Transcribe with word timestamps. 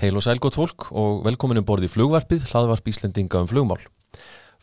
Heil 0.00 0.16
og 0.16 0.22
sæl 0.24 0.38
gott 0.40 0.56
fólk 0.56 0.86
og 0.96 1.18
velkominum 1.26 1.64
borði 1.68 1.90
flugvarpið, 1.92 2.46
hlaðvarp 2.48 2.86
Íslendinga 2.88 3.42
um 3.42 3.48
flugmál. 3.50 3.82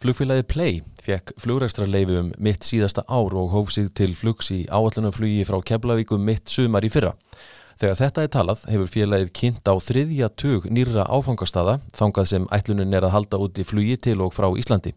Flugfélagið 0.02 0.48
Play 0.50 0.80
fekk 1.06 1.36
flugrækstra 1.38 1.86
leifi 1.86 2.16
um 2.18 2.32
mitt 2.42 2.66
síðasta 2.66 3.04
ár 3.06 3.36
og 3.38 3.52
hóf 3.54 3.70
sig 3.76 3.92
til 3.94 4.16
flugs 4.18 4.50
í 4.50 4.64
áallunum 4.66 5.14
flugi 5.14 5.46
frá 5.46 5.60
Keflavíkum 5.62 6.26
mitt 6.26 6.50
sumar 6.50 6.86
í 6.86 6.90
fyrra. 6.90 7.14
Þegar 7.78 8.00
þetta 8.00 8.24
er 8.26 8.34
talað 8.34 8.64
hefur 8.72 8.90
félagið 8.90 9.34
kynnt 9.38 9.70
á 9.70 9.78
þriðja 9.78 10.32
tug 10.42 10.66
nýra 10.74 11.06
áfangastada 11.06 11.78
þangað 11.94 12.32
sem 12.34 12.50
ætlunin 12.58 12.98
er 12.98 13.06
að 13.06 13.14
halda 13.20 13.42
út 13.46 13.62
í 13.62 13.68
flugi 13.70 14.00
til 14.08 14.18
og 14.26 14.34
frá 14.34 14.50
Íslandi. 14.58 14.96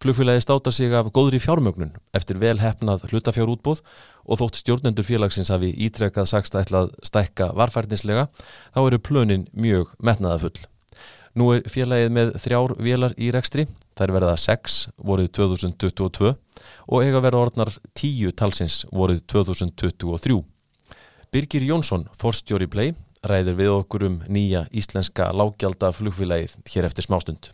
Flugfélagið 0.00 0.44
státa 0.46 0.72
sig 0.72 0.94
af 0.96 1.10
góðri 1.12 1.40
fjármögnun 1.42 1.92
eftir 2.16 2.38
vel 2.40 2.56
hefnað 2.62 3.04
hlutafjárútbóð 3.10 3.82
og 4.24 4.40
þótt 4.40 4.60
stjórnendur 4.62 5.04
félagsins 5.04 5.52
hafi 5.52 5.74
ítrekkað 5.76 6.30
sagst 6.30 6.56
ætlað 6.56 6.94
stækka 7.04 7.50
varfærdinslega 7.58 8.28
þá 8.72 8.80
eru 8.86 9.00
plönin 9.04 9.44
mjög 9.52 9.92
metnaðafull. 10.00 10.56
Nú 11.36 11.52
er 11.54 11.68
félagið 11.70 12.14
með 12.16 12.32
þrjár 12.42 12.74
vélar 12.82 13.12
í 13.14 13.28
rekstri, 13.30 13.68
þær 13.94 14.14
verða 14.16 14.32
6 14.40 14.78
voruð 15.04 15.28
2022 15.36 16.32
og 16.88 17.04
eiga 17.04 17.20
verða 17.22 17.44
orðnar 17.44 17.70
10 17.94 18.34
talsins 18.40 18.82
voruð 18.90 19.22
2023. 19.30 20.40
Birgir 21.30 21.62
Jónsson, 21.68 22.08
forstjóri 22.18 22.66
Play, 22.66 22.96
ræðir 23.22 23.60
við 23.60 23.72
okkur 23.76 24.08
um 24.08 24.18
nýja 24.26 24.64
íslenska 24.74 25.28
lággjálta 25.36 25.92
flugfélagið 25.94 26.56
hér 26.72 26.88
eftir 26.88 27.06
smástund. 27.06 27.52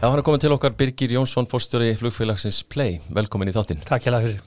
Já, 0.00 0.06
hann 0.08 0.16
er 0.16 0.24
komin 0.24 0.40
til 0.40 0.48
okkar 0.54 0.72
Birgir 0.72 1.10
Jónsson, 1.12 1.44
fórstjóri 1.44 1.90
flugfélagsins 2.00 2.62
Play. 2.72 2.94
Velkomin 3.12 3.50
í 3.50 3.52
þáttinn. 3.52 3.82
Takk 3.84 4.06
hjá 4.06 4.14
það 4.14 4.22
fyrir. 4.24 4.38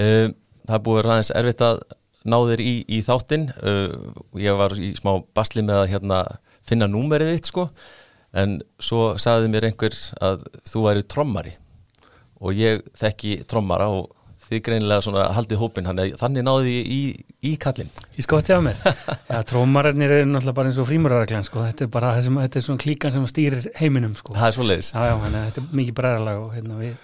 Uh, 0.00 0.30
það 0.64 0.76
er 0.78 0.84
búið 0.86 1.00
ræðins 1.04 1.30
erfitt 1.36 1.64
að 1.66 1.80
ná 2.24 2.36
þér 2.48 2.62
í, 2.64 2.72
í 2.88 3.00
þáttinn. 3.04 3.44
Uh, 3.60 4.14
ég 4.40 4.56
var 4.56 4.72
í 4.80 4.94
smá 4.96 5.10
basli 5.36 5.60
með 5.60 5.82
að 5.82 5.90
hérna, 5.92 6.22
finna 6.64 6.88
númerið 6.88 7.34
þitt 7.34 7.50
sko, 7.52 7.66
en 8.32 8.56
svo 8.80 9.02
sagði 9.20 9.52
mér 9.52 9.68
einhver 9.68 9.98
að 10.24 10.48
þú 10.72 10.86
væri 10.86 11.04
trommari 11.04 11.54
og 12.40 12.56
ég 12.56 12.80
þekki 12.96 13.42
trommara 13.44 13.90
og 13.92 14.08
þið 14.50 14.62
greinilega 14.66 15.04
svona 15.04 15.28
haldið 15.36 15.60
hópin, 15.60 15.86
þannig 16.18 16.44
náði 16.46 16.72
ég 16.74 16.90
í, 16.90 17.00
í 17.46 17.52
kallin. 17.60 17.90
Í 18.18 18.24
skotti 18.26 18.54
af 18.54 18.64
mér. 18.66 18.80
Já, 19.30 19.38
trómararnir 19.46 20.14
eru 20.16 20.26
náttúrulega 20.30 20.56
bara 20.56 20.72
eins 20.72 20.80
og 20.82 20.88
frímuraraglan, 20.88 21.46
sko. 21.46 21.62
Þetta 21.68 21.86
er 21.86 21.92
bara 21.94 22.10
þessum, 22.18 22.40
þetta 22.42 22.60
er 22.60 22.66
svona 22.66 22.82
klíkan 22.82 23.14
sem 23.14 23.28
stýrir 23.30 23.70
heiminum, 23.78 24.16
sko. 24.18 24.34
Það 24.34 24.48
er 24.48 24.56
svo 24.58 24.66
leiðis. 24.66 24.90
Þetta 24.96 25.62
er 25.62 25.70
mikið 25.80 25.96
bræðarlag 26.00 26.42
og 26.42 26.50
hérna 26.56 26.80
við, 26.80 26.98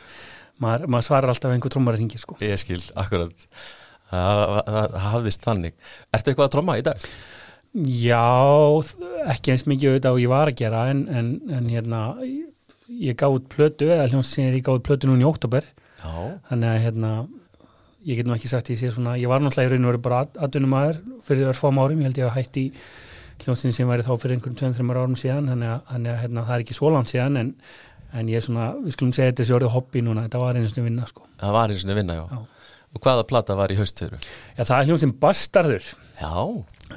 maður, 0.65 0.91
maður 0.97 1.09
svarar 1.11 1.35
alltaf 1.35 1.55
einhver 1.55 1.75
trómarar 1.77 2.03
hingir, 2.03 2.23
sko. 2.23 2.39
Ég 2.43 2.63
skil, 2.63 2.83
akkurat. 2.99 3.49
Það, 4.11 4.99
hafðist 5.07 5.47
þannig. 5.47 5.79
Ertu 6.15 6.33
eitthvað 6.35 6.51
að 6.51 6.55
tróma 6.59 6.79
í 6.81 6.85
dag? 6.87 7.09
Já, 7.77 8.27
ekki 9.31 9.53
eins 9.53 9.67
mikið 9.69 9.91
auðvitað 9.95 10.15
og 10.15 10.23
ég 10.23 10.31
var 10.33 10.51
að 10.51 10.61
gera, 10.63 10.85
en, 10.91 11.07
en, 11.13 11.33
en 11.53 11.67
hérna, 11.69 12.05
ég 12.89 13.19
gáð 13.21 13.43
plötu, 13.53 13.91
eða 13.93 14.07
hljómsið 14.09 14.57
ég 14.57 14.63
gáð 14.65 14.79
plötu 14.87 15.11
núna 15.11 15.27
í 15.27 15.29
óttúber 15.29 15.67
Já. 16.07 16.39
þannig 16.53 16.71
að 16.71 16.81
hérna 16.87 17.11
ég 18.07 18.21
get 18.21 18.29
nú 18.29 18.37
ekki 18.37 18.51
sagt 18.53 18.71
ég 18.71 18.79
sé 18.81 18.93
svona, 18.95 19.17
ég 19.19 19.31
var 19.31 19.43
náttúrulega 19.43 19.73
í 19.73 19.75
raun 19.75 19.89
og 19.89 19.93
veru 19.93 20.03
bara 20.05 20.23
atvinnum 20.47 20.77
aður 20.79 21.03
fyrir 21.27 21.51
örfám 21.51 21.83
árum 21.83 22.01
ég 22.03 22.11
held 22.11 22.21
ég 22.23 22.29
að 22.29 22.37
hætti 22.39 22.65
hljómsinn 23.43 23.75
sem 23.75 23.89
væri 23.91 24.07
þá 24.07 24.13
fyrir 24.15 24.37
einhverjum 24.39 24.75
2-3 24.77 25.01
árum 25.03 25.17
síðan 25.19 25.51
þannig 25.51 25.73
að, 25.73 25.81
þannig 25.91 26.13
að 26.13 26.21
hérna, 26.23 26.45
það 26.47 26.57
er 26.57 26.65
ekki 26.65 26.77
svo 26.79 26.93
langt 26.95 27.13
síðan 27.13 27.41
en, 27.41 27.51
en 28.17 28.31
ég 28.33 28.41
er 28.41 28.47
svona, 28.47 28.69
við 28.85 28.97
skulum 28.97 29.13
segja 29.17 29.33
þetta 29.33 29.49
sé 29.49 29.57
orðið 29.59 29.75
hobby 29.75 30.03
núna, 30.07 30.25
þetta 30.29 30.43
var 30.43 30.59
einu 30.59 30.71
svona 30.71 30.87
vinna 30.87 31.09
sko. 31.11 31.27
Það 31.43 31.57
var 31.59 31.75
einu 31.75 31.83
svona 31.83 31.99
vinna, 31.99 32.17
já. 32.17 32.25
Já. 32.33 32.73
Og 32.97 33.03
hvaða 33.05 33.27
plata 33.29 33.57
var 33.59 33.75
í 33.75 33.77
haustöru? 33.77 34.19
Já, 34.57 34.63
það 34.63 34.77
er 34.79 34.89
hljómsinn 34.89 35.15
Bastardur 35.21 35.85
Já. 36.17 36.33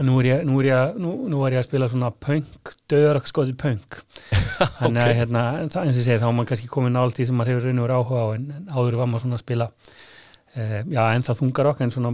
Nú 0.05 0.19
er 0.21 0.27
ég, 0.29 0.43
nú 0.45 0.59
er 0.61 0.67
ég, 0.69 0.97
nú, 1.01 1.11
nú 1.31 1.39
er 1.47 1.55
ég 1.57 1.63
að 1.63 1.65
spila 1.65 1.87
svona 1.89 2.11
punk, 2.13 2.73
döðrakskotið 2.91 3.55
punk. 3.59 3.97
Þannig 4.79 5.01
að 5.01 5.15
hérna, 5.17 5.41
það, 5.65 5.87
eins 5.87 5.95
og 5.97 6.01
ég 6.03 6.05
segi 6.05 6.19
þá 6.21 6.27
er 6.29 6.35
maður 6.37 6.49
kannski 6.51 6.69
komið 6.71 6.93
nált 6.93 7.19
í 7.19 7.25
sem 7.25 7.37
maður 7.39 7.51
hefur 7.55 7.65
raun 7.69 7.79
og 7.81 7.87
verið 7.87 7.97
áhuga 8.03 8.21
á 8.21 8.27
en, 8.37 8.45
en 8.59 8.69
áður 8.75 8.97
var 9.01 9.09
maður 9.09 9.23
svona 9.25 9.39
að 9.39 9.43
spila 9.45 9.67
eh, 10.53 10.79
já, 10.93 11.01
en 11.15 11.25
það 11.25 11.39
þungar 11.41 11.69
okkur 11.71 11.87
en 11.87 11.93
svona 11.95 12.11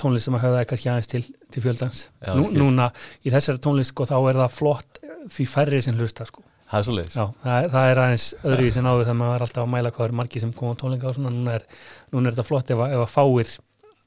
tónlist 0.00 0.28
sem 0.28 0.36
að 0.38 0.44
höfða 0.46 0.64
kannski 0.70 0.90
aðeins 0.92 1.10
til, 1.12 1.22
til 1.56 1.64
fjöldans. 1.66 2.02
Já, 2.22 2.32
Nú, 2.38 2.46
núna 2.62 2.88
í 3.26 3.32
þessari 3.34 3.62
tónlist 3.66 3.92
sko 3.94 4.06
þá 4.08 4.16
er 4.30 4.40
það 4.44 4.56
flott 4.60 5.00
því 5.36 5.48
færri 5.50 5.80
sem 5.82 5.98
hlusta 5.98 6.26
sko. 6.30 6.44
Er 6.76 6.82
leiðis. 6.90 7.14
já, 7.14 7.24
það, 7.44 7.66
það 7.74 7.88
er 7.92 7.98
aðeins 8.02 8.24
öðruvíð 8.42 8.72
sem 8.74 8.86
áður 8.90 9.04
þegar 9.06 9.18
maður 9.20 9.36
er 9.36 9.44
alltaf 9.46 9.62
að 9.62 9.72
mæla 9.74 9.92
hvað 9.94 10.08
er 10.08 10.14
margi 10.18 10.40
sem 10.42 10.52
koma 10.56 10.74
á 10.74 10.80
tónleika 10.80 11.06
og 11.10 11.14
svona, 11.14 11.30
núna 11.34 11.52
er, 11.60 11.66
núna 12.10 12.26
er 12.30 12.34
þetta 12.34 12.46
flott 12.48 12.72
ef, 12.74 12.82
að- 12.82 12.94
ef 12.96 13.04
að 13.04 13.12
fáir 13.12 13.52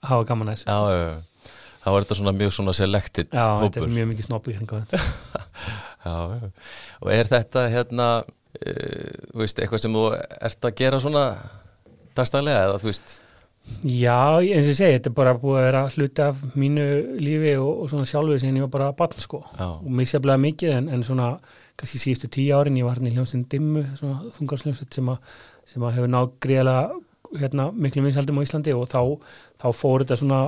hafa 0.09 0.27
gaman 0.27 0.51
að 0.51 0.65
Það 1.89 1.95
var 1.95 2.05
þetta 2.05 2.17
svona 2.19 2.33
mjög 2.37 2.51
svona 2.53 2.73
selected 2.77 3.31
Já, 3.33 3.45
þetta 3.63 3.79
hópur. 3.81 3.87
er 3.87 3.95
mjög 3.95 4.11
mikið 4.11 4.27
þetta 4.83 4.99
já. 6.05 6.51
Og 7.01 7.09
er 7.15 7.29
þetta 7.31 7.63
hérna, 7.73 8.09
uh, 8.21 9.39
veist, 9.41 9.57
eitthvað 9.63 9.81
sem 9.81 9.95
þú 9.97 10.03
ert 10.19 10.67
að 10.69 10.75
gera 10.83 10.99
svona 11.01 11.23
dagstæðlega 12.17 12.67
eða 12.67 12.77
þú 12.83 12.89
veist? 12.91 13.15
Já, 13.85 14.15
eins 14.41 14.65
og 14.65 14.71
ég 14.71 14.77
segi, 14.79 14.95
þetta 14.97 15.09
er 15.11 15.17
bara 15.17 15.33
búið 15.37 15.57
að 15.59 15.65
vera 15.67 15.81
hluti 15.93 16.23
af 16.25 16.39
mínu 16.57 16.85
lífi 17.21 17.51
og, 17.61 17.83
og 17.83 17.89
svona 17.91 18.07
sjálfur 18.09 18.39
sem 18.41 18.55
ég 18.57 18.63
var 18.65 18.71
bara 18.73 18.91
barn 18.97 19.19
sko 19.21 19.41
Já. 19.59 19.67
og 19.75 19.89
misjaflega 19.99 20.41
mikið 20.45 20.71
en, 20.77 20.87
en 20.95 21.03
svona 21.05 21.27
kannski 21.79 21.99
síðustu 22.01 22.29
tíu 22.33 22.55
árin 22.57 22.79
ég 22.79 22.87
var 22.87 22.97
hérna 22.97 23.11
í 23.11 23.17
hljómsinn 23.17 23.43
Dimmu 23.51 23.83
svona 23.99 24.31
þungarsljómsveit 24.37 24.97
sem, 24.97 25.11
að- 25.13 25.37
sem 25.69 25.85
að 25.85 25.99
hefur 25.99 26.11
náð 26.15 26.31
greiðlega 26.47 26.97
hérna, 27.43 27.67
miklu 27.77 28.01
vinsaldum 28.07 28.41
á 28.41 28.45
Íslandi 28.47 28.73
og 28.73 28.87
þá, 28.89 29.01
þá 29.61 29.67
fór 29.77 30.01
þetta 30.05 30.17
svona 30.23 30.41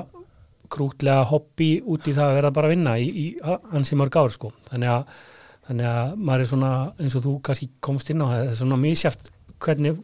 krútlega 0.71 1.25
hobby 1.31 1.71
út 1.83 2.07
í 2.07 2.15
það 2.15 2.29
að 2.29 2.37
vera 2.39 2.53
bara 2.55 2.69
að 2.69 2.75
vinna 2.75 2.95
í, 2.99 3.09
í 3.11 3.25
ansi 3.75 3.97
mörg 3.99 4.17
ár 4.21 4.33
sko 4.35 4.53
þannig 4.69 4.93
að, 4.93 5.17
þannig 5.67 5.89
að 5.91 6.15
maður 6.29 6.45
er 6.45 6.51
svona 6.53 6.71
eins 6.97 7.17
og 7.19 7.25
þú 7.27 7.35
kannski 7.47 7.69
komst 7.83 8.13
inn 8.13 8.23
á 8.23 8.27
það 8.29 8.39
það 8.41 8.53
er 8.53 8.59
svona 8.61 8.79
misjaft 8.81 9.31
hvernig 9.61 9.99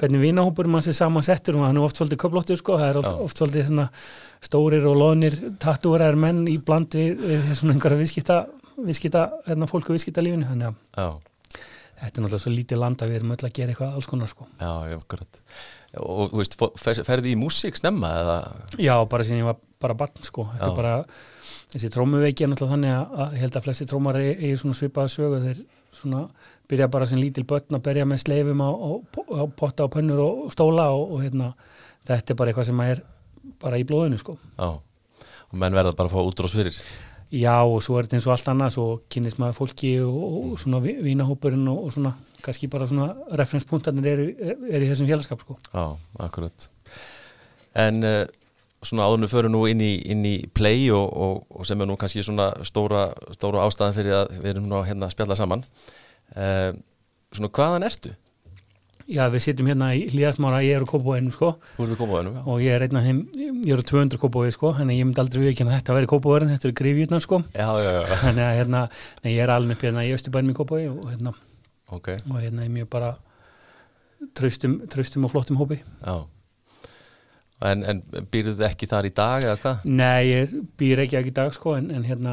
hvernig 0.00 0.22
vinahópur 0.22 0.68
mann 0.72 0.84
sé 0.84 0.94
samansettur 0.96 1.58
og 1.58 1.66
hann 1.66 1.76
er 1.76 1.84
oft 1.84 1.98
svolítið 2.00 2.20
köflóttur 2.22 2.58
sko, 2.60 2.78
það 2.80 2.88
er 2.88 3.00
oft, 3.02 3.18
oft 3.26 3.40
svolítið 3.42 3.66
svona 3.68 3.88
stórir 4.42 4.86
og 4.88 4.96
loðnir 4.98 5.36
tattúrar 5.62 6.16
menn 6.18 6.46
í 6.50 6.56
bland 6.64 6.96
við, 6.96 7.20
við 7.20 7.52
svona 7.58 7.76
einhverja 7.76 8.00
viðskipta, 8.00 8.38
viðskipta 8.80 9.26
hérna, 9.46 9.68
fólku 9.70 9.94
viðskipta 9.94 10.24
lífinu, 10.24 10.48
þannig 10.48 10.72
að 10.72 10.80
Já, 10.96 11.60
þetta 12.00 12.08
er 12.08 12.24
náttúrulega 12.24 12.42
svo 12.46 12.54
lítið 12.56 12.82
landa 12.82 13.10
við 13.10 13.20
erum 13.20 13.34
öll 13.36 13.46
að 13.46 13.54
gera 13.58 13.74
eitthvað 13.74 13.98
alls 14.00 14.10
konar 14.10 14.32
sko. 14.32 14.48
já, 14.58 14.72
já, 14.90 14.96
akkurat. 14.98 15.42
Og 16.02 16.32
þú 16.32 16.40
veist, 16.40 17.04
ferði 17.06 17.34
í 17.34 17.38
músík 17.38 17.76
snemma 17.78 18.14
eða? 18.22 18.38
Já, 18.80 18.94
bara 19.12 19.28
síðan 19.28 19.42
ég 19.44 19.50
var 19.52 19.60
bara 19.82 19.96
barn 19.98 20.24
sko, 20.26 20.46
þetta 20.54 20.70
er 20.70 20.76
bara 20.78 20.94
þessi 21.72 21.90
trómuveiki 21.94 22.44
er 22.46 22.50
náttúrulega 22.52 22.74
þannig 22.76 22.94
að, 22.96 23.14
að 23.26 23.36
held 23.42 23.58
að 23.60 23.66
flesti 23.68 23.86
trómar 23.90 24.18
eigi 24.22 24.52
svona 24.60 24.78
svipaða 24.78 25.12
sögu 25.12 25.40
þeir 25.46 25.62
svona 25.92 26.22
byrja 26.72 26.88
bara 26.92 27.06
sem 27.10 27.20
lítil 27.20 27.44
börn 27.48 27.76
að 27.76 27.82
berja 27.84 28.06
með 28.08 28.22
sleifum 28.24 28.62
á, 28.64 28.70
á, 28.72 28.90
á 29.36 29.42
potta 29.58 29.84
og 29.88 29.92
pönnur 29.92 30.22
og 30.24 30.52
stóla 30.54 30.88
og, 30.96 31.16
og 31.16 31.24
hérna, 31.26 31.50
þetta 32.08 32.32
er 32.32 32.38
bara 32.40 32.52
eitthvað 32.54 32.68
sem 32.70 32.80
er 32.86 33.02
bara 33.60 33.78
í 33.80 33.84
blóðinu 33.88 34.18
sko. 34.22 34.38
Já. 34.56 34.70
Og 35.52 35.58
menn 35.60 35.74
verða 35.76 35.92
bara 35.98 36.08
að 36.08 36.14
fá 36.14 36.22
útrás 36.24 36.54
fyrir. 36.56 36.78
Já 37.32 37.58
og 37.64 37.78
svo 37.84 37.96
er 37.98 38.06
þetta 38.06 38.18
eins 38.18 38.26
og 38.28 38.32
allt 38.34 38.48
annað 38.52 38.74
svo 38.74 38.86
kynnist 39.12 39.38
maður 39.40 39.58
fólki 39.58 39.90
og, 40.04 40.16
og 40.52 40.58
svona 40.60 40.80
vi- 40.84 40.98
vinahópurinn 41.04 41.68
og, 41.72 41.86
og 41.88 41.94
svona 41.94 42.12
kannski 42.44 42.68
bara 42.72 42.88
svona 42.88 43.10
referenspunktarnir 43.40 44.08
eru 44.12 44.26
er, 44.36 44.56
er 44.72 44.84
í 44.84 44.88
þessum 44.90 45.08
félagskap 45.08 45.44
sko. 45.44 45.56
Já, 45.72 45.84
akkurat. 46.24 46.68
En 47.84 48.02
uh, 48.04 48.24
svona 48.82 49.06
áðurnu 49.06 49.28
förum 49.30 49.54
nú 49.54 49.62
inn 49.70 49.82
í, 49.84 49.92
inn 50.10 50.24
í 50.26 50.36
play 50.54 50.88
og, 50.94 51.06
og, 51.12 51.44
og 51.54 51.68
sem 51.68 51.80
er 51.80 51.88
nú 51.88 51.96
kannski 52.00 52.24
svona 52.26 52.50
stóra, 52.66 53.08
stóra 53.36 53.66
ástæðan 53.66 53.96
fyrir 53.96 54.18
að 54.22 54.34
við 54.40 54.54
erum 54.54 54.68
nú 54.70 54.82
hérna 54.86 55.08
að 55.08 55.14
spjalla 55.14 55.38
saman. 55.38 55.64
Uh, 56.34 56.72
svona 57.32 57.52
hvaðan 57.54 57.86
ertu? 57.86 58.14
Já 59.10 59.24
við 59.32 59.42
sittum 59.44 59.68
hérna 59.70 59.90
í 59.98 60.04
hlýðasmára, 60.12 60.60
ég 60.62 60.78
er 60.78 60.84
á 60.86 60.88
kópóinum 60.88 61.32
sko 61.34 61.56
já. 61.74 62.42
og 62.46 62.60
ég 62.62 62.70
er 62.76 62.84
einn 62.86 62.98
af 62.98 63.06
þeim, 63.06 63.22
ég 63.66 63.72
er 63.74 63.82
á 63.82 63.90
200 63.90 64.20
kópói 64.22 64.52
sko 64.54 64.70
að 64.76 64.92
ég 64.94 65.06
myndi 65.06 65.22
aldrei 65.22 65.42
viðkynna 65.42 65.74
þetta 65.74 65.92
að 65.92 65.98
vera 65.98 66.10
kópóverðin, 66.12 66.52
þetta 66.54 66.68
eru 66.68 66.76
grifjutnar 66.78 67.24
sko 67.24 67.40
Já, 67.50 67.66
já, 67.82 67.90
já, 67.96 68.02
að 68.30 68.38
hérna, 68.60 68.84
nei, 69.24 69.32
ég 69.34 69.42
er 69.42 69.54
alveg 69.56 69.76
upp 69.76 69.86
hérna 69.88 70.06
í 70.06 70.12
Östubænum 70.14 70.54
í 70.54 70.58
kópói 70.60 70.80
og 70.92 71.02
hérna, 71.10 71.34
ok, 71.90 72.12
og 72.30 72.38
hérna 72.38 72.66
er 72.66 72.72
mjög 72.76 72.88
bara 72.94 73.10
traustum, 74.38 74.78
traustum 74.92 75.26
og 75.26 75.34
flottum 75.34 75.58
hópi 75.58 75.80
já. 75.82 76.14
En, 77.62 77.84
en 77.86 78.00
býrðu 78.32 78.56
þið 78.58 78.66
ekki 78.70 78.88
þar 78.90 79.06
í 79.06 79.12
dag 79.14 79.44
eða 79.46 79.58
hvað? 79.62 79.84
Nei, 79.86 80.22
ég 80.32 80.54
býr 80.80 81.04
ekki 81.04 81.18
ekki 81.20 81.30
í 81.30 81.36
dag 81.36 81.52
sko 81.54 81.76
en, 81.78 81.90
en 81.94 82.02
hérna 82.08 82.32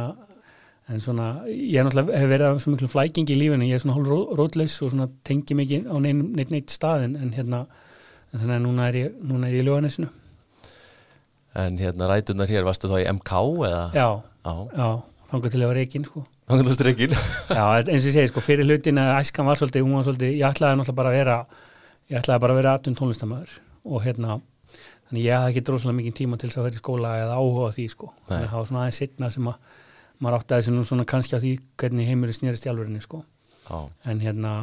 en 0.89 1.03
svona, 1.03 1.27
ég 1.45 1.75
er 1.77 1.85
náttúrulega 1.85 2.17
hef 2.17 2.31
verið 2.31 2.47
af 2.49 2.61
svo 2.63 2.71
miklu 2.73 2.87
flækingi 2.89 3.35
í 3.35 3.37
lífinu, 3.37 3.67
ég 3.69 3.77
er 3.77 3.83
svona 3.83 3.93
hálf 3.99 4.09
ró- 4.09 4.31
rótlaus 4.39 4.79
og 4.81 4.89
svona 4.95 5.05
tengi 5.27 5.53
mikið 5.59 5.85
á 5.85 5.95
neinn 6.01 6.23
neitt, 6.33 6.49
neitt 6.49 6.73
stað 6.73 7.03
en, 7.05 7.13
en 7.21 7.35
hérna, 7.35 7.59
en 8.33 8.41
þannig 8.41 8.55
að 8.57 8.63
núna 8.65 8.87
er 8.89 8.97
ég 9.03 9.19
núna 9.29 9.51
er 9.51 9.59
ég 9.59 9.61
í 9.61 9.67
löganesinu 9.69 10.09
En 11.59 11.77
hérna 11.81 12.07
rætunar 12.09 12.49
hér, 12.49 12.65
varstu 12.67 12.89
þá 12.89 12.99
í 13.01 13.07
MK 13.13 13.37
eða? 13.69 13.85
Já, 13.97 14.07
Já, 14.45 14.53
já, 14.77 14.89
þangar 15.29 15.51
til 15.53 15.59
að 15.59 15.65
vera 15.67 15.77
reygin 15.79 16.05
sko. 16.07 16.21
Þannig 16.49 16.69
að 16.69 16.75
streikin 16.77 17.15
Já, 17.57 17.63
eins 17.81 17.89
og 17.89 18.07
ég 18.09 18.13
segi, 18.15 18.29
sko, 18.31 18.43
fyrir 18.45 18.65
hlutin 18.69 19.01
að 19.01 19.09
æskan 19.19 19.49
var 19.49 19.59
svolítið, 19.61 19.85
hún 19.85 19.97
var 19.97 20.05
svolítið, 20.07 20.35
ég 20.39 20.45
ætlaði 20.49 20.77
náttúrulega 20.79 20.99
bara 21.01 21.11
að 21.13 21.17
vera, 21.19 21.37
ég 22.13 22.21
ætlaði 22.21 22.43
bara 22.45 22.55
að 22.55 22.61
vera 22.61 22.73
atun 22.79 22.97
tónlistamæður 23.01 23.55
og 23.89 24.05
hérna, 24.05 24.37
þannig 25.09 25.25
ég 25.25 25.35
hafði 25.35 25.53
ekki 25.53 25.63
droslega 25.67 25.97
mikið 25.99 26.15
tíma 26.19 26.39
til 26.39 26.49
þess 26.49 26.59
að 26.61 26.67
vera 26.67 26.77
í 26.77 26.81
skóla 26.81 27.13
eða 27.23 27.37
áhuga 27.41 27.69
því, 27.75 27.85
sko. 27.93 28.09
Þannig 28.29 28.45
að 28.45 28.51
það 28.53 28.59
var 28.61 28.69
svona 28.69 28.81
aðeins 28.85 28.99
setna 29.03 29.29
sem 29.35 29.49
að 29.49 29.77
maður 30.19 30.37
átti 30.39 30.55
aðeins 30.57 30.71
nú 30.75 30.83
svona 30.87 31.05
kannski 31.09 31.37
á 31.37 31.43
því 31.43 31.53
hvernig 31.79 32.09
heimurinn 32.09 32.37
snýrist 32.39 32.67
í 32.67 32.71
alvörinni, 32.73 33.01
sko. 33.03 33.23
Já, 33.69 33.79
En 34.05 34.19
hérna, 34.23 34.53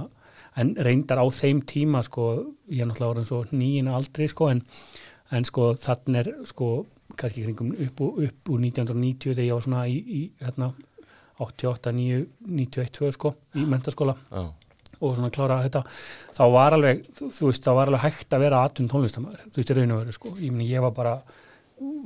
en 0.56 0.75
reyndar 0.87 1.22
á 1.22 1.26
þeim 1.31 1.62
tíma, 1.66 2.02
sko, 2.06 2.26
ég 2.70 2.82
er 2.82 2.90
náttúrulega 2.90 3.14
orðin 3.14 3.28
svo 3.28 3.44
nýjina 3.52 3.94
aldrei, 3.96 4.26
sko, 4.31 4.50
en, 4.54 4.62
en 5.31 5.46
sko, 5.46 5.70
þannig 5.82 6.20
er, 6.22 6.31
sko, 6.50 6.70
kannski 7.16 7.46
kringum 7.46 7.72
upp, 7.87 8.00
upp 8.00 8.50
úr 8.52 8.60
1990 8.66 9.34
þegar 9.34 9.46
ég 9.46 9.54
var 9.56 9.64
svona 9.66 9.87
í, 9.88 9.96
í 10.02 10.22
hérna, 10.42 10.72
88, 11.38 11.92
9, 11.92 12.22
91, 12.49 12.92
2 12.96 13.12
sko, 13.12 13.34
í 13.56 13.64
mentaskóla 13.69 14.14
já, 14.31 14.46
og 15.00 15.16
svona 15.16 15.31
klára 15.34 15.58
þetta, 15.64 15.82
þá 16.37 16.43
var 16.52 16.76
alveg 16.76 17.02
þú, 17.16 17.48
veist, 17.50 17.64
þá 17.66 17.72
var 17.78 17.90
alveg 17.93 18.04
hægt 18.06 18.37
að 18.37 18.44
vera 18.46 18.62
atun 18.69 18.88
tónlistamæður, 18.93 19.43
þú 19.50 19.60
veist, 19.60 19.70
í 19.72 19.76
raun 19.81 19.93
og 19.96 20.00
veru 20.04 20.12
sko. 20.16 20.32
Ég 20.40 20.52
meni, 20.54 20.69
ég 20.70 20.81
var 20.84 20.94
bara, 20.96 21.16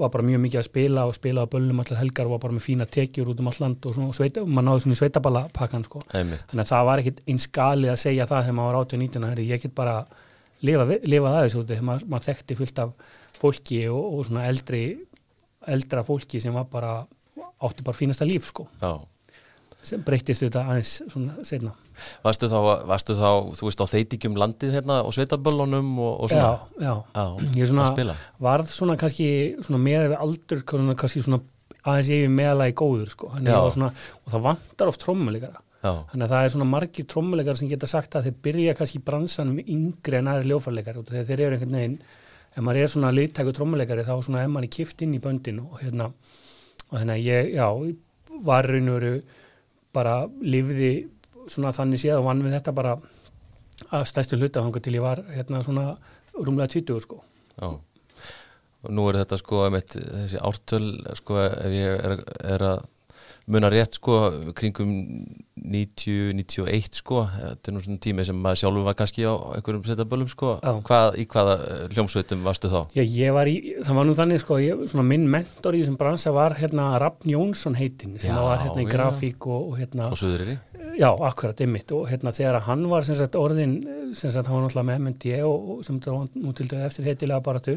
var 0.00 0.10
bara 0.10 0.24
mjög 0.26 0.40
mikið 0.46 0.60
að 0.62 0.66
spila 0.66 1.04
og 1.06 1.14
spila 1.14 1.44
á 1.46 1.52
böllum 1.52 1.78
allar 1.84 2.00
helgar 2.00 2.26
og 2.26 2.32
var 2.34 2.42
bara 2.46 2.56
með 2.56 2.64
fína 2.66 2.86
tekjur 2.90 3.28
út 3.30 3.40
um 3.44 3.50
all 3.52 3.60
land 3.62 3.86
og 3.86 3.94
svona, 3.94 4.08
og 4.10 4.16
sveita, 4.18 4.42
og 4.42 4.48
maður 4.50 4.66
náði 4.70 4.82
svona 4.86 4.96
í 4.96 5.00
sveitaballa 5.02 5.42
pakkan 5.54 5.84
sko, 5.86 6.02
einmitt. 6.14 6.42
Þannig 6.50 6.64
að 6.66 6.72
það 6.72 6.88
var 6.90 7.02
ekkit 7.04 7.20
eins 7.30 7.46
galið 7.60 7.92
að 7.94 8.00
segja 8.02 8.26
það 8.26 8.42
þegar 8.48 8.58
maður 8.58 8.74
var 8.80 8.88
18-19 8.88 9.28
herri, 9.30 9.46
ég 9.52 9.62
get 9.62 9.74
bara 9.78 9.94
lifa, 10.66 10.88
vi- 10.90 11.00
lifa 11.14 11.34
þessu 11.38 11.62
út 11.62 11.70
þegar 11.70 11.86
maður, 11.92 12.08
maður 12.10 12.26
þekkti 12.32 12.58
fullt 12.58 12.82
af 12.82 12.90
fólki 13.40 13.78
og, 13.88 14.02
og 14.18 14.26
svona 14.26 14.48
eldri 14.50 14.82
eldra 15.70 16.02
fólki 16.04 16.40
sem 16.42 16.52
var 16.56 16.66
bara 16.72 16.92
átti 17.60 17.84
bara 17.84 17.96
fínasta 17.96 18.24
líf 18.26 18.46
sko. 18.48 18.66
Já, 18.80 18.94
sem 19.86 20.02
breytist 20.04 20.44
þetta 20.44 20.64
aðeins 20.68 20.96
svona 21.08 21.46
setna 21.46 21.72
varstu 22.24 22.48
þá, 22.50 22.58
varstu 22.88 23.16
þá, 23.16 23.30
þú 23.58 23.68
veist, 23.68 23.84
á 23.84 23.92
þeitingjum 23.92 24.36
landið 24.40 24.76
hérna 24.78 25.00
og 25.06 25.14
sveitaböllunum 25.16 25.90
og, 25.98 26.12
og 26.24 26.32
svona? 26.32 26.50
Já, 26.80 26.84
já, 26.84 26.92
Já, 27.16 27.56
ég 27.56 27.70
svona 27.70 28.18
varð 28.42 28.74
svona 28.74 28.98
kannski 29.00 29.30
svona 29.64 29.80
með 29.82 30.06
við 30.12 30.20
aldur 30.20 30.62
svona, 30.64 30.96
kannski 31.00 31.24
svona 31.24 31.42
aðeins 31.80 32.12
yfir 32.12 32.32
meðalagi 32.36 32.76
góður 32.76 33.12
sko. 33.14 33.32
Svona, 33.40 33.90
og 34.24 34.32
það 34.34 34.46
vantar 34.46 34.90
oft 34.92 35.00
trommuleikara. 35.04 35.62
Já, 35.80 35.92
þannig 36.10 36.26
að 36.26 36.32
það 36.34 36.46
er 36.46 36.52
svona 36.52 36.68
margir 36.68 37.06
trommuleikar 37.08 37.56
sem 37.56 37.68
geta 37.70 37.88
sagt 37.88 38.16
að 38.18 38.26
þeir 38.28 38.40
byrja 38.44 38.72
kannski 38.76 38.98
bransanum 39.04 39.62
yngri 39.62 40.18
en 40.18 40.28
aðri 40.28 40.50
ljófarleikari 40.50 41.00
að 41.00 41.30
þeir 41.30 41.42
eru 41.46 41.56
einhvern 41.56 41.78
veginn 41.78 41.94
ef 42.50 42.64
maður 42.66 42.80
er 42.82 42.92
svona 42.92 43.12
liðtæku 43.16 43.54
trommuleikari 43.56 44.04
þá 44.04 44.12
svona 44.26 44.42
er 44.44 44.50
manni 44.52 44.68
kift 44.68 45.00
inn 45.06 45.14
í 45.16 45.22
böndin 45.24 45.62
og 45.62 45.78
hérna 45.80 46.10
og 46.10 46.98
þannig 46.98 47.14
að 47.14 47.24
ég, 47.30 47.48
já, 47.54 47.66
var 48.44 48.68
raun 48.68 48.92
og 48.92 48.98
veru 48.98 49.14
bara 49.96 50.14
lifði 50.42 50.92
svona 51.50 51.72
þannig 51.74 52.02
séð 52.02 52.20
og 52.20 52.28
vann 52.28 52.42
við 52.44 52.56
þetta 52.58 52.74
bara 52.76 52.96
að 53.90 54.06
stæstu 54.10 54.38
hluta 54.38 54.62
þangar 54.62 54.84
til 54.84 54.96
ég 54.96 55.04
var 55.04 55.22
hérna 55.32 55.62
svona 55.66 55.86
rúmlega 56.36 56.70
20 56.76 57.04
sko. 57.04 57.20
Já. 57.56 57.68
Og 58.80 58.92
nú 58.96 59.06
er 59.10 59.20
þetta 59.20 59.38
sko 59.40 59.64
einmitt, 59.66 59.96
þessi 59.96 60.40
ártöl 60.40 60.86
sko 61.18 61.40
ef 61.42 61.74
ég 61.74 61.96
er, 62.00 62.22
er 62.54 62.66
að 62.70 62.84
muna 63.50 63.70
rétt 63.72 63.96
sko 63.96 64.16
kringum 64.56 64.90
90, 65.60 66.32
91 66.38 66.98
sko 67.00 67.22
þetta 67.28 67.70
er 67.70 67.74
nú 67.76 67.82
svona 67.84 68.00
tími 68.02 68.24
sem 68.24 68.38
maður 68.40 68.60
sjálfur 68.62 68.86
var 68.86 68.96
kannski 68.98 69.26
á 69.28 69.34
einhverjum 69.56 69.84
setjaböllum 69.88 70.30
sko. 70.32 70.54
Hvað, 70.86 71.18
í 71.20 71.26
hvaða 71.30 71.56
eh, 71.66 71.82
hljómsveitum 71.94 72.46
varstu 72.46 72.70
þá? 72.72 72.78
Já, 72.96 73.02
ég 73.04 73.34
var 73.36 73.50
í, 73.50 73.56
það 73.84 73.98
var 74.00 74.08
nú 74.08 74.16
þannig 74.16 74.42
sko, 74.44 74.58
ég, 74.62 74.84
minn 75.10 75.28
mentor 75.30 75.76
í 75.76 75.82
þessum 75.84 75.98
bransa 76.00 76.32
var 76.36 76.56
hérna 76.60 76.92
Rafn 77.02 77.32
Jónsson 77.34 77.76
heitinn 77.78 78.16
sem 78.20 78.32
Já, 78.32 78.40
var 78.40 78.64
hérna 78.64 78.84
í 78.84 78.88
já. 78.88 78.92
grafík 78.94 79.48
og, 79.50 79.72
og 79.72 79.80
hérna, 79.82 80.08
Á 80.08 80.16
Suðuriri? 80.16 80.56
já, 81.00 81.10
akkurat, 81.12 81.60
ymmit 81.64 81.92
og 81.96 82.08
hérna 82.10 82.32
þegar 82.34 82.60
hann 82.66 82.82
var 82.90 83.04
sem 83.06 83.16
sagt 83.16 83.36
orðin, 83.38 83.76
sem 84.16 84.32
sagt 84.32 84.48
hann 84.48 84.56
var 84.58 84.66
náttúrulega 84.66 84.88
með 84.88 85.04
MND 85.04 85.36
og, 85.46 85.68
og 85.76 85.84
sem 85.86 86.00
þetta 86.00 86.16
var 86.16 86.26
nú 86.40 86.54
til 86.56 86.66
dæg 86.72 86.82
eftir 86.88 87.06
heitilega 87.08 87.44
bara 87.46 87.62
tu, 87.64 87.76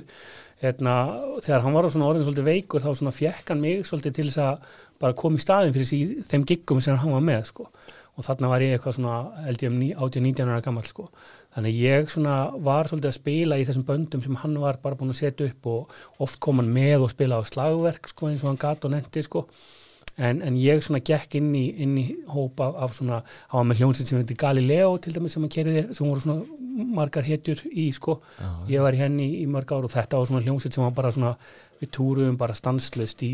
hérna, 0.63 0.95
þegar 1.43 1.63
hann 1.65 1.75
var 1.77 1.87
svona 1.93 2.09
orðin 2.09 2.25
svolítið 2.25 2.49
veikur 2.49 2.83
þá 2.83 2.89
svona 2.95 3.13
fjekk 3.15 3.53
hann 3.53 3.61
mig 3.63 3.85
svolítið 3.87 4.17
til 4.17 4.27
þess 4.31 4.41
að 4.43 4.81
bara 5.03 5.17
koma 5.19 5.39
í 5.39 5.43
staðin 5.43 5.75
fyrir 5.75 5.89
sí, 5.89 5.99
þeim 6.29 6.47
giggum 6.47 6.81
sem 6.83 6.97
hann 6.99 7.13
var 7.15 7.23
með 7.25 7.45
sko. 7.51 7.67
Og 8.13 8.25
þarna 8.27 8.49
var 8.51 8.61
ég 8.61 8.75
eitthvað 8.75 8.99
svona 8.99 9.13
held 9.47 9.63
ég 9.65 9.71
um 9.73 9.79
18-19 10.07 10.51
ára 10.51 10.63
gammal 10.65 10.85
sko. 10.85 11.07
Þannig 11.55 11.79
ég 11.81 12.11
svona 12.13 12.35
var 12.65 12.89
svolítið 12.89 13.09
að 13.09 13.15
spila 13.17 13.57
í 13.57 13.63
þessum 13.65 13.85
böndum 13.87 14.21
sem 14.21 14.37
hann 14.43 14.59
var 14.61 14.77
bara 14.83 14.97
búin 14.99 15.13
að 15.13 15.21
setja 15.23 15.47
upp 15.49 15.69
og 15.71 15.95
oft 16.21 16.37
kom 16.43 16.61
hann 16.61 16.69
með 16.73 17.07
og 17.07 17.13
spila 17.13 17.41
á 17.41 17.43
slagverk 17.49 18.11
sko 18.11 18.29
eins 18.29 18.45
og 18.45 18.51
hann 18.51 18.61
gat 18.61 18.85
og 18.85 18.93
netti 18.93 19.25
sko. 19.25 19.47
En, 20.13 20.43
en 20.45 20.57
ég 20.61 20.83
svona 20.85 21.01
gekk 21.01 21.39
inn 21.39 21.49
í, 21.57 21.63
inn 21.81 21.95
í 21.97 22.05
hóp 22.29 22.61
af, 22.61 22.93
svona, 22.93 23.23
hann 23.49 23.63
var 23.63 23.69
með 23.71 23.79
hljónsinn 23.81 24.09
sem 24.09 24.19
heitir 24.19 24.37
Galileo 24.37 24.91
til 25.01 25.15
dæmis 25.15 25.33
sem 25.33 25.41
hann 25.41 25.53
kerði 25.55 25.87
sem 25.89 26.05
voru 26.05 26.21
svona 26.21 26.85
margar 26.99 27.25
hetjur 27.25 27.63
í 27.71 27.87
sko. 27.97 28.19
Ég 28.69 28.85
var 28.85 28.93
í 28.93 29.01
henni 29.01 29.25
í, 29.25 29.41
í 29.41 29.49
mörg 29.49 29.73
ár 29.73 29.87
og 29.89 29.93
þetta 29.93 30.21
var 30.21 30.29
svona 30.29 30.45
hljónsinn 30.45 30.75
sem 30.75 30.85
var 30.85 30.93
bara 30.93 31.13
svona 31.15 31.33
við 31.81 31.95
túruðum 31.97 32.37
bara 32.37 32.53
stanslust 32.57 33.25
í 33.25 33.33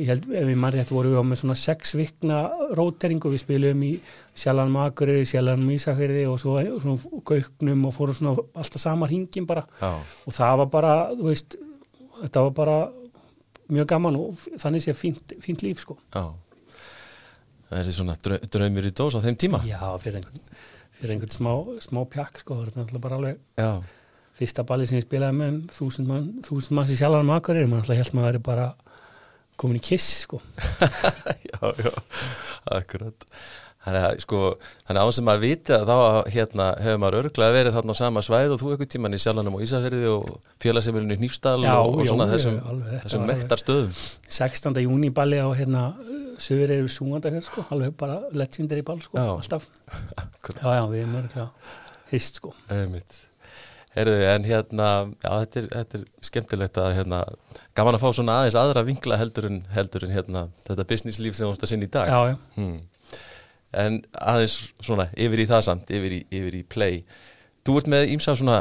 ég 0.00 0.08
held, 0.10 0.24
ef 0.32 0.46
við 0.48 0.56
mann 0.60 0.72
rétt 0.74 0.90
voru 0.94 1.10
við 1.12 1.20
á 1.20 1.24
með 1.26 1.40
svona 1.42 1.56
sex 1.58 1.94
vikna 1.98 2.38
róteringu, 2.78 3.30
við 3.32 3.42
spilum 3.44 3.82
í 3.86 3.92
Sjallanum 4.34 4.76
Akureyri, 4.84 5.24
Sjallanum 5.28 5.70
Ísafyrði 5.74 6.24
og 6.30 6.38
svo 6.42 6.56
svona 6.82 7.22
gauknum 7.30 7.86
og 7.88 7.94
fórum 7.96 8.16
svona 8.18 8.44
alltaf 8.54 8.82
samar 8.82 9.12
hingin 9.12 9.46
bara. 9.46 9.64
Já, 9.80 9.92
og 10.26 10.32
það 10.36 10.56
var 10.62 10.70
bara, 10.76 10.94
þú 11.14 11.28
veist 11.30 11.56
þetta 12.22 12.44
var 12.48 12.54
bara 12.60 12.76
mjög 13.74 13.86
gaman 13.94 14.16
og 14.20 14.46
þannig 14.60 14.84
sé 14.84 14.94
fínt, 14.96 15.34
fínt 15.42 15.62
líf 15.66 15.80
sko. 15.84 15.96
Já. 16.14 16.26
Það 17.70 17.80
er 17.80 17.92
svona 17.96 18.14
drau- 18.20 18.42
draumur 18.52 18.86
í 18.86 18.92
dós 18.94 19.16
á 19.16 19.20
þeim 19.24 19.36
tíma. 19.40 19.60
Já, 19.66 19.80
fyrir 19.98 20.20
einhvern, 20.20 20.40
fyrir 20.98 21.14
einhvern 21.16 21.32
smá, 21.34 21.52
smá 21.82 22.02
pjakk 22.12 22.38
sko, 22.44 22.60
það 22.68 22.82
er 22.94 22.98
bara 23.02 23.16
alveg 23.18 23.38
Já, 23.58 23.70
fyrsta 24.36 24.64
balli 24.68 24.86
sem 24.86 24.98
ég 25.00 25.06
spilaði 25.06 25.38
með 25.38 25.48
um 25.54 25.60
þúsund 25.74 26.06
mann, 26.10 26.28
þúsund 26.44 26.76
manns 26.76 26.92
í 26.92 26.98
Sjallanum 26.98 27.32
Akureyri, 27.34 27.66
mann 27.70 27.80
alltaf 27.82 27.96
held 28.02 28.14
maður 28.18 28.28
væri 28.32 28.42
bara 28.50 28.68
komin 29.60 29.80
í 29.80 29.84
kiss 29.84 30.24
sko 30.24 30.40
já, 31.50 31.60
já, 31.84 31.92
akkurat 32.78 33.28
Þannig 33.84 34.04
að 34.08 34.20
sko, 34.22 34.38
þannig 34.88 34.96
að 35.02 35.04
á 35.04 35.12
sem 35.12 35.26
maður 35.28 35.42
viti 35.42 35.72
að 35.76 35.90
þá 35.90 35.96
hérna 36.32 36.66
hefur 36.80 37.00
maður 37.02 37.16
örglega 37.18 37.52
verið 37.52 37.74
þarna 37.76 37.92
á 37.92 37.96
sama 37.98 38.22
svæð 38.24 38.54
og 38.54 38.60
þú 38.62 38.70
eitthvað 38.72 38.88
tíman 38.94 39.16
í 39.16 39.18
Sjalanum 39.20 39.58
og 39.58 39.64
Ísafjörði 39.66 40.06
og 40.08 40.30
félagsefilinu 40.64 41.12
í 41.12 41.18
Hnífsdal 41.20 41.58
Já, 41.66 41.74
og, 41.82 41.98
og 41.98 42.08
svona 42.08 42.24
já, 42.24 42.32
þessum, 42.32 42.56
alveg, 42.70 42.94
þessum 43.02 43.26
mektar 43.28 43.60
stöðum 43.60 43.92
16. 44.38 44.80
júni 44.86 45.10
balli 45.18 45.42
á 45.44 45.48
hérna 45.52 45.82
sögur 46.40 46.72
eru 46.78 46.88
súandafjörð 46.96 47.50
sko, 47.50 47.66
alveg 47.76 47.92
bara 48.00 48.16
legendary 48.32 48.86
ball 48.88 49.04
sko, 49.04 49.20
Já. 49.20 49.28
alltaf 49.36 49.68
já, 50.64 50.70
já, 50.78 50.82
við 50.88 51.02
erum 51.02 51.20
örgulega 51.20 51.48
hist 52.14 52.40
sko 52.40 52.54
Einmitt. 52.72 53.20
Heyrðu, 53.94 54.14
en 54.26 54.46
hérna, 54.48 54.86
já, 55.22 55.30
þetta 55.44 55.60
er, 55.60 55.66
þetta 55.70 55.98
er 56.00 56.04
skemmtilegt 56.26 56.78
að 56.82 56.94
hérna, 56.96 57.20
gaman 57.78 57.94
að 57.94 58.02
fá 58.02 58.08
svona 58.16 58.38
aðeins 58.40 58.56
aðra 58.58 58.82
vinkla 58.88 59.18
heldur 59.20 59.46
en, 59.46 59.60
heldur 59.70 60.06
en 60.08 60.14
hérna, 60.16 60.42
þetta 60.66 60.86
business 60.90 61.20
líf 61.22 61.36
sem 61.38 61.46
þú 61.46 61.52
ást 61.54 61.66
að 61.66 61.70
sinna 61.70 61.86
í 61.86 61.92
dag. 61.94 62.10
já, 62.10 62.32
já, 62.32 62.36
Hmm. 62.56 62.80
En 63.74 64.00
aðeins 64.14 64.56
svona 64.86 65.08
yfir 65.18 65.40
í 65.42 65.46
það 65.50 65.62
samt, 65.66 65.88
yfir 65.90 66.12
í, 66.14 66.18
yfir 66.30 66.56
í 66.60 66.62
play. 66.62 67.00
Þú 67.66 67.78
ert 67.80 67.88
með 67.90 68.10
ímsa 68.14 68.34
svona 68.38 68.60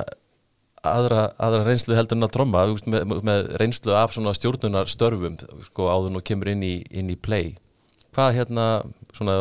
aðra, 0.84 1.28
aðra 1.38 1.66
reynslu 1.68 1.98
heldur 1.98 2.18
en 2.18 2.28
að 2.28 2.34
tromma, 2.38 2.64
þú 2.70 2.78
ert 2.80 2.88
með, 2.94 3.14
með 3.30 3.52
reynslu 3.62 3.94
af 3.98 4.14
svona 4.16 4.34
stjórnunar 4.38 4.90
störfum, 4.90 5.38
sko, 5.68 5.90
áður 5.90 6.16
nú 6.16 6.22
kemur 6.26 6.50
inn 6.54 6.64
í, 6.66 6.74
inn 6.90 7.10
í 7.14 7.18
play. 7.18 7.56
Hvað 8.14 8.34
hérna, 8.38 8.66
svona, 9.14 9.38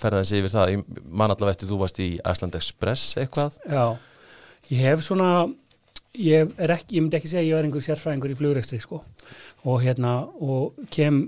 ferðaðins 0.00 0.32
yfir 0.36 0.52
það? 0.52 0.72
Ég 0.74 1.04
man 1.08 1.32
allavega 1.32 1.56
eftir 1.56 1.70
þú 1.72 1.78
varst 1.80 2.00
í 2.04 2.08
Iceland 2.20 2.56
Express 2.58 3.14
eitthvað. 3.20 3.56
já 3.64 3.86
ég 4.70 4.84
hef 4.86 5.02
svona 5.04 5.48
ég 6.12 6.52
er 6.60 6.72
ekki, 6.74 6.98
ég 6.98 7.04
myndi 7.04 7.18
ekki 7.18 7.30
segja 7.30 7.42
að 7.42 7.48
ég 7.48 7.58
er 7.58 7.66
einhver 7.66 7.84
sérfræðingur 7.86 8.32
í 8.34 8.38
flugrekstri 8.38 8.80
sko. 8.82 9.00
Og 9.64 9.82
hérna, 9.84 10.18
og 10.44 10.78
kem 10.92 11.24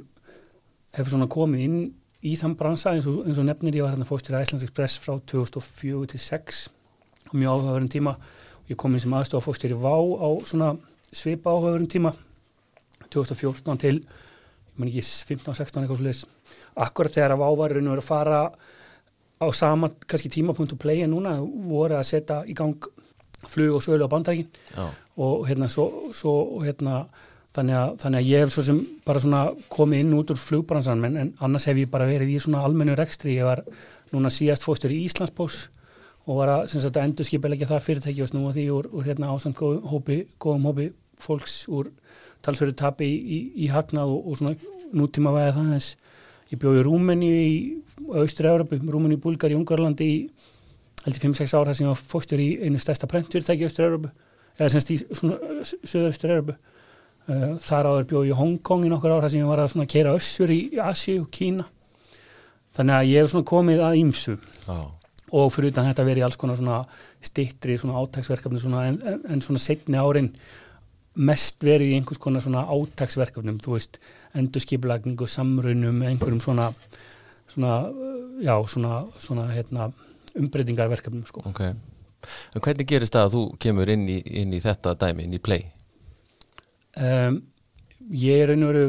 hef 0.94 1.10
svona 1.10 1.28
komið 1.30 1.64
inn 1.64 1.78
í 2.24 2.34
þann 2.40 2.56
bransa 2.60 2.94
eins 2.94 3.08
og, 3.08 3.22
eins 3.28 3.40
og 3.40 3.48
nefnir 3.48 3.78
ég 3.78 3.84
var 3.84 3.94
hérna 3.94 4.08
fóstir 4.08 4.36
að 4.36 4.46
Íslands 4.46 4.66
Express 4.66 5.00
frá 5.00 5.16
2004 5.32 6.12
til 6.12 6.20
6 6.20 6.60
og 7.30 7.38
mjög 7.38 7.54
áhugaverðin 7.54 7.94
tíma. 7.96 8.14
Og 8.64 8.72
ég 8.72 8.80
kom 8.80 8.94
inn 8.94 9.04
sem 9.04 9.16
aðstofa 9.16 9.48
fóstir 9.48 9.74
í 9.74 9.80
Vá 9.80 9.96
á 9.96 10.28
svona 10.48 10.74
svipa 11.12 11.52
áhugaverðin 11.52 11.90
tíma 11.96 12.14
2014 13.08 13.82
til 13.82 13.98
ég 14.74 14.80
man 14.80 14.90
ekki 14.90 15.04
15-16 15.04 15.84
eitthvað 15.84 16.02
leis 16.02 16.24
akkurat 16.82 17.14
þegar 17.14 17.36
að 17.36 17.42
Vá 17.44 17.48
var 17.60 17.74
raun 17.74 17.88
og 17.88 17.94
verið 17.94 18.04
að 18.04 18.08
fara 18.08 18.40
á 19.38 19.46
sama 19.54 19.90
kannski 20.06 20.32
tímapunkt 20.32 20.74
og 20.74 20.80
playa 20.82 21.06
núna 21.10 21.36
voru 21.42 21.98
að 21.98 22.08
setja 22.08 22.40
í 22.48 22.56
gang 22.56 22.88
flug 23.50 23.78
og 23.78 23.84
sölu 23.84 24.06
á 24.06 24.12
bandrækin 24.12 24.48
og 25.16 25.46
hérna 25.48 25.68
svo, 25.70 26.12
svo 26.16 26.34
hérna 26.64 27.04
þannig 27.54 27.76
að, 27.78 27.92
þannig 28.02 28.20
að 28.20 28.28
ég 28.30 28.42
hef 28.42 28.52
svo 28.54 28.64
sem 28.66 28.80
bara 29.06 29.22
svona 29.22 29.42
komið 29.70 30.02
inn 30.02 30.16
út 30.18 30.32
úr 30.34 30.40
flugbransan 30.40 31.06
en, 31.06 31.32
annars 31.44 31.68
hef 31.70 31.78
ég 31.78 31.90
bara 31.92 32.08
verið 32.08 32.34
í 32.34 32.40
svona 32.42 32.64
almennu 32.66 32.96
rekstri. 32.98 33.36
Ég 33.38 33.46
var 33.46 33.62
núna 34.14 34.32
síðast 34.32 34.66
fóstur 34.66 34.94
í 34.94 35.04
Íslandsbós 35.06 35.68
og 36.24 36.40
var 36.40 36.50
að, 36.54 36.74
að 36.80 37.00
endur 37.04 37.28
skipilegja 37.28 37.68
það 37.70 37.84
fyrirtæki 37.86 38.24
og 38.24 38.30
snúa 38.32 38.54
því 38.56 38.64
úr, 38.74 38.88
úr 38.90 39.06
hérna 39.06 39.30
ásamt 39.34 39.58
góðum 39.60 39.86
hópi, 39.92 40.22
góðum 40.40 40.70
hópi 40.70 40.88
fólks 41.20 41.64
úr 41.70 41.92
talsverðu 42.44 42.76
tapi 42.80 43.06
í, 43.06 43.18
í, 43.20 43.38
í 43.66 43.70
hagnað 43.72 44.12
og, 44.16 44.30
og 44.32 44.40
svona 44.40 44.56
nútíma 44.94 45.34
væði 45.34 45.54
það 45.58 45.70
eins 45.76 45.90
ég 46.50 46.60
bjóði 46.62 46.84
Rúmeni 46.86 47.30
í 47.30 47.54
Austur-Európu, 48.08 48.80
Rúmeni, 48.90 49.18
Búlgari, 49.20 49.56
Ungarlandi 49.58 50.08
í 50.10 50.18
held 51.04 51.18
ég 51.18 51.26
5-6 51.26 51.56
ára 51.58 51.74
sem 51.74 51.86
ég 51.86 51.92
var 51.92 52.00
fóstur 52.00 52.42
í 52.42 52.48
einu 52.64 52.80
stærsta 52.80 53.08
prentfyrirtæki 53.10 53.64
í 53.64 53.68
Austur-Európu 53.68 54.10
eða 54.58 54.72
semst 54.72 54.92
í 54.94 54.98
svona 55.10 55.62
Suður-Austur-Európu 55.70 56.56
uh, 56.56 57.54
þar 57.62 57.90
áður 57.90 58.10
bjóði 58.10 58.32
ég 58.32 58.40
Hongkong 58.40 58.88
í 58.88 58.92
nokkur 58.92 59.16
ára 59.16 59.30
sem 59.30 59.42
ég 59.42 59.50
var 59.50 59.64
að 59.64 59.86
keira 59.90 60.16
össur 60.16 60.52
í 60.54 60.60
Asi 60.82 61.18
og 61.20 61.30
Kína. 61.34 61.66
Þannig 62.74 62.96
að 62.98 63.10
ég 63.12 63.26
hef 63.28 63.46
komið 63.46 63.82
að 63.86 63.96
ímsu 64.00 64.32
Já, 64.66 64.78
og 65.34 65.50
fyrir 65.54 65.72
utan 65.72 65.88
þetta 65.88 66.06
verið 66.06 66.26
alls 66.26 66.38
konar 66.40 66.58
svona 66.58 66.80
stittri 67.24 67.76
svona 67.80 68.00
átaksverkefni 68.02 68.60
svona, 68.62 68.84
en, 68.90 69.22
en, 69.30 69.42
svona 69.42 69.62
setni 69.62 69.98
árin 69.98 70.32
mest 71.14 71.62
verið 71.62 71.92
í 71.92 71.98
einhvers 71.98 72.18
konar 72.22 72.42
svona 72.42 72.64
átaksverkefnum, 72.66 73.60
þú 73.62 73.76
veist 73.76 74.00
endurskipulagningu, 74.34 75.28
samrunum 75.30 76.02
einhverjum 76.02 76.42
svona, 76.42 76.72
svona 77.50 77.76
já, 78.42 78.54
svona, 78.70 79.04
svona 79.22 79.46
hérna, 79.54 79.92
umbreytingarverkefnum 80.40 81.26
sko. 81.28 81.44
ok 81.50 81.64
En 82.56 82.62
hvernig 82.64 82.86
gerist 82.88 83.12
það 83.12 83.26
að 83.26 83.34
þú 83.34 83.40
kemur 83.60 83.90
inn 83.92 84.06
í, 84.08 84.14
inn 84.40 84.54
í 84.56 84.60
þetta 84.64 84.94
dæmi, 84.96 85.26
inn 85.26 85.36
í 85.36 85.42
play? 85.44 85.66
um, 86.96 87.42
ég 88.10 88.44
er 88.44 88.54
einu 88.54 88.70
veru 88.70 88.86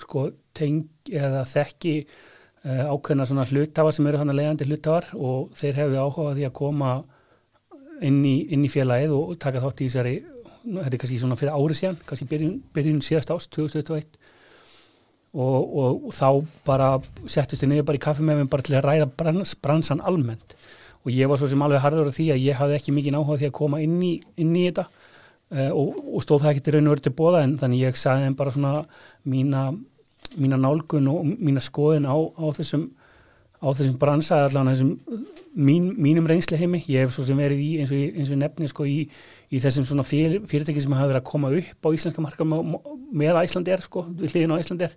sko 0.00 0.26
teng 0.56 0.88
eða 1.08 1.46
þekki 1.48 1.94
uh, 2.02 2.90
ákveðna 2.92 3.26
svona 3.28 3.46
hlutafar 3.48 3.96
sem 3.96 4.10
eru 4.10 4.20
hann 4.20 4.32
að 4.32 4.40
leiðandi 4.40 4.68
hlutafar 4.68 5.08
og 5.16 5.54
þeir 5.56 5.80
hefðu 5.80 6.02
áhuga 6.02 6.32
á 6.32 6.36
því 6.36 6.46
að 6.48 6.56
koma 6.60 6.92
inn 8.00 8.20
í, 8.24 8.36
inn 8.52 8.64
í 8.64 8.72
félagið 8.72 9.16
og 9.16 9.34
taka 9.40 9.62
þátt 9.64 9.80
í 9.84 9.88
þessari 9.88 10.14
þetta 10.64 10.92
er 10.92 11.00
kannski 11.00 11.20
svona 11.20 11.40
fyrir 11.40 11.56
árið 11.56 11.80
síðan 11.80 12.00
kannski 12.08 12.28
byrjun, 12.28 12.56
byrjun 12.76 13.04
síðast 13.04 13.32
ást 13.32 13.52
2021 13.56 14.19
og, 15.34 15.58
og, 15.78 16.06
og 16.08 16.14
þá 16.16 16.28
bara 16.66 16.88
settust 17.30 17.62
þið 17.62 17.72
niður 17.72 17.88
bara 17.90 18.00
í 18.00 18.02
kaffi 18.06 18.26
með 18.26 18.40
mér 18.40 18.50
bara 18.50 18.66
til 18.66 18.76
að 18.78 18.86
ræða 18.88 19.10
brans, 19.20 19.54
bransan 19.62 20.02
almennt. 20.06 20.56
Og 21.04 21.12
ég 21.14 21.30
var 21.30 21.40
svo 21.40 21.48
sem 21.48 21.62
alveg 21.64 21.80
harður 21.84 22.10
á 22.10 22.16
því 22.16 22.26
að 22.34 22.42
ég 22.44 22.58
hafði 22.58 22.76
ekki 22.76 22.94
mikið 22.96 23.16
áhuga 23.16 23.36
á 23.36 23.40
því 23.40 23.48
að 23.48 23.56
koma 23.60 23.80
inn 23.84 24.00
í, 24.04 24.12
inn 24.42 24.56
í 24.58 24.66
þetta 24.66 24.86
uh, 24.90 25.70
og, 25.70 26.00
og 26.16 26.24
stóð 26.26 26.42
það 26.42 26.52
ekki 26.52 26.64
til 26.66 26.74
raun 26.76 26.90
og 26.90 26.96
verið 26.96 27.06
til 27.06 27.14
bóða 27.20 27.44
en 27.46 27.54
þannig 27.62 27.84
ég 27.86 28.00
sagði 28.00 28.26
þeim 28.26 28.36
bara 28.40 28.54
svona 28.56 28.72
mína, 29.34 29.62
mína 30.36 30.60
nálgun 30.60 31.08
og 31.12 31.30
mína 31.30 31.62
skoðin 31.64 32.10
á, 32.10 32.16
á 32.16 32.44
þessum 32.58 32.90
á 33.60 33.68
þessum 33.76 33.96
bransa 34.00 34.38
allan 34.46 34.70
þessum 34.72 34.92
mín, 35.52 35.90
mínum 36.00 36.28
reynsli 36.28 36.56
heimi 36.56 36.80
ég 36.88 37.04
hef 37.04 37.12
svo 37.14 37.26
sem 37.28 37.38
verið 37.38 37.60
í 37.60 37.70
eins 37.82 37.92
og, 37.92 38.16
eins 38.16 38.32
og 38.32 38.40
nefni 38.40 38.68
sko 38.70 38.86
í, 38.88 39.02
í 39.52 39.60
þessum 39.60 39.86
svona 39.88 40.04
fyr, 40.06 40.38
fyrirtæki 40.48 40.80
sem 40.80 40.94
hafa 40.96 41.10
verið 41.10 41.20
að 41.20 41.28
koma 41.28 41.52
upp 41.58 41.88
á 41.88 41.88
íslenska 41.92 42.24
marka 42.24 42.46
með, 42.48 43.40
Æslandir 43.42 43.84
sko, 43.84 44.06
hliðin 44.16 44.56
á 44.56 44.60
Æslandir 44.60 44.96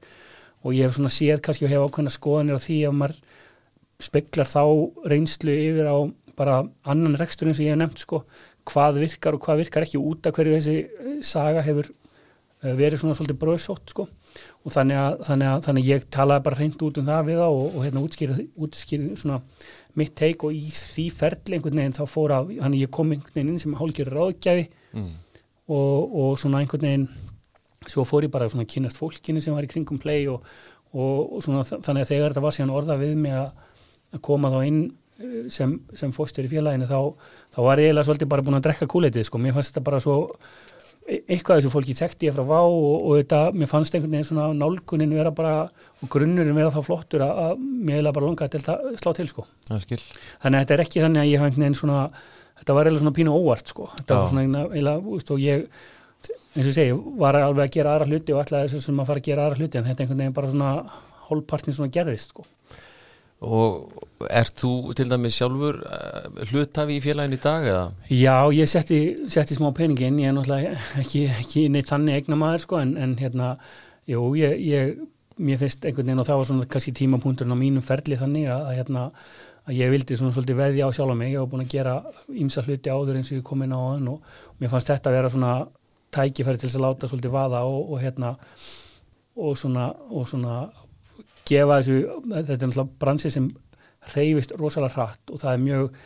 og 0.64 0.78
ég 0.78 0.88
hef 0.88 0.96
svona 0.96 1.12
séð 1.12 1.44
kannski 1.44 1.68
og 1.68 1.74
hef 1.74 1.88
ákveðna 1.90 2.16
skoðanir 2.16 2.60
á 2.60 2.66
því 2.66 2.80
að 2.88 2.98
maður 3.02 3.20
speklar 4.04 4.50
þá 4.50 4.64
reynslu 5.12 5.58
yfir 5.68 5.92
á 5.92 5.98
bara 6.40 6.62
annan 6.90 7.20
rekstur 7.20 7.52
eins 7.52 7.60
og 7.60 7.68
ég 7.68 7.76
hef 7.76 7.82
nefnt 7.84 8.06
sko, 8.06 8.24
hvað 8.70 9.04
virkar 9.04 9.36
og 9.36 9.44
hvað 9.44 9.66
virkar 9.66 9.86
ekki 9.86 10.00
út 10.00 10.30
af 10.30 10.38
hverju 10.38 10.56
þessi 10.56 10.78
eh, 10.80 11.20
saga 11.26 11.66
hefur 11.68 11.92
eh, 11.92 12.72
verið 12.72 13.04
svona 13.04 13.18
svolítið 13.20 13.42
bröðsótt 13.44 13.92
sko 13.92 14.08
og 14.64 14.72
þannig 14.72 15.00
að, 15.00 15.16
þannig 15.28 15.50
að, 15.52 15.58
þannig 15.66 15.84
að 15.84 15.90
ég 15.92 16.06
talaði 16.14 16.46
bara 16.46 16.60
hreint 16.60 16.84
út 16.88 17.00
um 17.02 17.10
það 17.10 17.26
við 17.28 17.42
það 17.42 17.58
og, 17.58 17.66
og 17.74 17.84
hérna 17.84 18.04
útskýrði, 18.08 18.46
útskýrði 18.68 19.18
svona 19.20 19.42
mitt 20.00 20.14
teik 20.18 20.46
og 20.48 20.56
í 20.56 20.70
því 20.74 21.08
ferli 21.14 21.58
einhvern 21.58 21.82
veginn 21.82 21.98
þá 21.98 22.06
fór 22.10 22.34
að, 22.38 22.54
hann 22.64 22.78
ég 22.78 22.92
kom 22.94 23.12
einhvern 23.14 23.36
veginn 23.36 23.52
inn 23.54 23.62
sem 23.62 23.76
hálfgjörður 23.80 24.20
ráðgjafi 24.22 24.70
Mm. 24.94 25.10
og, 25.74 26.16
og 26.22 26.36
svona 26.38 26.60
einhvern 26.62 26.84
veginn 26.86 27.08
svo 27.90 28.04
fór 28.06 28.28
ég 28.28 28.32
bara 28.32 28.46
svona 28.46 28.62
að 28.68 28.74
kynast 28.76 29.00
fólkinu 29.00 29.42
sem 29.42 29.56
var 29.56 29.66
í 29.66 29.70
kringum 29.72 29.98
play 30.02 30.28
og, 30.30 30.44
og, 30.94 31.40
svona 31.42 31.64
þannig 31.66 32.04
að 32.04 32.12
þegar 32.12 32.36
þetta 32.36 32.44
var 32.46 32.56
síðan 32.58 32.74
orða 32.78 32.98
við 33.02 33.16
mig 33.24 33.34
að, 33.34 33.64
koma 34.22 34.52
þá 34.54 34.60
inn 34.68 34.78
eh, 35.18 35.50
sem, 35.50 35.74
sem 35.98 36.14
fóstur 36.14 36.46
í 36.46 36.52
félaginu 36.52 36.86
þá, 36.86 37.00
þá 37.56 37.60
var 37.66 37.82
ég 37.82 37.90
eiginlega 37.90 38.06
svolítið 38.06 38.32
bara 38.36 38.46
búin 38.46 38.60
að 38.60 38.68
drekka 38.68 38.90
kúleitið 38.94 39.26
sko, 39.26 39.42
mér 39.42 39.58
fannst 39.58 39.74
þetta 39.74 39.86
bara 39.90 40.02
svo 40.04 40.18
eitthvað 41.04 41.58
af 41.58 41.62
þessu 41.62 41.72
fólki 41.74 41.96
þekkti 41.98 42.30
ég 42.30 42.36
frá 42.36 42.46
vá 42.48 42.60
og, 42.62 42.94
og 42.96 43.18
þetta, 43.20 43.40
mér 43.60 43.70
fannst 43.72 43.96
einhvern 43.96 44.14
veginn 44.16 44.28
svona 44.30 44.46
nálgunin 44.56 45.16
vera 45.18 45.34
bara, 45.36 45.56
og 46.00 46.12
grunnurinn 46.14 46.56
vera 46.56 46.72
þá 46.72 46.80
flottur 46.86 47.26
að, 47.26 47.42
að 47.44 47.64
mér 47.64 48.00
eiginlega 48.00 48.16
bara 48.20 48.48
til 48.54 48.62
að 48.62 48.86
slá 49.02 49.12
til 49.18 49.28
sko. 49.32 49.46
Þannig 49.68 50.00
að 50.48 50.62
þetta 50.62 50.78
er 50.78 50.86
ekki 50.86 51.04
þannig 51.04 51.24
að 51.24 51.32
ég 51.32 51.42
hafa 51.42 51.52
einhvern 51.52 51.66
veginn 51.68 51.80
svona 51.82 52.00
þetta 52.62 52.78
var 52.78 52.88
eiginlega 52.88 53.04
svona 53.04 53.18
pínu 53.20 53.36
óvart 53.36 53.74
sko. 53.74 53.90
Þetta 53.98 54.16
Já. 54.16 54.22
var 54.22 54.32
svona 54.32 54.46
eiginlega, 54.46 55.20
og 55.36 55.44
ég 55.44 55.68
eins 56.54 56.70
og 56.70 56.76
segi, 56.78 56.98
var 57.20 57.40
alveg 57.42 57.68
að 57.68 57.76
gera 57.76 57.98
aðra 57.98 58.10
hluti 58.12 58.34
og 58.36 58.44
ætlaði 58.44 58.74
þess 58.76 58.92
að 58.94 59.06
fara 59.10 59.22
að 59.22 59.28
gera 59.28 59.48
aðra 59.48 59.60
hluti 59.60 59.80
en 59.80 59.88
þetta 59.88 60.06
einhvern 60.06 60.24
veginn 60.24 60.36
bara 60.38 60.52
svona 60.54 60.74
hálfpartin 61.28 61.76
svona 61.76 61.94
gerðist 61.96 62.34
sko 62.34 62.46
Og 63.44 64.28
ert 64.32 64.56
þú 64.62 64.94
til 64.96 65.10
dæmis 65.12 65.36
sjálfur 65.36 65.82
uh, 65.84 66.44
hlutafi 66.50 66.98
í 66.98 67.02
félagin 67.04 67.36
í 67.36 67.42
dag 67.44 67.66
eða? 67.68 67.86
Já, 68.08 68.38
ég 68.56 68.70
setti, 68.72 69.00
setti 69.32 69.58
smá 69.58 69.74
peningi 69.76 70.08
inn, 70.08 70.22
ég 70.24 70.32
er 70.32 70.38
náttúrulega 70.38 70.78
ekki, 71.02 71.26
ekki 71.42 71.66
neitt 71.74 71.92
þannig 71.92 72.22
eigna 72.22 72.40
maður 72.40 72.64
sko 72.64 72.80
en, 72.80 72.94
en 73.04 73.18
hérna, 73.20 73.56
jú, 74.10 74.30
ég, 74.40 74.56
ég 74.64 74.94
mér 75.44 75.60
finnst 75.60 75.84
einhvern 75.84 76.08
veginn 76.08 76.22
og 76.24 76.30
það 76.30 76.40
var 76.40 76.50
svona 76.50 76.70
kannski 76.72 76.94
tímapunkturinn 77.02 77.56
á 77.56 77.60
mínum 77.60 77.86
ferli 77.86 78.20
þannig 78.20 78.48
að, 78.54 78.70
að 78.70 78.80
hérna 78.80 79.08
að 79.64 79.78
ég 79.80 79.92
vildi 79.94 80.18
svona 80.20 80.36
svolítið 80.36 80.60
veðja 80.60 80.88
á 80.88 80.96
sjálf 80.96 81.18
mig, 81.18 81.34
ég 81.34 81.44
var 81.44 81.50
búin 81.52 81.64
að 81.64 81.74
gera 81.74 81.96
ýmsa 82.30 82.64
hluti 82.66 82.92
áður 82.92 83.20
eins 83.20 83.32
og 83.32 83.40
ég 83.40 83.46
kom 83.48 83.64
inn 83.64 83.76
á 83.76 83.80
hann 83.80 84.10
og, 84.12 84.34
og 84.52 84.62
mér 84.62 84.72
fannst 84.74 84.92
þetta 84.92 85.12
að 85.12 85.18
vera 85.18 85.32
svona 85.34 85.54
tækifæri 86.14 86.60
til 86.60 86.68
þess 86.68 86.80
að 86.80 86.86
láta 86.86 87.10
svolítið 87.10 87.34
vaða 87.34 87.64
og, 87.70 87.94
og 87.96 88.02
hérna 88.04 88.34
og 89.34 89.58
svona, 89.58 89.88
og 90.14 90.28
svona 90.30 90.58
gefa 91.50 91.80
þessu, 91.80 91.98
þetta 92.34 92.54
er 92.54 92.60
náttúrulega 92.62 93.00
bransi 93.04 93.32
sem 93.34 93.50
reyfist 94.14 94.54
rosalega 94.60 94.98
hratt 94.98 95.34
og 95.34 95.42
það 95.42 95.56
er 95.56 95.64
mjög, 95.64 95.98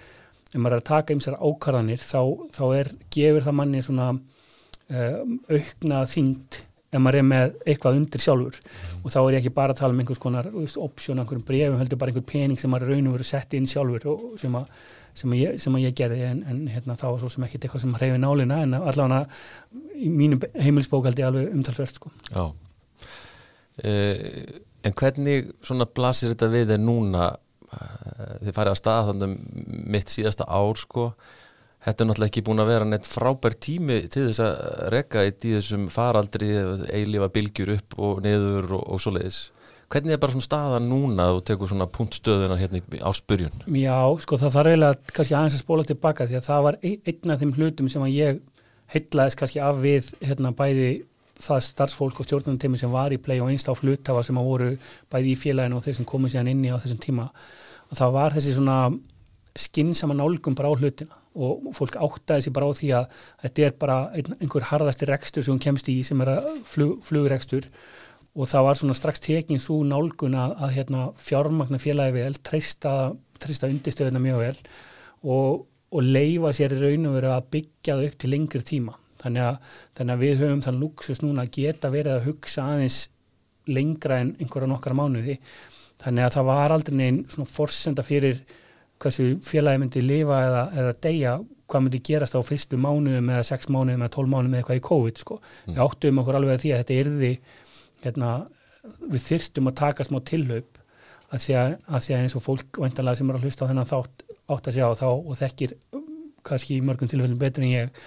ef 0.51 0.57
maður 0.59 0.77
er 0.77 0.81
að 0.81 0.89
taka 0.91 1.15
ymsar 1.15 1.39
ákarðanir 1.41 2.03
þá, 2.03 2.21
þá 2.53 2.63
er, 2.77 2.93
gefur 3.13 3.45
það 3.47 3.59
manni 3.59 3.83
svona 3.85 4.11
um, 4.13 5.37
aukna 5.49 6.03
þyngd 6.09 6.61
ef 6.87 7.01
maður 7.03 7.19
er 7.19 7.25
með 7.27 7.55
eitthvað 7.67 7.97
undir 7.99 8.23
sjálfur. 8.23 8.59
Og 9.01 9.11
þá 9.11 9.17
er 9.21 9.33
ég 9.35 9.41
ekki 9.41 9.55
bara 9.57 9.75
að 9.75 9.81
tala 9.81 9.95
um 9.95 10.03
einhvers 10.03 10.21
konar 10.23 10.47
option, 10.83 11.19
einhverjum 11.19 11.47
brefum, 11.47 11.79
heldur 11.81 11.99
bara 11.99 12.13
einhver 12.13 12.27
pening 12.29 12.61
sem 12.61 12.71
maður 12.71 12.93
raun 12.93 13.09
og 13.09 13.17
verið 13.17 13.29
sett 13.31 13.55
inn 13.57 13.67
sjálfur 13.67 14.05
sem 14.39 14.55
að, 14.55 14.69
sem 15.17 15.33
að, 15.33 15.41
ég, 15.41 15.57
sem 15.63 15.75
að 15.75 15.83
ég 15.83 15.97
gerði. 15.99 16.21
En, 16.29 16.39
en 16.47 16.61
hérna, 16.71 16.95
þá 16.99 17.09
var 17.09 17.19
svo 17.23 17.31
sem 17.33 17.47
ekkit 17.47 17.67
eitthvað 17.67 17.83
sem 17.83 17.97
reyfi 17.99 18.21
nálina 18.23 18.61
en 18.63 18.77
allavega 18.79 19.25
í 19.97 20.13
mínum 20.13 20.47
heimilsbók 20.55 21.09
held 21.09 21.19
ég 21.19 21.27
alveg 21.27 21.51
umtalsverst 21.57 21.99
sko. 21.99 22.13
Já. 22.31 22.47
Uh, 23.83 24.63
En 24.87 24.95
hvernig 24.97 25.51
svona 25.65 25.87
blasir 25.89 26.31
þetta 26.33 26.51
við 26.53 26.71
þér 26.71 26.83
núna 26.87 27.25
uh, 27.33 28.37
þið 28.45 28.55
farið 28.55 28.73
að 28.73 28.79
stað 28.81 29.11
þannig 29.11 29.27
um 29.27 29.83
mitt 29.97 30.13
síðasta 30.13 30.47
ár 30.47 30.79
sko 30.79 31.11
Þetta 31.87 32.03
er 32.03 32.07
náttúrulega 32.09 32.31
ekki 32.31 32.41
búin 32.43 32.59
að 32.59 32.69
vera 32.71 32.85
neitt 32.89 33.05
frábær 33.07 33.53
tími 33.63 33.99
til 34.11 34.25
þess 34.27 34.41
að 34.43 34.55
rekka 34.91 35.21
eitt 35.23 35.45
í 35.47 35.53
þessum 35.53 35.85
faraldri, 35.93 36.49
eilifa 36.91 37.29
bylgjur 37.31 37.69
upp 37.77 37.95
og 38.03 38.23
niður 38.25 38.73
og, 38.79 38.81
og 38.95 38.99
svoleiðis. 39.03 39.37
Hvernig 39.87 40.17
er 40.17 40.19
bara 40.19 40.33
svona 40.35 40.47
staðan 40.47 40.89
núna 40.91 41.29
að 41.29 41.37
þú 41.37 41.43
tekur 41.47 41.71
svona 41.71 41.87
punktstöðuna 41.95 42.57
hérna 42.59 42.81
á 43.07 43.11
spyrjun? 43.15 43.61
Já, 43.77 43.95
sko 44.25 44.39
það 44.41 44.57
þarf 44.57 44.71
eiginlega 44.73 45.13
kannski 45.13 45.37
aðeins 45.37 45.55
að 45.55 45.63
spóla 45.63 45.85
tilbaka 45.87 46.27
því 46.27 46.39
að 46.41 46.49
það 46.49 46.65
var 46.65 46.79
ein- 46.81 47.13
einn 47.13 47.35
af 47.35 47.39
þeim 47.43 47.53
hlutum 47.55 47.91
sem 47.93 48.03
að 48.03 48.15
ég 48.17 48.41
heitlaðist 48.91 49.39
kannski 49.39 49.63
af 49.63 49.79
við 49.85 50.11
hérna 50.27 50.51
bæði 50.57 50.89
það 51.41 51.61
starfsfólk 51.67 52.21
og 52.21 52.27
stjórnum 52.27 52.77
sem 52.79 52.91
var 52.91 53.13
í 53.13 53.21
play 53.21 53.41
og 53.41 53.51
einstá 53.51 53.75
hlutafa 53.75 54.23
sem 54.25 54.39
að 54.39 54.49
voru 54.49 54.71
bæði 55.11 55.33
í 55.33 55.37
félaginu 55.39 55.77
og 55.77 55.85
þeir 55.85 55.99
sem 55.99 56.09
komið 56.09 56.33
síðan 56.33 56.51
inni 56.53 56.73
á 56.73 56.81
þessum 56.81 57.03
tíma 57.03 57.29
og 57.87 57.99
það 57.99 58.17
var 58.17 58.35
þessi 58.35 58.55
svona 58.57 58.79
skinnsama 59.57 60.13
nálgum 60.17 60.55
bara 60.57 60.69
á 60.69 60.77
hlutina 60.77 61.21
og 61.37 61.69
fólk 61.77 61.97
áttaði 62.01 62.45
sér 62.45 62.55
bara 62.55 62.69
á 62.69 62.77
því 62.77 62.89
að 62.97 63.07
þetta 63.43 63.65
er 63.67 63.77
bara 63.81 63.97
ein, 64.17 64.35
einhver 64.41 64.67
harðasti 64.71 65.07
rekstur 65.09 65.45
sem 65.45 65.53
hún 65.53 65.63
kemst 65.63 65.89
í 65.89 66.01
sem 66.05 66.21
er 66.25 66.33
flug, 66.65 66.99
flugrekstur 67.05 67.69
og 68.37 68.49
það 68.49 68.67
var 68.67 68.79
svona 68.79 68.97
strax 68.97 69.23
tekin 69.25 69.61
svo 69.61 69.79
nálgun 69.85 70.37
að, 70.37 70.53
að 70.61 70.75
hérna, 70.77 71.07
fjármagna 71.21 71.81
félagi 71.81 72.17
vel, 72.19 72.37
treysta, 72.45 72.93
treysta 73.41 73.69
undirstöðuna 73.71 74.21
mjög 74.21 74.43
vel 74.43 74.59
og, 75.25 75.65
og 75.89 76.05
leifa 76.05 76.53
sér 76.53 76.77
í 76.77 76.81
raun 76.83 77.09
og 77.09 77.17
veru 77.17 77.33
að 77.33 77.51
byggja 77.55 77.97
það 77.97 78.09
upp 78.09 78.17
til 78.21 78.33
lengri 78.33 78.63
tíma. 78.67 78.97
Þannig 79.21 79.43
að, 79.47 79.57
þannig 79.97 80.15
að 80.15 80.23
við 80.25 80.39
höfum 80.43 80.63
þann 80.65 80.79
luxus 80.81 81.21
núna 81.23 81.45
að 81.45 81.53
geta 81.57 81.91
verið 81.93 82.13
að 82.15 82.29
hugsa 82.29 82.67
aðeins 82.73 83.01
lengra 83.67 84.21
en 84.23 84.35
einhverja 84.37 84.69
nokkara 84.71 84.97
mánuði. 84.97 85.37
Þannig 86.01 86.27
að 86.27 86.33
það 86.37 86.49
var 86.51 86.75
aldrei 86.75 86.97
neinn 86.99 87.21
svona 87.31 87.51
forsenda 87.51 88.05
fyrir 88.05 88.41
hversu 89.01 89.29
félagi 89.45 89.81
myndi 89.81 90.03
lifa 90.05 90.41
eða, 90.47 90.63
eða 90.77 90.97
deyja 91.05 91.37
hvað 91.67 91.83
myndi 91.83 92.01
gerast 92.09 92.37
á 92.37 92.41
fyrstu 92.45 92.79
mánuðum 92.79 93.31
eða 93.33 93.45
sex 93.45 93.67
mánuðum 93.67 94.05
eða 94.05 94.13
tólf 94.15 94.31
mánuðum 94.31 94.53
eða 94.55 94.63
eitthvað 94.63 94.79
í 94.79 94.85
COVID 94.87 95.21
sko. 95.23 95.39
Við 95.67 95.81
áttum 95.83 96.21
okkur 96.21 96.39
alveg 96.39 96.55
að 96.55 96.63
því 96.63 96.73
að 96.73 96.83
þetta 96.83 96.99
yrði 97.03 97.31
hérna, 98.05 98.31
við 99.03 99.25
þyrstum 99.25 99.71
að 99.71 99.79
taka 99.81 100.07
smá 100.07 100.21
tilhaup 100.31 100.81
að 101.27 101.43
því 101.43 101.57
að, 101.59 101.73
að 101.91 102.09
eins 102.21 102.37
og 102.39 102.45
fólk 102.45 102.79
væntanlega 102.79 103.19
sem 103.19 103.31
er 103.31 103.39
að 103.39 103.47
hlusta 103.47 103.67
á 103.67 103.69
þennan 103.69 103.89
þátt 103.89 104.23
átt 104.47 104.69
að 104.69 104.77
sjá 104.77 104.85
þá 104.95 105.07
og 105.11 105.33
þekkir 105.41 105.73
kannski 106.47 106.77
í 106.77 106.83
mörgum 106.85 107.09
tilfellum 107.11 107.41
betur 107.41 107.65
en 107.65 107.73
ég 107.73 108.05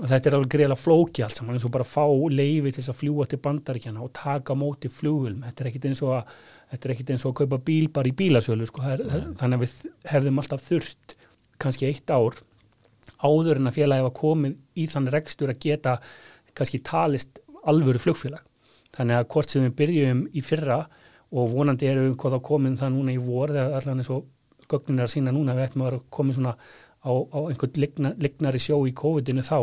og 0.00 0.08
þetta 0.08 0.30
er 0.30 0.36
alveg 0.36 0.52
greiðlega 0.54 0.80
flóki 0.80 1.24
allt 1.24 1.36
saman 1.36 1.58
eins 1.58 1.66
og 1.68 1.74
bara 1.74 1.84
fá 1.84 2.04
leifi 2.32 2.70
til 2.72 2.80
þess 2.80 2.92
að 2.94 3.00
fljúa 3.02 3.26
til 3.28 3.40
bandaríkjana 3.44 4.04
og 4.04 4.12
taka 4.16 4.56
móti 4.56 4.88
flugulm 4.92 5.42
þetta 5.44 5.64
er 5.64 5.70
ekkit 5.70 5.88
eins 5.90 6.00
og 6.06 6.14
að, 6.16 6.36
er 6.72 6.94
eins 6.96 7.26
og 7.26 7.34
að 7.34 7.38
kaupa 7.42 7.58
bíl 7.66 7.90
bara 7.92 8.08
í 8.08 8.14
bílasölu 8.16 8.68
sko. 8.68 8.84
er, 8.88 9.04
þannig 9.36 9.58
að 9.58 9.66
við 9.66 9.74
hefðum 10.14 10.40
alltaf 10.40 10.64
þurft 10.64 11.16
kannski 11.60 11.90
eitt 11.90 12.10
ár 12.10 12.40
áður 13.20 13.60
en 13.60 13.70
að 13.70 13.76
félagi 13.76 14.06
var 14.06 14.16
komið 14.16 14.56
í 14.80 14.86
þann 14.90 15.10
rekstur 15.12 15.52
að 15.52 15.62
geta 15.66 15.96
kannski 16.56 16.80
talist 16.84 17.40
alvöru 17.68 18.00
flugfélag. 18.00 18.42
Þannig 18.96 19.20
að 19.20 19.28
hvort 19.34 19.52
sem 19.52 19.64
við 19.66 19.76
byrjum 19.78 20.22
í 20.34 20.42
fyrra 20.44 20.80
og 21.30 21.52
vonandi 21.52 21.88
erum 21.90 22.08
við 22.08 22.16
hvað 22.22 22.36
þá 22.36 22.46
komin 22.48 22.78
það 22.80 22.94
núna 22.96 23.14
í 23.14 23.20
vor 23.22 23.52
þegar 23.54 23.76
allan 23.78 24.02
eins 24.02 24.10
og 24.10 24.24
gögnin 24.70 25.02
er 25.02 25.06
að 25.06 25.14
sína 25.14 25.34
núna 25.34 25.54
við 25.56 25.68
ættum 25.68 25.84
að 25.84 25.90
vera 25.90 26.02
komið 26.16 26.38
svona 26.38 26.54
á, 27.00 27.12
á 27.12 27.38
einhvern 27.48 27.80
ligna, 27.80 28.14
lignari 28.20 28.60
sjó 28.62 28.80
í 28.88 28.94
COVID-inu 28.96 29.44
þá 29.46 29.58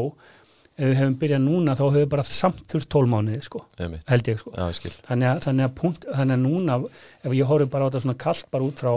ef 0.78 0.86
við 0.86 1.00
hefum 1.00 1.18
byrjað 1.22 1.42
núna 1.42 1.74
þá 1.74 1.84
hefur 1.88 2.04
við 2.04 2.12
bara 2.14 2.26
samt 2.30 2.64
þurft 2.70 2.90
tólmániði 2.94 3.42
sko, 3.48 3.64
Einmitt. 3.82 4.06
held 4.10 4.30
ég 4.30 4.40
sko. 4.42 4.54
Já, 4.54 4.68
ég 4.70 4.98
þannig 5.08 5.30
að, 5.32 5.42
þannig, 5.48 5.66
að 5.66 5.76
punkt, 5.80 6.06
þannig 6.14 6.38
að 6.38 6.44
núna 6.44 6.78
ef 7.24 7.34
ég 7.34 7.50
horfið 7.50 7.72
bara 7.74 7.84
á 7.84 7.88
þetta 7.90 8.04
svona 8.06 8.22
kallt 8.22 8.50
bara 8.54 8.68
út 8.68 8.84
frá 8.84 8.94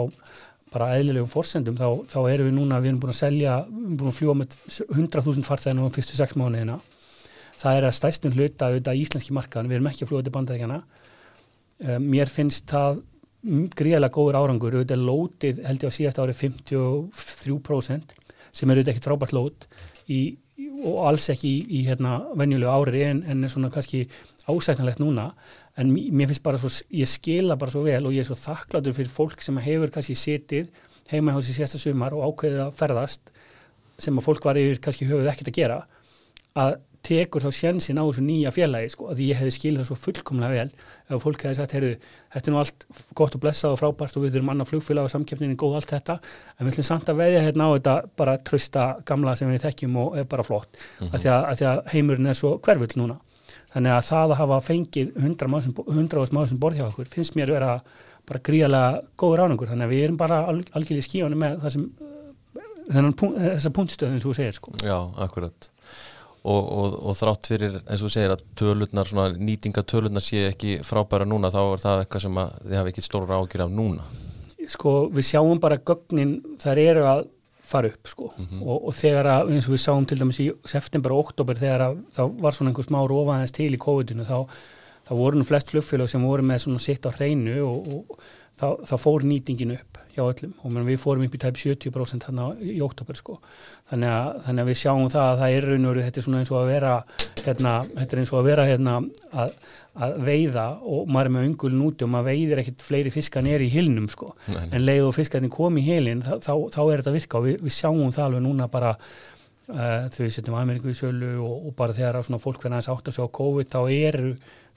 bara 0.71 0.93
eðlilegum 0.95 1.31
forsendum 1.31 1.75
þá, 1.75 1.87
þá 2.07 2.19
erum 2.31 2.47
við 2.47 2.55
núna, 2.55 2.79
við 2.79 2.93
erum 2.93 3.01
búin 3.01 3.11
að 3.11 3.19
selja 3.19 3.57
við 3.65 3.81
erum 3.81 3.97
búin 3.99 4.11
að 4.11 4.19
fljúa 4.19 4.35
með 4.39 4.57
100.000 4.87 5.47
farþeginu 5.49 5.89
á 5.89 5.95
fyrstu 5.97 6.15
sex 6.15 6.37
mánuðina. 6.39 6.77
Það 7.61 7.77
er 7.77 7.87
að 7.89 7.97
stæstum 7.97 8.35
hluta 8.37 8.69
auðvitað 8.69 9.01
íslenski 9.01 9.35
markaðan 9.35 9.69
við 9.69 9.79
erum 9.79 9.89
ekki 9.91 10.05
að 10.05 10.11
fljúa 10.13 10.23
til 10.25 10.35
bandaríkjana 10.37 10.79
um, 10.79 12.07
mér 12.07 12.31
finnst 12.31 12.69
það 12.71 13.01
gríðilega 13.41 14.13
góður 14.13 14.37
árangur, 14.37 14.77
auðvitað 14.77 15.05
lótið 15.09 15.61
held 15.65 15.83
ég 15.83 15.91
á 15.91 15.97
síðast 15.97 16.21
ári 16.21 16.33
53% 16.37 18.15
sem 18.51 18.69
er 18.69 18.79
auðvitað 18.79 18.93
ekkert 18.93 19.09
frábært 19.09 19.35
lót 19.35 19.67
í, 20.11 20.21
og 20.83 21.01
alls 21.09 21.27
ekki 21.33 21.49
í, 21.49 21.59
í 21.79 21.81
hérna 21.87 22.19
venjulegu 22.37 22.71
ári 22.71 23.03
en, 23.07 23.23
en 23.29 23.49
svona 23.49 23.71
kannski 23.73 24.05
ásættanlegt 24.49 25.01
núna. 25.01 25.31
En 25.79 25.91
mér 25.91 26.29
finnst 26.31 26.43
bara 26.43 26.59
svo, 26.59 26.71
ég 26.93 27.09
skila 27.09 27.57
bara 27.59 27.73
svo 27.73 27.85
vel 27.85 28.03
og 28.07 28.15
ég 28.15 28.25
er 28.25 28.29
svo 28.29 28.37
þakkláttur 28.39 28.95
fyrir 28.97 29.13
fólk 29.13 29.43
sem 29.43 29.59
hefur 29.63 29.93
kannski 29.93 30.17
setið 30.19 30.71
heima 31.11 31.35
hjá 31.35 31.45
sér 31.45 31.61
sérsta 31.61 31.81
sumar 31.81 32.15
og 32.15 32.27
ákveðið 32.29 32.63
að 32.65 32.77
ferðast 32.77 33.33
sem 34.01 34.17
að 34.17 34.27
fólk 34.27 34.45
var 34.47 34.59
yfir 34.59 34.81
kannski 34.83 35.07
höfuð 35.09 35.29
ekkert 35.31 35.51
að 35.51 35.57
gera 35.57 35.79
að 36.59 36.77
tekur 37.05 37.43
þá 37.43 37.49
sjensin 37.55 37.99
á 37.99 38.03
þessu 38.03 38.23
nýja 38.25 38.51
félagi 38.53 38.91
sko, 38.93 39.07
að 39.11 39.21
ég 39.25 39.39
hefði 39.39 39.53
skilið 39.55 39.81
það 39.81 39.87
svo 39.89 39.97
fullkomlega 40.03 40.51
vel 40.53 41.15
ef 41.15 41.23
fólk 41.23 41.45
hefði 41.45 41.57
sagt, 41.57 41.73
heyrðu, 41.75 41.95
þetta 42.35 42.51
er 42.51 42.53
nú 42.53 42.59
allt 42.61 42.85
gott 43.17 43.37
og 43.37 43.43
blessað 43.43 43.75
og 43.75 43.81
frábært 43.81 44.17
og 44.19 44.25
við 44.25 44.35
þurfum 44.35 44.53
annað 44.53 44.69
flugfélag 44.71 45.07
og 45.07 45.13
samkeppninni 45.15 45.57
góð 45.59 45.79
allt 45.79 45.93
þetta 45.95 46.17
en 46.21 46.67
við 46.67 46.71
ætlum 46.73 46.87
samt 46.91 47.09
að 47.09 47.23
veðja 47.23 47.41
hérna 47.47 47.67
á 47.67 47.69
þetta 47.73 47.95
bara 48.21 48.37
trösta 48.51 48.85
gamla 49.07 49.35
sem 49.39 49.49
við 49.49 49.65
þekkjum 49.65 49.97
og 50.03 50.21
er 50.21 50.29
bara 50.29 50.45
flott 50.45 50.69
mm 50.77 51.07
-hmm. 51.07 51.13
að, 51.15 51.25
því 51.25 51.33
að, 51.33 51.49
að 51.49 51.57
því 51.57 51.67
að 51.71 51.81
heimurinn 51.95 52.31
er 52.31 52.37
svo 52.37 52.53
hverfull 52.59 53.01
núna 53.01 53.17
þannig 53.73 53.91
að 53.95 54.07
það 54.11 54.31
að 54.31 54.39
hafa 54.43 54.61
fengið 54.67 55.11
100 55.17 56.31
máli 56.31 56.47
sem 56.47 56.59
borð 56.59 56.77
hjá 56.77 56.87
okkur 56.87 57.09
finnst 57.09 57.35
mér 57.35 57.51
vera 57.55 57.81
bara 58.27 58.39
gríðalega 58.45 59.01
góður 59.17 59.45
ánangur 59.45 59.71
þannig 59.71 59.87
að 59.87 59.93
við 59.95 60.03
erum 60.05 60.17
bara 60.19 60.41
algjörlega 60.47 61.07
skíðan 61.07 61.37
með 61.39 61.59
það 61.63 61.75
sem 61.75 61.85
þennan, 62.91 63.15
þessa 63.15 63.71
punktstöðin 63.75 64.19
sem 64.19 64.25
þú 64.25 64.35
segir 64.37 64.57
sko. 64.57 64.73
Já, 64.83 64.97
akkurat 65.25 65.69
og, 66.41 66.61
og, 66.61 66.95
og 67.11 67.17
þrátt 67.17 67.51
fyrir 67.51 67.77
eins 67.83 68.03
og 68.05 68.13
segir 68.13 68.33
að 68.33 68.45
tölurnar, 68.57 69.09
svona 69.09 69.35
nýtingatölurnar 69.37 70.23
sé 70.25 70.47
ekki 70.49 70.79
frábæra 70.85 71.27
núna 71.29 71.51
þá 71.53 71.61
er 71.61 71.83
það 71.83 72.01
eitthvað 72.03 72.25
sem 72.25 72.41
þið 72.41 72.79
hafi 72.79 72.93
ekki 72.93 73.05
stóra 73.05 73.37
ágjur 73.37 73.65
af 73.67 73.75
núna. 73.77 74.07
Sko 74.71 74.95
við 75.13 75.27
sjáum 75.29 75.61
bara 75.61 75.79
gögnin 75.85 76.39
þar 76.61 76.81
eru 76.81 77.05
að 77.09 77.23
fara 77.71 77.87
upp 77.87 78.07
sko. 78.07 78.33
Mm 78.35 78.45
-hmm. 78.45 78.67
og, 78.67 78.87
og 78.87 78.93
þegar 78.95 79.31
að 79.35 79.53
eins 79.53 79.69
og 79.69 79.75
við 79.75 79.83
sáum 79.85 80.05
til 80.07 80.19
dæmis 80.19 80.39
í 80.39 80.51
september 80.65 81.13
og 81.13 81.25
oktober 81.25 81.55
þegar 81.55 81.81
að 81.87 81.97
þá 82.17 82.23
var 82.41 82.53
svona 82.53 82.71
einhver 82.71 82.87
smá 82.89 82.99
rofaðins 83.07 83.55
til 83.57 83.71
í 83.73 83.83
COVID-inu 83.85 84.27
þá, 84.27 84.39
þá 85.07 85.13
voru 85.21 85.37
nú 85.37 85.47
flest 85.47 85.71
flugfélag 85.71 86.09
sem 86.09 86.23
voru 86.23 86.43
með 86.43 86.63
svona 86.65 86.79
sitt 86.79 87.05
á 87.05 87.11
hreinu 87.11 87.61
og, 87.63 87.87
og 87.93 88.19
þá, 88.59 88.67
þá 88.89 88.95
fór 88.97 89.23
nýtingin 89.23 89.75
upp 89.77 89.97
hjá 90.15 90.23
öllum. 90.25 90.53
Og 90.63 90.71
við 90.89 90.99
fórum 90.99 91.25
upp 91.25 91.35
í 91.35 91.41
tæp 91.41 91.57
70% 91.57 92.27
þarna 92.27 92.51
í 92.59 92.81
oktober 92.81 93.15
sko 93.15 93.39
þannig 93.91 94.11
að, 94.11 94.27
þannig 94.45 94.63
að 94.63 94.69
við 94.71 94.79
sjáum 94.81 95.09
það 95.11 95.25
að 95.27 95.41
það 95.41 95.55
er 95.55 95.67
raun 95.67 95.87
og 95.89 95.99
þetta 95.99 96.21
er 96.21 96.25
svona 96.25 96.41
eins 96.41 96.51
og 96.51 96.59
að 96.61 96.69
vera 96.71 96.93
hérna, 97.41 97.73
þetta 97.89 98.15
er 98.15 98.21
eins 98.21 98.31
og 98.31 98.39
að 98.39 98.47
vera 98.47 98.67
hérna 98.69 98.93
að, 99.43 99.51
að 100.05 100.15
veiða 100.29 100.65
og 100.93 101.11
maður 101.11 101.29
er 101.29 101.35
með 101.35 101.47
öngulin 101.49 101.83
úti 101.89 102.07
og 102.07 102.13
maður 102.13 102.29
veiðir 102.29 102.63
ekkert 102.63 102.85
fleiri 102.85 103.13
fiskar 103.13 103.45
neri 103.45 103.67
í 103.67 103.73
hilnum 103.73 104.07
sko 104.11 104.31
en 104.47 104.85
leið 104.85 105.09
og 105.09 105.17
fiskarnir 105.17 105.51
komi 105.51 105.83
í 105.83 105.89
hilin 105.89 106.23
þá, 106.23 106.33
þá, 106.39 106.53
þá 106.71 106.81
er 106.85 107.03
þetta 107.03 107.15
virka 107.17 107.41
og 107.41 107.47
við, 107.49 107.59
við 107.65 107.77
sjáum 107.81 108.15
það 108.15 108.27
alveg 108.29 108.45
núna 108.47 108.69
bara 108.71 108.95
uh, 108.95 110.07
þegar 110.07 110.23
við 110.23 110.33
setjum 110.37 110.59
Ameríku 110.61 110.91
í 110.91 110.97
sölu 110.97 111.35
og, 111.43 111.55
og 111.67 111.77
bara 111.79 111.97
þegar 111.97 112.21
svona 112.23 112.41
fólk 112.43 112.63
verður 112.63 112.77
aðeins 112.77 112.91
átt 112.95 113.11
að 113.11 113.17
sjá 113.19 113.25
COVID 113.41 113.73
þá 113.73 113.81
er, 113.91 114.21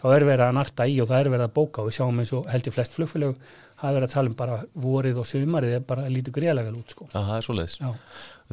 þá 0.02 0.08
er 0.10 0.26
verið 0.32 0.48
að 0.48 0.56
narta 0.58 0.88
í 0.90 0.98
og 1.02 1.10
það 1.12 1.20
er 1.20 1.32
verið 1.36 1.46
að 1.46 1.54
bóka 1.60 1.84
og 1.84 1.90
við 1.90 2.00
sjáum 2.00 2.24
eins 2.24 2.34
og 2.34 2.50
heldur 2.50 2.74
flest 2.74 2.98
flugfélög 2.98 3.38
hafa 3.80 3.94
verið 3.96 4.08
að 4.08 4.14
tala 4.14 4.30
um 4.30 4.36
bara 4.38 4.60
vorið 4.84 5.20
og 5.20 5.28
sömarið 5.28 5.76
er 5.78 5.84
bara 5.86 6.06
lítið 6.10 6.36
greiðlega 6.38 6.70
vel 6.70 6.80
út 6.80 6.94
sko. 6.94 7.08
Já, 7.10 7.18
það 7.18 7.36
er 7.36 7.46
svo 7.46 7.56
leiðis. 7.58 7.76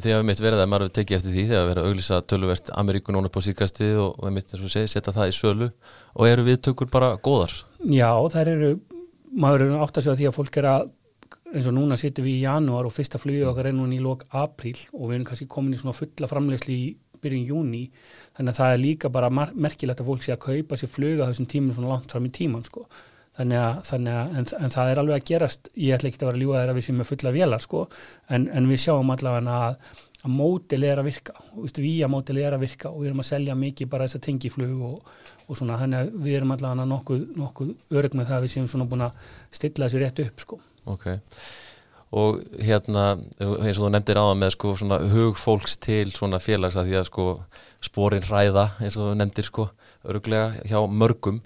Því 0.00 0.14
að 0.14 0.22
við 0.22 0.28
mitt 0.30 0.40
verið 0.40 0.62
að 0.62 0.70
maður 0.72 0.92
tekið 0.96 1.18
eftir 1.18 1.34
því 1.34 1.42
þegar 1.50 1.62
við 1.62 1.68
verðum 1.68 1.84
að 1.84 1.90
auglýsa 1.90 2.20
töluvert 2.30 2.70
Ameríku 2.80 3.12
núna 3.12 3.28
på 3.32 3.42
síkasti 3.44 3.90
og 4.00 4.22
við 4.22 4.34
mitt 4.38 4.54
eins 4.54 4.64
og 4.64 4.72
segi 4.72 4.88
setja 4.88 5.12
það 5.12 5.28
í 5.28 5.36
sölu. 5.36 5.68
Og 6.16 6.30
eru 6.30 6.46
viðtökur 6.46 6.88
bara 6.92 7.12
góðar? 7.20 7.52
Já, 7.84 8.08
það 8.32 8.52
eru, 8.54 8.72
maður 9.36 9.66
eru 9.66 9.82
átt 9.84 10.00
að 10.00 10.06
segja 10.06 10.18
því 10.22 10.30
að 10.30 10.36
fólk 10.38 10.58
er 10.62 10.70
að 10.72 10.90
eins 11.52 11.68
og 11.68 11.76
núna 11.76 11.98
sittum 12.00 12.24
við 12.24 12.38
í 12.38 12.44
janúar 12.46 12.88
og 12.88 12.94
fyrsta 12.96 13.20
flugið 13.20 13.50
okkar 13.50 13.68
er 13.68 13.76
núna 13.76 13.96
í 13.98 14.00
lok 14.02 14.24
apríl 14.32 14.78
og 14.96 15.10
við 15.10 15.18
erum 15.18 15.28
kannski 15.28 15.48
komin 15.52 15.76
í 15.76 15.80
svona 15.80 15.96
fulla 15.96 16.28
framlegsli 16.30 16.76
í 16.78 16.86
byrjun 17.22 17.48
júni 17.50 17.82
þannig 18.36 18.54
að 18.54 18.58
það 18.58 18.74
er 18.74 18.82
líka 18.82 19.10
bara 19.12 19.30
merkilegt 19.32 20.00
að 20.02 20.08
fólk 20.08 20.24
sé 20.24 20.34
að 20.34 20.44
kaupa 20.46 20.78
sér 20.80 20.90
fluga 20.90 21.28
þessum 21.28 21.48
tímum 21.52 21.76
svona 21.76 21.92
langt 21.92 22.14
fram 22.14 22.26
í 22.26 22.32
tíman 22.34 22.64
sko 22.66 22.86
þannig 23.38 23.60
að, 23.62 23.80
þannig 23.88 24.16
að 24.20 24.38
en, 24.38 24.48
en 24.58 24.74
það 24.74 24.92
er 24.92 25.00
alveg 25.02 25.18
að 25.18 25.28
gerast. 25.30 25.70
Ég 25.78 25.96
ætla 25.96 26.10
ekki 26.10 26.20
að 26.20 26.28
vera 26.28 26.38
að 26.38 26.44
ljúa 26.44 26.60
þeirra 26.60 26.76
við 26.78 26.86
sem 26.88 27.02
er 27.02 27.08
fulla 27.08 27.34
vélar 27.36 27.64
sko, 27.64 27.84
en, 28.28 28.46
en 28.52 28.70
við 28.70 28.82
sjáum 28.84 29.12
allavega 29.14 29.56
að, 29.56 29.92
að 30.22 30.36
mótil 30.36 30.80
er 30.88 31.02
að 31.02 31.08
virka. 31.08 31.36
Við 31.56 31.90
að 32.04 32.12
mótil 32.12 32.38
er 32.42 32.56
að 32.56 32.64
virka 32.66 32.92
og 32.92 33.02
við 33.02 33.12
erum 33.12 33.24
að 33.24 33.30
selja 33.30 33.58
mikið 33.62 33.92
bara 33.94 34.08
þess 34.08 34.20
að 34.20 34.26
tengiflug 34.28 34.86
og, 34.90 35.16
og 35.48 35.58
svona, 35.58 35.80
þannig 35.80 36.02
að 36.02 36.14
við 36.26 36.38
erum 36.38 36.54
allavega 36.56 36.88
nokkuð, 36.92 37.26
nokkuð 37.40 37.98
örg 38.00 38.16
með 38.18 38.30
það 38.30 38.38
að 38.38 38.46
við 38.46 38.54
séum 38.56 38.70
svona 38.70 38.88
búin 38.92 39.08
að 39.08 39.28
stilla 39.58 39.88
þessu 39.88 40.02
rétt 40.04 40.24
upp 40.26 40.46
sko. 40.46 40.60
Ok, 40.92 41.06
og 42.12 42.40
hérna 42.60 43.04
eins 43.40 43.78
og 43.78 43.86
þú 43.86 43.90
nefndir 43.94 44.18
á 44.20 44.24
það 44.26 44.40
með 44.42 44.50
sko 44.56 44.72
svona 44.76 44.98
hugfólks 45.12 45.78
til 45.80 46.10
svona 46.12 46.40
félags 46.42 46.76
að 46.76 46.90
því 46.90 46.98
að 46.98 47.06
sko 47.08 47.26
spórin 47.82 48.26
hræða 48.26 48.66
eins 48.82 48.98
og 48.98 49.06
þú 49.06 49.14
nefndir 49.16 49.48
sko 49.48 49.68
örglega 50.12 50.66
hjá 50.68 50.82
mörgum 50.90 51.40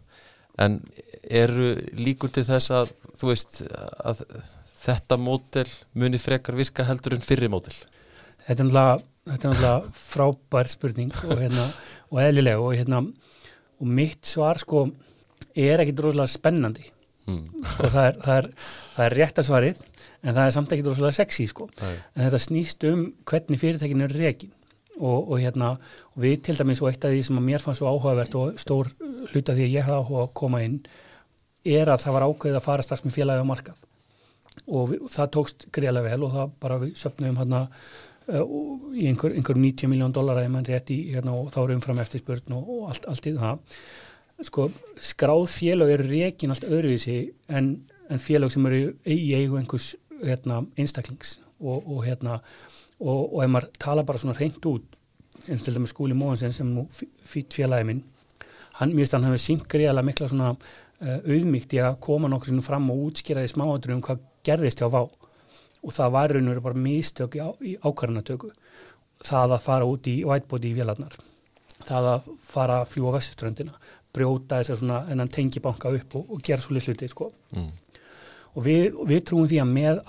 en 0.62 0.78
eru 1.26 1.74
líkur 1.98 2.32
til 2.32 2.46
þess 2.46 2.72
að 2.74 2.92
þú 3.18 3.30
veist 3.32 3.60
að 3.66 4.22
þetta 4.86 5.18
mótel 5.18 5.66
muni 5.98 6.20
frekar 6.22 6.56
virka 6.58 6.86
heldur 6.86 7.16
en 7.16 7.24
fyrri 7.24 7.50
mótel? 7.50 7.74
Þetta 8.46 8.62
er 8.62 8.72
náttúrulega 9.26 9.94
frábær 9.98 10.70
spurning 10.70 11.14
og, 11.26 11.34
hérna, 11.40 11.66
og 12.12 12.20
eðlilega 12.22 12.62
og, 12.62 12.76
hérna, 12.78 13.02
og 13.80 13.90
mitt 13.90 14.28
svar 14.28 14.60
sko 14.62 14.86
er 15.56 15.82
ekkit 15.82 16.04
rosalega 16.04 16.30
spennandi 16.30 16.86
mm. 17.26 17.42
og 17.64 17.90
það 17.90 18.02
er, 18.04 18.18
það, 18.22 18.36
er, 18.36 18.48
það 18.94 19.04
er 19.06 19.16
rétt 19.20 19.40
að 19.40 19.48
svarið 19.48 19.82
en 20.26 20.36
það 20.36 20.42
er 20.44 20.54
samt 20.56 20.74
ekkit 20.76 20.90
rosalega 20.90 21.18
sexy 21.18 21.48
sko 21.50 21.68
Æ. 21.80 21.88
en 21.88 22.22
þetta 22.26 22.42
snýst 22.46 22.86
um 22.90 23.02
hvernig 23.28 23.62
fyrirtækinu 23.62 24.06
er 24.06 24.16
reygin 24.20 24.54
og, 24.96 25.30
og 25.30 25.40
hérna 25.40 25.74
og 26.14 26.22
við 26.24 26.38
til 26.46 26.56
dæmis 26.58 26.80
og 26.82 26.90
eitt 26.90 27.04
af 27.04 27.12
því 27.12 27.24
sem 27.26 27.40
að 27.40 27.46
mér 27.50 27.64
fannst 27.64 27.82
svo 27.82 27.90
áhugavert 27.90 28.38
og 28.38 28.60
stór 28.60 28.92
hluta 29.32 29.56
því 29.56 29.66
að 29.66 29.76
ég 29.76 29.86
hafa 29.86 30.00
áhuga 30.02 30.24
að 30.24 30.32
koma 30.40 30.62
inn 30.64 30.80
er 31.66 31.90
að 31.90 32.02
það 32.04 32.16
var 32.16 32.26
ákveðið 32.26 32.58
að 32.60 32.66
fara 32.66 32.86
strax 32.86 33.04
með 33.04 33.16
félagi 33.16 33.42
á 33.42 33.50
markað. 33.50 33.84
Og 34.66 34.90
við, 34.92 35.06
það 35.12 35.32
tókst 35.36 35.66
greiðlega 35.74 36.12
vel 36.12 36.26
og 36.26 36.34
það 36.36 36.52
bara 36.62 36.78
við 36.82 36.92
söpnum 37.00 37.40
hérna 37.40 37.62
uh, 37.66 38.44
í 38.94 39.08
einhver, 39.10 39.34
einhver 39.36 39.60
90 39.60 39.92
miljón 39.92 40.14
dólar 40.14 40.40
að 40.40 40.50
mann 40.54 40.68
rétt 40.68 40.92
í 40.94 41.00
hérna 41.12 41.34
og 41.36 41.50
þá 41.54 41.60
erum 41.64 41.82
fram 41.84 42.00
eftir 42.02 42.22
spurn 42.22 42.56
og, 42.56 42.70
og 42.76 42.92
allt, 42.92 43.08
allt 43.10 43.28
í 43.28 43.34
það. 43.36 43.82
Sko 44.46 44.68
skráð 45.00 45.46
félag 45.48 45.94
eru 45.96 46.08
reygin 46.10 46.52
allt 46.52 46.66
öðruvísi 46.68 47.18
en, 47.48 47.74
en 48.12 48.22
félag 48.22 48.52
sem 48.52 48.66
eru 48.68 48.80
í 49.02 49.34
eigu 49.36 49.58
einhvers 49.60 49.94
hérna, 50.22 50.62
einstaklings 50.78 51.38
og, 51.60 51.82
og 51.82 52.04
hérna 52.06 52.40
og, 53.00 53.34
og 53.34 53.42
ef 53.44 53.52
maður 53.52 53.70
tala 53.82 54.04
bara 54.06 54.20
svona 54.22 54.38
reynd 54.38 54.68
út 54.70 54.96
eins 55.46 55.62
til 55.62 55.76
dæmis 55.76 55.92
skúli 55.92 56.16
Móhansen 56.16 56.54
sem 56.54 56.68
nú 56.72 56.86
fýtt 56.92 57.56
félagi 57.56 57.86
minn 57.88 58.02
hann, 58.78 58.94
finnst 58.94 59.14
hann 59.16 59.26
hefur 59.28 59.42
sínt 59.42 59.68
greiðlega 59.70 60.06
mikla 60.06 60.30
svona 60.32 60.54
uh, 60.54 61.20
auðmygt 61.20 61.76
í 61.76 61.82
að 61.82 62.00
koma 62.06 62.30
nokkur 62.32 62.52
svona 62.52 62.66
fram 62.66 62.90
og 62.92 63.04
útskýra 63.10 63.44
í 63.44 63.52
smáandunum 63.52 64.02
hvað 64.04 64.24
gerðist 64.46 64.82
hjá 64.82 64.88
vá 64.92 65.02
og 65.06 65.94
það 65.94 66.12
var 66.16 66.34
raun 66.34 66.48
og 66.48 66.54
verið 66.54 66.66
bara 66.66 66.84
mistök 66.86 67.36
í, 67.38 67.42
á, 67.44 67.48
í 67.60 67.76
ákvarðanatöku 67.82 68.52
það 69.26 69.56
að 69.56 69.64
fara 69.68 69.88
út 69.88 70.08
í 70.10 70.18
whitebody 70.26 70.72
í 70.72 70.76
vélarnar 70.76 71.16
það 71.86 72.10
að 72.14 72.30
fara 72.48 72.80
að 72.82 72.90
fljúa 72.94 73.14
vestuströndina 73.16 73.76
brjóta 74.16 74.60
þess 74.60 74.74
að 74.74 74.82
svona 74.82 75.02
enn 75.12 75.28
tengi 75.32 75.62
banka 75.62 75.92
upp 75.92 76.16
og, 76.18 76.30
og 76.32 76.44
gera 76.44 76.62
svolítið 76.62 76.88
hluti 76.92 77.10
sko. 77.12 77.30
mm. 77.52 77.70
og 78.56 78.64
við, 78.64 78.96
við 79.08 79.24
trúum 79.28 79.48
því 79.50 79.60
að 79.62 79.72
með 79.72 80.00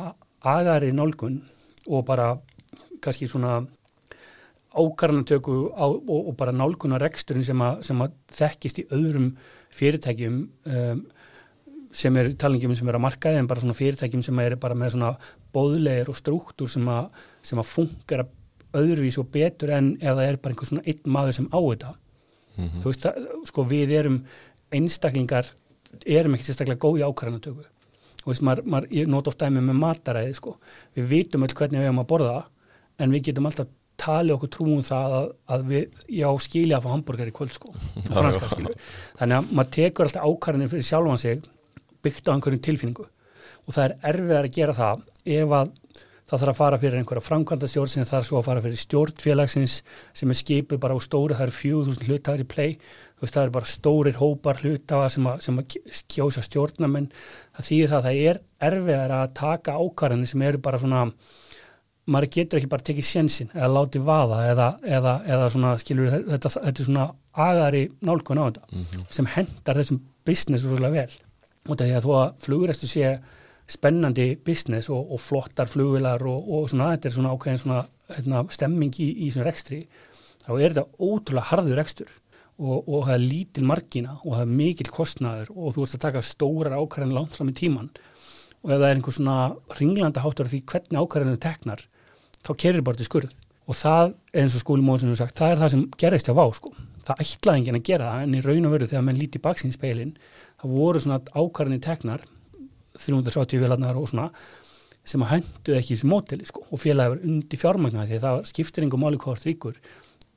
agari 0.48 0.94
nálgun 0.96 1.42
og 1.88 2.06
bara 2.08 2.36
kannski 3.04 3.30
svona 3.30 3.60
ákarnatöku 4.78 5.56
og, 5.74 6.10
og 6.10 6.34
bara 6.38 6.54
nálgunar 6.54 7.02
reksturinn 7.02 7.46
sem, 7.46 7.62
a, 7.62 7.78
sem 7.82 8.02
að 8.04 8.16
þekkist 8.38 8.82
í 8.84 8.88
öðrum 8.94 9.32
fyrirtækjum 9.74 10.40
um, 10.46 11.04
sem 11.98 12.18
er 12.20 12.34
talingjum 12.40 12.76
sem 12.78 12.90
er 12.90 12.98
að 12.98 13.06
markaði 13.08 13.42
en 13.42 13.50
bara 13.50 13.64
svona 13.64 13.78
fyrirtækjum 13.78 14.26
sem 14.26 14.42
er 14.44 14.58
bara 14.62 14.78
með 14.78 14.96
svona 14.96 15.14
bóðlegir 15.56 16.12
og 16.12 16.20
struktúr 16.20 16.70
sem 16.72 16.90
að, 16.92 17.08
sem 17.46 17.62
að 17.62 17.72
funkar 17.72 18.26
öðruvís 18.78 19.18
og 19.22 19.32
betur 19.34 19.72
en 19.78 19.94
það 20.02 20.26
er 20.26 20.42
bara 20.42 20.54
einhver 20.54 20.70
svona 20.70 20.86
einn 20.86 21.16
maður 21.16 21.38
sem 21.40 21.48
á 21.50 21.60
þetta. 21.60 21.94
Mm 22.58 22.68
-hmm. 22.68 22.82
þú 22.82 22.92
veist 22.92 23.06
það, 23.06 23.32
sko 23.46 23.64
við 23.64 23.92
erum 24.00 24.20
einstaklingar, 24.74 25.50
erum 26.06 26.36
ekki 26.36 26.46
sérstaklega 26.46 26.84
góð 26.84 27.00
í 27.00 27.06
ákvarðanatöku. 27.08 27.66
Og 28.26 28.28
veist 28.34 28.44
maður, 28.44 28.64
maður 28.66 28.88
ég 28.92 29.08
nót 29.08 29.28
ofta 29.28 29.50
með 29.50 29.64
með 29.70 29.82
mataræði 29.82 30.34
sko. 30.36 30.58
Við 30.96 31.06
vitum 31.08 31.44
öll 31.44 31.54
hvernig 31.54 31.80
við 31.80 31.86
erum 31.86 32.04
að 32.04 32.10
borða 32.12 32.46
en 32.98 33.14
við 33.14 33.30
getum 33.30 33.50
alltaf 33.50 33.70
talið 33.98 34.36
okkur 34.36 34.52
trúum 34.54 34.82
það 34.86 35.14
að, 35.18 35.28
að 35.54 35.68
við, 35.72 36.02
já 36.20 36.28
skilja 36.46 36.78
að 36.78 36.86
fá 36.86 36.92
hambúrgar 36.94 37.30
í 37.32 37.34
kvöld 37.34 37.56
sko, 37.56 37.72
franska 38.12 38.50
skilja 38.52 38.76
þannig 39.18 39.38
að 39.40 39.54
maður 39.58 39.72
tekur 39.78 40.06
alltaf 40.06 40.28
ákvarðanir 40.28 40.74
fyrir 40.74 40.86
sjálfan 40.86 41.24
sig 41.24 41.46
byggt 42.08 42.30
á 42.30 42.34
einhverjum 42.36 42.64
tilfinningu. 42.64 43.08
Og 43.68 43.76
það 43.76 43.88
er 43.88 43.96
erfið 44.14 44.38
að 44.38 44.52
gera 44.58 44.76
það 44.78 45.04
ef 45.38 45.56
að 45.58 45.74
það 46.28 46.42
þarf 46.42 46.52
að 46.52 46.60
fara 46.60 46.80
fyrir 46.82 47.00
einhverja 47.00 47.24
framkvæmda 47.24 47.68
stjórn 47.72 47.92
sem 47.92 48.08
þarf 48.08 48.28
svo 48.28 48.40
að 48.42 48.48
fara 48.50 48.64
fyrir 48.64 48.80
stjórnfélagsins 48.82 49.76
sem 50.20 50.32
er 50.32 50.40
skipuð 50.42 50.82
bara 50.84 50.96
á 50.96 51.00
stóru, 51.04 51.36
það 51.38 51.46
eru 51.46 51.56
fjögur 51.56 51.88
þúsund 51.88 52.08
hlutaðar 52.10 52.44
í 52.44 52.48
play, 52.52 52.74
veist, 53.22 53.36
það 53.36 53.44
eru 53.46 53.56
bara 53.56 53.72
stórir 53.72 54.20
hópar 54.20 54.60
hlutaða 54.60 55.08
sem, 55.14 55.30
sem 55.46 55.62
að 55.62 55.78
kjósa 56.12 56.44
stjórnamenn, 56.44 57.08
það 57.56 57.70
þýðir 57.70 57.94
það 57.94 58.00
að 58.02 58.10
það 58.10 58.20
er 58.32 58.42
erfiðar 58.70 59.16
að 59.22 59.34
taka 59.40 59.78
ákvarðanir 59.80 60.32
sem 60.34 60.44
eru 60.50 60.64
bara 60.68 60.82
svona 60.84 61.06
maður 62.08 62.32
getur 62.38 62.60
ekki 62.60 62.70
bara 62.72 62.86
tekið 62.88 63.08
sjensin 63.08 63.50
eða 63.54 63.70
látið 63.74 64.06
vaða 64.08 64.44
eða, 64.52 64.68
eða, 64.98 65.16
eða 65.28 65.50
svona 65.54 65.74
skilur 65.82 66.14
þetta, 66.14 66.52
þetta 66.56 66.84
er 66.84 66.88
svona 66.88 67.08
agari 67.48 67.84
nálgun 68.08 68.40
á 68.40 68.44
þetta 68.48 68.68
mm 68.68 68.84
-hmm. 68.84 69.08
sem 69.18 69.30
hendar 69.36 69.82
þessum 69.82 70.00
business 70.26 70.64
svolítið 70.64 70.96
vel 70.96 71.12
og 71.68 71.76
það 71.76 71.88
er 71.88 71.98
að 71.98 72.08
þú 72.08 72.16
að 72.16 72.30
flugurestu 72.46 72.88
sé 72.88 73.18
spennandi 73.68 74.28
business 74.46 74.90
og, 74.90 75.12
og 75.12 75.20
flottar 75.20 75.68
flugvilar 75.68 76.24
og, 76.24 76.40
og 76.48 76.70
svona, 76.72 76.94
þetta 76.96 77.10
er 77.10 77.18
svona 77.18 77.34
ákveðin 77.36 77.64
svona 77.64 77.82
hérna, 78.16 78.46
stemming 78.56 78.96
í, 79.04 79.10
í 79.28 79.32
svona 79.34 79.50
rekstri 79.50 79.82
þá 80.46 80.52
er 80.56 80.72
þetta 80.72 80.88
ótrúlega 81.04 81.50
harður 81.52 81.82
rekstur 81.82 82.14
og, 82.58 82.88
og 82.88 83.04
það 83.06 83.14
er 83.18 83.26
lítil 83.26 83.66
margina 83.68 84.16
og 84.24 84.38
það 84.38 84.46
er 84.46 84.56
mikil 84.62 84.88
kostnaður 84.96 85.52
og 85.54 85.76
þú 85.76 85.84
ert 85.84 85.98
að 85.98 86.06
taka 86.08 86.24
stórar 86.26 86.78
ákvæðan 86.80 87.16
langt 87.18 87.36
fram 87.36 87.52
í 87.52 87.58
tíman 87.58 87.92
og 88.64 88.72
ef 88.72 88.80
það 88.80 88.88
er 88.88 88.96
einhver 88.96 89.18
svona 89.18 89.38
ringlanda 89.78 90.24
háttur 90.24 90.48
af 90.48 90.54
því 90.54 90.64
hvernig 90.72 91.02
ákvæðinu 91.04 91.42
teknar 91.44 91.84
þá 92.48 92.52
kerir 92.64 92.86
bara 92.88 93.00
til 93.00 93.08
skurð. 93.08 93.34
Og 93.68 93.76
það, 93.76 94.14
eins 94.40 94.56
og 94.56 94.64
skúlimóðin 94.64 95.04
sem 95.04 95.12
við 95.12 95.20
sagt, 95.20 95.36
það 95.38 95.54
er 95.54 95.62
það 95.62 95.74
sem 95.74 95.84
gerist 96.00 96.30
hjá 96.30 96.36
vá 96.38 96.46
sko. 96.56 96.72
það 97.08 97.22
ætlaði 97.24 97.60
enginn 97.62 97.78
að 97.78 97.88
gera 97.88 98.08
það 98.12 98.24
en 98.24 98.36
í 98.36 98.40
raun 98.44 98.66
og 98.68 98.74
veru 98.74 98.88
þegar 98.92 99.04
mann 99.08 99.20
líti 99.20 99.40
baksinspeilin 99.40 100.10
það 100.60 100.72
voru 100.76 101.00
svona 101.00 101.20
ákvæðinu 101.32 101.78
teknar 101.84 102.24
330 103.00 103.62
vélarnar 103.62 104.00
og 104.00 104.10
svona 104.12 104.26
sem 105.08 105.24
að 105.24 105.32
höndu 105.36 105.78
ekki 105.78 105.96
þessu 105.96 106.10
mótili 106.12 106.48
sko. 106.48 106.66
Og 106.72 106.82
félagi 106.84 107.14
var 107.14 107.24
undir 107.24 107.62
fjármagna 107.62 108.08
því 108.10 108.20
það 108.24 108.42
skiptir 108.50 108.84
einhver 108.84 109.00
máli 109.00 109.20
hvort 109.24 109.46
ríkur. 109.48 109.78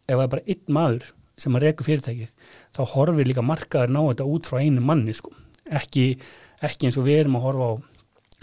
Ef 0.07 0.15
það 0.15 0.25
er 0.25 0.33
bara 0.35 0.47
einn 0.47 0.77
maður 0.77 1.09
sem 1.41 1.57
að 1.57 1.67
reyka 1.67 1.87
fyrirtækið 1.87 2.35
þá 2.77 2.83
horfir 2.95 3.31
líka 3.31 3.45
markaður 3.47 3.95
ná 3.95 4.01
þetta 4.03 4.29
út 4.31 4.51
frá 4.51 4.61
einu 4.61 4.85
manni 4.85 5.15
sko. 5.17 5.33
Ekki, 5.71 6.05
ekki 6.63 6.89
eins 6.89 6.99
og 7.01 7.09
við 7.09 7.25
erum 7.25 7.39
að 7.41 7.47
horfa 7.49 7.71
á 7.71 7.73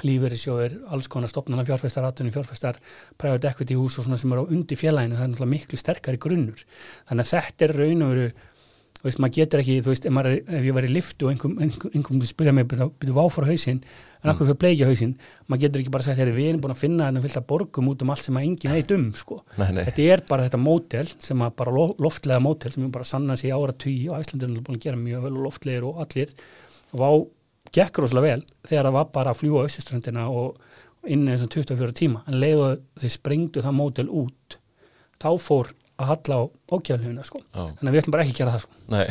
lífeyrisjóður, 0.05 0.75
alls 0.93 1.09
konar 1.11 1.31
stopnarna 1.31 1.65
fjárfæstar, 1.67 2.05
aðtunni 2.05 2.33
fjárfæstar, 2.35 2.77
private 3.17 3.49
equity 3.49 3.77
hús 3.79 3.97
og 3.97 4.05
svona 4.05 4.19
sem 4.21 4.35
eru 4.35 4.45
á 4.45 4.51
undir 4.51 4.79
félaginu, 4.79 5.17
það 5.17 5.25
er 5.25 5.33
náttúrulega 5.33 5.53
miklu 5.55 5.81
sterkari 5.81 6.21
grunnur. 6.21 6.61
Þannig 7.09 7.25
að 7.25 7.33
þetta 7.33 7.67
er 7.67 7.75
raun 7.81 8.05
og 8.05 8.13
veru 8.13 8.29
þú 8.97 9.05
veist, 9.05 9.19
maður 9.21 9.35
getur 9.35 9.61
ekki, 9.61 9.77
þú 9.85 9.91
veist, 9.91 10.05
ef, 10.07 10.13
maður, 10.13 10.35
ef 10.57 10.65
ég 10.65 10.75
var 10.75 10.85
í 10.87 10.89
liftu 10.89 11.27
og 11.27 11.33
einhverjum 11.33 11.59
einhver, 11.61 11.91
einhver 11.93 12.29
spyrja 12.29 12.53
mig, 12.55 12.65
byrju 12.71 13.15
váfóra 13.15 13.49
hausinn, 13.51 13.81
en 14.23 14.31
okkur 14.33 14.49
fyrir 14.49 14.59
pleikja 14.63 14.87
hausinn, 14.89 15.13
maður 15.45 15.63
getur 15.63 15.83
ekki 15.83 15.93
bara 15.93 16.05
sagt, 16.07 16.17
þegar 16.17 16.33
við 16.33 16.49
erum 16.49 16.63
búin 16.63 16.73
að 16.73 16.81
finna 16.81 17.09
þetta 17.11 17.23
fylgta 17.27 17.43
borgum 17.51 17.91
út 17.91 18.03
um 18.03 18.13
allt 18.13 18.25
sem 18.25 18.39
að 18.39 18.47
enginn 18.47 18.73
veit 18.73 18.93
um, 18.95 19.05
sko. 19.17 19.39
Nei, 19.59 19.69
nei. 19.77 19.83
Þetta 19.87 20.07
er 20.15 20.23
bara 20.31 20.47
þetta 20.47 20.61
mótel, 20.63 21.05
sem 21.27 21.45
að 21.45 21.55
bara 21.61 21.75
loftlega 22.07 22.43
mótel, 22.43 22.73
sem 22.73 22.87
við 22.87 22.93
bara 22.97 23.07
sanna 23.07 23.37
sér 23.37 23.57
ára 23.57 23.77
tugi 23.85 24.09
og 24.09 24.17
Æslandur 24.17 24.49
er 24.49 24.65
búin 24.65 24.79
að 24.79 24.87
gera 24.87 25.01
mjög 25.03 25.27
vel 25.27 25.35
og 25.35 25.45
loftlegir 25.45 25.87
og 25.87 26.01
allir, 26.03 26.33
og 26.89 27.03
vá, 27.03 27.09
gekk 27.75 28.01
rosalega 28.03 28.35
vel, 28.35 28.45
þegar 28.67 28.89
það 28.89 28.97
var 28.97 29.09
bara 29.15 29.33
að 29.33 29.41
fljúa 29.41 29.65
austuströndina 29.65 30.27
og 30.29 30.61
inn 31.07 31.25
í 31.27 31.33
þessum 31.33 31.51
24 31.53 31.97
tíma, 31.97 32.23
en 32.27 32.39
leiðu 32.41 32.69
þau 32.99 33.11
sprengdu 33.13 33.63
það 33.63 33.77
mótel 33.77 34.07
út, 34.09 34.57
þá 35.21 35.29
fór 35.41 35.73
að 35.97 36.09
halla 36.11 36.37
á 36.37 36.41
ókjálfuna 36.77 37.23
sko. 37.25 37.39
þannig 37.53 37.89
að 37.89 37.95
við 37.95 38.01
ætlum 38.03 38.13
bara 38.13 38.25
ekki 38.25 38.35
að 38.35 38.39
gera 38.41 38.53
það 38.53 38.63
sko. 38.65 38.75
Nei, 38.93 39.05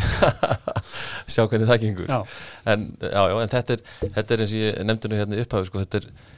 sjá 1.35 1.42
hvernig 1.51 1.71
það 1.71 1.81
gengur. 1.83 2.12
En, 2.71 2.85
já, 3.03 3.23
já, 3.27 3.37
en 3.42 3.53
þetta 3.57 3.75
er, 3.77 3.85
þetta 4.05 4.37
er 4.37 4.45
eins 4.45 4.55
og 4.55 4.61
ég 4.62 4.79
nefndi 4.87 5.11
nú 5.11 5.19
hérna 5.19 5.40
upphafi 5.42 5.71
sko, 5.71 5.83
þetta, 5.83 6.03
er, 6.03 6.36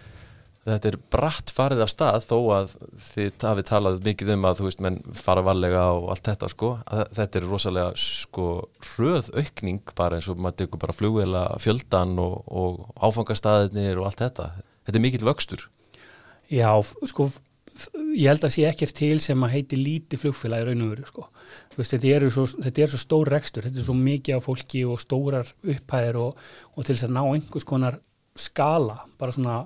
þetta 0.68 0.90
er 0.90 0.98
bratt 1.12 1.52
farið 1.54 1.82
af 1.84 1.90
stað 1.92 2.26
þó 2.28 2.36
að 2.56 2.74
þið 3.04 3.46
hafi 3.48 3.64
talað 3.68 3.98
mikið 4.06 4.32
um 4.34 4.46
að 4.48 4.60
þú 4.60 4.68
veist 4.68 4.84
menn 4.84 4.98
fara 5.18 5.44
varlega 5.46 5.84
og 5.96 6.10
allt 6.14 6.30
þetta 6.30 6.50
sko, 6.52 6.70
þetta 7.18 7.40
er 7.40 7.48
rosalega 7.48 7.90
sko 8.02 8.46
hröð 8.92 9.32
aukning 9.38 9.94
bara 9.98 10.18
eins 10.18 10.30
og 10.30 10.40
maður 10.40 10.62
tekur 10.62 10.82
bara 10.84 10.96
flugvela 10.96 11.44
fjöldan 11.62 12.16
og, 12.22 12.38
og 12.48 12.80
áfangastæðinir 13.00 14.00
og 14.00 14.10
allt 14.10 14.24
þetta, 14.24 14.50
þetta 14.88 15.00
er 15.00 15.06
mikill 15.08 15.28
vöxtur. 15.28 15.68
Já, 16.48 16.72
sko 17.10 17.30
ég 18.16 18.26
held 18.30 18.44
að 18.46 18.54
sé 18.54 18.64
ekkert 18.68 18.96
til 18.98 19.18
sem 19.22 19.42
að 19.44 19.54
heiti 19.54 19.78
líti 19.78 20.18
flugfélag 20.18 20.64
í 20.64 20.68
raun 20.68 20.84
og 20.86 20.92
veru 20.94 21.06
sko. 21.06 21.26
veist, 21.76 21.94
þetta, 21.94 22.10
er 22.16 22.26
svo, 22.34 22.46
þetta 22.50 22.82
er 22.82 22.92
svo 22.92 23.00
stór 23.02 23.30
rekstur, 23.34 23.66
þetta 23.66 23.80
er 23.82 23.86
svo 23.86 23.96
mikið 23.98 24.38
af 24.38 24.46
fólki 24.48 24.84
og 24.88 25.00
stórar 25.02 25.52
upphæðir 25.62 26.18
og, 26.22 26.42
og 26.74 26.86
til 26.86 26.96
þess 26.96 27.06
að 27.08 27.14
ná 27.14 27.22
einhvers 27.22 27.68
konar 27.68 28.00
skala, 28.40 29.00
bara 29.18 29.34
svona 29.34 29.58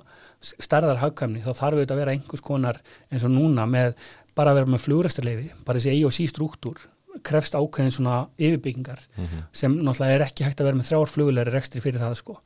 stærðar 0.43 1.01
hagkvæmni, 1.03 1.43
þá 1.45 1.53
þarf 1.55 1.83
þetta 1.83 1.95
að 1.95 2.01
vera 2.03 2.15
einhvers 2.17 2.45
konar 2.45 2.81
eins 3.11 3.27
og 3.27 3.35
núna 3.35 3.67
með 3.71 3.95
bara 4.35 4.53
að 4.53 4.61
vera 4.61 4.73
með 4.75 4.85
flugræstarleifi, 4.87 5.53
bara 5.67 5.79
þessi 5.79 5.93
eigi 5.93 6.09
og 6.09 6.17
sí 6.17 6.27
struktúr 6.31 6.81
krefst 7.27 7.55
ákveðin 7.55 7.93
svona 7.93 8.17
yfirbyggingar 8.41 9.01
mm 9.17 9.25
-hmm. 9.25 9.43
sem 9.53 9.75
náttúrulega 9.77 10.15
er 10.15 10.25
ekki 10.27 10.45
hægt 10.45 10.61
að 10.61 10.65
vera 10.65 10.77
með 10.77 10.89
þrjár 10.91 11.11
flugleiri 11.15 11.53
rekstri 11.53 11.81
fyrir 11.81 12.01
það 12.01 12.15
sko 12.17 12.39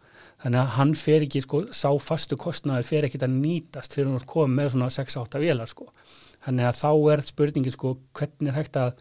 þannig 0.42 0.60
að 0.60 0.72
hann 0.76 0.94
fer 0.94 1.22
ekki, 1.22 1.42
sko, 1.42 1.62
sá 1.72 1.90
fastu 1.98 2.36
kostnaður 2.36 2.88
fer 2.90 3.04
ekki 3.04 3.20
að 3.22 3.36
nýtast 3.36 3.94
fyrir 3.94 4.14
að 4.14 4.26
koma 4.26 4.62
með 4.62 4.72
svona 4.74 4.90
6-8 4.92 5.40
vélar, 5.40 5.70
sko 5.70 5.86
þannig 6.44 6.66
að 6.68 6.80
þá 6.82 6.90
er 7.12 7.22
spurningin, 7.22 7.72
sko, 7.72 7.96
hvernig 8.12 8.52
er 8.52 8.58
hægt 8.58 8.76
að 8.76 8.92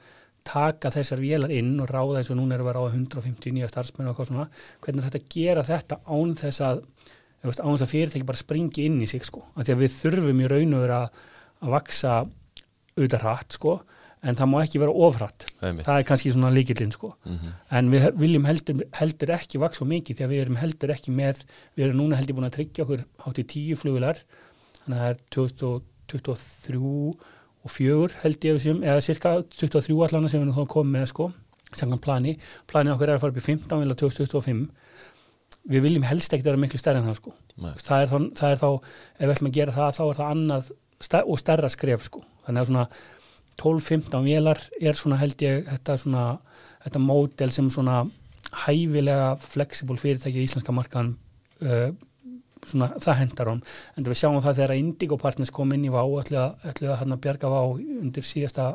taka 0.46 0.92
þessar 0.94 1.22
vélar 1.24 1.54
inn 1.56 1.74
og 1.82 1.90
ráða 1.90 2.22
eins 2.22 2.32
og 2.34 2.40
núna 2.40 2.56
er 2.56 2.64
að 2.64 2.70
vera 2.70 2.86
á 2.86 2.88
150 2.92 3.56
nýja 3.56 3.70
starfsmenn 3.72 4.08
og 4.08 4.14
eitthvað 4.14 4.32
svona, 4.32 4.48
hvernig 4.86 5.02
er 5.02 5.10
hægt 5.10 5.20
að 5.20 5.30
gera 5.36 5.66
þetta 5.66 6.00
án 6.06 6.36
þess 6.42 6.64
að, 6.66 6.82
veist, 7.46 7.64
án 7.64 7.74
þess 7.74 7.88
að 7.88 7.94
fyrirtæki 7.96 8.30
bara 8.30 8.44
springi 8.44 8.88
inn 8.90 9.02
í 9.02 9.10
sig, 9.10 9.26
sko, 9.26 9.44
að 9.56 9.68
því 9.68 9.76
að 9.76 9.84
við 9.84 10.00
þurfum 10.00 10.42
í 10.42 10.50
raun 10.54 10.78
og 10.78 10.86
vera 10.86 11.02
að 11.06 11.76
vaksa 11.76 12.16
auðvitað 12.96 13.26
hratt, 13.26 13.58
sko 13.58 13.80
en 14.26 14.38
það 14.38 14.50
má 14.52 14.58
ekki 14.64 14.82
vera 14.82 14.96
ofrætt 15.08 15.46
það 15.60 15.92
er 15.96 16.06
kannski 16.08 16.32
svona 16.34 16.52
líkillinn 16.54 16.94
sko. 16.94 17.12
Mm 17.26 17.38
-hmm. 17.38 17.54
en 17.78 17.92
við 17.94 18.06
viljum 18.22 18.48
heldur, 18.50 18.84
heldur 19.00 19.34
ekki 19.38 19.62
vaks 19.62 19.82
svo 19.82 19.86
mikið 19.90 20.18
því 20.18 20.26
að 20.26 20.34
við 20.34 20.42
erum 20.44 20.62
heldur 20.62 20.94
ekki 20.96 21.12
með 21.14 21.44
við 21.76 21.86
erum 21.86 22.00
núna 22.02 22.20
heldur 22.20 22.38
búin 22.38 22.50
að 22.50 22.58
tryggja 22.58 22.86
okkur 22.86 23.06
hátt 23.26 23.42
í 23.42 23.50
tíu 23.54 23.76
flugular 23.78 24.18
þannig 24.82 24.98
að 24.98 25.04
það 25.04 25.12
er 25.12 25.20
2023 25.38 27.14
og 27.66 27.74
fjögur 27.74 28.14
held 28.22 28.46
ég 28.46 28.62
sem, 28.62 28.84
eða 28.86 29.02
cirka 29.04 29.40
23 29.58 29.98
allan 30.06 30.30
sem 30.30 30.42
við 30.42 30.52
nú 30.52 30.56
þá 30.56 30.70
komum 30.70 30.96
með 30.96 31.10
sko 31.12 31.32
sangan 31.76 32.02
plani, 32.02 32.36
planið 32.70 32.96
okkur 32.96 33.10
er 33.10 33.18
að 33.18 33.24
fara 33.24 33.34
upp 33.34 33.42
í 33.42 33.46
15 33.46 33.84
eða 33.84 33.98
2025 34.00 34.66
við 35.72 35.86
viljum 35.86 36.06
helst 36.06 36.34
ekki 36.34 36.46
vera 36.46 36.62
miklu 36.62 36.80
stærri 36.80 37.02
en 37.02 37.10
það 37.10 37.20
sko. 37.20 37.34
Það 37.58 38.02
er, 38.02 38.10
þá, 38.10 38.18
það 38.40 38.52
er 38.54 38.62
þá, 38.62 38.70
ef 39.18 39.24
við 39.24 39.34
ætlum 39.34 39.50
að 39.50 39.58
gera 39.58 39.76
það 39.76 39.96
þá 39.98 40.04
er 40.06 40.20
það 40.20 40.34
annað 40.36 40.72
og 41.22 41.42
stærra 41.42 41.72
skref 41.74 42.06
sko. 42.06 42.22
Þannig 42.46 42.62
að 42.62 42.70
svona 42.70 42.86
12-15 43.62 44.28
vélar 44.28 44.62
er 44.82 45.00
svona 45.00 45.20
held 45.22 45.46
ég 45.46 45.70
þetta 45.70 45.98
svona, 46.02 46.26
þetta 46.86 47.02
módel 47.04 47.54
sem 47.56 47.70
svona 47.74 48.02
hæfilega 48.66 49.32
fleksibúl 49.42 49.98
fyrirtæki 50.00 50.42
í 50.42 50.48
Íslandska 50.48 50.76
markaðan 50.76 51.16
uh, 51.66 51.90
svona 52.70 52.90
það 53.02 53.20
hendar 53.22 53.52
hún 53.52 53.62
en 53.96 54.08
við 54.08 54.20
sjáum 54.22 54.40
það 54.44 54.62
þegar 54.62 54.76
Indigo 54.80 55.20
Partners 55.22 55.54
kom 55.56 55.74
inn 55.76 55.86
í 55.88 55.94
VÁ 55.94 56.02
ætlu 56.22 56.42
að 56.42 56.98
hérna 57.02 57.20
bjarga 57.22 57.52
VÁ 57.52 57.62
undir 57.76 58.26
síðasta 58.26 58.74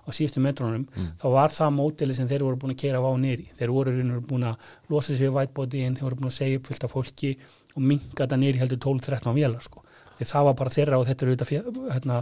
á 0.00 0.08
síðustu 0.16 0.40
metrónum, 0.40 0.86
mm. 0.88 1.10
þá 1.20 1.26
var 1.34 1.52
það 1.52 1.74
módeli 1.76 2.14
sem 2.16 2.28
þeir 2.28 2.46
voru 2.46 2.58
búin 2.60 2.72
að 2.74 2.80
kera 2.82 3.02
VÁ 3.04 3.10
nýri 3.20 3.50
þeir 3.58 3.74
voru 3.74 4.20
búin 4.26 4.46
að 4.48 4.70
losa 4.90 5.16
sér 5.16 5.34
whitebody 5.34 5.84
en 5.84 5.98
þeir 5.98 6.08
voru 6.08 6.20
búin 6.22 6.30
að 6.30 6.38
segja 6.38 6.60
upp 6.60 6.70
fylgta 6.70 6.90
fólki 6.90 7.34
og 7.74 7.84
minga 7.84 8.22
þetta 8.22 8.40
nýri 8.40 8.62
heldur 8.62 8.80
12-13 8.86 9.36
vélar 9.36 9.64
sko 9.64 9.84
því 10.20 10.28
það 10.28 10.46
var 10.46 10.56
bara 10.58 10.72
þeirra 10.74 10.98
og 11.00 11.06
þetta 11.08 11.24
eru 11.24 11.34
auðvitað 11.34 11.92
hérna, 11.94 12.16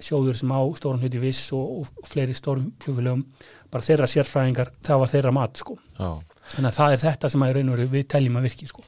sjóður 0.00 0.38
sem 0.40 0.52
á 0.56 0.60
stórun 0.78 1.02
hluti 1.02 1.20
viss 1.20 1.52
og, 1.56 1.82
og 1.82 2.08
fleiri 2.08 2.36
stórum 2.36 2.70
fljóðfélögum 2.80 3.24
bara 3.72 3.86
þeirra 3.86 4.08
sérfræðingar, 4.08 4.72
það 4.84 5.02
var 5.02 5.12
þeirra 5.12 5.34
mat 5.36 5.60
sko. 5.60 5.76
þannig 5.98 6.70
að 6.70 6.78
það 6.78 6.94
er 6.94 7.02
þetta 7.02 7.32
sem 7.32 7.44
að 7.44 7.60
við 7.92 8.08
teljum 8.14 8.38
að 8.40 8.48
virki 8.48 8.68
sko. 8.70 8.84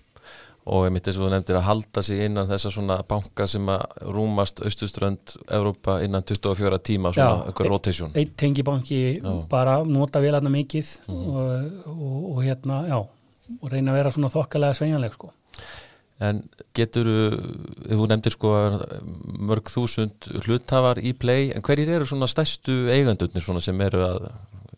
Og 0.67 0.87
einmitt 0.87 1.07
eins 1.11 1.19
og 1.21 1.27
þú 1.27 1.31
nefndir 1.35 1.59
að 1.61 1.67
halda 1.69 2.03
sig 2.03 2.23
innan 2.25 2.49
þessa 2.49 2.71
svona 2.73 2.97
banka 3.09 3.47
sem 3.47 3.67
að 3.69 3.83
rúmast 4.17 4.63
austuströnd 4.65 5.35
Evrópa 5.53 5.99
innan 6.07 6.23
24 6.25 6.79
tíma 6.89 7.13
svona 7.13 7.45
eitthvað 7.51 7.69
rotation 7.69 8.15
Eitt 8.17 8.33
tengibanki 8.41 9.01
Já. 9.21 9.33
bara 9.49 9.83
nota 9.85 10.21
vel 10.25 10.35
aðna 10.39 10.51
mikið 10.55 10.95
Mhm. 11.09 11.29
og, 11.37 11.89
og, 11.93 12.37
og 12.37 12.43
hérna, 12.45 12.87
já 12.89 12.99
og 13.61 13.71
reyna 13.71 13.93
að 13.93 13.99
vera 14.01 14.11
svona 14.11 14.31
þokkalega 14.33 14.73
sveigjanleg 14.79 15.13
sko. 15.13 15.29
En 16.25 16.39
getur, 16.73 17.05
þú 17.91 18.07
nefndir 18.09 18.33
sko 18.33 18.53
mörg 19.45 19.69
þúsund 19.69 20.29
hluthafar 20.47 20.97
í 21.03 21.13
play, 21.13 21.51
en 21.53 21.61
hverjir 21.61 21.91
eru 21.97 22.07
svona 22.09 22.29
stærstu 22.31 22.87
eigandurnir 22.95 23.43
svona 23.45 23.61
sem 23.61 23.81
eru 23.85 24.01
að 24.07 24.31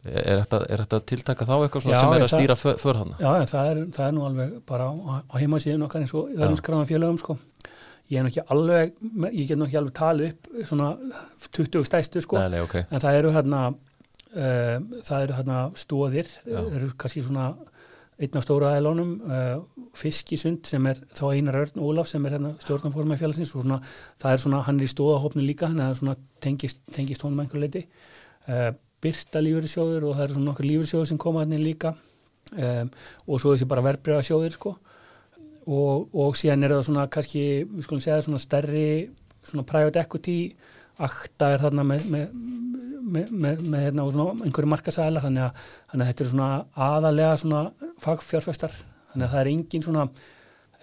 er 0.07 0.42
þetta, 0.45 1.01
tiltaka 1.11 1.47
þá 1.49 1.55
eitthvað 1.57 1.85
svona 1.87 1.97
Já, 1.97 2.01
sem 2.01 2.12
er 2.12 2.21
að 2.21 2.27
það- 2.27 2.38
stýra 2.40 2.57
för, 2.61 2.79
för 2.83 3.01
hana? 3.01 3.19
Já, 3.21 3.31
það 3.53 3.71
er, 3.73 3.83
það 3.99 4.07
er 4.07 4.14
nú 4.16 4.25
alveg 4.29 4.55
bara 4.66 4.87
á, 4.87 4.92
á 5.27 5.35
heimasíðun 5.40 5.87
okkar 5.88 6.01
eins 6.05 6.14
og 6.14 6.31
öðrum 6.31 6.57
Já. 6.57 6.62
skráðan 6.62 6.90
félögum 6.90 7.19
sko. 7.23 7.38
Ég 8.07 8.21
er 8.21 8.23
nú 8.23 8.31
ekki 8.31 8.45
alveg, 8.55 8.92
ég 9.35 9.49
get 9.49 9.59
nú 9.59 9.66
ekki 9.66 9.79
alveg 9.81 9.95
talið 9.99 10.29
upp 10.31 10.66
svona 10.69 10.90
20 11.53 11.85
stæstu 11.88 12.23
sko. 12.23 12.38
Nei, 12.38 12.49
nei, 12.55 12.61
ok. 12.62 12.77
en 12.90 13.01
það 13.03 13.19
eru 13.21 13.33
hérna 13.35 13.62
uh, 14.37 14.77
það 15.03 15.25
eru 15.25 15.38
hérna 15.40 15.57
stóðir 15.75 16.31
eru 16.47 16.92
kannski 16.99 17.25
svona 17.27 17.49
einn 18.16 18.38
af 18.38 18.47
stóra 18.47 18.71
aðlánum 18.73 19.11
uh, 19.29 19.59
fiskisund 19.97 20.64
sem 20.69 20.87
er 20.88 21.03
þá 21.12 21.25
Einar 21.35 21.59
Örn 21.64 21.83
Ólaf 21.85 22.09
sem 22.09 22.25
er 22.25 22.38
hérna 22.38 22.55
stjórnarforma 22.62 23.19
í 23.19 23.21
félagsins 23.21 23.51
og 23.53 23.66
svona, 23.66 23.81
það 24.23 24.33
er 24.33 24.42
svona, 24.45 24.62
hann 24.64 24.81
er 24.81 24.87
í 24.87 24.92
stóðahopnu 24.95 25.45
líka 25.45 25.69
þannig 25.69 25.85
það 25.85 25.92
er 25.92 25.99
svona 26.01 26.16
tengist, 26.47 26.81
tengist 26.97 27.27
honum 27.27 27.42
einhver 27.45 27.61
leiti 27.61 27.83
uh, 28.49 28.71
Byrta 29.04 29.42
lífyrirsjóður 29.44 30.09
og 30.09 30.16
það 30.16 30.24
eru 30.24 30.37
svona 30.37 30.50
nokkur 30.50 30.68
lífyrirsjóður 30.68 31.11
sem 31.11 31.20
koma 31.20 31.44
hann 31.44 31.56
líka. 31.61 31.94
Um, 32.54 32.90
og 33.26 33.40
svo 33.42 33.54
þessi 33.54 33.68
bara 33.68 33.85
verbreyða 33.85 34.24
sjóðir 34.26 34.54
sko. 34.56 34.76
Og, 35.66 36.06
og 36.14 36.37
síðan 36.38 36.64
er 36.64 36.76
það 36.76 36.85
svona 36.88 37.06
kannski, 37.11 37.42
við 37.66 37.87
skulum 37.87 38.02
segja 38.04 38.22
svona 38.22 38.42
stærri 38.42 38.87
svona 39.46 39.66
private 39.66 40.02
equity. 40.04 40.38
Akta 41.02 41.50
er 41.52 41.64
þarna 41.64 41.85
með, 41.85 42.06
með, 42.12 42.30
með, 43.02 43.32
með, 43.32 43.66
með 43.66 43.85
hérna, 43.88 44.06
einhverju 44.46 44.70
markasæla 44.72 45.24
þannig 45.24 45.48
að, 45.48 45.66
þannig 45.90 46.06
að 46.06 46.12
þetta 46.12 46.24
er 46.24 46.32
svona 46.32 46.50
aðalega 46.87 47.37
svona 47.42 47.92
fagfjárfestar. 48.04 48.80
Þannig 49.12 49.26
að 49.26 49.35
það 49.35 49.42
er 49.42 49.52
engin 49.52 49.87
svona 49.87 50.09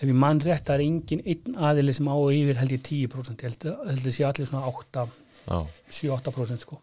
ef 0.03 0.09
ég 0.09 0.17
mann 0.19 0.41
rétt, 0.43 0.65
það 0.67 0.75
er 0.75 0.85
engin 0.85 1.23
einn 1.31 1.59
aðili 1.69 1.95
sem 1.95 2.09
á 2.09 2.15
og 2.15 2.31
yfir 2.33 2.59
held 2.59 2.73
ég 2.75 2.83
10% 2.87 3.43
ég 3.45 3.51
held, 3.51 3.67
held 3.89 4.09
ég 4.09 4.15
sé 4.15 4.25
allir 4.27 4.49
svona 4.49 4.65
8 4.69 5.05
Já. 5.43 5.59
7-8% 5.91 6.65
sko 6.65 6.79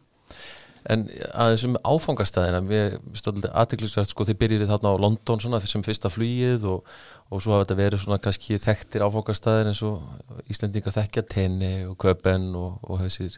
En 0.89 1.03
aðeins 1.37 1.65
um 1.69 1.75
áfangastæðina, 1.85 2.63
mér 2.65 2.95
stóðlega 3.19 3.53
aðtiklisvert 3.61 4.09
sko, 4.09 4.25
þið 4.25 4.39
byrjið 4.41 4.71
þarna 4.71 4.95
á 4.97 5.03
London 5.03 5.43
svona 5.43 5.61
sem 5.69 5.85
fyrsta 5.85 6.09
flugið 6.13 6.65
og, 6.71 6.89
og 7.29 7.43
svo 7.45 7.53
hafa 7.53 7.67
þetta 7.67 7.77
verið 7.83 8.03
svona 8.05 8.21
kannski 8.25 8.57
þekktir 8.63 9.05
áfangastæðir 9.05 9.69
eins 9.75 9.83
og 9.85 10.49
Íslendingar 10.49 10.97
þekkja 10.97 11.27
tenni 11.29 11.75
og 11.85 11.99
köpen 12.01 12.49
og, 12.57 12.81
og 12.89 13.03
þessir. 13.05 13.37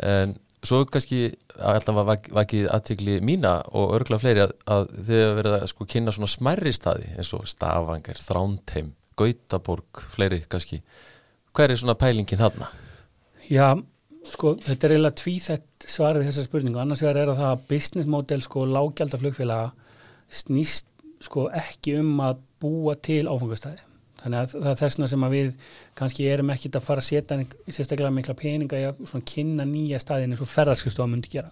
En 0.00 0.36
svo 0.64 0.80
kannski 0.88 1.22
alltaf 1.60 1.98
var 2.00 2.08
vak- 2.14 2.30
vakið 2.40 2.70
aðtikli 2.72 3.18
mína 3.20 3.58
og 3.76 3.92
örgla 3.98 4.16
fleiri 4.22 4.46
að, 4.46 4.54
að 4.64 4.88
þið 5.04 5.20
hafa 5.26 5.38
verið 5.42 5.56
að 5.58 5.66
sko 5.74 5.88
kynna 5.92 6.14
svona 6.16 6.32
smærri 6.32 6.72
staði 6.74 7.10
eins 7.18 7.34
og 7.36 7.44
Stavanger, 7.50 8.16
Þrándheim, 8.24 8.94
Gautaborg, 9.20 10.06
fleiri 10.16 10.40
kannski. 10.48 10.80
Hver 11.54 11.70
er 11.70 11.78
svona 11.78 11.94
pælingin 12.00 12.40
þarna? 12.40 12.72
Já, 13.52 13.74
sko, 14.32 14.54
þetta 14.64 14.86
er 14.86 14.94
eiginlega 14.96 15.20
tvíþætt 15.20 15.88
svar 15.94 16.18
við 16.18 16.30
þessa 16.30 16.44
spurningu. 16.48 16.80
Annars 16.80 17.02
vegar 17.04 17.22
er 17.22 17.32
að 17.32 17.40
það 17.42 17.54
að 17.54 17.64
business 17.72 18.10
model, 18.10 18.42
sko, 18.44 18.66
lágjaldar 18.68 19.22
flugfélaga 19.22 19.72
snýst, 20.42 20.88
sko, 21.24 21.48
ekki 21.54 21.98
um 22.00 22.14
að 22.24 22.40
búa 22.64 22.96
til 23.04 23.24
áfangastæði. 23.28 23.84
Þannig 24.24 24.40
að 24.40 24.52
það 24.54 24.70
er 24.70 24.78
þessna 24.80 25.06
sem 25.10 25.24
að 25.26 25.34
við 25.34 25.48
kannski 26.00 26.26
erum 26.32 26.50
ekkit 26.54 26.76
að 26.78 26.84
fara 26.86 27.02
að 27.02 27.08
setja 27.10 27.36
sérstaklega 27.68 28.12
mikla 28.16 28.34
peninga 28.38 28.78
í 28.80 28.86
að 28.88 29.02
svona 29.10 29.26
kynna 29.28 29.66
nýja 29.68 30.00
staðin 30.00 30.32
eins 30.32 30.40
og 30.40 30.48
ferðarskristofa 30.48 31.10
myndi 31.12 31.32
gera. 31.34 31.50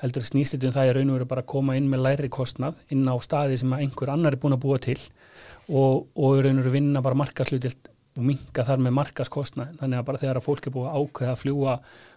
Heldur 0.00 0.26
snýst 0.26 0.56
þetta 0.56 0.66
um 0.66 0.74
það 0.74 0.90
að 0.90 0.96
raun 0.96 1.12
og 1.12 1.18
veru 1.20 1.28
bara 1.30 1.44
að 1.44 1.50
koma 1.52 1.76
inn 1.78 1.86
með 1.92 2.02
læri 2.08 2.32
kostnað 2.34 2.80
inn 2.90 3.06
á 3.06 3.14
staði 3.22 3.60
sem 3.62 3.76
einhver 3.76 4.10
annar 4.10 4.34
er 4.34 4.42
búin 4.42 4.56
að 4.56 4.64
búa 4.66 4.80
til 4.82 4.98
og, 4.98 6.08
og 6.18 6.42
raun 6.42 6.58
og 6.58 6.64
veru 6.64 6.74
vinna 6.74 7.04
bara 7.06 7.20
markaslutilt 7.22 7.92
og 8.18 8.24
minka 8.26 8.64
þar 8.66 8.80
með 8.82 8.96
markaskostnað 8.98 9.76
þannig 9.78 10.00
að 10.00 10.06
bara 10.08 10.20
þegar 10.22 10.40
að 10.40 10.46
fólk 10.48 10.66
er 10.66 10.74
búið 10.74 10.88
að 10.90 10.96
ákveða 10.98 11.34
að 11.34 11.42
fljúa 11.44 11.74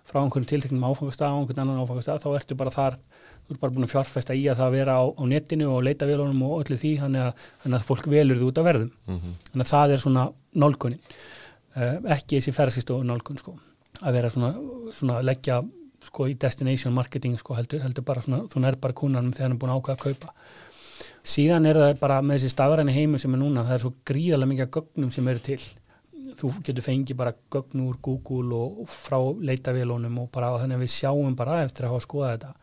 frá 0.10 0.20
einhverjum 0.22 0.48
tilteknum 0.50 0.86
áfangastað 0.90 1.30
á 1.30 1.38
einhvern 1.38 1.62
annan 1.62 1.82
áfangastað 1.84 2.24
þá 2.24 2.30
ertu 2.40 2.58
bara 2.58 2.74
þar 2.74 2.98
þú 2.98 3.54
ert 3.54 3.62
bara 3.62 3.76
búin 3.76 3.86
að 3.86 3.92
fjárfesta 3.94 4.38
í 4.38 4.46
að 4.50 4.62
það 4.62 4.74
vera 4.78 4.96
á, 4.98 5.04
á 5.12 5.24
netinu 5.30 5.68
og 5.72 5.84
leita 5.86 6.08
vélunum 6.10 6.42
og 6.48 6.64
öllu 6.64 6.78
því 6.80 6.94
þannig 7.04 7.28
að, 7.28 7.44
þannig 7.64 7.78
að 7.78 7.86
fólk 7.90 8.08
velur 8.12 8.40
þú 8.40 8.50
út 8.50 8.62
af 8.62 8.68
verðum. 8.70 8.92
Mm 9.08 9.20
þannig 9.52 9.66
að 9.66 9.72
það 9.74 9.94
er 9.94 10.04
svona 10.06 10.26
nálgunin. 10.64 11.04
Uh, 11.72 11.98
ekki 12.16 12.40
þessi 12.40 12.56
ferðarskistofu 12.56 13.06
nálgun 13.08 13.40
sko. 13.40 13.58
að 14.02 14.16
vera 14.18 14.30
svona, 14.34 14.50
svona 14.98 15.20
að 15.20 15.28
leggja 15.30 15.62
sko 16.02 16.26
í 16.28 16.34
destination 16.34 16.94
marketing 16.94 17.38
sko 17.38 17.54
heldur, 17.54 17.84
heldur 17.84 18.04
bara 18.04 18.22
svona, 18.22 18.48
þú 18.50 18.64
nær 18.64 18.76
bara 18.82 18.98
kúnanum 18.98 19.34
þegar 19.36 19.50
hann 19.50 19.56
er 19.56 19.62
búin 19.62 19.72
að 19.72 19.82
ákveða 19.82 19.98
að 19.98 20.04
kaupa. 20.08 20.34
Síðan 21.22 21.68
er 21.70 21.78
það 21.78 22.00
bara 22.02 22.22
með 22.26 22.40
þessi 22.40 22.56
stafræni 22.56 22.96
heimur 22.96 23.22
sem 23.22 23.36
er 23.36 23.42
núna, 23.44 23.66
það 23.68 23.76
er 23.76 23.84
svo 23.84 23.94
gríðarlega 24.10 24.52
mikið 24.52 24.72
gögnum 24.78 25.12
sem 25.14 25.28
eru 25.28 25.44
til 25.46 25.60
þú 26.40 26.52
getur 26.66 26.86
fengið 26.86 27.20
bara 27.20 27.34
gögn 27.54 27.84
úr 27.86 27.98
Google 28.04 28.58
og, 28.58 28.84
frá 28.90 29.18
leitavélunum 29.20 30.20
og 30.24 30.30
bara 30.34 30.54
þannig 30.62 30.80
að 30.80 30.86
við 30.86 30.94
sjáum 30.96 31.36
bara 31.38 31.62
eftir 31.66 31.88
að 31.88 31.96
hafa 31.96 32.06
skoðað 32.08 32.36
þetta. 32.36 32.54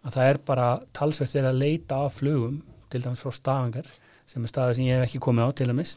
Að 0.00 0.14
það 0.16 0.30
er 0.32 0.40
bara 0.50 0.68
talsvert 0.96 1.32
þegar 1.34 1.50
að 1.50 1.62
leita 1.64 1.98
af 2.06 2.20
flugum 2.20 2.60
til 2.90 3.02
dæmis 3.04 3.24
frá 3.24 3.34
stafangar 3.36 3.90
sem 4.30 4.44
er 4.44 4.52
staðar 4.52 4.78
sem 4.78 4.86
ég 4.86 5.00
hef 5.00 5.08
ekki 5.08 5.22
komið 5.26 5.50
á 5.50 5.50
til 5.58 5.68
dæmis 5.70 5.96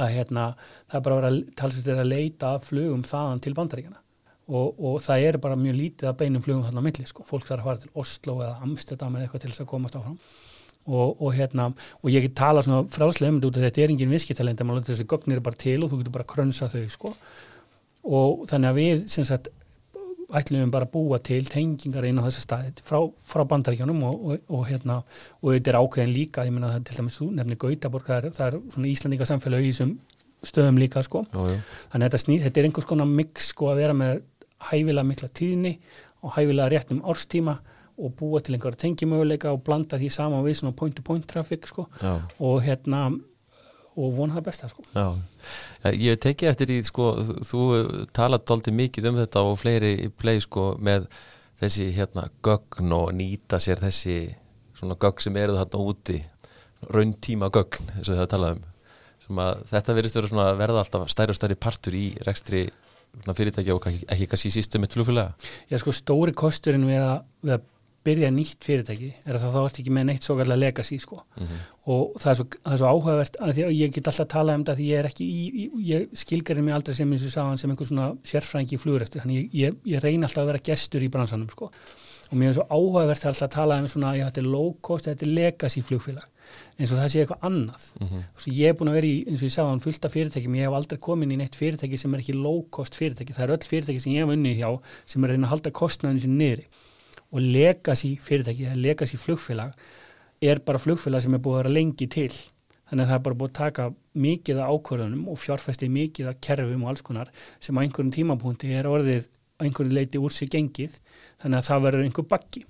að 0.00 0.14
hérna, 0.16 0.44
það 0.88 0.98
er 0.98 1.04
bara 1.04 1.16
að 1.16 1.24
vera 1.26 1.56
talsvert 1.60 1.88
þegar 1.88 2.04
að 2.04 2.12
leita 2.12 2.54
af 2.56 2.70
flugum 2.70 3.02
þaðan 3.04 3.42
til 3.44 3.52
bandaríkjana 3.58 4.00
og, 4.52 4.80
og 4.80 4.96
það 5.04 5.26
er 5.26 5.38
bara 5.42 5.58
mjög 5.58 5.76
lítið 5.78 6.10
að 6.10 6.18
beinum 6.22 6.44
flugum 6.44 6.64
þarna 6.66 6.82
á 6.82 6.86
milli 6.86 7.08
sko, 7.08 7.26
fólk 7.28 7.46
þarf 7.46 7.60
að 7.62 7.68
fara 7.68 7.82
til 7.82 7.92
Oslo 8.02 8.38
eða 8.40 8.66
Amsterdam 8.66 9.16
eða 9.16 9.26
eitthvað 9.26 9.44
til 9.44 9.52
þess 9.52 9.64
að 9.64 9.70
komast 9.72 9.98
áfram 9.98 10.18
og, 10.86 11.22
og 11.22 11.34
hérna, 11.36 11.70
og 12.02 12.10
ég 12.10 12.26
get 12.26 12.36
tala 12.38 12.62
svona 12.64 12.84
fráslega 12.90 13.30
um 13.30 13.40
þetta 13.40 13.66
þetta 13.68 13.82
er 13.82 13.94
engin 13.94 14.12
viðskiptalend 14.12 14.60
en 14.60 14.84
þessi 14.86 15.06
gögnir 15.06 15.42
bara 15.42 15.58
til 15.58 15.78
og 15.84 15.90
þú 15.92 16.02
getur 16.02 16.16
bara 16.18 16.28
krönsa 16.28 16.70
þau 16.72 16.86
sko 16.90 17.12
og 18.02 18.46
þannig 18.50 18.70
að 18.70 18.80
við 18.80 19.04
sem 19.14 19.26
sagt 19.28 19.52
ætlum 20.32 20.64
við 20.64 20.72
bara 20.72 20.88
að 20.88 20.94
búa 20.94 21.18
til 21.22 21.42
tengingar 21.50 22.06
inn 22.08 22.18
á 22.18 22.24
þessu 22.24 22.44
staði 22.46 22.72
frá, 22.86 22.98
frá 23.28 23.44
bandaríkjónum 23.48 24.00
og, 24.08 24.22
og, 24.24 24.46
og 24.48 24.64
hérna 24.70 25.02
og 25.42 25.52
þetta 25.52 25.72
er 25.72 25.78
ákveðin 25.78 26.14
líka, 26.14 26.46
ég 26.48 26.56
er 26.56 26.86
til 26.86 26.98
dæmis 26.98 27.18
þú 27.20 27.28
nefnir 27.36 27.60
Gautaborg, 27.60 28.08
það 28.08 28.18
er, 28.18 28.36
það 28.38 28.46
er 28.46 28.58
svona 28.74 28.90
Íslandinga 28.92 29.28
samfélag 29.28 29.66
í 29.66 29.72
þessum 29.74 29.92
stöðum 30.42 30.80
líka 30.80 31.02
sko 31.06 31.22
Jú, 31.28 31.44
jú. 31.52 31.58
þannig 31.92 32.06
að 32.06 32.08
þetta, 32.08 32.22
sný, 32.24 32.38
þetta 32.46 32.60
er 32.60 32.68
einhvers 32.68 32.88
konar 32.88 33.10
mix 33.10 33.52
sko 33.52 33.70
að 33.72 33.82
vera 33.84 33.98
með 33.98 34.24
hæfilega 34.70 35.06
mikla 35.06 35.30
tíðni 35.36 35.76
og 36.22 36.34
hæfilega 36.36 36.72
réttum 36.72 37.04
árstíma 37.06 37.58
og 38.02 38.14
búa 38.18 38.40
til 38.42 38.56
einhverja 38.56 38.82
tengimöguleika 38.84 39.52
og 39.54 39.62
blanda 39.66 39.98
því 40.00 40.10
saman 40.12 40.44
við 40.46 40.58
svona 40.60 40.76
point 40.76 40.96
to 40.96 41.04
point 41.06 41.26
traffic 41.28 41.68
sko 41.70 41.86
Já. 42.00 42.18
og 42.38 42.62
hérna 42.66 43.04
og 43.92 44.16
vona 44.16 44.38
það 44.38 44.46
besta 44.48 44.70
sko 44.72 44.84
Já, 44.94 45.06
ég 45.92 46.18
teki 46.22 46.48
eftir 46.50 46.72
í 46.72 46.80
sko, 46.86 47.12
þú, 47.46 47.62
talat 48.16 48.46
dálítið 48.48 48.78
mikið 48.78 49.08
um 49.10 49.20
þetta 49.20 49.46
og 49.46 49.58
fleiri 49.60 49.94
í 50.06 50.10
play 50.10 50.40
sko 50.42 50.72
með 50.80 51.08
þessi 51.62 51.90
hérna 51.94 52.28
gögn 52.44 52.94
og 52.96 53.12
nýta 53.16 53.60
sér 53.62 53.82
þessi 53.82 54.18
svona 54.78 54.98
gögn 54.98 55.22
sem 55.22 55.36
eru 55.38 55.58
þarna 55.58 55.82
úti 55.92 56.22
rauntíma 56.90 57.50
gögn, 57.54 57.92
eins 57.96 58.08
og 58.10 58.18
það 58.18 58.30
talað 58.34 58.56
um 58.58 58.68
þetta 59.70 59.94
verðist 59.96 60.18
að 60.18 60.56
verða 60.58 60.82
alltaf 60.82 61.10
stærri 61.12 61.32
og 61.32 61.38
stærri 61.38 61.56
partur 61.60 61.94
í 61.96 62.08
rekstri 62.26 62.66
fyrirtækja 63.22 63.76
og 63.76 63.86
ekki, 63.86 64.06
ekki 64.08 64.26
kannski 64.30 64.50
sístum 64.54 64.82
með 64.82 64.96
flugfélaga. 64.96 65.50
Já 65.70 65.78
sko 65.80 65.92
stóri 65.94 66.32
kosturinn 66.36 66.86
við 66.88 67.02
að, 67.04 67.18
við 67.44 67.54
að 67.58 67.66
byrja 68.04 68.30
nýtt 68.34 68.64
fyrirtæki 68.66 69.12
er 69.24 69.36
að 69.36 69.44
það 69.44 69.56
þá 69.56 69.60
ert 69.62 69.80
ekki 69.82 69.94
með 69.94 70.08
neitt 70.08 70.26
svo 70.26 70.36
kallar 70.38 70.58
legacy 70.58 70.98
sko. 71.02 71.22
Mm 71.38 71.62
og 71.90 72.14
það 72.22 72.30
er 72.30 72.36
svo, 72.38 72.44
það 72.62 72.74
er 72.74 72.80
svo 72.80 72.90
áhugavert 72.92 73.36
að 73.42 73.56
því 73.56 73.64
að 73.66 73.72
ég 73.74 73.94
get 73.96 74.08
alltaf 74.08 74.24
að 74.24 74.32
tala 74.36 74.54
um 74.54 74.62
þetta 74.62 74.78
því 74.78 74.84
ég 74.86 75.00
er 75.00 75.08
ekki 75.08 75.26
í, 75.26 75.40
í 75.50 75.64
ég 75.88 76.12
skilgarinn 76.22 76.66
mig 76.68 76.76
aldrei 76.76 76.94
sem 76.94 77.14
eins 77.14 77.24
og 77.26 77.32
sáðan 77.34 77.58
sem 77.58 77.72
einhver 77.72 77.88
svona 77.88 78.08
sérfræðingi 78.30 78.76
í 78.76 78.82
flugrestur 78.82 79.24
þannig 79.24 79.40
ég, 79.40 79.56
ég, 79.58 79.80
ég 79.90 80.04
reyna 80.04 80.28
alltaf 80.28 80.44
að 80.44 80.52
vera 80.52 80.66
gestur 80.70 81.02
í 81.02 81.10
bransanum 81.10 81.50
sko. 81.50 81.72
Og 82.30 82.38
mér 82.38 82.52
er 82.52 82.58
svo 82.60 82.68
áhugavert 82.70 83.26
að 83.26 83.32
alltaf 83.32 83.48
að 83.48 83.56
tala 83.56 83.80
um 83.82 83.88
svona 83.90 84.12
já 84.14 84.28
þetta 84.28 84.42
er 84.44 84.48
low 84.52 84.70
cost, 84.78 85.08
þetta 85.10 85.26
er 85.26 85.34
legacy 85.40 85.82
flugfélag 85.88 86.28
eins 86.76 86.92
og 86.92 86.98
það 86.98 87.10
sé 87.10 87.20
eitthvað 87.22 87.44
annað. 87.48 87.84
-hmm. 87.98 88.22
Svo 88.42 88.52
ég 88.52 88.68
er 88.68 88.74
búin 88.76 88.90
að 88.90 88.96
vera 88.98 89.08
í, 89.08 89.18
eins 89.26 89.40
og 89.40 89.46
ég 89.46 89.52
sagði 89.54 89.70
hann, 89.70 89.80
fullt 89.80 90.04
af 90.04 90.12
fyrirtækjum, 90.12 90.56
ég 90.58 90.66
hef 90.66 90.76
aldrei 90.76 90.98
komin 90.98 91.32
í 91.32 91.36
neitt 91.38 91.56
fyrirtæki 91.56 91.98
sem 91.98 92.14
er 92.14 92.20
ekki 92.20 92.34
low 92.34 92.64
cost 92.70 92.94
fyrirtæki, 92.98 93.32
það 93.32 93.44
er 93.44 93.54
öll 93.56 93.68
fyrirtæki 93.70 94.00
sem 94.02 94.12
ég 94.12 94.26
hef 94.26 94.34
unnið 94.34 94.58
hjá 94.58 94.70
sem 95.06 95.24
er 95.24 95.30
að 95.30 95.32
reyna 95.32 95.46
að 95.46 95.52
halda 95.54 95.70
kostnaðinu 95.70 96.24
sinni 96.24 96.38
niðri 96.42 96.66
og 97.32 97.40
legacy 97.40 98.14
fyrirtæki, 98.20 98.70
legacy 98.76 99.18
flugfélag 99.20 99.72
er 100.42 100.60
bara 100.66 100.80
flugfélag 100.82 101.24
sem 101.24 101.34
er 101.34 101.42
búið 101.42 101.58
að 101.58 101.62
vera 101.62 101.76
lengi 101.78 102.08
til. 102.12 102.32
Þannig 102.90 103.06
að 103.06 103.12
það 103.12 103.18
er 103.18 103.24
bara 103.26 103.38
búið 103.40 103.52
að 103.52 103.60
taka 103.60 103.86
mikið 104.22 104.58
af 104.60 104.74
ákvörðunum 104.74 105.30
og 105.32 105.38
fjárfesti 105.40 105.88
mikið 105.88 106.28
af 106.28 106.42
kerfum 106.44 106.84
og 106.84 106.92
alls 106.92 107.06
konar 107.06 107.30
sem 107.62 107.78
á 107.78 107.80
einhverjum 107.80 108.12
tímapunkti 108.12 108.74
er 108.76 108.90
orðið 108.90 109.30
á 109.32 109.60
einhverju 109.64 109.96
leiti 109.96 110.20
úr 110.20 110.34
sig 110.34 110.52
gengið. 110.52 110.98
Þannig 111.40 111.62
að 111.62 111.68
það 111.70 111.86
verður 111.86 112.06
einhver 112.08 112.28
bakki 112.28 112.66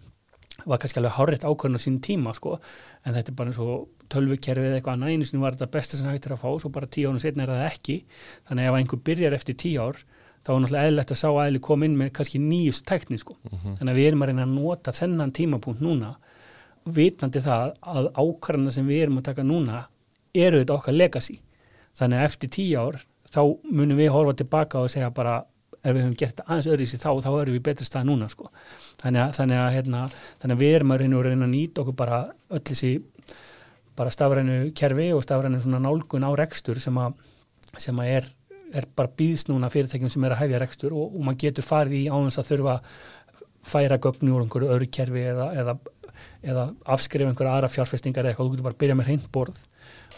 var 0.69 0.79
kannski 0.79 1.01
alveg 1.01 1.17
hárétt 1.17 1.47
ákvörðun 1.49 1.81
á 1.81 1.83
sín 1.83 1.99
tíma 2.05 2.35
sko 2.37 2.59
en 3.03 3.17
þetta 3.17 3.33
er 3.33 3.37
bara 3.39 3.51
eins 3.51 3.61
og 3.63 3.89
tölvukerfi 4.13 4.69
eða 4.69 4.79
eitthvað 4.79 4.95
annað, 4.99 5.15
einu 5.17 5.27
sinni 5.27 5.43
var 5.43 5.57
þetta 5.57 5.73
besta 5.73 5.99
sem 5.99 6.11
hægt 6.11 6.29
er 6.29 6.37
að 6.37 6.43
fá, 6.45 6.51
svo 6.61 6.71
bara 6.71 6.87
tíu 6.87 7.09
ánum 7.09 7.23
setna 7.23 7.47
er 7.47 7.55
það 7.55 7.65
ekki. 7.71 7.97
Þannig 8.47 8.69
að 8.69 8.71
ef 8.71 8.79
einhver 8.79 9.03
byrjar 9.09 9.37
eftir 9.39 9.59
tíu 9.59 9.83
ár 9.83 10.03
þá 10.43 10.51
er 10.53 10.61
náttúrulega 10.63 10.89
eðlilegt 10.89 11.15
að 11.15 11.21
sá 11.21 11.29
aðli 11.31 11.63
koma 11.63 11.87
inn 11.87 11.97
með 11.99 12.13
kannski 12.19 12.41
nýjust 12.43 12.87
tekni 12.89 13.19
sko. 13.21 13.37
þannig 13.79 13.93
að 13.93 14.01
við 14.01 14.09
erum 14.11 14.25
að 14.25 14.33
reyna 14.33 14.47
að 14.47 14.55
nota 14.57 14.95
þennan 14.97 15.35
tímapunkt 15.39 15.85
núna 15.85 16.17
vitandi 16.85 17.43
það 17.43 17.77
að 17.81 18.11
ákvarðana 18.17 18.75
sem 18.75 18.87
við 18.87 19.05
erum 19.05 19.21
að 19.21 19.29
taka 19.31 19.47
núna 19.47 19.87
eru 20.35 20.63
þetta 20.63 20.75
okkar 20.75 20.99
legacy 20.99 21.39
þannig 21.99 22.19
að 22.19 22.29
eftir 22.31 22.53
tíu 22.57 22.83
ár 22.83 23.01
þá 23.33 23.43
munum 23.71 24.01
við 24.01 24.13
horfa 24.13 24.35
tilbaka 24.41 24.83
og 24.83 24.91
segja 24.93 25.13
bara 25.15 25.43
ef 25.83 25.95
við 25.95 26.05
höfum 26.05 26.19
gert 26.19 26.43
aðeins 26.47 26.69
öðru 26.71 26.87
í 26.87 26.99
þá 27.01 27.09
þá 27.25 27.31
erum 27.31 27.57
við 27.57 27.65
betri 27.67 27.87
stað 27.87 28.09
núna 28.09 28.29
sko. 28.31 28.51
þannig, 29.03 29.23
að, 29.25 29.33
þannig, 29.39 29.59
að, 29.59 29.73
hérna, 29.77 30.03
þannig 30.43 30.57
að 30.57 30.63
við 30.63 30.77
erum 30.77 30.93
að 30.95 31.03
reyna, 31.03 31.17
að 31.19 31.27
reyna 31.29 31.47
að 31.49 31.55
nýta 31.55 31.83
okkur 31.83 31.97
bara 31.99 32.21
öll 32.51 32.63
þessi 32.71 32.93
bara 33.99 34.13
stafrænu 34.15 34.59
kerfi 34.79 35.09
og 35.13 35.25
stafrænu 35.27 35.61
svona 35.63 35.83
nálgun 35.83 36.27
á 36.27 36.31
rekstur 36.39 36.81
sem 36.81 36.99
að, 36.99 37.19
sem 37.83 37.99
að 37.99 38.13
er, 38.17 38.29
er 38.79 38.87
bara 38.97 39.13
býðst 39.19 39.51
núna 39.51 39.71
fyrirtækjum 39.73 40.13
sem 40.13 40.25
er 40.27 40.37
að 40.37 40.45
hæfja 40.45 40.63
rekstur 40.63 40.95
og, 40.97 41.17
og 41.17 41.27
maður 41.27 41.43
getur 41.47 41.67
farið 41.67 41.99
í 41.99 42.07
áðans 42.11 42.39
að 42.41 42.49
þurfa 42.53 42.77
færa 43.73 43.99
gögnu 44.03 44.37
úr 44.37 44.47
einhverju 44.47 44.71
öðru 44.75 44.89
kerfi 44.93 45.27
eða, 45.33 45.51
eða, 45.63 45.77
eða 46.43 46.65
afskrifa 46.97 47.31
einhverja 47.31 47.59
aðra 47.59 47.71
fjárfestingar 47.73 48.25
eða 48.25 48.33
eitthvað, 48.33 48.49
þú 48.49 48.57
getur 48.57 48.67
bara 48.69 48.77
að 48.77 48.83
byrja 48.83 48.99
með 48.99 49.11
hreintborð 49.11 49.63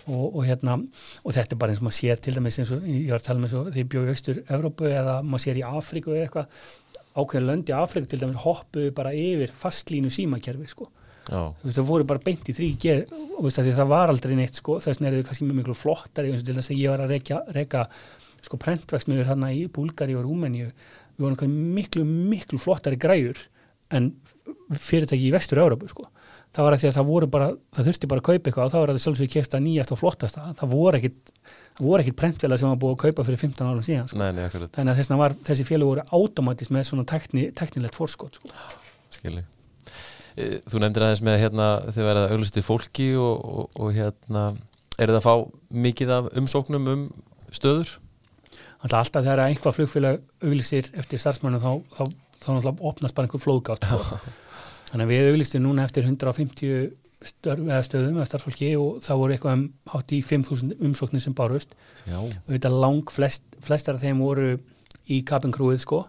og, 0.05 0.25
og 0.29 0.40
hérna 0.45 0.79
og 0.79 1.37
þetta 1.37 1.55
er 1.57 1.61
bara 1.61 1.75
eins 1.75 1.83
og 1.83 1.88
maður 1.88 1.99
sér 1.99 2.25
til 2.25 2.35
dæmis 2.37 2.59
eins 2.61 2.73
og 2.75 2.88
ég 2.88 3.12
var 3.12 3.21
að 3.21 3.29
tala 3.29 3.45
með 3.45 3.55
svo 3.55 3.62
því 3.69 3.85
bjóðu 3.93 4.14
austur 4.14 4.40
Evrópu 4.45 4.90
eða 4.90 5.21
maður 5.23 5.45
sér 5.47 5.61
í 5.61 5.64
Afríku 5.69 6.14
eða 6.14 6.27
eitthvað 6.27 6.67
ákveðin 7.14 7.49
lönd 7.51 7.71
í 7.71 7.77
Afríku 7.79 8.11
til 8.11 8.21
dæmis 8.25 8.45
hoppuðu 8.45 8.93
bara 8.97 9.14
yfir 9.17 9.53
fastlínu 9.55 10.12
símakerfi 10.12 10.69
sko. 10.71 10.90
Veist, 11.25 11.79
það 11.79 11.87
voru 11.88 12.05
bara 12.09 12.21
beint 12.21 12.49
í 12.51 12.55
þrý 12.57 12.67
ger, 12.81 13.05
veist, 13.40 13.61
það 13.64 13.88
var 13.88 14.12
aldrei 14.12 14.35
neitt 14.37 14.59
sko, 14.59 14.77
þess 14.83 15.01
vegna 15.01 15.09
er 15.09 15.23
þau 15.23 15.29
kannski 15.31 15.47
mjög 15.49 15.61
miklu 15.62 15.77
flottari 15.79 16.33
eins 16.33 16.43
og 16.43 16.51
til 16.51 16.57
þess 16.59 16.73
að 16.75 16.83
ég 16.83 16.93
var 16.93 17.05
að 17.05 17.55
reyka 17.57 17.85
sko 18.45 18.61
prentverksmiður 18.61 19.31
hérna 19.33 19.51
í 19.55 19.65
Búlgari 19.73 20.17
og 20.19 20.27
Rúmeníu 20.27 20.71
við 20.71 21.27
vorum 21.27 21.59
miklu 21.77 22.05
miklu 22.05 22.61
flottari 22.61 22.99
græur 23.01 23.39
en 23.95 24.13
fyrirtæki 24.81 25.29
í 25.29 25.35
vestur 25.35 25.63
Európu 25.63 25.91
sko 25.91 26.09
það 26.55 26.67
var 26.67 26.77
að 26.77 26.83
því 26.83 26.89
að 26.89 26.97
það 26.97 27.09
voru 27.09 27.29
bara, 27.31 27.47
það 27.75 27.89
þurfti 27.89 28.09
bara 28.11 28.23
að 28.23 28.27
kaupa 28.29 28.51
eitthvað 28.51 28.67
og 28.67 28.73
þá 28.73 28.77
var 28.79 28.93
það 28.93 29.01
sjálfsög 29.05 29.31
kæft 29.33 29.57
að 29.57 29.65
nýjast 29.65 29.95
og 29.95 30.01
flottast 30.01 30.39
það 30.61 30.75
voru 30.75 31.01
ekkit, 31.01 31.33
það 31.79 31.89
voru 31.89 32.05
ekkit 32.05 32.19
prentvela 32.21 32.59
sem 32.61 32.71
var 32.71 32.79
búið 32.85 32.95
að 32.95 33.01
kaupa 33.03 33.27
fyrir 33.27 33.41
15 33.43 33.71
árum 33.71 33.87
síðan 33.87 34.11
sko. 34.11 34.21
Nei, 34.21 34.29
nei, 34.37 34.45
þannig 34.77 34.93
að 34.93 35.01
þess 35.01 35.15
var, 35.23 35.35
þessi 35.49 35.67
félag 35.67 35.91
voru 35.91 36.05
automatist 36.21 36.75
með 36.75 36.87
svona 36.91 37.07
tekni, 37.11 37.49
teknilegt 37.59 37.99
fórskot 37.99 38.39
sko. 38.39 38.53
Skilji 39.17 39.43
e, 39.43 40.49
Þú 40.71 40.85
nefndir 40.85 41.09
aðeins 41.09 41.25
með 41.27 41.41
hérna 41.43 41.69
þau 41.89 42.03
verða 42.07 42.29
auglustið 42.31 42.69
fólki 42.69 43.11
og, 43.19 43.35
og, 43.43 43.77
og 43.81 43.93
hérna 43.99 44.47
er 44.95 45.11
það 45.11 45.19
að 45.19 45.27
fá 45.27 45.35
mikið 45.89 46.17
af 46.21 46.33
umsóknum 46.39 46.91
um 46.95 47.07
stöður? 47.55 47.97
Alltaf 48.85 49.25
þegar 49.25 49.47
einhvað 49.47 49.79
flugfélag 49.79 50.20
auglistir 50.44 50.90
eftir 50.92 51.20
starfsmannum 51.23 51.62
þá, 51.62 51.70
þá, 51.97 52.05
þá, 52.42 52.51
þá 52.66 52.70
opnast 52.90 53.16
bara 53.16 53.29
einhver 53.29 53.40
flóðgátt 53.40 53.87
sko. 53.88 54.18
Þannig 54.90 55.07
að 55.07 55.12
við 55.14 55.31
auðlistum 55.31 55.64
núna 55.64 55.87
eftir 55.88 56.05
150 56.05 56.92
störf, 57.25 57.70
stöðum 57.87 58.18
eða 58.18 58.27
starfsfólki 58.29 58.70
og 58.77 58.99
það 59.05 59.20
voru 59.23 59.35
eitthvað 59.35 59.57
um 59.57 59.64
hátt 59.94 60.12
í 60.12 60.20
5.000 60.25 60.77
umsóknir 60.85 61.23
sem 61.25 61.37
bárust 61.37 61.73
Já. 62.05 62.18
og 62.20 62.51
þetta 62.51 62.73
lang 62.75 63.12
flest, 63.12 63.47
flestar 63.64 63.97
af 63.97 64.05
þeim 64.05 64.20
voru 64.20 64.51
í 65.09 65.20
kabinkrúið 65.27 65.81
sko 65.85 66.03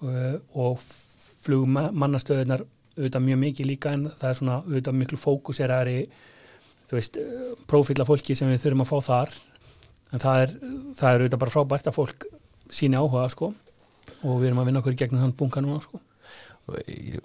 og 0.00 0.82
flugmannastöðunar 1.44 2.64
auðvitað 2.96 3.26
mjög 3.28 3.40
mikið 3.44 3.70
líka 3.70 3.94
en 3.94 4.08
það 4.18 4.28
er 4.30 4.38
svona 4.40 4.58
auðvitað 4.64 4.98
miklu 4.98 5.20
fókus 5.20 5.60
er 5.62 5.74
aðri 5.74 6.00
þú 6.90 6.98
veist, 6.98 7.20
prófíla 7.70 8.06
fólki 8.08 8.34
sem 8.36 8.50
við 8.50 8.64
þurfum 8.64 8.84
að 8.84 8.90
fá 8.90 8.98
þar 9.06 9.38
en 10.10 10.22
það 10.22 10.44
er, 10.44 10.54
það 10.98 11.08
er 11.10 11.24
auðvitað 11.24 11.42
bara 11.44 11.54
frábært 11.56 11.90
að 11.90 11.98
fólk 11.98 12.28
síni 12.70 12.98
áhuga 12.98 13.28
sko 13.32 13.50
og 14.20 14.38
við 14.40 14.50
erum 14.50 14.62
að 14.62 14.70
vinna 14.70 14.82
okkur 14.82 14.98
gegnum 14.98 15.24
þann 15.24 15.36
bunga 15.38 15.64
núna 15.64 15.82
sko 15.84 16.02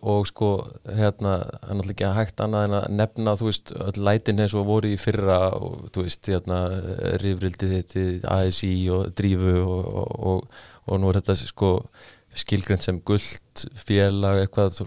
og 0.02 0.26
sko 0.26 0.50
hérna 0.98 1.36
hann 1.68 1.84
er 1.84 1.92
ekki 1.92 2.10
hægt 2.16 2.42
annað 2.42 2.68
en 2.68 2.76
að 2.80 2.86
nefna 2.98 3.36
þú 3.38 3.50
veist 3.52 3.74
öll 3.76 4.04
lætin 4.08 4.42
eins 4.42 4.56
og 4.58 4.66
voru 4.66 4.90
í 4.90 4.98
fyrra 4.98 5.40
og 5.54 5.88
þú 5.94 6.06
veist 6.08 6.30
hérna 6.32 6.62
rifrildi 7.22 7.70
þetta 7.76 8.06
ASI 8.40 8.74
og 8.96 9.12
drífu 9.18 9.58
og, 9.62 9.86
og, 9.86 10.16
og, 10.32 10.60
og 10.90 11.02
nú 11.02 11.12
er 11.12 11.20
þetta 11.20 11.38
sko 11.44 11.72
skilgrend 12.36 12.84
sem 12.84 13.00
gullt 13.08 13.66
félag 13.80 14.42
eitthvað 14.44 14.82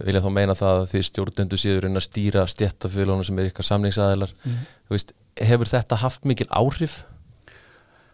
vilja 0.00 0.22
þá 0.24 0.30
meina 0.34 0.56
það 0.58 0.80
að 0.80 0.88
því 0.92 1.02
stjórnendu 1.06 1.60
síður 1.60 1.86
en 1.86 2.00
að 2.00 2.06
stýra 2.08 2.46
stjættafélaginu 2.50 3.26
sem 3.28 3.38
er 3.38 3.50
ykkar 3.50 3.68
samlingsæðilar 3.68 4.34
mm. 4.40 4.60
veist 4.90 5.14
hefur 5.38 5.70
þetta 5.70 6.00
haft 6.02 6.26
mikil 6.28 6.48
áhrif? 6.50 7.02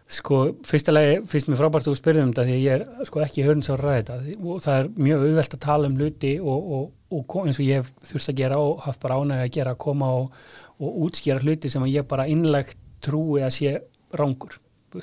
Sko, 0.06 0.36
fyrstulega 0.62 1.22
finnst 1.26 1.48
mér 1.50 1.58
frábært 1.58 1.88
að 1.88 1.90
þú 1.90 1.98
spyrðum 1.98 2.28
þetta 2.30 2.42
því 2.46 2.56
ég 2.62 2.74
er 2.76 3.06
sko 3.08 3.22
ekki 3.24 3.42
hörnins 3.42 3.70
á 3.70 3.74
ræði 3.74 4.04
þetta 4.04 4.34
og 4.38 4.60
það 4.62 4.76
er 4.78 4.90
mjög 5.02 5.24
auðvelt 5.24 5.56
að 5.56 5.62
tala 5.64 5.90
um 5.90 5.96
luti 5.98 6.30
og, 6.38 6.68
og, 6.76 6.84
og 7.18 7.34
eins 7.42 7.58
og 7.58 7.66
ég 7.66 7.80
hef 7.80 7.88
þurft 8.12 8.30
að 8.30 8.38
gera 8.38 8.60
og 8.62 8.84
haft 8.84 9.02
bara 9.02 9.16
ánæg 9.18 9.42
að 9.42 9.50
gera 9.56 9.72
að 9.74 9.80
koma 9.82 10.12
og, 10.20 10.36
og 10.78 11.00
útskýra 11.08 11.42
hluti 11.42 11.72
sem 11.72 11.88
ég 11.90 12.06
bara 12.06 12.28
innlegt 12.30 12.78
trúi 13.02 13.42
að 13.42 13.56
sé 13.56 13.74
rángur. 14.16 14.60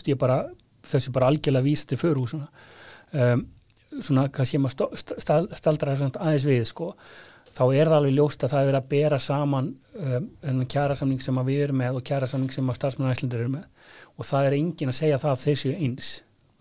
Ég 0.07 0.17
bara, 0.19 0.39
þessu 0.87 1.11
bara 1.13 1.27
algjörlega 1.33 1.67
vísa 1.67 1.89
til 1.89 1.99
fyrir 1.99 2.23
húsuna. 2.23 2.47
Um, 3.11 3.43
svona, 3.99 4.29
hvað 4.31 4.49
sé 4.49 4.61
maður 4.63 5.03
staldra 5.59 5.97
aðeins 5.99 6.47
við, 6.47 6.63
sko 6.71 6.93
þá 7.53 7.63
er 7.69 7.89
það 7.89 7.97
alveg 7.99 8.15
ljóst 8.17 8.43
að 8.43 8.53
það 8.53 8.61
er 8.61 8.69
verið 8.69 8.79
að 8.79 8.89
bera 8.93 9.19
saman 9.21 9.69
um, 9.93 10.61
kjærasamning 10.73 11.21
sem 11.21 11.41
við 11.45 11.63
erum 11.67 11.79
með 11.83 11.99
og 11.99 12.05
kjærasamning 12.09 12.53
sem 12.53 12.71
starfsmenn 12.77 13.13
æslandir 13.13 13.43
eru 13.43 13.53
með. 13.53 13.67
Og 14.17 14.27
það 14.29 14.47
er 14.47 14.57
engin 14.57 14.93
að 14.93 14.99
segja 14.99 15.19
það 15.21 15.35
að 15.35 15.43
þeir 15.43 15.59
séu 15.61 15.73
eins. 15.77 16.11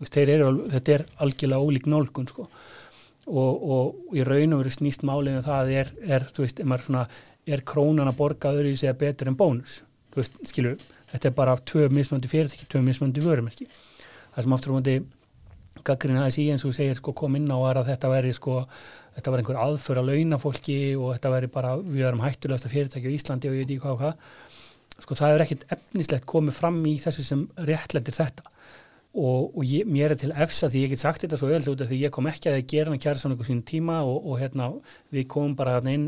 Eru, 0.03 0.49
þetta 0.73 0.93
er 0.97 1.05
algjörlega 1.23 1.63
ólík 1.63 1.87
nálgun 1.87 2.27
sko. 2.27 2.49
og, 3.23 3.63
og 3.75 4.17
í 4.17 4.23
raun 4.27 4.53
og 4.53 4.63
veru 4.63 4.73
snýst 4.73 5.05
málið 5.07 5.37
en 5.37 5.39
um 5.39 5.45
það 5.45 5.69
er, 5.71 5.91
er 6.03 6.25
þú 6.27 6.43
veist, 6.43 6.59
svona, 6.85 7.05
er 7.47 7.63
krónan 7.63 8.11
að 8.11 8.17
borga 8.19 8.51
öðru 8.51 8.73
í 8.73 8.79
segja 8.79 8.97
betur 8.99 9.31
en 9.31 9.37
bónus? 9.39 9.79
Veist, 10.13 10.35
skilur, 10.49 10.75
þetta 11.13 11.29
er 11.29 11.35
bara 11.37 11.55
tvö 11.55 11.87
mismöndi 11.89 12.29
fyrirtæki, 12.29 12.67
tvö 12.69 12.83
mismöndi 12.83 13.23
vörumerki. 13.23 13.69
Það 14.35 14.43
sem 14.43 14.57
aftur 14.57 14.73
á 14.73 14.75
móti 14.75 14.97
gaggrinn 15.87 16.19
aðeins 16.19 16.39
í 16.41 16.49
eins 16.51 16.65
og 16.67 16.75
segir 16.75 16.99
sko 16.99 17.13
kom 17.17 17.39
inn 17.39 17.49
á 17.49 17.57
að 17.57 17.87
þetta 17.89 18.11
veri 18.11 18.33
sko 18.35 18.61
þetta 19.15 19.33
var 19.33 19.41
einhver 19.43 19.59
aðför 19.61 20.01
að 20.01 20.09
launa 20.09 20.39
fólki 20.41 20.77
og 20.97 21.13
þetta 21.15 21.33
veri 21.35 21.51
bara, 21.53 21.75
við 21.77 22.07
erum 22.07 22.23
hættulegast 22.23 22.67
að 22.67 22.75
fyrirtæki 22.75 23.13
á 23.13 23.15
Íslandi 23.17 23.49
og 23.49 23.55
ég 23.57 23.63
veit 23.63 23.73
ekki 23.73 23.83
hvað 23.83 23.95
og 23.95 24.01
hvað. 24.01 24.25
Sko 25.03 25.17
það 25.17 25.35
er 25.35 25.43
ekkit 25.45 25.65
efnislegt 25.73 26.27
komið 26.29 26.57
fram 26.57 26.81
í 26.89 26.95
þessu 27.01 27.25
sem 27.27 27.45
réttlættir 27.69 28.17
þetta. 28.17 28.45
Og, 29.13 29.51
og 29.53 29.65
ég, 29.69 29.85
mér 29.85 30.15
er 30.15 30.17
til 30.17 30.31
efsa 30.33 30.71
því 30.73 30.85
ég 30.87 30.93
get 30.95 31.03
sagt 31.03 31.21
þetta 31.21 31.37
svo 31.37 31.51
öll 31.53 31.67
út 31.69 31.81
af 31.85 31.89
því 31.91 31.99
ég 32.01 32.13
kom 32.13 32.29
ekki 32.31 32.49
að 32.49 32.55
það 32.57 32.69
gera 32.71 32.89
hann 32.89 33.01
kjæra 33.03 33.29
einhver 33.29 33.45
sín 33.49 33.59
tíma 33.69 33.99
og, 34.01 34.23
og 34.25 34.39
hérna 34.41 34.71
við 35.13 35.27
komum 35.29 35.53
bara 35.59 35.75
hérna 35.75 35.93
inn 35.93 36.07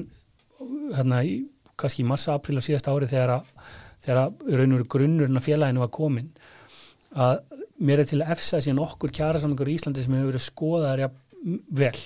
hérna 0.96 1.20
í, 1.22 1.36
kannski 1.78 2.02
í 2.02 2.08
massa, 2.10 2.34
april 2.34 2.58
og 2.58 2.66
síðast 2.66 2.90
ári 2.90 3.10
þegar 3.12 3.36
að, 3.36 3.52
þegar 4.06 4.22
að 4.24 4.58
raun 4.58 4.74
og 4.80 4.88
grunnurinn 4.96 5.38
af 5.38 5.46
félaginu 5.46 5.84
var 5.84 5.94
komin 5.94 6.32
að 7.14 7.44
mér 7.86 8.02
er 8.02 8.10
til 8.10 8.24
efsa 8.26 8.62
síðan 8.64 8.82
okkur 8.88 9.14
kjæra 9.14 9.44
einhver 9.44 9.70
í 9.70 9.78
Íslandi 9.78 10.04
sem 10.06 10.18
hefur 10.18 10.32
verið 10.32 10.46
skoðaðar 10.48 11.06
vel 11.78 11.98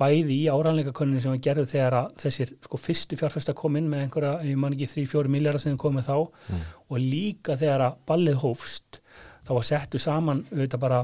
bæði 0.00 0.36
í 0.36 0.48
áræðanleikakoninu 0.50 1.22
sem 1.22 1.34
var 1.34 1.42
gerðið 1.44 1.70
þegar 1.74 1.96
þessir 2.18 2.52
sko 2.66 2.80
fyrstu 2.80 3.18
fjárfesta 3.20 3.54
kom 3.56 3.78
inn 3.78 3.90
með 3.90 4.04
einhverja, 4.04 4.32
ég 4.48 4.58
man 4.58 4.74
ekki, 4.74 4.90
3-4 4.90 5.30
miljardar 5.30 5.62
sem 5.62 5.78
komið 5.78 6.08
þá. 6.08 6.16
Mm. 6.50 6.64
og 6.90 7.02
líka 7.02 7.58
þegar 7.60 7.86
að 7.88 7.98
ballið 8.10 8.40
hófst 8.42 9.00
þá 9.44 9.52
var 9.54 9.66
settu 9.68 10.00
saman 10.00 10.44
auðvitað 10.52 10.84
bara 10.86 11.02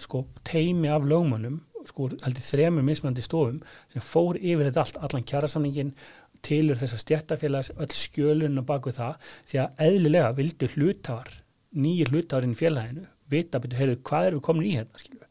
sko 0.00 0.24
teimi 0.48 0.90
af 0.92 1.06
lögmannum 1.08 1.60
sko 1.88 2.08
heldur 2.12 2.44
þremur 2.46 2.84
mismandi 2.86 3.24
stofum 3.24 3.62
sem 3.90 4.04
fór 4.04 4.38
yfir 4.38 4.68
þetta 4.68 4.84
allt, 4.84 5.00
allan 5.02 5.26
kjærasamningin 5.26 5.94
tilur 6.42 6.78
þess 6.78 6.96
að 6.96 7.02
stjættafélags 7.04 7.72
öll 7.78 7.94
skjölunna 7.94 8.64
baku 8.66 8.92
það. 8.94 9.18
Því 9.46 9.60
að 9.62 9.82
eðlilega 9.86 10.32
vildu 10.38 10.70
hlutar 10.76 11.30
nýjir 11.72 12.10
hlutarinn 12.12 12.56
félaginu 12.58 13.06
vita 13.32 13.60
betur, 13.62 13.78
heyrðu, 13.80 14.00
hvað 14.04 14.26
er 14.26 14.36
við 14.36 14.44
komin 14.48 14.68
í 14.68 14.74
hérna, 14.76 15.00
skilju 15.00 15.22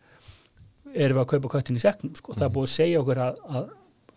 erum 0.94 1.18
við 1.18 1.24
að 1.24 1.32
kaupa 1.34 1.54
köttin 1.56 1.80
í 1.80 1.84
seknum 1.84 2.16
sko. 2.18 2.36
það 2.38 2.48
er 2.48 2.54
búið 2.56 2.70
að 2.70 2.76
segja 2.76 3.02
okkur 3.02 3.24
að, 3.26 3.42
að 3.48 3.70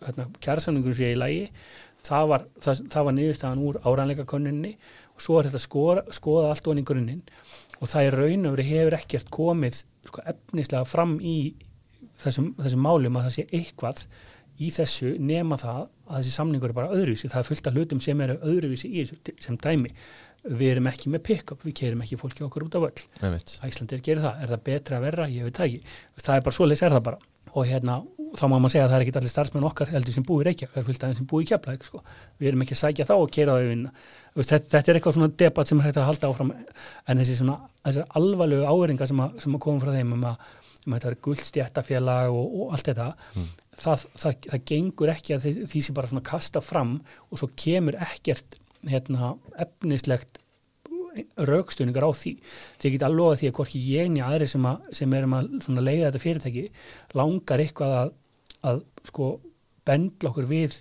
hérna, 0.05 0.27
kjærsamningur 0.43 0.97
sé 0.97 1.11
í 1.13 1.19
lægi 1.19 1.49
það 2.05 2.29
var, 2.31 2.45
það, 2.61 2.81
það 2.93 3.07
var 3.07 3.17
niðurstaðan 3.17 3.63
úr 3.65 3.79
áræðanleika 3.83 4.27
konunni 4.29 4.73
og 5.15 5.23
svo 5.23 5.39
er 5.39 5.49
þetta 5.49 5.63
skoða, 5.63 6.05
skoða 6.15 6.51
allt 6.51 6.69
onni 6.71 6.83
í 6.83 6.87
grunninn. 6.87 7.23
Og 7.79 7.91
það 7.91 8.07
er 8.07 8.17
raun 8.21 8.47
og 8.47 8.55
verið 8.55 8.71
hefur 8.71 8.97
ekkert 8.99 9.31
komið 9.33 9.81
sko, 9.81 10.23
efnislega 10.31 10.87
fram 10.87 11.17
í 11.19 11.35
þessum, 12.21 12.53
þessum 12.59 12.85
málum 12.85 13.19
að 13.19 13.27
það 13.27 13.35
sé 13.35 13.47
eitthvað 13.59 14.05
í 14.55 14.69
þessu 14.71 15.15
nema 15.19 15.57
það 15.59 15.81
að 16.05 16.19
þessi 16.19 16.35
samningur 16.37 16.71
er 16.71 16.77
bara 16.77 16.95
öðruvísi, 16.95 17.31
það 17.31 17.41
er 17.41 17.49
fullt 17.49 17.67
af 17.67 17.75
hlutum 17.75 18.01
sem 18.03 18.21
eru 18.23 18.37
öðruvísi 18.47 18.91
í 18.91 19.03
þessu 19.03 19.35
sem 19.43 19.57
dæmi 19.59 19.91
við 20.45 20.73
erum 20.75 20.89
ekki 20.91 21.13
með 21.13 21.23
pick-up, 21.29 21.63
við 21.65 21.77
kerum 21.81 22.03
ekki 22.05 22.19
fólki 22.21 22.45
okkur 22.45 22.67
út 22.67 22.75
af 22.77 22.89
öll. 22.89 23.05
Æslandir 23.65 24.03
gerir 24.05 24.21
það, 24.25 24.43
er 24.43 24.51
það 24.53 24.65
betra 24.69 24.99
að 24.99 25.07
verra? 25.07 25.29
Ég 25.31 25.47
veit 25.47 25.57
það 25.57 25.71
ekki. 25.71 25.95
Það 26.21 26.35
er 26.35 26.45
bara 26.45 26.57
svo 26.59 26.67
leys 26.69 26.83
er 26.85 26.95
það 26.95 27.07
bara 27.09 27.23
og 27.55 27.69
hérna, 27.69 28.01
þá 28.35 28.43
má 28.51 28.57
maður 28.57 28.73
segja 28.73 28.85
að 28.85 28.91
það 28.91 28.97
er 28.97 29.05
ekki 29.05 29.13
allir 29.19 29.31
starfsmenn 29.31 29.67
okkar 29.69 29.91
heldur 29.93 30.15
sem 30.15 30.25
búi 30.27 30.43
Reykjavík, 30.43 30.73
það 30.73 30.81
er 30.81 30.87
fullt 30.89 31.05
aðeins 31.05 31.19
sem 31.21 31.27
búi 31.31 31.45
Keflavík 31.47 31.85
sko. 31.87 32.01
við 32.41 32.49
erum 32.49 32.65
ekki 32.65 32.75
að 32.75 32.81
sækja 32.81 33.07
þá 33.07 33.13
og 33.15 33.31
keira 33.31 33.55
það 33.55 33.69
vinna 33.69 33.91
þetta, 34.35 34.59
þetta 34.73 34.91
er 34.91 34.99
eitthvað 34.99 35.15
svona 35.15 35.31
debatt 35.43 35.71
sem 35.71 35.79
er 35.79 35.87
hægt 35.87 35.99
að 36.01 36.09
halda 36.09 36.31
áfram 36.31 36.51
en 36.51 37.21
þessi 37.21 37.37
svona 37.39 38.03
alvarlegu 38.19 38.67
áheringar 38.67 39.11
sem, 39.11 39.23
sem 39.45 39.55
að 39.55 39.63
koma 39.67 39.83
frá 39.85 39.93
þeim 39.95 40.11
um 40.17 40.27
að, 40.33 40.51
um 40.83 40.97
að 40.97 40.99
þetta 40.99 41.11
er 41.13 41.17
guldstjættafélag 41.29 42.35
og, 42.35 42.59
og 42.59 42.75
allt 42.75 42.91
þetta 42.91 43.07
mm. 43.15 43.47
það, 43.85 44.05
það, 44.25 44.37
það 44.49 44.67
gengur 44.73 45.15
ekki 45.15 45.37
að 45.37 45.47
því, 45.47 45.55
því 45.71 45.85
sem 45.87 45.99
bara 46.01 46.11
svona 46.11 46.27
kasta 46.33 46.65
fram 46.65 46.97
og 47.29 47.39
svo 47.39 47.51
kemur 47.55 48.01
ekkert 48.09 48.59
hérna, 48.89 49.35
efnislegt 49.61 50.41
raukstunningar 51.47 52.05
á 52.05 52.11
því. 52.11 52.35
Því 52.81 52.91
get 52.95 53.07
alveg 53.07 53.31
að 53.31 53.41
því 53.41 53.49
að 53.49 53.57
hvorki 53.59 53.81
ég 53.87 54.11
niður 54.11 54.29
aðri 54.29 54.47
sem, 54.51 54.69
að, 54.69 54.87
sem 54.99 55.17
erum 55.17 55.35
að 55.37 55.49
leiða 55.79 56.07
þetta 56.09 56.23
fyrirtæki 56.23 56.63
langar 57.15 57.63
eitthvað 57.63 57.97
að, 57.99 58.15
að 58.71 58.81
sko 59.09 59.29
bendla 59.85 60.31
okkur 60.31 60.49
við 60.49 60.79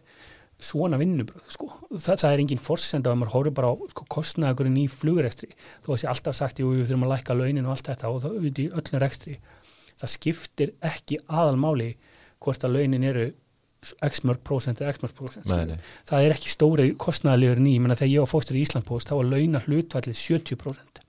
svona 0.64 0.98
vinnubröð 1.00 1.50
sko. 1.52 1.68
Þa, 1.92 2.16
það 2.16 2.30
er 2.30 2.42
engin 2.44 2.62
forsenda 2.62 3.12
að 3.12 3.20
maður 3.20 3.34
hóru 3.34 3.52
bara 3.54 3.70
á 3.70 3.74
sko, 3.92 4.06
kostnæðagurinn 4.16 4.80
í 4.80 4.86
flugrekstri. 4.90 5.50
Þó 5.84 5.92
að 5.94 6.00
sé 6.02 6.10
alltaf 6.10 6.38
sagt, 6.38 6.62
jú, 6.62 6.72
við 6.72 6.88
þurfum 6.88 7.06
að 7.08 7.14
læka 7.14 7.36
launin 7.36 7.68
og 7.68 7.74
allt 7.74 7.90
þetta 7.90 8.10
og 8.10 8.20
það 8.24 8.36
auðviti 8.38 8.66
öllum 8.72 9.02
rekstri. 9.02 9.38
Það 10.00 10.14
skiptir 10.14 10.74
ekki 10.84 11.20
aðalmáli 11.28 11.90
hvort 12.42 12.64
að 12.66 12.78
launin 12.78 13.06
eru 13.10 13.26
x 14.08 14.24
mörg 14.24 14.40
prósent 14.46 14.80
eða 14.80 14.94
x 14.94 15.02
mörg 15.04 15.14
prósent 15.18 15.48
það 15.48 16.26
er 16.26 16.34
ekki 16.34 16.52
stóri 16.52 16.90
kostnæðalegur 17.00 17.62
ný 17.62 17.78
menn 17.78 17.94
að 17.94 18.04
þegar 18.04 18.14
ég 18.14 18.24
var 18.24 18.32
fóstur 18.32 18.58
í 18.58 18.64
Íslandpost 18.64 19.10
þá 19.10 19.16
var 19.20 19.30
launa 19.34 19.62
hlutfallið 19.66 20.20
70% 20.20 21.04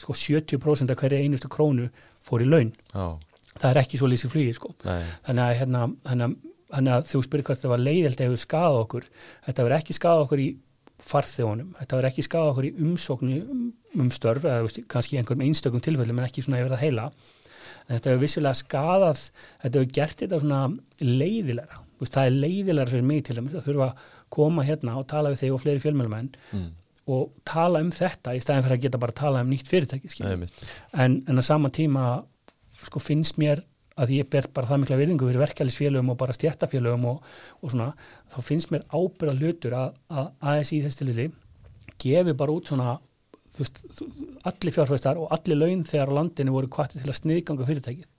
sko 0.00 0.16
70% 0.16 0.90
af 0.90 0.98
hverja 0.98 1.22
einustu 1.22 1.50
krónu 1.50 1.88
fór 2.24 2.42
í 2.44 2.48
laun. 2.48 2.72
Oh. 2.94 3.16
það 3.54 3.70
er 3.70 3.80
ekki 3.84 4.00
svo 4.00 4.10
lísi 4.10 4.30
flugi 4.30 4.54
sko. 4.56 4.72
Þannig 4.82 5.44
að, 5.44 5.52
hérna, 5.60 5.84
þannig 6.72 6.96
að 6.96 7.08
þú 7.12 7.22
spyrir 7.26 7.46
hvað 7.46 7.60
það 7.62 7.74
var 7.74 7.84
leiðild 7.84 8.22
eða 8.24 8.40
skada 8.42 8.80
okkur. 8.82 9.06
Þetta 9.46 9.66
verður 9.66 9.78
ekki 9.78 9.96
skada 9.98 10.24
okkur 10.24 10.42
í 10.42 10.48
farþjónum, 11.04 11.70
þetta 11.78 11.98
verður 11.98 12.10
ekki 12.10 12.24
skada 12.26 12.50
okkur 12.50 12.66
í 12.66 12.74
umsóknu 12.82 13.38
um 14.00 14.10
störf 14.14 14.46
eða 14.48 14.64
veist, 14.64 14.82
kannski 14.90 15.20
einhverjum 15.20 15.46
einstökum 15.46 15.84
tilfellum 15.84 16.18
en 16.18 16.26
ekki 16.26 16.42
svona 16.42 16.62
yfir 16.62 16.74
það 16.74 16.84
heila. 16.88 17.08
En 17.84 17.98
þetta 17.98 18.10
hefur 18.10 18.24
vissulega 18.24 18.58
skadað 18.58 19.24
þetta 19.62 19.74
hefur 19.74 19.90
gert 20.00 20.24
þetta 20.24 20.40
svona 20.42 20.62
leiðilega 21.04 21.83
veist, 22.00 22.14
það 22.14 22.30
er 22.30 22.38
leiðilega 22.44 22.92
fyrir 22.92 23.06
mig 23.10 23.24
til 23.26 23.36
dæmis 23.38 23.58
að 23.58 23.68
þurfa 23.68 23.90
að 23.90 24.08
koma 24.34 24.64
hérna 24.66 24.96
og 25.00 25.06
tala 25.10 25.32
við 25.32 25.44
þig 25.44 25.54
og 25.54 25.62
fleiri 25.62 25.84
fjölmjölumenn 25.84 26.32
mm. 26.56 26.66
og 27.14 27.36
tala 27.48 27.82
um 27.84 27.92
þetta 27.94 28.34
í 28.34 28.42
staðin 28.42 28.66
fyrir 28.66 28.78
að 28.78 28.86
geta 28.86 29.02
bara 29.02 29.14
að 29.14 29.20
tala 29.22 29.44
um 29.44 29.52
nýtt 29.52 29.70
fyrirtæki 29.70 30.10
en, 30.24 31.20
en 31.28 31.38
að 31.38 31.46
sama 31.46 31.70
tíma 31.74 32.08
sko, 32.82 33.02
finnst 33.02 33.38
mér 33.40 33.62
að 34.00 34.16
ég 34.16 34.28
ber 34.30 34.48
bara 34.54 34.66
það 34.66 34.80
mikla 34.82 34.98
virðingu 34.98 35.28
fyrir 35.28 35.44
verkefælisfélögum 35.44 36.10
og 36.10 36.18
bara 36.18 36.34
stjættafélögum 36.34 37.04
og, 37.12 37.26
og 37.62 37.70
svona, 37.70 37.92
þá 38.34 38.38
finnst 38.42 38.72
mér 38.74 38.86
ábyrða 38.90 39.34
hlutur 39.38 39.76
að, 39.78 39.98
að 40.10 40.30
ASI 40.54 40.80
þessi 40.82 41.00
tilili 41.02 41.28
gefi 42.02 42.34
bara 42.34 42.56
út 42.56 42.72
svona 42.72 42.96
veist, 43.58 43.78
allir 44.50 44.74
fjárfæstar 44.74 45.20
og 45.20 45.30
allir 45.34 45.60
laun 45.60 45.84
þegar 45.86 46.12
landinu 46.18 46.56
voru 46.56 46.70
kvartið 46.74 47.04
til 47.04 47.12
að 47.12 47.20
sniðganga 47.20 47.68
fyrirtækið 47.68 48.10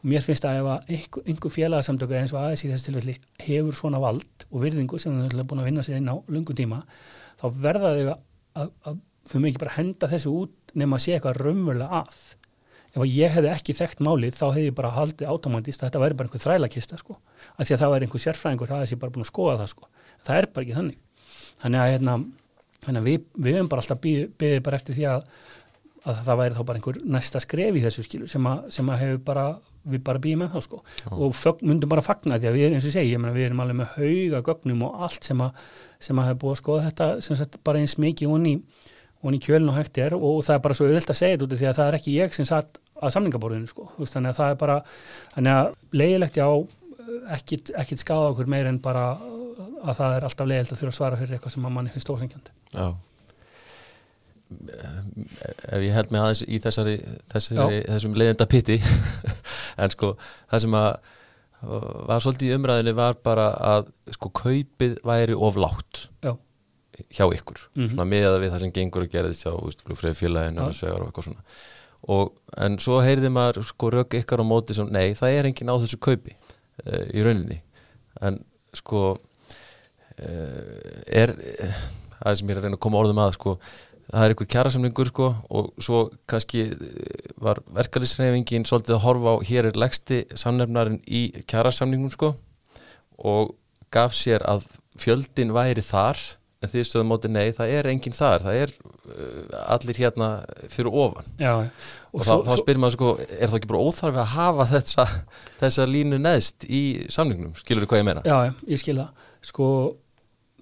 og 0.00 0.08
mér 0.12 0.24
finnst 0.24 0.44
að 0.46 0.60
ef 0.60 1.18
einhver, 1.26 1.52
félagsamtöku 1.52 2.16
eins 2.18 2.34
og 2.34 2.42
aðeins 2.42 2.64
í 2.66 2.70
þessu 2.70 2.90
tilfelli 2.90 3.16
hefur 3.46 3.76
svona 3.78 4.00
vald 4.02 4.46
og 4.50 4.62
virðingu 4.62 5.00
sem 5.02 5.16
þau 5.16 5.40
er 5.40 5.48
búin 5.48 5.62
að 5.64 5.70
vinna 5.70 5.84
sér 5.86 6.00
inn 6.00 6.12
á 6.12 6.16
lungu 6.30 6.56
tíma 6.56 6.82
þá 7.40 7.46
verða 7.64 7.92
þau 7.96 8.10
að, 8.12 8.24
að, 8.62 8.72
að 8.90 9.00
þau 9.30 9.38
mikið 9.42 9.62
bara 9.62 9.76
henda 9.76 10.10
þessu 10.10 10.32
út 10.32 10.74
nema 10.78 10.98
að 10.98 11.04
sé 11.04 11.16
eitthvað 11.16 11.40
raunverulega 11.42 12.02
að. 12.02 12.18
Ef 12.96 13.04
ég 13.10 13.34
hefði 13.34 13.50
ekki 13.52 13.76
þekkt 13.76 14.02
málið 14.06 14.38
þá 14.38 14.44
hefði 14.46 14.68
ég 14.70 14.76
bara 14.76 14.92
haldið 14.94 15.32
átomandist 15.32 15.82
að 15.82 15.90
þetta 15.90 16.02
væri 16.02 16.18
bara 16.18 16.30
einhver 16.30 16.44
þrælakista 16.44 17.00
sko, 17.00 17.18
af 17.56 17.66
því 17.66 17.76
að 17.76 17.82
það 17.82 17.92
væri 17.92 18.06
einhver 18.06 18.22
sérfræðingur 18.24 18.72
aðeins 18.72 18.94
ég 18.94 19.02
bara 19.02 19.12
búin 19.12 19.26
að 19.26 19.30
skoða 19.32 19.58
það 19.60 19.70
sko. 19.74 19.88
Það 20.24 20.40
er 20.40 20.48
bara 20.54 20.66
ekki 20.66 20.76
þannig. 20.78 20.98
Þannig 21.60 21.82
að, 21.82 21.92
hérna, 21.92 22.14
að 22.92 23.10
við, 23.10 23.26
við 23.36 23.58
hefum 23.58 23.70
bara 23.72 23.84
alltaf 23.84 24.02
byggðið 24.06 24.62
bara 24.68 24.80
eftir 24.80 24.96
því 24.96 25.06
að, 25.12 25.28
að 26.06 26.22
það 26.28 26.40
væri 26.40 26.56
þá 26.56 26.62
bara 26.70 26.80
einhver 26.80 27.00
næsta 27.16 27.42
skref 27.44 27.76
í 27.76 27.84
þessu 27.84 28.06
skilu 28.06 28.30
sem 28.30 28.48
að, 28.48 28.64
sem 28.78 28.92
að 28.92 29.02
hefur 29.04 29.22
bara 29.28 29.46
við 29.86 30.02
bara 30.06 30.22
býjum 30.22 30.42
með 30.44 30.56
þá 30.56 30.66
sko. 30.66 30.80
Já. 31.02 31.10
og 31.14 31.62
myndum 31.62 31.92
bara 31.92 32.04
fagna 32.04 32.40
því 32.40 32.50
að 32.50 32.58
við, 32.58 32.74
eins 32.76 32.88
og 32.88 32.94
segi, 32.94 33.18
mena, 33.20 33.34
við 33.36 33.48
erum 33.48 33.62
alveg 33.64 33.78
með 33.80 33.94
hauga 33.96 34.42
gögnum 34.48 34.84
og 34.86 35.06
allt 35.06 35.28
sem 35.28 35.44
að, 35.44 35.62
sem 36.02 36.20
að 36.20 36.28
hefur 36.30 36.40
búið 36.42 36.54
að 36.54 36.60
skoða 36.62 36.88
þetta 36.88 37.08
sem 37.26 37.40
sagt 37.40 37.58
bara 37.66 37.82
eins 37.82 37.96
mikið 38.02 38.34
onni 38.36 38.56
í 39.26 39.42
kjölun 39.42 39.72
og 39.72 39.78
hægt 39.78 39.98
er. 39.98 40.14
Og 40.14 40.42
það 40.46 40.58
er 40.58 40.64
bara 40.66 40.78
svo 40.78 40.86
auðvilt 40.86 41.10
að 41.10 41.18
segja 41.18 41.36
þetta 41.36 41.46
út 41.46 41.56
því 41.56 41.70
að 41.70 41.78
það 41.78 41.88
er 41.88 41.98
ekki 41.98 42.16
ég 42.16 42.36
sem 42.36 42.46
satt 42.46 42.80
að 42.96 43.14
samningaborðinu 43.16 43.70
sko, 43.70 43.88
þannig 43.98 44.30
að 44.30 44.38
það 44.38 44.52
er 44.52 44.60
bara 44.60 44.76
þannig 45.34 45.56
að 45.56 45.72
leiðilegt 46.00 46.38
já 46.40 46.46
ekkit, 47.36 47.72
ekkit 47.82 48.02
skada 48.02 48.30
okkur 48.30 48.48
meir 48.50 48.70
en 48.70 48.78
bara 48.82 49.08
að 49.16 49.98
það 49.98 50.14
er 50.14 50.28
alltaf 50.28 50.48
leiðilegt 50.48 50.72
að 50.72 50.80
þurfa 50.80 50.94
að 50.94 50.98
svara 51.00 51.20
fyrir 51.20 51.36
eitthvað 51.36 51.56
sem 51.56 51.68
að 51.68 51.74
manni 51.76 51.92
finnst 51.92 52.12
ósengjandi 52.14 52.54
Já 52.72 52.86
ef 54.46 55.82
ég 55.82 55.94
held 55.94 56.12
mig 56.14 56.22
aðeins 56.22 56.42
í 56.46 56.58
þessari, 56.62 56.96
þessari 57.32 57.80
þessum 57.88 58.14
leiðenda 58.14 58.46
pitti 58.50 58.76
en 59.82 59.94
sko 59.94 60.14
það 60.46 60.66
sem 60.66 60.76
að 60.78 60.90
var 62.06 62.20
svolítið 62.22 62.50
í 62.50 62.56
umræðinu 62.56 62.92
var 62.96 63.16
bara 63.24 63.46
að 63.74 63.88
sko 64.14 64.30
kaupið 64.36 64.98
væri 65.06 65.34
oflátt 65.34 66.06
Já. 66.22 66.36
hjá 67.08 67.24
ykkur. 67.24 67.58
Mm 67.74 67.82
-hmm. 67.82 67.90
svona 67.94 68.04
með 68.04 68.26
að 68.28 68.40
við 68.40 68.50
það 68.52 68.60
sem 68.60 68.72
gengur 68.72 69.02
að 69.02 69.12
gera 69.12 69.28
þetta 69.32 69.50
hjá 69.50 69.82
flugfræði 69.82 70.20
félaginu 70.20 70.62
og 70.66 70.74
svegar 70.74 71.00
og 71.00 71.06
eitthvað 71.06 71.24
svona. 71.24 71.42
Og 72.08 72.32
en 72.56 72.78
svo 72.78 73.00
heyrði 73.02 73.30
maður 73.32 73.64
sko 73.64 73.90
rauk 73.90 74.14
ykkar 74.14 74.40
á 74.44 74.46
móti 74.46 74.74
sem 74.74 74.88
nei 74.92 75.14
það 75.14 75.30
er 75.30 75.46
engin 75.46 75.72
á 75.72 75.80
þessu 75.80 75.98
kaupi 75.98 76.36
uh, 76.86 77.04
í 77.14 77.22
rauninni. 77.24 77.62
En 78.20 78.44
sko 78.72 79.16
uh, 79.16 81.00
er 81.06 81.34
það 82.20 82.34
sem 82.36 82.48
ég 82.48 82.52
er 82.52 82.58
að 82.60 82.64
reyna 82.64 82.76
að 82.76 82.84
koma 82.84 82.98
orðum 82.98 83.18
að 83.18 83.32
sko 83.32 83.58
það 84.12 84.24
er 84.24 84.34
einhver 84.34 84.50
kjærasamlingur 84.54 85.10
sko 85.10 85.28
og 85.50 85.70
svo 85.82 86.02
kannski 86.30 86.64
eh, 86.70 87.28
var 87.42 87.60
verkefnisreifingin 87.76 88.66
svolítið 88.68 88.98
að 88.98 89.04
horfa 89.06 89.34
á 89.34 89.36
hér 89.50 89.70
er 89.70 89.78
legsti 89.80 90.22
samnefnarinn 90.38 91.00
í 91.06 91.28
kjærasamlingum 91.48 92.12
sko 92.14 92.34
og 93.18 93.54
gaf 93.94 94.14
sér 94.16 94.44
að 94.46 94.66
fjöldin 95.00 95.54
væri 95.56 95.84
þar 95.84 96.20
en 96.62 96.70
því 96.72 96.84
stöðum 96.88 97.10
móti 97.12 97.30
nei, 97.30 97.50
það 97.54 97.72
er 97.78 97.88
enginn 97.90 98.16
þar 98.16 98.44
það 98.46 98.58
er 98.62 98.72
uh, 98.80 99.58
allir 99.74 100.00
hérna 100.00 100.30
fyrir 100.72 100.88
ofan. 100.88 101.28
Já, 101.40 101.52
og, 101.58 102.16
og 102.16 102.24
svo, 102.24 102.38
þá, 102.40 102.48
þá 102.48 102.62
spyrir 102.62 102.82
maður 102.82 102.96
sko, 102.96 103.10
er 103.26 103.50
það 103.50 103.58
ekki 103.58 103.70
bara 103.72 103.82
óþarfi 103.84 104.22
að 104.22 104.32
hafa 104.32 104.66
þessa, 104.72 105.06
þessa 105.60 105.86
línu 105.90 106.20
neðst 106.22 106.66
í 106.66 106.82
samlingnum, 107.12 107.54
skilur 107.60 107.84
þú 107.84 107.92
hvað 107.92 108.02
ég 108.02 108.08
meina? 108.08 108.24
Já, 108.26 108.56
ég 108.72 108.82
skil 108.82 108.96
það, 109.02 109.28
sko 109.50 109.68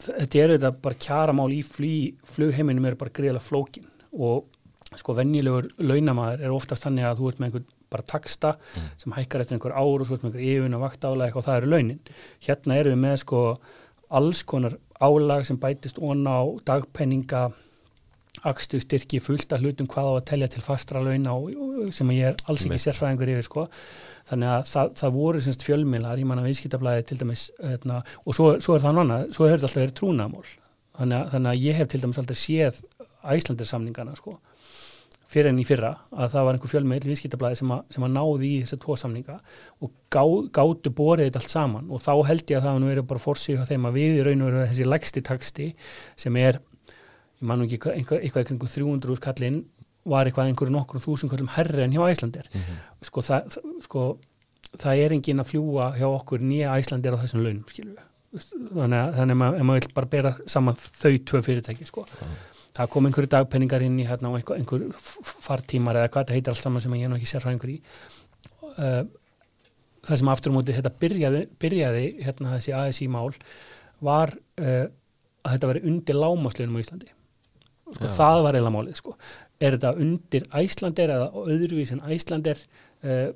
þetta 0.03 0.43
er 0.43 0.55
þetta 0.57 0.73
bara 0.85 1.01
kjaramál 1.07 1.51
í 1.55 1.63
flugheiminum 1.65 2.91
er 2.91 2.99
bara 2.99 3.15
greiðilega 3.15 3.45
flókin 3.45 3.89
og 4.15 4.51
sko 4.99 5.15
vennilegur 5.19 5.71
launamæður 5.83 6.45
er 6.45 6.55
oftast 6.55 6.87
þannig 6.87 7.09
að 7.09 7.21
þú 7.21 7.31
ert 7.31 7.41
með 7.41 7.49
einhver 7.49 7.65
bara 7.95 8.07
taksta 8.11 8.55
mm. 8.59 8.87
sem 9.03 9.15
hækkar 9.15 9.45
eftir 9.45 9.59
einhver 9.59 9.75
ár 9.75 10.03
og 10.03 10.09
svo 10.09 10.19
ert 10.19 10.27
með 10.27 10.39
einhver 10.39 10.49
yfun 10.51 10.77
og 10.79 10.85
vakt 10.85 11.07
álag 11.07 11.37
og 11.39 11.47
það 11.47 11.61
eru 11.61 11.71
launin. 11.73 12.01
Hérna 12.43 12.79
eru 12.81 12.95
við 12.95 13.03
með 13.05 13.17
sko 13.23 13.43
alls 14.15 14.43
konar 14.47 14.77
álag 15.03 15.47
sem 15.47 15.59
bætist 15.61 16.01
ón 16.03 16.27
á 16.27 16.39
dagpenninga 16.67 17.49
akstu 18.51 18.81
styrki 18.83 19.21
fullt 19.25 19.53
af 19.55 19.63
hlutum 19.63 19.89
hvað 19.91 20.11
á 20.11 20.13
að 20.15 20.27
telja 20.31 20.51
til 20.53 20.65
fastra 20.65 21.03
launa 21.05 21.37
sem 21.95 22.11
ég 22.15 22.33
er 22.33 22.39
alls 22.51 22.67
ekki 22.67 22.81
sérfræðingur 22.85 23.33
yfir 23.35 23.47
sko. 23.49 23.67
Þannig 24.29 24.53
að 24.55 24.69
það, 24.71 24.93
það 25.01 25.17
voru 25.19 25.45
semst 25.45 25.67
fjölmilar 25.67 26.21
í 26.21 26.27
manna 26.29 26.45
viðskiptablaði 26.47 27.07
til 27.09 27.21
dæmis 27.21 27.49
hérna, 27.61 28.03
og 28.25 28.37
svo, 28.37 28.55
svo 28.65 28.77
er 28.77 28.85
það 28.85 29.03
annað, 29.05 29.27
svo 29.37 29.49
hefur 29.49 29.59
þetta 29.59 29.71
alltaf 29.71 29.83
verið 29.83 29.99
trúnamál 30.01 30.47
þannig 30.95 31.19
að, 31.19 31.31
þannig 31.35 31.51
að 31.51 31.65
ég 31.65 31.79
hef 31.81 31.91
til 31.91 32.03
dæmis 32.05 32.21
alltaf 32.23 32.41
séð 32.41 32.83
æslandirsamningana 33.35 34.17
sko 34.19 34.39
fyrir 35.35 35.51
enn 35.51 35.61
í 35.61 35.67
fyrra 35.67 35.91
að 36.13 36.35
það 36.35 36.47
var 36.47 36.57
einhver 36.57 36.71
fjölmiðl 36.71 37.09
viðskiptablaði 37.11 37.59
sem, 37.59 37.73
sem 37.95 38.07
að 38.07 38.13
náði 38.15 38.51
í 38.51 38.61
þessar 38.63 38.81
tvo 38.85 38.97
samninga 39.01 39.39
og 39.83 39.93
gá, 40.13 40.23
gáttu 40.55 40.93
borið 40.95 41.29
þetta 41.29 41.43
allt 41.43 41.55
saman. 41.55 41.89
Og 41.91 42.03
þá 42.05 42.13
held 42.29 42.53
ég 42.53 42.61
að 42.61 42.69
það 42.69 42.79
nú 42.83 42.93
eru 42.93 43.07
bara 43.11 43.25
fórsíð 43.25 43.65
á 43.65 43.71
þeim 43.71 43.89
að 43.89 43.99
við 43.99 44.21
í 44.21 44.23
raun 44.29 44.45
og 44.45 44.53
veru 44.53 44.69
þessi 44.71 44.87
lægsti 47.49 47.79
taksti 47.79 47.95
sem 47.95 48.01
er, 48.01 48.15
ég 48.15 48.21
man 48.21 48.21
ekki 48.21 48.21
eitthvað, 48.21 48.21
eitthvað, 48.23 48.43
eitthvað 48.43 48.75
300 48.75 49.15
úrskallinn 49.15 49.65
var 50.05 50.27
eitthvað 50.27 50.51
einhverju 50.51 50.75
nokkur 50.75 51.01
þúsund 51.01 51.31
kallum 51.33 51.49
herri 51.49 51.85
en 51.85 51.93
hjá 51.93 52.03
Æslandir 52.11 52.49
mm 52.53 52.61
-hmm. 52.61 53.05
sko, 53.09 53.21
það, 53.21 53.59
sko, 53.83 54.19
það 54.77 54.99
er 55.05 55.13
engin 55.13 55.41
að 55.41 55.51
fljúa 55.53 55.97
hjá 55.97 56.07
okkur 56.07 56.41
nýja 56.41 56.77
Æslandir 56.79 57.15
á 57.17 57.23
þessum 57.23 57.43
launum 57.45 57.65
skilju 57.69 57.97
þannig 58.35 58.99
að, 58.99 59.15
þannig 59.15 59.43
að 59.43 59.55
ef 59.55 59.63
maður 59.63 59.81
vil 59.81 59.95
bara 59.95 60.07
bera 60.07 60.35
saman 60.47 60.77
þau 60.77 61.19
tvö 61.25 61.43
fyrirtæki 61.43 61.87
sko. 61.87 62.03
mm 62.03 62.29
-hmm. 62.29 62.37
það 62.77 62.89
kom 62.91 63.07
einhverju 63.07 63.29
dagpenningar 63.31 63.83
inn 63.83 64.01
í 64.01 64.07
hérna, 64.07 64.35
einhver, 64.37 64.57
einhver 64.57 64.83
fartímar 65.23 65.97
eða 65.97 66.09
hvað 66.09 66.25
þetta 66.25 66.33
heitir 66.33 66.51
allt 66.51 66.63
saman 66.63 66.83
sem 66.83 66.95
ég 66.95 67.09
nú 67.09 67.17
ekki 67.17 67.27
sér 67.27 67.47
einhver 67.47 67.71
í 67.71 67.81
uh, 68.79 69.05
það 70.05 70.17
sem 70.19 70.29
aftur 70.29 70.53
á 70.53 70.57
móti 70.57 70.73
þetta 70.73 70.91
byrjaði, 71.01 71.49
byrjaði 71.59 72.25
hérna 72.25 72.57
þessi 72.57 72.73
ASI 72.75 73.09
mál 73.09 73.33
var 74.01 74.35
uh, 74.61 74.87
að 75.45 75.53
þetta 75.53 75.67
veri 75.67 75.87
undir 75.89 76.15
lámaslunum 76.15 76.77
á 76.77 76.83
Íslandi 76.83 77.09
sko, 77.95 78.11
það 78.19 78.43
var 78.47 78.59
eiginlega 78.59 78.75
málið 78.77 79.01
sko. 79.01 79.17
er 79.65 79.77
þetta 79.79 79.93
undir 80.05 80.47
æslander 80.61 81.13
eða 81.15 81.29
öðruvís 81.47 81.93
en 81.95 82.03
æslander 82.11 82.59
uh, 83.05 83.29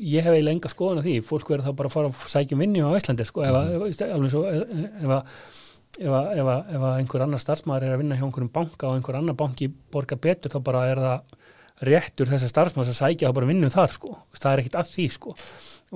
ég 0.00 0.24
hef 0.26 0.32
eiginlega 0.34 0.56
enga 0.56 0.70
skoðan 0.72 0.98
af 1.02 1.04
því, 1.06 1.16
fólk 1.28 1.50
verður 1.52 1.68
þá 1.68 1.76
bara 1.78 1.90
að 1.90 1.94
fara 1.94 2.08
að 2.10 2.24
sækja 2.32 2.56
um 2.56 2.62
vinnu 2.64 2.82
á 2.88 2.96
Íslandi 2.98 3.26
sko, 3.28 3.44
ef, 3.46 3.54
að- 3.54 4.08
alveg 4.10 4.32
svo, 4.32 4.42
ef, 4.50 4.64
ef, 4.74 5.12
að- 5.14 5.36
ef, 6.00 6.10
að- 6.10 6.30
ef, 6.34 6.48
að- 6.54 6.72
ef 6.74 6.80
að 6.88 6.96
einhver 6.98 7.22
annar 7.28 7.42
starfsmæður 7.44 7.86
er 7.86 7.94
að 7.94 8.00
vinna 8.02 8.16
hjá 8.18 8.24
einhverjum 8.26 8.52
banka 8.56 8.88
og 8.88 8.96
einhver 8.98 9.20
annar 9.20 9.36
banki 9.38 9.68
borgar 9.94 10.18
betur 10.18 10.50
þá 10.50 10.58
bara 10.66 10.82
er 10.90 11.02
það 11.04 11.38
réttur 11.84 12.26
þessar 12.32 12.50
starfsmæður 12.54 12.90
að 12.90 12.98
sækja 13.02 13.30
þá 13.30 13.34
bara 13.38 13.50
vinnu 13.52 13.70
þar 13.70 13.94
sko, 13.94 14.16
það 14.34 14.52
er 14.56 14.62
ekkit 14.64 14.80
að 14.82 14.90
því 14.96 15.06
sko. 15.14 15.30
og 15.36 15.38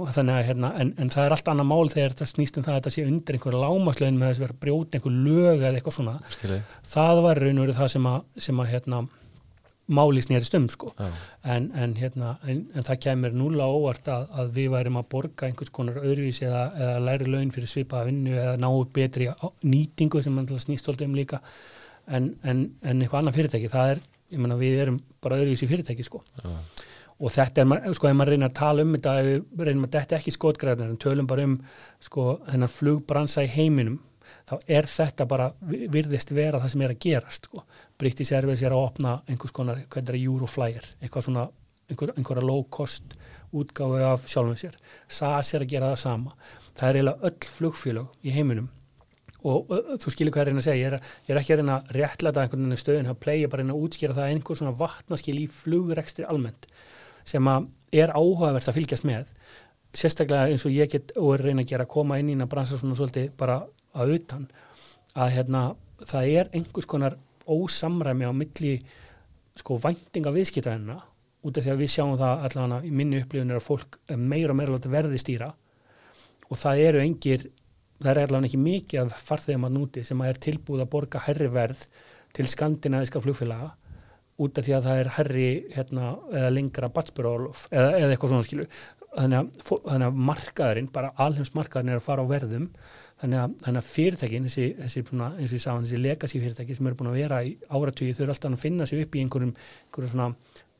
að 0.06 0.42
hérna, 0.46 0.72
en, 0.80 0.90
en 1.00 1.10
það 1.12 1.24
er 1.26 1.36
allt 1.36 1.48
annað 1.52 1.70
mál 1.70 1.92
þegar 1.92 2.16
það 2.18 2.32
snýst 2.32 2.58
um 2.58 2.66
það 2.66 2.74
að 2.74 2.80
þetta 2.80 2.94
sé 2.94 3.06
undir 3.08 3.38
einhverja 3.38 3.62
lámaslögin 3.64 4.18
með 4.18 4.30
þess 4.30 4.38
að 4.38 4.44
vera 4.44 4.54
að 4.56 4.60
brjóta 4.64 4.98
einhver 4.98 5.16
lög 5.28 5.62
eða 5.62 5.78
eitthvað 5.78 5.96
svona, 5.98 6.18
skilji. 6.34 6.58
Það 6.92 7.22
var 7.26 7.40
raun 7.44 7.58
og 7.58 7.66
verið 7.66 7.80
það 7.80 7.90
sem 7.94 8.08
að, 8.12 8.20
sem 8.46 8.62
að 8.62 8.70
hérna, 8.74 9.00
máli 9.88 10.22
snýrist 10.22 10.56
um 10.58 10.66
sko. 10.68 10.92
En, 11.48 11.70
en, 11.72 11.94
hérna, 11.96 12.34
en, 12.44 12.60
en 12.76 12.86
það 12.86 13.00
kemur 13.06 13.36
núla 13.36 13.68
óvart 13.72 14.10
að, 14.12 14.26
að 14.42 14.50
við 14.58 14.68
værim 14.74 14.98
að 15.00 15.08
borga 15.14 15.48
einhvers 15.48 15.72
konar 15.74 16.00
öðruvísi 16.02 16.44
eða, 16.48 16.64
eða 16.76 16.98
læri 17.06 17.30
laun 17.32 17.52
fyrir 17.54 17.72
svipaða 17.72 18.10
vinnu 18.10 18.36
eða 18.36 18.58
náu 18.60 18.84
betri 18.94 19.30
nýtingu 19.64 20.22
sem 20.24 20.36
mann 20.36 20.48
snýst 20.48 20.84
svolítið 20.84 21.08
um 21.08 21.16
líka. 21.16 21.40
En, 22.08 22.34
en, 22.44 22.66
en 22.84 23.00
eitthvað 23.00 23.22
annað 23.22 23.40
fyrirtæki 23.40 23.72
það 23.72 23.94
er, 23.94 24.04
ég 24.32 24.44
menna 24.44 24.60
við 24.60 24.84
erum 24.84 25.00
bara 25.24 25.40
öðruvísi 25.40 25.68
fyrirtæki 25.70 26.04
sko. 26.04 26.20
Já, 26.36 26.52
og 27.18 27.32
þetta 27.34 27.64
er, 27.64 27.86
sko, 27.96 28.08
ef 28.10 28.14
maður 28.18 28.32
reynir 28.34 28.48
að 28.50 28.58
tala 28.60 28.84
um 28.86 28.92
þetta, 28.94 29.14
ef 29.22 29.62
reynum 29.66 29.86
að 29.88 29.96
þetta 29.98 30.18
ekki 30.20 30.34
skotgræðnar 30.36 30.92
en 30.92 31.00
tölum 31.02 31.26
bara 31.30 31.46
um, 31.48 31.56
sko, 32.04 32.26
þennan 32.50 32.70
flugbransa 32.70 33.42
í 33.46 33.50
heiminum, 33.56 33.98
þá 34.48 34.54
er 34.78 34.86
þetta 34.86 35.26
bara, 35.28 35.50
vi- 35.66 35.88
virðist 35.92 36.30
vera 36.36 36.60
það 36.62 36.74
sem 36.74 36.84
er 36.86 36.94
að 36.94 37.00
gerast, 37.06 37.48
sko. 37.50 37.64
British 37.98 38.32
Airways 38.36 38.62
er 38.62 38.76
að 38.76 38.84
opna 38.90 39.16
einhvers 39.26 39.54
konar, 39.56 39.82
hvað 39.88 40.02
er 40.04 40.14
það, 40.14 40.28
Euroflyer, 40.30 40.88
eitthvað 41.02 41.26
svona, 41.26 41.48
einhver, 41.90 42.14
einhverja 42.16 42.44
low 42.46 42.62
cost 42.70 43.14
útgáfi 43.56 44.02
af 44.04 44.26
sjálfum 44.28 44.56
sér. 44.60 44.74
SAS 45.08 45.54
er 45.56 45.64
að 45.64 45.70
gera 45.72 45.92
það 45.94 46.02
sama. 46.04 46.34
Það 46.76 46.88
er 46.90 46.98
eiginlega 47.00 47.30
öll 47.30 47.54
flugfélög 47.58 48.26
í 48.28 48.34
heiminum 48.36 48.68
og 49.48 49.68
ö, 49.70 49.76
þú 50.02 50.10
skilur 50.10 50.32
hvað 50.34 50.40
ég 50.40 50.42
er 50.42 50.48
reyna 50.50 50.58
að 50.60 50.66
segja 50.66 50.78
ég 50.82 50.86
er, 50.88 51.10
ég 51.28 51.30
er 51.30 51.38
ekki 51.38 51.52
að 51.54 51.60
reyna 51.60 51.74
að 51.78 51.90
réttlæta 51.94 52.42
einhvern 52.42 52.64
veginn 52.66 52.80
stöðun 52.82 53.10
að 53.12 53.18
playa 53.22 53.48
bara 53.52 53.62
reyna 53.62 53.76
að 53.76 53.84
útskýra 53.86 54.16
það 54.16 54.30
einhver 54.32 54.58
svona 54.58 54.72
vatnaskil 54.80 55.34
í 55.38 55.44
flugrekstri 55.60 56.26
almennt 56.26 56.66
sem 57.28 57.50
að 57.52 57.68
er 57.92 58.12
áhugavert 58.16 58.68
að 58.68 58.78
fylgjast 58.78 59.06
með 59.08 59.28
sérstaklega 59.96 60.52
eins 60.52 60.64
og 60.68 60.74
ég 60.74 60.90
get 60.92 61.12
og 61.16 61.34
er 61.34 61.46
reyna 61.48 61.64
að 61.64 61.72
gera 61.72 61.86
að 61.86 61.92
koma 61.92 62.18
inn 62.20 62.32
í 62.32 62.36
að 62.36 62.50
bransa 62.52 62.78
svona 62.78 62.96
svolítið 62.98 63.30
bara 63.40 63.60
að 63.96 64.14
utan 64.18 64.48
að 65.18 65.34
hérna 65.36 65.62
það 66.04 66.32
er 66.40 66.50
einhvers 66.54 66.88
konar 66.88 67.16
ósamræmi 67.48 68.28
á 68.28 68.32
milli 68.36 68.74
sko 69.58 69.78
væntinga 69.82 70.32
viðskiptaðina 70.34 70.98
út 71.46 71.58
af 71.58 71.64
því 71.64 71.72
að 71.72 71.80
við 71.82 71.92
sjáum 71.94 72.18
það 72.20 72.44
allavega 72.48 72.84
í 72.84 72.92
minni 72.94 73.22
upplifun 73.22 73.52
er 73.52 73.60
að 73.60 73.66
fólk 73.66 73.98
meira 74.16 74.52
og 74.52 74.58
meira 74.58 74.78
verði 74.92 75.20
stýra. 75.22 75.48
Og 76.48 76.58
það 76.58 76.82
eru 76.84 77.02
engir 77.02 77.46
það 78.02 78.10
er 78.12 78.22
allavega 78.24 78.50
ekki 78.50 78.62
mikið 78.62 79.00
af 79.02 79.26
farþegum 79.30 79.66
að 79.68 79.76
núti 79.78 80.04
sem 80.06 80.22
að 80.22 80.32
er 80.32 80.40
tilbúið 80.46 80.84
að 80.84 80.92
borga 80.92 81.22
herri 81.24 81.50
verð 81.54 81.84
til 82.36 82.46
skandinaviska 82.50 83.22
flugfélaga 83.24 83.72
út 84.38 84.60
af 84.60 84.66
því 84.66 84.76
að 84.76 84.86
það 84.86 85.00
er 85.02 85.10
herri 85.16 85.48
hérna, 85.74 86.12
eða 86.30 86.52
lengra 86.54 86.90
batsbyrðálof 86.94 87.64
eða, 87.72 87.90
eða 87.98 88.14
eitthvað 88.14 88.32
svona 88.34 88.46
skilu 88.46 88.68
þannig 89.08 89.38
að, 89.40 89.48
þannig 89.88 90.06
að 90.06 90.22
markaðurinn, 90.28 90.90
bara 90.94 91.12
alheimsmarkaðurinn 91.24 91.94
er 91.94 92.00
að 92.00 92.06
fara 92.06 92.24
á 92.24 92.30
verðum 92.30 92.68
þannig 93.18 93.42
að, 93.42 93.56
þannig 93.64 93.82
að 93.82 93.90
fyrirtækin, 93.96 94.46
þessi, 94.46 94.68
þessi 94.78 95.02
svona, 95.08 95.32
eins 95.34 95.50
og 95.50 95.58
ég 95.58 95.64
sagði, 95.64 95.88
þessi 95.88 96.02
legacy 96.04 96.42
fyrirtæki 96.44 96.78
sem 96.78 96.90
eru 96.90 97.00
búin 97.00 97.10
að 97.10 97.18
vera 97.18 97.42
í 97.42 97.52
áratugi, 97.66 98.14
þau 98.14 98.24
eru 98.24 98.34
alltaf 98.34 98.54
að 98.54 98.62
finna 98.62 98.86
sig 98.86 99.02
upp 99.02 99.18
í 99.18 99.24
einhverjum, 99.24 99.52
einhverjum 99.88 100.14
svona 100.14 100.30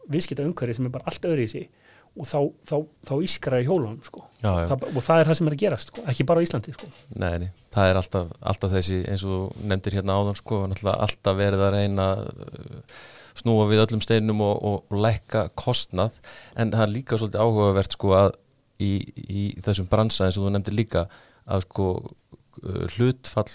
viðskipta 0.09 0.47
umhverfi 0.47 0.79
sem 0.79 0.89
er 0.89 0.95
bara 0.95 1.11
allt 1.11 1.29
öðru 1.29 1.47
í 1.49 1.51
sig 1.51 1.69
og 2.19 2.27
þá, 2.27 2.39
þá, 2.67 2.77
þá 3.07 3.13
ískra 3.27 3.61
í 3.63 3.67
hjólunum 3.67 3.99
sko. 4.07 4.25
já, 4.41 4.49
já. 4.49 4.67
það, 4.71 4.87
og 4.91 5.05
það 5.07 5.21
er 5.21 5.29
það 5.29 5.39
sem 5.39 5.51
er 5.51 5.55
að 5.55 5.63
gerast 5.63 5.93
sko. 5.93 6.05
ekki 6.11 6.27
bara 6.29 6.43
á 6.43 6.45
Íslandi 6.47 6.75
sko. 6.75 6.89
Nei, 7.15 7.35
nei, 7.43 7.51
það 7.75 7.91
er 7.91 8.01
alltaf, 8.01 8.33
alltaf 8.53 8.75
þessi 8.75 8.99
eins 9.13 9.25
og 9.29 9.61
nefndir 9.61 9.99
hérna 9.99 10.17
áðan 10.19 10.39
sko, 10.39 10.65
alltaf 10.95 11.39
verið 11.39 11.65
að 11.67 11.77
reyna 11.77 12.09
uh, 12.25 12.99
snúa 13.39 13.67
við 13.71 13.85
öllum 13.87 14.03
steinum 14.05 14.43
og, 14.45 14.57
og, 14.63 14.79
og 14.91 15.03
lækka 15.05 15.49
kostnað. 15.59 16.19
En 16.59 16.73
það 16.75 16.85
er 16.85 16.95
líka 16.95 17.19
svolítið 17.21 17.45
áhugavert 17.45 17.97
sko 17.97 18.15
að 18.19 18.33
í, 18.83 18.93
í 19.29 19.45
þessum 19.65 19.89
bransa 19.91 20.27
eins 20.27 20.39
og 20.39 20.47
þú 20.47 20.55
nefndir 20.55 20.79
líka 20.79 21.05
að 21.49 21.65
sko 21.67 21.89
uh, 21.99 22.85
hlutfall 22.97 23.51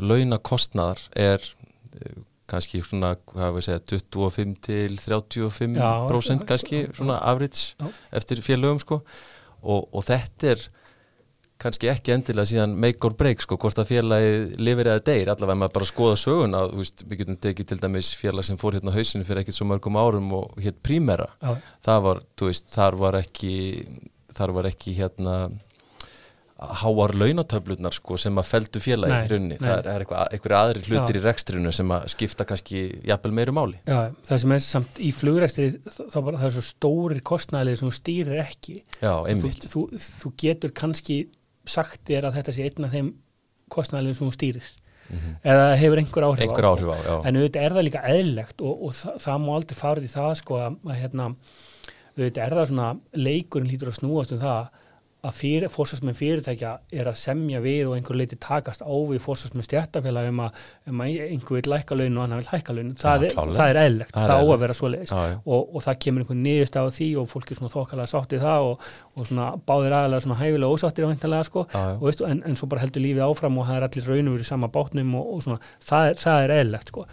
launakostnaðar 0.00 1.02
er 1.18 1.42
uh, 1.42 2.20
kannski 2.52 2.82
svona, 2.84 3.14
hvað 3.32 3.56
við 3.56 3.66
segja 3.68 3.82
25 3.94 4.54
til 4.66 4.98
35 5.00 5.78
Já, 5.78 5.90
prósent 6.10 6.44
já, 6.44 6.48
kannski, 6.52 6.84
já, 6.84 6.92
svona 6.98 7.18
average 7.24 7.72
Já. 7.78 7.88
eftir 8.20 8.42
félögum 8.44 8.80
sko. 8.82 9.02
Og, 9.62 9.86
og 9.94 10.04
þetta 10.08 10.54
er 10.54 10.64
kannski 11.62 11.90
ekki 11.92 12.14
endilega 12.14 12.50
síðan 12.50 12.76
make 12.84 13.06
or 13.06 13.16
break 13.18 13.42
sko, 13.44 13.58
hvort 13.60 13.80
að 13.80 13.90
félagið 13.92 14.54
lifir 14.62 14.92
eða 14.92 15.04
deyr, 15.08 15.32
allavega 15.32 15.60
maður 15.62 15.76
bara 15.78 15.90
skoða 15.92 16.20
söguna, 16.20 16.62
þú 16.72 16.82
veist, 16.82 17.04
við 17.08 17.22
getum 17.22 17.40
tekið 17.46 17.70
til 17.72 17.80
dæmis 17.82 18.12
félag 18.18 18.48
sem 18.48 18.60
fór 18.60 18.78
hérna 18.78 18.94
hausinu 18.96 19.28
fyrir 19.28 19.42
ekkert 19.42 19.58
svo 19.58 19.68
mörgum 19.70 19.98
árum 20.00 20.32
og 20.40 20.62
hétt 20.62 20.80
Primera, 20.82 21.28
já, 21.42 21.52
það 21.86 22.06
var, 22.08 22.24
þú 22.38 22.50
veist, 22.50 22.72
þar 22.74 22.98
var 23.02 23.20
ekki, 23.22 23.54
þar 24.36 24.56
var 24.58 24.72
ekki 24.72 24.96
hérna 24.98 25.36
háar 26.62 27.14
launatöflurnar 27.18 27.94
sko 27.96 28.16
sem 28.20 28.36
að 28.38 28.48
feldu 28.48 28.82
félagi 28.82 29.36
í 29.36 29.40
nei. 29.42 29.56
það 29.60 29.88
er, 29.90 30.04
eitthvað, 30.04 30.54
aðri 30.58 30.82
hlutir 30.86 31.18
Já. 31.18 31.20
í 31.20 31.24
rekstrinu 31.24 31.72
sem 31.74 31.94
að 31.94 32.08
skipta 32.12 32.46
kannski 32.48 32.82
jafnvel 33.08 33.34
meiru 33.34 33.54
máli. 33.56 33.80
já, 33.88 34.12
það 34.28 34.42
sem 34.44 34.54
er 34.56 34.64
samt 34.66 35.02
í 35.02 35.10
flugræstri 35.16 35.68
þá 35.88 36.18
bara 36.20 36.40
það 36.42 36.48
er 36.48 36.56
svo 36.56 36.64
stórir 36.68 37.22
kostnæðileg 37.26 37.80
sem 37.80 37.88
þú 37.90 37.94
stýrir 37.98 38.42
ekki 38.44 38.76
Já, 39.00 39.14
þú, 39.42 39.52
þú, 39.74 39.84
þú 40.22 40.34
getur 40.44 40.74
kannski 40.82 41.18
sagt 41.66 42.00
þér 42.08 42.28
að 42.30 42.38
þetta 42.40 42.52
sé 42.56 42.64
einn 42.68 42.84
af 42.88 42.92
þeim 42.96 43.12
kostnæðilegum 43.72 44.18
sem 44.18 44.28
þú 44.30 44.36
stýrir 44.38 44.70
Mhm. 45.12 45.32
eða 45.44 45.64
hefur 45.76 45.98
einhver 45.98 46.24
áhrif 46.24 46.40
Einhver 46.46 46.64
á, 46.64 46.70
áhrif 46.72 46.88
á, 46.88 46.96
já. 47.04 47.14
en 47.28 47.36
auðvitað 47.36 47.64
er 47.66 47.72
það 47.74 47.84
líka 47.84 48.02
eðlilegt 48.08 48.62
og, 48.62 48.82
og 48.86 48.92
það, 48.96 49.16
það 49.24 49.40
má 49.42 49.50
aldrei 49.56 49.76
fara 49.76 50.00
út 50.00 50.06
í 50.06 50.12
það 50.12 50.30
sko 50.38 50.54
að, 50.62 50.76
að 50.86 51.00
hérna, 51.02 51.26
auðvitað 52.16 52.44
er 52.46 52.54
það 52.56 52.68
svona 52.70 52.86
leikurinn 53.12 53.68
hlýtur 53.72 53.90
að 53.90 53.98
snúast 53.98 54.32
um 54.32 54.40
það 54.40 54.70
að 55.22 55.34
fyrir, 55.38 55.68
fórsvarsmenn 55.70 56.16
fyrirtækja 56.18 56.70
er 56.98 57.06
að 57.06 57.14
semja 57.20 57.60
við 57.62 57.84
og 57.86 57.92
einhver 57.94 58.16
leiti 58.18 58.34
takast 58.42 58.80
á 58.82 58.90
við 58.90 59.20
fórsvarsmenn 59.22 59.62
stjættafélag 59.62 60.30
um 60.32 60.40
að, 60.42 60.56
um 60.90 61.02
að 61.04 61.20
einhver 61.28 61.58
vil 61.60 61.70
lækka 61.70 61.98
laun 62.00 62.16
og 62.18 62.24
annar 62.24 62.40
vil 62.40 62.48
hækka 62.50 62.74
laun 62.74 62.88
það, 62.98 63.26
klárlega. 63.30 63.58
það 63.60 63.70
er 63.70 63.78
eðlilegt, 63.84 64.16
Það 64.16 64.26
það 64.32 64.42
á 64.42 64.46
að 64.56 64.64
vera 64.64 64.76
svoleiðis 64.80 65.12
Já, 65.14 65.20
já. 65.30 65.36
og, 65.46 65.70
og 65.78 65.84
það 65.86 66.00
kemur 66.06 66.24
einhver 66.24 66.40
niðurst 66.40 66.78
á 66.82 66.84
því 66.98 67.08
og 67.22 67.28
fólk 67.30 67.52
er 67.54 67.60
svona 67.60 67.74
þokkalega 67.76 68.12
sáttið 68.16 68.42
það 68.48 68.66
og, 68.72 68.88
og 69.14 69.30
svona 69.30 69.46
báðir 69.70 69.96
aðalega 70.00 70.24
svona 70.26 70.40
hæfilega 70.42 70.74
ósáttir 70.74 71.06
væntanlega 71.06 71.46
sko 71.52 71.64
Já, 71.70 71.78
já. 71.78 71.94
og 72.00 72.04
veistu, 72.08 72.26
en, 72.26 72.42
en 72.50 72.58
svo 72.58 72.70
bara 72.74 72.82
heldur 72.82 73.06
lífið 73.06 73.22
áfram 73.30 73.62
og 73.62 73.70
það 73.70 73.78
er 73.78 73.86
allir 73.86 74.10
raunum 74.10 74.34
verið 74.34 74.48
í 74.48 74.50
sama 74.50 74.72
bátnum 74.74 75.14
og, 75.22 75.30
og 75.38 75.46
svona, 75.46 75.62
það 75.86 76.10
er, 76.10 76.20
það 76.26 76.48
er 76.48 76.56
eðlilegt 76.58 76.90
sko. 76.96 77.06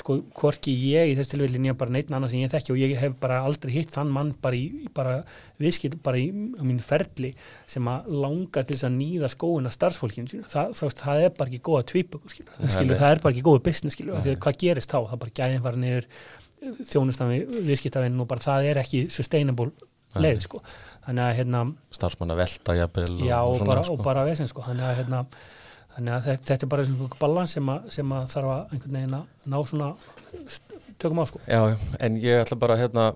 Sko, 0.00 0.16
hvorki 0.38 0.72
ég 0.72 1.12
í 1.12 1.14
þess 1.18 1.30
tilvillin 1.32 1.68
ég 1.68 1.76
bara 1.78 1.92
neitt 1.94 2.10
annað 2.10 2.32
sem 2.32 2.42
ég 2.42 2.52
þekki 2.52 2.72
og 2.74 2.80
ég 2.80 2.94
hef 3.00 3.16
bara 3.20 3.40
aldrei 3.46 3.72
hitt 3.74 3.92
þann 3.94 4.10
mann 4.14 4.32
bara 4.42 4.56
í, 4.56 4.88
bara 4.96 5.18
viðskipt, 5.60 5.98
bara 6.04 6.20
í, 6.20 6.28
á 6.30 6.62
mínu 6.64 6.84
ferli 6.84 7.32
sem 7.70 7.88
að 7.92 8.08
langar 8.24 8.66
til 8.66 8.76
þess 8.76 8.88
að 8.88 8.96
nýða 8.96 9.30
skóina 9.34 9.72
starfsfólkinu 9.74 10.32
sínu, 10.32 10.48
það, 10.50 10.72
það, 10.80 10.94
það 11.02 11.24
er 11.26 11.34
bara 11.38 11.52
ekki 11.52 11.62
góða 11.70 11.86
tvíböku, 11.92 12.32
skilur, 12.32 12.56
Nei, 12.58 12.72
skilur, 12.72 12.94
nei. 12.94 13.00
það 13.02 13.16
er 13.16 13.24
bara 13.26 13.36
ekki 13.36 13.46
góða 13.50 13.64
business, 13.68 13.98
skilur, 13.98 14.16
af 14.16 14.26
því 14.26 14.34
að 14.36 14.40
hvað 14.46 14.60
gerist 14.64 14.94
þá, 14.94 14.98
það 15.12 15.22
bara 15.26 15.36
gæðin 15.40 15.64
fara 15.68 15.84
niður 15.84 16.10
þjónustan 16.90 17.30
við 17.32 17.54
viðskiptavinn 17.70 18.20
og 18.20 18.28
bara 18.30 18.44
það 18.44 18.68
er 18.72 18.80
ekki 18.82 19.06
sustainable 19.12 19.70
leið, 20.20 20.42
sko, 20.44 20.60
þannig 21.06 21.24
að 21.28 21.36
hérna 21.38 21.62
Starfsmann 21.94 22.34
að 22.34 22.40
velta 22.42 22.74
jafnvel 22.76 23.08
Já, 23.22 23.38
og, 23.46 23.56
svona, 23.60 23.70
bara, 23.70 23.84
sko. 23.86 23.94
og 23.94 24.04
bara 24.04 24.24
vesen 24.26 24.50
sko. 24.50 24.64
þannig 24.66 24.88
að, 24.88 24.96
hérna, 24.98 25.20
þannig 25.96 26.14
að 26.16 26.26
þetta, 26.28 26.44
þetta 26.50 26.66
er 26.66 26.72
bara 26.74 26.84
svona 26.88 27.18
balans 27.20 27.54
sem, 27.56 27.70
sem 27.96 28.12
að 28.16 28.28
þarf 28.34 28.52
að 28.54 28.74
einhvern 28.76 28.96
veginn 28.98 29.16
að 29.18 29.24
ná 29.54 29.58
svona 29.70 29.88
tökum 31.00 31.22
á 31.22 31.24
sko. 31.30 31.40
Já, 31.48 31.60
en 32.04 32.16
ég 32.20 32.42
ætla 32.44 32.58
bara 32.60 32.76
hérna, 32.80 33.06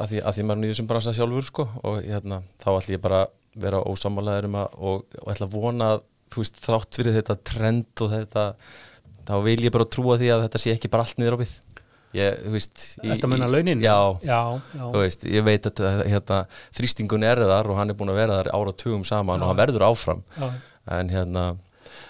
að 0.00 0.06
því, 0.12 0.20
að 0.24 0.36
því 0.38 0.44
maður 0.48 0.62
nýður 0.64 0.78
sem 0.80 0.88
bransa 0.90 1.12
sjálfur 1.16 1.46
sko, 1.50 1.66
og 1.84 1.98
hérna, 2.06 2.40
þá 2.62 2.68
ætla 2.78 2.96
ég 2.96 3.02
bara 3.04 3.22
vera 3.56 3.80
ósamálaður 3.88 4.48
um 4.50 4.58
að 4.62 4.76
og, 4.90 5.04
og 5.22 5.30
ætla 5.34 5.46
að 5.48 5.54
vona 5.56 5.90
að 5.96 6.02
þú 6.32 6.42
veist, 6.42 6.58
þrátt 6.64 6.98
fyrir 6.98 7.14
þetta 7.20 7.36
trend 7.46 8.02
og 8.04 8.10
þetta 8.12 8.46
þá 9.26 9.34
vil 9.46 9.60
ég 9.66 9.72
bara 9.74 9.86
trúa 9.90 10.16
því 10.20 10.28
að 10.34 10.42
þetta 10.46 10.60
sé 10.62 10.74
ekki 10.74 10.90
bara 10.92 11.06
allt 11.06 11.20
niður 11.20 11.36
á 11.38 11.42
við 11.44 11.52
ég, 12.16 12.36
þú 12.46 12.52
veist 12.56 12.82
Þetta 13.02 13.28
meina 13.30 13.48
í- 13.48 13.52
launin? 13.52 13.84
Já, 13.84 13.96
Já, 14.24 14.40
já. 14.76 14.82
þú 14.92 15.02
veist, 15.04 15.24
ég 15.28 15.44
veit 15.46 15.68
að 15.70 16.02
hérna, 16.08 16.40
þrýstingun 16.76 17.24
er 17.28 17.40
þar 17.44 17.70
og 17.72 17.78
hann 17.80 17.92
er 17.92 17.98
búin 17.98 18.12
að 18.12 18.20
vera 18.22 18.38
þar 18.40 18.50
áratugum 18.56 19.04
saman 19.08 19.40
Já. 19.40 19.44
og 19.44 19.50
hann 19.52 19.60
verður 19.60 19.86
áfram 19.90 20.22
já. 20.40 20.48
en 20.98 21.12
hérna 21.12 21.44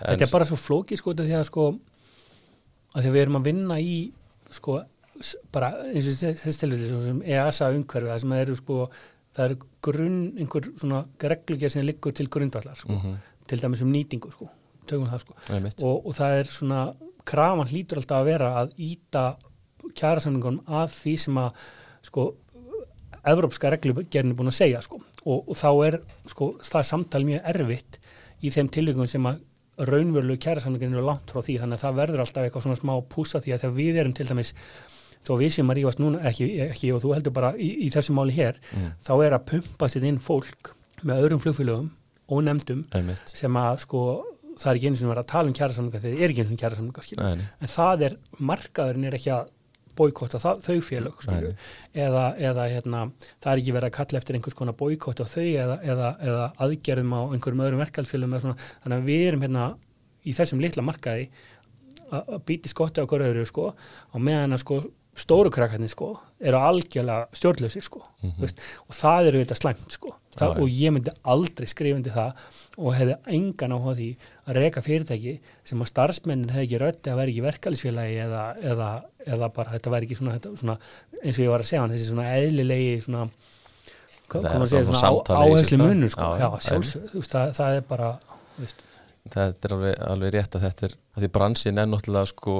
Þetta 0.01 0.27
er 0.27 0.33
bara 0.33 0.45
svo 0.49 0.57
flókið 0.61 1.01
sko 1.01 1.15
því 1.17 1.37
að 1.39 1.45
sko 1.49 1.67
að 2.97 3.03
því 3.03 3.09
að 3.11 3.15
við 3.17 3.23
erum 3.23 3.39
að 3.41 3.47
vinna 3.51 3.79
í 3.81 3.97
sko 4.57 4.79
bara 5.53 5.71
eins 5.93 6.09
og 6.11 6.37
þess 6.43 6.61
svo 6.61 7.01
sem 7.05 7.23
EASA 7.25 7.71
umhverfi 7.73 8.11
það 8.13 8.21
sem 8.25 8.33
eru 8.37 8.57
sko 8.57 8.79
það 9.37 9.45
eru 9.47 9.57
grunn, 9.85 10.21
einhver 10.41 10.69
svona 10.81 11.03
reglugjör 11.21 11.73
sem 11.73 11.85
liggur 11.85 12.13
til 12.17 12.29
grundvallar 12.29 12.77
sko, 12.77 12.93
Mhm. 12.93 13.17
til 13.47 13.59
dæmis 13.61 13.83
um 13.83 13.93
nýtingu 13.93 14.31
sko, 14.33 14.49
það 14.87 15.21
sko. 15.21 15.35
Og, 15.83 16.07
og 16.07 16.15
það 16.15 16.39
er 16.41 16.45
svona 16.45 16.95
krafan 17.25 17.69
hlýtur 17.69 17.97
alltaf 18.01 18.21
að 18.23 18.25
vera 18.25 18.49
að 18.63 18.73
íta 18.79 19.37
kjærasamningunum 19.95 20.65
að 20.67 20.89
því 20.91 21.17
sem 21.19 21.35
að 21.37 21.53
sko 22.03 22.35
Evrópska 23.27 23.71
reglugerðin 23.73 24.31
er 24.31 24.37
búin 24.39 24.49
að 24.53 24.55
segja 24.61 24.81
sko. 24.85 25.01
Og, 25.27 25.49
og 25.51 25.57
þá 25.59 25.71
er 25.87 25.97
sko 26.31 26.53
það 26.63 26.85
samtal 26.87 27.25
mjög 27.27 27.41
erfitt 27.51 27.99
í 28.47 28.51
þeim 28.55 28.69
tilvíkum 28.71 29.09
sem 29.11 29.27
að 29.27 29.41
raunverulegu 29.79 30.41
kærasamlingin 30.47 30.95
eru 30.97 31.05
langt 31.07 31.33
frá 31.33 31.43
því 31.45 31.59
þannig 31.63 31.79
að 31.81 31.85
það 31.85 31.99
verður 32.01 32.23
alltaf 32.25 32.47
eitthvað 32.47 32.67
svona 32.67 32.79
smá 32.81 32.95
púsa 33.13 33.41
því 33.45 33.53
að 33.57 33.65
þegar 33.65 33.75
við 33.77 33.99
erum 34.03 34.15
til 34.17 34.29
dæmis 34.31 34.53
þó 35.27 35.33
við 35.41 35.53
sem 35.57 35.71
að 35.73 35.79
rífast 35.81 36.01
núna, 36.01 36.23
ekki, 36.31 36.47
ekki 36.69 36.93
og 36.95 37.03
þú 37.03 37.13
heldur 37.17 37.35
bara 37.35 37.51
í, 37.59 37.69
í 37.87 37.91
þessu 37.93 38.15
máli 38.17 38.37
hér, 38.37 38.61
Mm. 38.73 38.93
þá 39.03 39.13
er 39.27 39.37
að 39.37 39.47
pumpa 39.51 39.89
sér 39.91 40.07
inn 40.07 40.19
fólk 40.23 40.73
með 41.03 41.25
öðrum 41.25 41.43
flugfélögum 41.43 41.91
og 42.29 42.43
nefndum 42.47 42.85
einmitt 42.95 43.35
sem 43.35 43.57
að 43.59 43.83
sko 43.85 44.03
það 44.57 44.71
er 44.71 44.79
ekki 44.79 44.89
einu 44.89 44.97
sinni 45.01 45.11
verið 45.13 45.25
að 45.25 45.33
tala 45.33 45.51
um 45.51 45.57
kjærasamlinga 45.59 46.01
þegar 46.01 46.17
það 46.17 46.25
er 46.25 46.33
ekki 46.33 46.47
skilur. 47.05 47.25
Nei, 47.25 47.35
nei. 47.37 47.47
en 47.61 47.73
það 47.75 48.05
er, 48.07 48.17
markaðurinn 48.39 49.09
er 49.11 49.19
ekki 49.19 49.33
að 49.35 49.51
boykóta 49.99 50.41
þau 50.41 50.77
félög 50.85 51.25
eða, 51.27 52.25
eða 52.37 52.69
hérna, 52.73 53.03
það 53.43 53.51
er 53.53 53.63
ekki 53.63 53.75
verið 53.77 53.89
að 53.89 53.97
kalla 53.97 54.21
eftir 54.21 54.39
einhvers 54.39 54.59
konar 54.59 54.79
boykóta 54.79 55.27
á 55.27 55.33
þau 55.33 55.47
eða, 55.47 55.79
eða, 55.83 56.13
eða 56.29 56.47
aðgerðum 56.67 57.17
á 57.17 57.21
einhverjum 57.33 57.65
öðrum 57.67 57.85
svona, 58.45 58.57
þannig 58.85 58.97
að 58.97 59.11
við 59.11 59.27
erum 59.31 59.47
hérna 59.47 59.67
í 60.27 60.35
þessum 60.37 60.63
litla 60.63 60.85
markaði 60.87 61.29
að 62.15 62.39
býti 62.47 62.71
skotti 62.71 63.03
á 63.03 63.09
hverju 63.09 63.33
öðru 63.33 63.49
sko, 63.49 63.73
og 64.13 64.23
meðan 64.23 64.55
að 64.55 64.63
sko 64.63 64.81
stóru 65.17 65.51
krakkarnir 65.55 65.89
sko 65.93 66.11
eru 66.45 66.59
algjörlega 66.61 67.27
stjórnlösi 67.37 67.81
sko 67.87 68.03
veist, 68.41 68.59
og 68.89 68.95
það 68.99 69.29
eru 69.31 69.41
þetta 69.45 69.57
slæmt 69.57 69.95
sko. 69.97 70.13
Það, 70.37 70.59
og 70.61 70.69
ég 70.77 70.93
myndi 70.93 71.13
aldrei 71.33 71.65
skrifundi 71.71 72.11
það 72.13 72.43
og 72.77 72.93
hefði 72.93 73.15
engan 73.39 73.73
á 73.73 73.79
því 73.97 74.09
að 74.45 74.59
reka 74.61 74.83
fyrirtæki 74.85 75.33
sem 75.65 75.81
að 75.81 75.89
starfsmennin 75.95 76.51
hefði 76.53 76.67
ekki 76.67 76.81
rötti 76.83 77.13
að 77.13 77.17
vera 77.23 77.33
ekki 77.33 77.45
verkalisfélagi 77.47 78.19
eða, 78.27 78.43
eða, 78.73 78.89
eða 79.33 79.49
bara 79.57 79.73
þetta 79.79 79.93
væri 79.95 80.09
ekki 80.11 80.19
svona, 80.21 80.35
þetta, 80.37 80.53
svona 80.61 80.77
eins 81.23 81.39
og 81.39 81.45
ég 81.47 81.53
var 81.55 81.65
að 81.65 81.71
segja 81.71 81.81
hann, 81.87 81.95
þessi 81.97 82.11
svona 82.11 82.27
eðlilegi 82.37 82.99
svona 83.07 83.23
Það 84.27 84.43
svona 84.51 84.67
svona 84.67 85.01
á- 85.07 85.39
áherslu 85.39 85.77
það. 85.79 85.87
munur 85.87 86.11
sko, 86.13 86.29
Já, 86.37 86.43
já, 86.43 86.49
þú 86.67 87.21
veist, 87.23 87.31
það, 87.33 87.53
það 87.57 87.77
er 87.79 87.85
bara 87.95 88.09
veist, 88.59 88.81
þetta 89.33 89.69
er 89.71 89.75
alveg, 89.77 89.97
alveg 90.13 90.33
rétt 90.35 90.57
að 90.59 90.65
þetta 90.67 90.87
er 90.91 90.97
að 91.17 91.25
því 91.25 91.31
bransin 91.39 91.79
er 91.83 91.87
náttúrulega 91.93 92.31
sko 92.33 92.57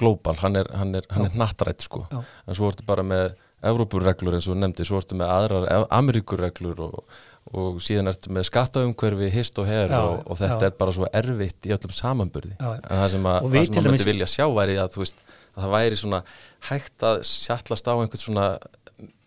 global, 0.00 0.36
hann 0.42 0.56
er, 0.60 0.70
hann 0.80 0.94
er, 0.98 1.06
hann 1.14 1.28
er 1.28 1.36
nattrætt 1.38 1.84
sko, 1.86 2.06
Já. 2.10 2.20
en 2.48 2.58
svo 2.58 2.70
ertu 2.72 2.86
bara 2.88 3.04
með 3.06 3.34
Evrópurreglur 3.70 4.38
eins 4.38 4.46
og 4.48 4.56
nefndi, 4.56 4.86
svo 4.88 4.96
ertu 5.02 5.18
með 5.20 5.30
aðrar 5.34 5.66
Ev- 5.68 5.86
Ameríkurreglur 5.92 6.78
og, 6.86 7.18
og 7.52 7.80
síðan 7.84 8.08
ertu 8.08 8.32
með 8.32 8.46
skattaumhverfi, 8.48 9.28
hist 9.34 9.60
og 9.60 9.68
her 9.68 9.92
og, 9.98 10.22
og 10.24 10.40
þetta 10.40 10.64
já. 10.64 10.70
er 10.70 10.78
bara 10.80 10.94
svo 10.96 11.10
erfitt 11.12 11.68
í 11.68 11.74
öllum 11.76 11.92
samanburði. 11.92 12.54
Já, 12.56 12.70
en 12.80 13.02
það 13.02 13.08
sem, 13.14 13.28
að, 13.28 13.48
það 13.52 13.68
sem 13.68 13.82
að 13.82 13.90
myndi 13.92 14.08
vilja 14.08 14.30
sjá 14.32 14.46
væri 14.56 14.78
að, 14.80 14.94
þú 14.96 15.02
veist, 15.04 15.20
að 15.52 15.66
það 15.66 15.74
væri 15.76 16.00
svona 16.00 16.22
hægt 16.70 17.06
að 17.10 17.20
sjallast 17.34 17.90
á 17.90 17.94
einhvern 17.98 18.24
svona 18.24 18.46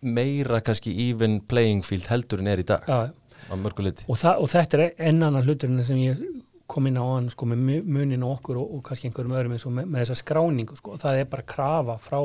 meira 0.04 0.60
kannski 0.64 0.92
even 1.08 1.38
playing 1.50 1.82
field 1.86 2.06
heldur 2.10 2.42
en 2.42 2.50
er 2.50 2.62
í 2.62 2.66
dag 2.68 2.84
já, 2.88 2.98
á 3.10 3.54
mörgu 3.58 3.86
liti 3.86 4.06
og, 4.08 4.18
og 4.18 4.50
þetta 4.52 4.80
er 4.80 4.92
enn 5.10 5.22
annar 5.26 5.46
hluturinn 5.46 5.84
sem 5.86 5.98
ég 6.02 6.20
kom 6.66 6.86
inn 6.88 6.96
á 6.96 7.04
hann 7.04 7.26
sko 7.30 7.44
með 7.50 7.58
mu- 7.60 7.84
munin 7.98 8.22
á 8.24 8.28
okkur 8.30 8.56
og, 8.56 8.70
og 8.78 8.82
kannski 8.86 9.08
einhverjum 9.10 9.34
öðrum 9.36 9.52
eins 9.56 9.66
og 9.68 9.74
með, 9.76 9.88
með 9.92 10.00
þessa 10.04 10.16
skráningu 10.22 10.76
sko, 10.78 10.94
það 11.02 11.18
er 11.20 11.26
bara 11.28 11.42
krafa 11.52 11.96
frá 12.00 12.18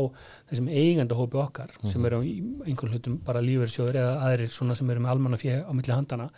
þessum 0.50 0.70
eigandahópi 0.72 1.40
okkar 1.44 1.74
sem 1.92 2.06
eru 2.08 2.22
í 2.24 2.38
einhverjum 2.66 2.94
hlutum 2.96 3.18
bara 3.28 3.42
lífeyrissjóður 3.44 4.00
eða 4.00 4.14
aðrir 4.30 4.54
svona 4.56 4.76
sem 4.80 4.90
eru 4.94 5.04
með 5.04 5.12
almanna 5.16 5.40
fjö 5.42 5.58
á 5.68 5.72
milli 5.76 5.92
handana 5.96 6.30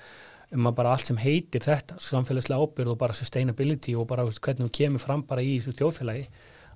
um 0.52 0.66
að 0.68 0.76
bara 0.82 0.91
allt 0.95 1.06
sem 1.08 1.18
heitir 1.22 1.62
þetta 1.64 1.99
samfélagslega 2.02 2.60
ábyrð 2.66 2.91
og 2.91 2.97
bara 2.99 3.14
sustainability 3.16 3.93
og 3.95 4.08
bara 4.10 4.26
veist, 4.28 4.41
hvernig 4.43 4.66
þú 4.68 4.74
kemur 4.82 4.99
fram 5.06 5.22
bara 5.30 5.45
í 5.45 5.54
þessu 5.62 5.78
þjóðfélagi 5.80 6.26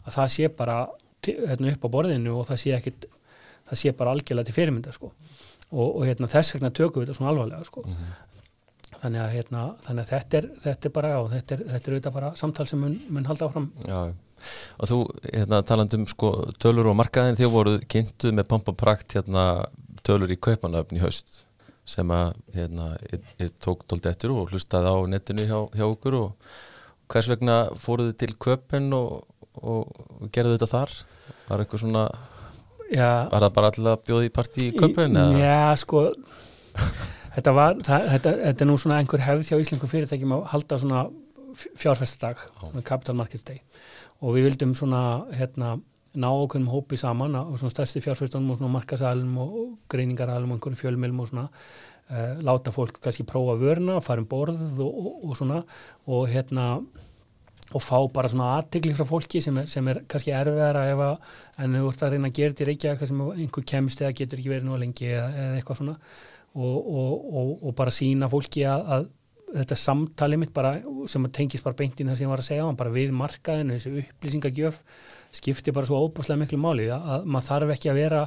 að 0.06 0.14
það 0.20 0.30
sé 0.38 0.48
bara 0.62 0.78
hérna, 1.26 1.74
upp 1.74 1.84
á 1.84 1.90
borðinu 1.98 2.38
og 2.38 2.46
það 2.52 2.62
sé 2.62 2.76
ekkit 2.78 3.10
það 3.66 3.82
sé 3.82 3.92
bara 3.98 4.14
algjörlega 4.14 4.46
til 4.46 4.56
fyrirmynda 4.60 4.94
sko. 4.94 5.10
og, 5.74 5.88
og 5.98 6.06
hérna, 6.06 6.30
þess 6.30 6.54
vegna 6.56 6.70
tökum 6.70 7.02
við 7.02 7.10
þetta 7.10 7.18
svona 7.18 7.32
alvarlega 7.34 7.66
sko. 7.66 7.82
Þannig, 9.02 9.22
að, 9.24 9.32
hérna, 9.36 9.64
þannig 9.86 10.04
að 10.06 10.12
þetta 10.14 10.38
er, 10.42 10.48
þetta 10.66 10.90
er 10.90 10.94
bara 11.00 11.10
já, 11.14 11.18
þetta 11.36 11.56
er, 11.58 11.64
þetta 11.74 11.90
er 11.92 11.96
auðvitað 11.96 12.16
bara 12.20 12.30
samtal 12.42 12.68
sem 12.70 12.82
mun, 12.86 12.96
mun 13.16 13.28
halda 13.30 13.50
áfram 13.50 13.68
Já, 13.88 14.00
og 14.78 14.90
þú, 14.92 15.00
hérna, 15.32 15.62
talandi 15.66 16.00
um 16.02 16.06
sko, 16.12 16.32
tölur 16.62 16.92
og 16.92 16.98
markaðin, 17.00 17.38
þið 17.40 17.52
voruð 17.56 17.80
kynntuð 17.92 18.36
með 18.38 18.50
pompa 18.52 18.76
prakt 18.78 19.16
hérna, 19.18 19.46
tölur 20.06 20.32
í 20.34 20.38
kaupanöfn 20.38 21.00
í 21.00 21.04
haust 21.04 21.42
sem 21.86 22.10
að 22.14 22.32
hérna, 22.56 22.92
ég, 23.12 23.26
ég 23.44 23.52
tók 23.62 23.84
dóldi 23.90 24.10
eftir 24.10 24.32
og 24.34 24.50
hlustaði 24.54 24.90
á 24.90 24.98
netinu 25.10 25.44
hjá, 25.46 25.60
hjá 25.78 25.86
okkur 25.86 26.16
og 26.18 26.54
hvers 27.14 27.28
vegna 27.30 27.58
fóruð 27.78 28.08
þið 28.12 28.16
til 28.24 28.38
köpinn 28.42 28.88
og, 28.98 29.20
og, 29.62 29.92
gerðu 30.34 30.56
þetta 30.58 30.72
þar? 30.72 30.96
Var 31.46 31.62
eitthvað 31.62 31.84
svona, 31.84 32.06
já, 32.90 33.10
var 33.30 33.46
það 33.46 33.54
bara 33.60 33.70
alltaf 33.70 33.92
að 33.92 34.02
bjóða 34.10 34.26
í 34.26 34.32
partí 34.34 34.66
í 34.66 34.74
köpinn? 34.78 35.20
Í- 35.22 35.44
Já, 35.44 35.60
sko 35.78 36.08
þetta, 37.36 37.56
var, 37.56 37.80
það, 37.86 38.08
þetta, 38.14 38.36
þetta 38.44 38.66
er 38.66 38.70
nú 38.70 38.78
svona 38.82 39.00
einhver 39.02 39.26
hefð 39.26 39.50
hjá 39.50 39.60
íslensku 39.62 39.90
fyrirtækjum 39.92 40.36
að 40.38 40.46
halda 40.54 40.80
svona 40.82 41.04
fjárfestadag, 41.56 42.42
svona 42.60 42.84
capital 42.86 43.16
markets 43.20 43.46
day. 43.48 43.62
Og 44.24 44.36
við 44.36 44.50
vildum 44.50 44.76
svona 44.78 45.02
hérna, 45.36 45.76
ná 46.16 46.30
okkur 46.32 46.64
hópi 46.72 47.00
saman 47.00 47.36
og 47.40 47.58
svona 47.60 47.74
stærsti 47.74 48.04
fjárfestunum 48.04 48.54
og 48.54 48.60
svona 48.60 48.76
markasalum 48.78 49.36
og 49.44 49.58
greiningaralum 49.92 50.54
og 50.54 50.60
einhverjum 50.60 50.80
fjölmilum 50.80 51.20
og 51.24 51.32
svona 51.32 51.50
uh, 51.50 52.38
láta 52.40 52.72
fólk 52.76 53.02
kannski 53.04 53.26
prófa 53.28 53.58
vörna, 53.60 54.00
fara 54.04 54.24
um 54.24 54.30
borð 54.30 54.80
og, 54.80 54.94
og, 54.94 55.26
og 55.30 55.36
svona 55.38 55.64
og 56.08 56.30
hérna 56.32 56.70
og 57.74 57.82
fá 57.82 57.98
bara 58.14 58.30
svona 58.30 58.54
aðtegli 58.60 58.94
frá 58.96 59.08
fólki 59.10 59.42
sem 59.42 59.58
er, 59.58 59.68
sem 59.68 59.88
er 59.92 60.04
kannski 60.08 60.32
erfiðara 60.38 60.86
ef 60.92 61.04
að, 61.04 61.16
en 61.66 61.78
þú 61.80 61.90
ert 61.90 62.06
að 62.06 62.14
reyna 62.14 62.30
að 62.30 62.38
gera 62.38 62.54
þetta 62.54 62.64
í 62.64 62.68
Reykjavík 62.70 63.10
sem 63.10 63.24
einhver 63.26 63.68
kemst 63.74 64.04
eða 64.04 64.16
getur 64.20 64.42
ekki 64.42 64.54
verið 64.54 64.68
nú 64.70 64.80
lengi 64.80 65.10
eða, 65.10 65.28
eða 65.34 65.60
eitthvað 65.60 65.82
svona 65.82 65.96
og, 66.56 66.90
og, 66.96 67.54
og, 67.62 67.72
bara 67.76 67.94
sína 67.94 68.30
fólki 68.32 68.66
að, 68.68 68.90
að 68.96 69.08
þetta 69.56 69.78
samtali 69.80 70.38
mitt 70.40 70.54
bara 70.56 70.76
sem 71.12 71.26
tengist 71.36 71.64
bara 71.64 71.78
beint 71.80 72.00
inn 72.00 72.10
það 72.12 72.20
sem 72.20 72.26
ég 72.26 72.32
var 72.32 72.44
að 72.44 72.50
segja 72.50 72.68
á 72.68 72.80
bara 72.80 72.94
við 72.96 73.16
markaðinu, 73.16 73.78
þessi 73.78 74.04
upplýsingagjöf 74.04 74.80
skipti 75.36 75.74
bara 75.76 75.88
svo 75.88 76.02
óbúslega 76.04 76.42
miklu 76.42 76.60
máli 76.60 76.88
að, 76.92 77.10
að 77.16 77.28
maður 77.32 77.50
þarf 77.50 77.76
ekki 77.76 77.92
að 77.92 78.00
vera 78.02 78.22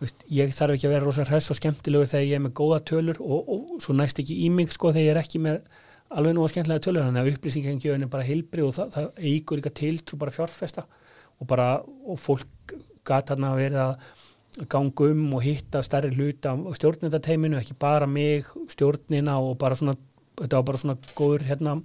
veist, 0.00 0.26
ég 0.32 0.54
þarf 0.56 0.76
ekki 0.76 0.88
að 0.88 0.94
vera 0.96 1.06
rosa 1.06 1.26
hress 1.28 1.52
og 1.52 1.58
skemmtilegur 1.58 2.10
þegar 2.12 2.28
ég 2.28 2.38
er 2.38 2.44
með 2.46 2.54
góða 2.60 2.80
tölur 2.92 3.20
og, 3.22 3.52
og 3.54 3.84
svo 3.84 3.96
næst 3.96 4.22
ekki 4.22 4.38
í 4.46 4.50
mig 4.54 4.72
sko 4.74 4.92
þegar 4.92 5.06
ég 5.06 5.14
er 5.14 5.22
ekki 5.22 5.42
með 5.44 5.60
alveg 6.12 6.36
nú 6.36 6.44
að 6.44 6.54
skemmtilega 6.54 6.84
tölur 6.86 7.06
þannig 7.08 7.22
að 7.22 7.32
upplýsingagjöfin 7.36 8.06
er 8.06 8.12
bara 8.12 8.28
heilbri 8.28 8.64
og 8.66 8.74
það, 8.76 8.96
það 8.96 9.30
eigur 9.32 9.60
líka 9.60 9.76
tiltrú 9.82 10.20
bara 10.20 10.34
fjárfesta 10.34 10.86
og 11.40 11.48
bara 11.48 11.68
og 11.82 12.20
fólk 12.20 12.76
gat 13.06 13.32
hann 13.32 13.48
að 13.48 13.60
vera 13.64 13.86
að 13.90 14.10
ganga 14.68 15.06
um 15.10 15.34
og 15.38 15.42
hitta 15.46 15.80
stærri 15.82 16.10
hluta 16.14 16.52
á 16.52 16.72
stjórnendateiminu, 16.76 17.56
ekki 17.60 17.74
bara 17.80 18.06
mig 18.06 18.44
stjórnina 18.68 19.38
og 19.40 19.56
bara 19.58 19.74
svona 19.78 19.94
þetta 20.40 20.58
var 20.58 20.66
bara 20.68 20.78
svona 20.82 20.96
góður 21.16 21.44
hérna 21.48 21.78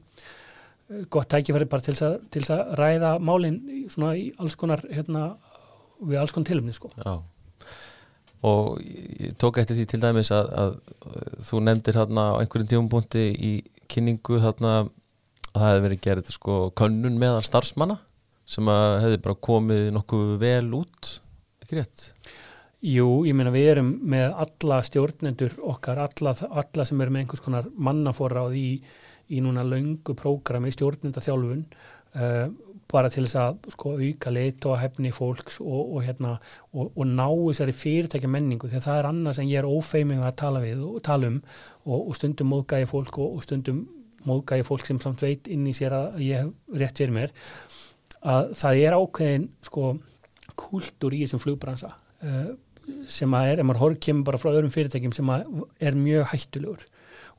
gott 1.12 1.28
tækifæri 1.32 1.68
bara 1.70 1.84
til 1.84 1.96
þess 1.96 2.52
að, 2.52 2.76
ræða 2.80 3.14
málin 3.20 3.58
í- 3.68 3.86
svona 3.92 4.14
í 4.20 4.30
alls 4.40 4.56
konar 4.60 4.84
hérna 4.88 5.30
við 6.04 6.20
alls 6.22 6.32
konar 6.36 6.48
tilumni 6.48 6.74
sko. 6.76 6.92
Já. 7.04 7.18
Og 8.48 8.78
ég 8.84 9.34
tók 9.42 9.58
eftir 9.58 9.76
því 9.80 9.86
til 9.90 10.00
dæmis 10.04 10.30
að, 10.32 10.52
að 10.62 10.76
þú 11.48 11.62
nefndir 11.66 11.98
hérna 11.98 12.28
á 12.32 12.40
einhverjum 12.40 12.70
tífumbúndi 12.70 13.24
í 13.34 13.52
kynningu 13.90 14.38
hérna 14.44 14.74
að 14.84 14.92
það 15.58 15.66
hefði 15.72 15.84
verið 15.88 16.04
gerð 16.06 16.32
sko 16.36 16.58
könnun 16.78 17.18
meðal 17.20 17.42
starfsmanna 17.48 17.98
sem 18.48 18.70
að 18.72 19.00
hefði 19.04 19.22
bara 19.26 19.40
komið 19.50 19.88
nokkuð 19.96 20.36
vel 20.44 20.68
út 20.78 21.10
ekki 21.66 21.80
rétt 21.82 22.04
Jú, 22.86 23.24
ég 23.26 23.34
meina 23.34 23.50
við 23.50 23.72
erum 23.72 23.88
með 24.06 24.36
alla 24.44 24.76
stjórnendur 24.86 25.56
okkar, 25.66 25.98
alla, 26.04 26.34
alla 26.62 26.84
sem 26.86 27.00
eru 27.02 27.14
með 27.14 27.24
einhvers 27.24 27.42
konar 27.42 27.70
mannaforráð 27.74 28.54
í, 28.54 28.68
í 29.34 29.42
núna 29.42 29.64
löngu 29.66 30.14
prógrami 30.18 30.70
stjórnenda 30.76 31.24
þjálfun 31.26 31.64
uh, 31.66 32.46
bara 32.88 33.10
til 33.10 33.26
þess 33.26 33.40
að 33.42 33.72
sko, 33.74 33.96
auka 33.98 34.32
leit 34.32 34.68
og 34.70 34.78
hefni 34.78 35.10
fólks 35.16 35.58
og, 35.64 35.80
og, 35.96 36.04
hérna, 36.06 36.36
og, 36.72 36.92
og 36.94 37.10
ná 37.10 37.26
þessari 37.26 37.74
fyrirtækja 37.80 38.30
menningu 38.32 38.70
því 38.70 38.78
að 38.80 38.86
það 38.86 39.00
er 39.02 39.10
annað 39.10 39.40
sem 39.40 39.50
ég 39.50 39.64
er 39.64 39.70
ófeimið 39.72 40.22
að 40.28 40.38
tala 40.44 40.62
við 40.64 40.86
tala 41.08 41.32
um 41.34 41.42
og, 41.88 42.14
stundum 42.20 42.52
móðgæði 42.54 42.92
fólk 42.94 43.20
og, 43.26 43.42
stundum 43.48 43.82
móðgæði 44.28 44.68
fólk 44.70 44.86
sem 44.86 45.02
samt 45.02 45.26
veit 45.26 45.50
inn 45.50 45.66
í 45.66 45.74
sér 45.76 45.98
að 45.98 46.22
ég 46.28 46.46
hef 46.46 46.78
rétt 46.84 47.02
fyrir 47.02 47.18
mér 47.18 47.36
að 48.22 48.54
það 48.62 48.86
er 48.86 49.02
ákveðin 49.02 49.50
sko 49.66 49.92
kúltúr 50.58 51.18
í 51.18 51.26
þessum 51.26 51.42
flugbransa. 51.42 51.92
Uh, 52.22 52.56
sem 53.10 53.34
að 53.36 53.54
er, 53.54 53.62
ef 53.62 53.68
maður 53.68 53.84
horf 53.84 54.00
kemur 54.04 54.28
bara 54.28 54.40
frá 54.42 54.52
öðrum 54.54 54.74
fyrirtækjum 54.74 55.16
sem 55.16 55.34
að 55.34 55.50
er 55.84 55.98
mjög 55.98 56.30
hættulegur 56.34 56.86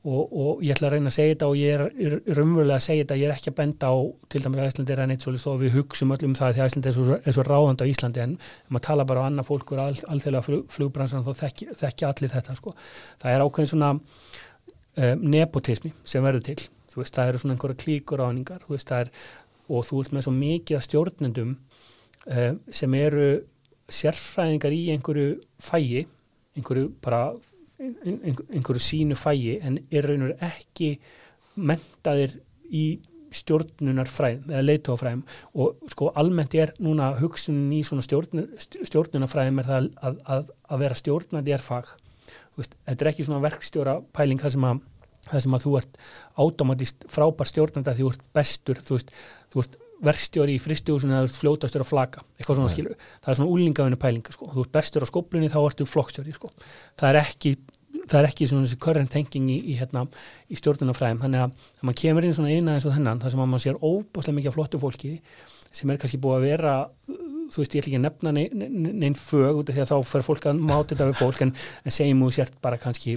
og, 0.07 0.31
og 0.31 0.61
ég 0.63 0.75
ætla 0.75 0.87
að 0.87 0.93
reyna 0.95 1.11
að 1.11 1.15
segja 1.15 1.33
þetta 1.33 1.47
og 1.49 1.57
ég 1.59 1.73
er, 1.75 1.81
er, 1.89 2.13
er 2.23 2.37
raunverulega 2.39 2.77
að 2.77 2.85
segja 2.85 3.03
þetta, 3.03 3.17
ég 3.19 3.27
er 3.27 3.33
ekki 3.35 3.51
að 3.51 3.57
benda 3.57 3.89
á 3.91 3.97
til 4.31 4.41
dæmis 4.45 4.61
að 4.61 4.69
Íslandi 4.69 4.93
er 4.95 5.01
að 5.03 5.09
neitt 5.11 5.25
svolítið 5.25 5.51
og 5.51 5.59
við 5.59 5.75
hugsum 5.75 6.13
öllum 6.15 6.35
það 6.39 6.53
því 6.55 6.63
að 6.63 6.69
Íslandi 6.69 6.91
er 6.91 6.95
svo, 6.95 7.17
er 7.19 7.35
svo 7.35 7.45
ráðandi 7.47 7.83
á 7.83 7.91
Íslandi 7.91 8.23
en 8.23 8.37
maður 8.69 8.85
tala 8.87 9.07
bara 9.09 9.25
á 9.25 9.27
annað 9.27 9.49
fólk 9.49 9.73
og 9.75 9.83
al, 9.83 9.97
alþjóðlega 10.13 10.45
flug, 10.47 10.63
flugbransan 10.75 11.27
þá 11.27 11.31
þekki, 11.43 11.69
þekki 11.81 12.07
allir 12.07 12.33
þetta 12.35 12.55
sko. 12.55 12.75
það 13.19 13.35
er 13.35 13.45
ákveðin 13.45 13.71
svona 13.73 13.91
um, 13.91 15.27
nepotismi 15.35 15.93
sem 16.07 16.23
verður 16.23 16.47
til 16.47 16.59
þú 16.89 17.03
veist, 17.03 17.15
það 17.19 17.33
eru 17.33 17.43
svona 17.43 17.57
einhverja 17.57 17.81
klíkur 17.83 18.23
áningar 18.23 18.63
þú 18.63 18.77
veist, 18.77 18.89
það 18.89 19.05
er, 19.05 19.13
og 19.69 19.87
þú 19.89 20.03
ert 20.05 20.15
með 20.15 20.27
svo 20.29 20.35
mikið 20.39 20.85
stjórnendum 20.87 21.55
um, 21.59 22.61
sem 22.71 22.99
eru 23.03 23.31
sérfræðingar 23.93 24.75
í 24.75 24.81
einhverju 24.93 25.39
fægi 25.63 26.05
einhverju 26.57 26.89
bara 27.03 27.33
ein, 27.79 28.19
einhverju 28.25 28.83
sínu 28.83 29.17
fægi 29.19 29.59
en 29.63 29.79
er 29.91 30.07
raun 30.07 30.25
og 30.25 30.31
veru 30.31 30.49
ekki 30.49 30.89
mentaðir 31.59 32.35
í 32.69 32.99
stjórnunarfræðum 33.35 34.49
eða 34.49 34.65
leitófræðum 34.65 35.23
og 35.61 35.89
sko 35.93 36.09
almennt 36.17 36.55
er 36.57 36.73
núna 36.81 37.11
hugsunin 37.19 37.71
í 37.77 37.81
svona 37.85 38.05
stjórn, 38.05 38.47
stjórnunarfræðum 38.57 39.61
er 39.61 39.69
það 39.69 39.89
að, 40.01 40.21
að, 40.35 40.53
að 40.65 40.81
vera 40.83 40.97
stjórnandi 40.97 41.53
er 41.53 41.63
fag. 41.63 41.91
Veist, 42.57 42.73
þetta 42.87 43.05
er 43.05 43.11
ekki 43.11 43.27
svona 43.27 43.43
verkstjóra 43.45 43.99
pæling 44.15 44.41
það 44.41 44.55
sem 44.55 44.65
að, 44.69 44.81
það 45.27 45.45
sem 45.45 45.57
að 45.57 45.65
þú 45.65 45.75
ert 45.79 46.01
átomatist 46.45 47.05
frábær 47.13 47.51
stjórnandi 47.51 47.93
að 47.93 48.01
þú 48.01 48.09
ert 48.13 48.25
bestur 48.39 48.81
þú 48.81 48.97
veist, 48.97 49.13
þú 49.53 49.63
ert 49.65 49.77
verkstjóri 50.05 50.55
í 50.55 50.61
fristjóðsuna 50.63 51.19
þú 51.19 51.27
ert 51.27 51.39
fljótastur 51.41 51.83
að 51.83 51.89
flaka 51.89 52.23
svona 52.45 52.69
það 52.69 53.31
er 53.33 53.39
svona 53.39 53.51
úlingafinu 53.51 53.99
pælinga 53.99 54.35
sko. 54.35 54.47
þú 54.53 54.63
ert 54.63 54.77
bestur 54.77 55.03
á 55.03 55.07
skoplunni 55.09 55.51
þá 55.51 55.59
ertu 55.65 55.87
flokkstjóri 55.89 56.35
sko. 56.35 56.51
það 56.99 57.09
er 57.09 57.21
ekki 57.23 57.53
það 58.09 58.19
er 58.21 58.27
ekki 58.29 58.47
svona 58.49 58.65
þessi 58.65 58.79
current 58.81 59.11
thinking 59.13 59.49
í, 59.51 59.57
í, 59.73 59.77
hérna, 59.79 60.05
í 60.49 60.57
stjórnunafræðum, 60.57 61.21
þannig 61.23 61.43
að 61.45 61.55
þegar 61.59 61.87
maður 61.89 61.99
kemur 62.01 62.27
inn 62.27 62.35
svona 62.37 62.53
eina 62.53 62.75
eins 62.75 62.87
og 62.87 62.95
þennan, 62.95 63.21
þar 63.21 63.33
sem 63.33 63.41
maður 63.43 63.63
sér 63.65 63.79
óbúslega 63.81 64.37
mikið 64.39 64.55
flottu 64.55 64.81
fólki 64.81 65.11
sem 65.69 65.91
er 65.91 65.99
kannski 66.01 66.21
búið 66.21 66.37
að 66.39 66.47
vera 66.47 66.73
þú 67.49 67.61
veist, 67.61 67.75
ég 67.75 67.81
ætla 67.83 67.89
ekki 67.89 67.99
að 67.99 68.03
nefna 68.05 68.33
neinn 68.35 68.99
nein 69.01 69.15
fög 69.17 69.61
út 69.61 69.71
af 69.71 69.77
því 69.77 69.83
að 69.83 69.91
þá 69.91 70.11
fer 70.11 70.25
fólk 70.25 70.47
að 70.49 70.59
máta 70.61 70.91
þetta 70.93 71.07
við 71.09 71.17
fólk 71.19 71.41
en, 71.45 71.53
en 71.83 71.95
segjum 71.95 72.21
þú 72.25 72.29
sért 72.35 72.59
bara 72.63 72.79
kannski 72.81 73.15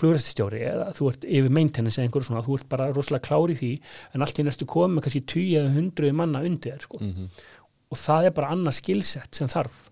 flugræstistjóri 0.00 0.62
eða 0.68 0.90
þú 0.98 1.08
ert 1.12 1.26
yfir 1.26 1.56
maintenance 1.58 1.98
eða 1.98 2.08
einhverju 2.08 2.28
svona, 2.28 2.44
þú 2.46 2.58
ert 2.58 2.68
bara 2.72 2.90
rosalega 2.92 3.26
klári 3.26 3.58
því 3.58 3.72
en 4.14 4.26
allt 4.26 4.38
í 4.38 4.46
næstu 4.46 4.68
komið 4.70 5.06
kannski 5.06 5.24
10 5.34 5.58
eða 5.62 5.74
100 5.74 6.14
manna 6.20 6.44
undir 6.46 6.76
þér 6.76 6.86
sko. 6.86 7.00
mm 7.00 7.12
-hmm. 7.12 7.42
og 7.90 7.98
það 7.98 8.26
er 8.26 8.36
bara 8.38 8.52
annað 8.54 8.78
skilsett 8.78 9.34
sem 9.34 9.48
þarf 9.48 9.90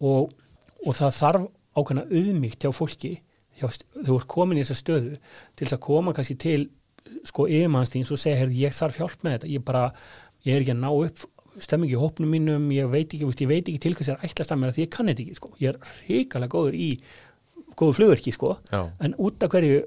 og, 0.00 0.32
og 0.86 0.94
það 0.94 1.20
þarf 1.20 1.46
ákveðna 1.76 2.08
auðmíkt 2.08 2.64
hjá 2.64 2.72
fólki 2.72 3.20
hjá, 3.60 3.68
þú 4.04 4.18
ert 4.18 4.28
komin 4.28 4.58
í 4.58 4.64
þessa 4.64 4.80
stöðu 4.80 5.16
til 5.56 5.66
þess 5.66 5.76
að 5.76 5.86
koma 5.86 6.12
kannski 6.12 6.36
til 6.40 6.68
sko 7.26 7.46
yfirmannstíðins 7.46 8.12
og 8.12 8.18
segja, 8.18 8.46
ég 8.50 8.74
þarf 8.74 8.98
hjálp 9.00 9.24
með 9.24 9.32
þetta, 9.36 9.50
ég 9.52 9.64
bara, 9.64 9.92
ég 10.46 10.54
er 10.54 10.64
ekki 10.64 10.74
að 10.74 10.82
ná 10.82 10.90
upp 10.90 11.24
stemmingi 11.62 11.96
í 11.96 12.00
hópnum 12.00 12.32
mínum, 12.32 12.70
ég 12.74 12.88
veit 12.92 13.08
ekki, 13.08 13.26
ég 13.26 13.50
veit 13.50 13.68
ekki 13.68 13.82
til 13.82 13.94
hvað 13.96 14.10
það 14.10 14.16
er 14.16 14.30
ætlast 14.30 14.54
að 14.54 14.60
mér 14.60 14.72
að 14.72 14.78
því 14.78 14.84
ég 14.84 14.94
kann 14.94 15.10
þetta 15.10 15.24
ekki, 15.24 15.36
sko, 15.38 15.52
ég 15.62 15.72
er 15.72 15.92
hrikalega 16.06 16.52
góður 16.54 16.78
í 16.78 16.88
góðu 17.76 17.98
flugverki, 17.98 18.34
sko, 18.34 18.56
Já. 18.72 18.80
en 19.04 19.14
út 19.18 19.46
af 19.46 19.52
hverju 19.52 19.84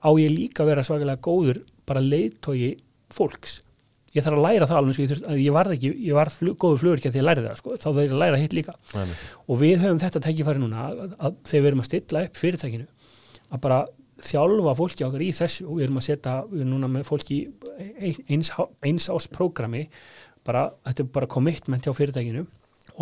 á 0.00 0.10
ég 0.20 0.32
líka 0.32 0.64
að 0.64 0.72
vera 0.72 0.86
svakalega 0.86 1.22
góður 1.24 1.62
bara 1.88 2.04
leiðtói 2.04 2.76
fólks? 3.12 3.60
Ég 4.16 4.24
þarf 4.24 4.38
að 4.38 4.46
læra 4.46 4.68
það 4.70 4.78
alveg, 4.80 4.98
ég, 5.02 5.24
ég 5.44 5.52
var 5.52 5.68
ekki 5.74 5.92
ég 6.06 6.16
var 6.16 6.30
flug, 6.32 6.56
góður 6.56 6.82
flugverki 6.84 7.10
að 7.10 7.18
því 7.18 7.22
að 7.22 7.28
læra 7.28 7.46
það, 7.46 7.60
sko, 7.60 7.76
þá 7.76 7.86
þarf 7.90 8.02
ég 8.06 8.14
að 8.14 8.22
læra 8.22 8.40
hitt 8.40 8.56
líka. 8.56 8.76
Æ, 8.96 9.02
og 9.44 9.60
við 9.60 9.82
höfum 9.82 10.00
þetta 10.00 10.22
tækifæri 10.24 10.62
núna 10.62 10.86
að, 10.86 11.02
að 11.18 11.38
þegar 11.50 11.64
við 11.66 11.70
erum 11.70 11.82
að 11.82 11.88
stilla 11.90 12.22
upp 12.24 12.40
fyrirtækinu 12.40 12.86
að 13.46 13.62
bara 13.66 13.80
þjálfa 14.24 14.74
fólki 14.78 15.04
okkar 15.06 15.24
í 15.24 15.32
þessu. 15.36 15.66
Og 15.68 15.78
við 15.78 15.86
erum 15.86 16.00
að 16.00 16.06
setja, 16.08 16.36
við 16.50 16.62
erum 16.62 16.72
núna 16.72 16.90
með 16.92 17.04
fólki 17.10 17.40
eins, 18.32 18.52
eins 18.84 19.08
ás 19.12 19.28
prógrami 19.32 19.86
bara, 20.46 20.68
þetta 20.86 21.04
er 21.04 21.10
bara 21.18 21.28
commitment 21.30 21.86
hjá 21.86 21.94
fyrirtækinu. 21.96 22.46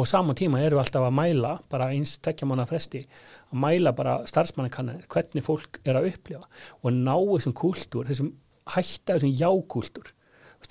Og 0.00 0.08
saman 0.08 0.36
tíma 0.38 0.62
eru 0.64 0.78
við 0.78 0.82
alltaf 0.86 1.04
að 1.06 1.14
mæla 1.14 1.52
bara 1.70 1.90
eins 1.94 2.16
tekja 2.24 2.48
mánu 2.48 2.64
að 2.64 2.72
fresti 2.72 3.02
að 3.04 3.60
mæla 3.62 3.92
bara 3.94 4.16
starfsmannakannanir 4.26 5.04
hvernig 5.12 5.44
fólk 5.44 5.78
er 5.84 6.00
að 6.00 6.08
upplifa 6.10 6.48
og 6.80 6.96
ná 6.96 7.14
þessum 7.14 7.54
kúltúr, 7.60 8.08
þessum 8.08 8.32
hætta 8.74 9.18
þessum 9.18 9.36
jákúltúr. 9.38 10.10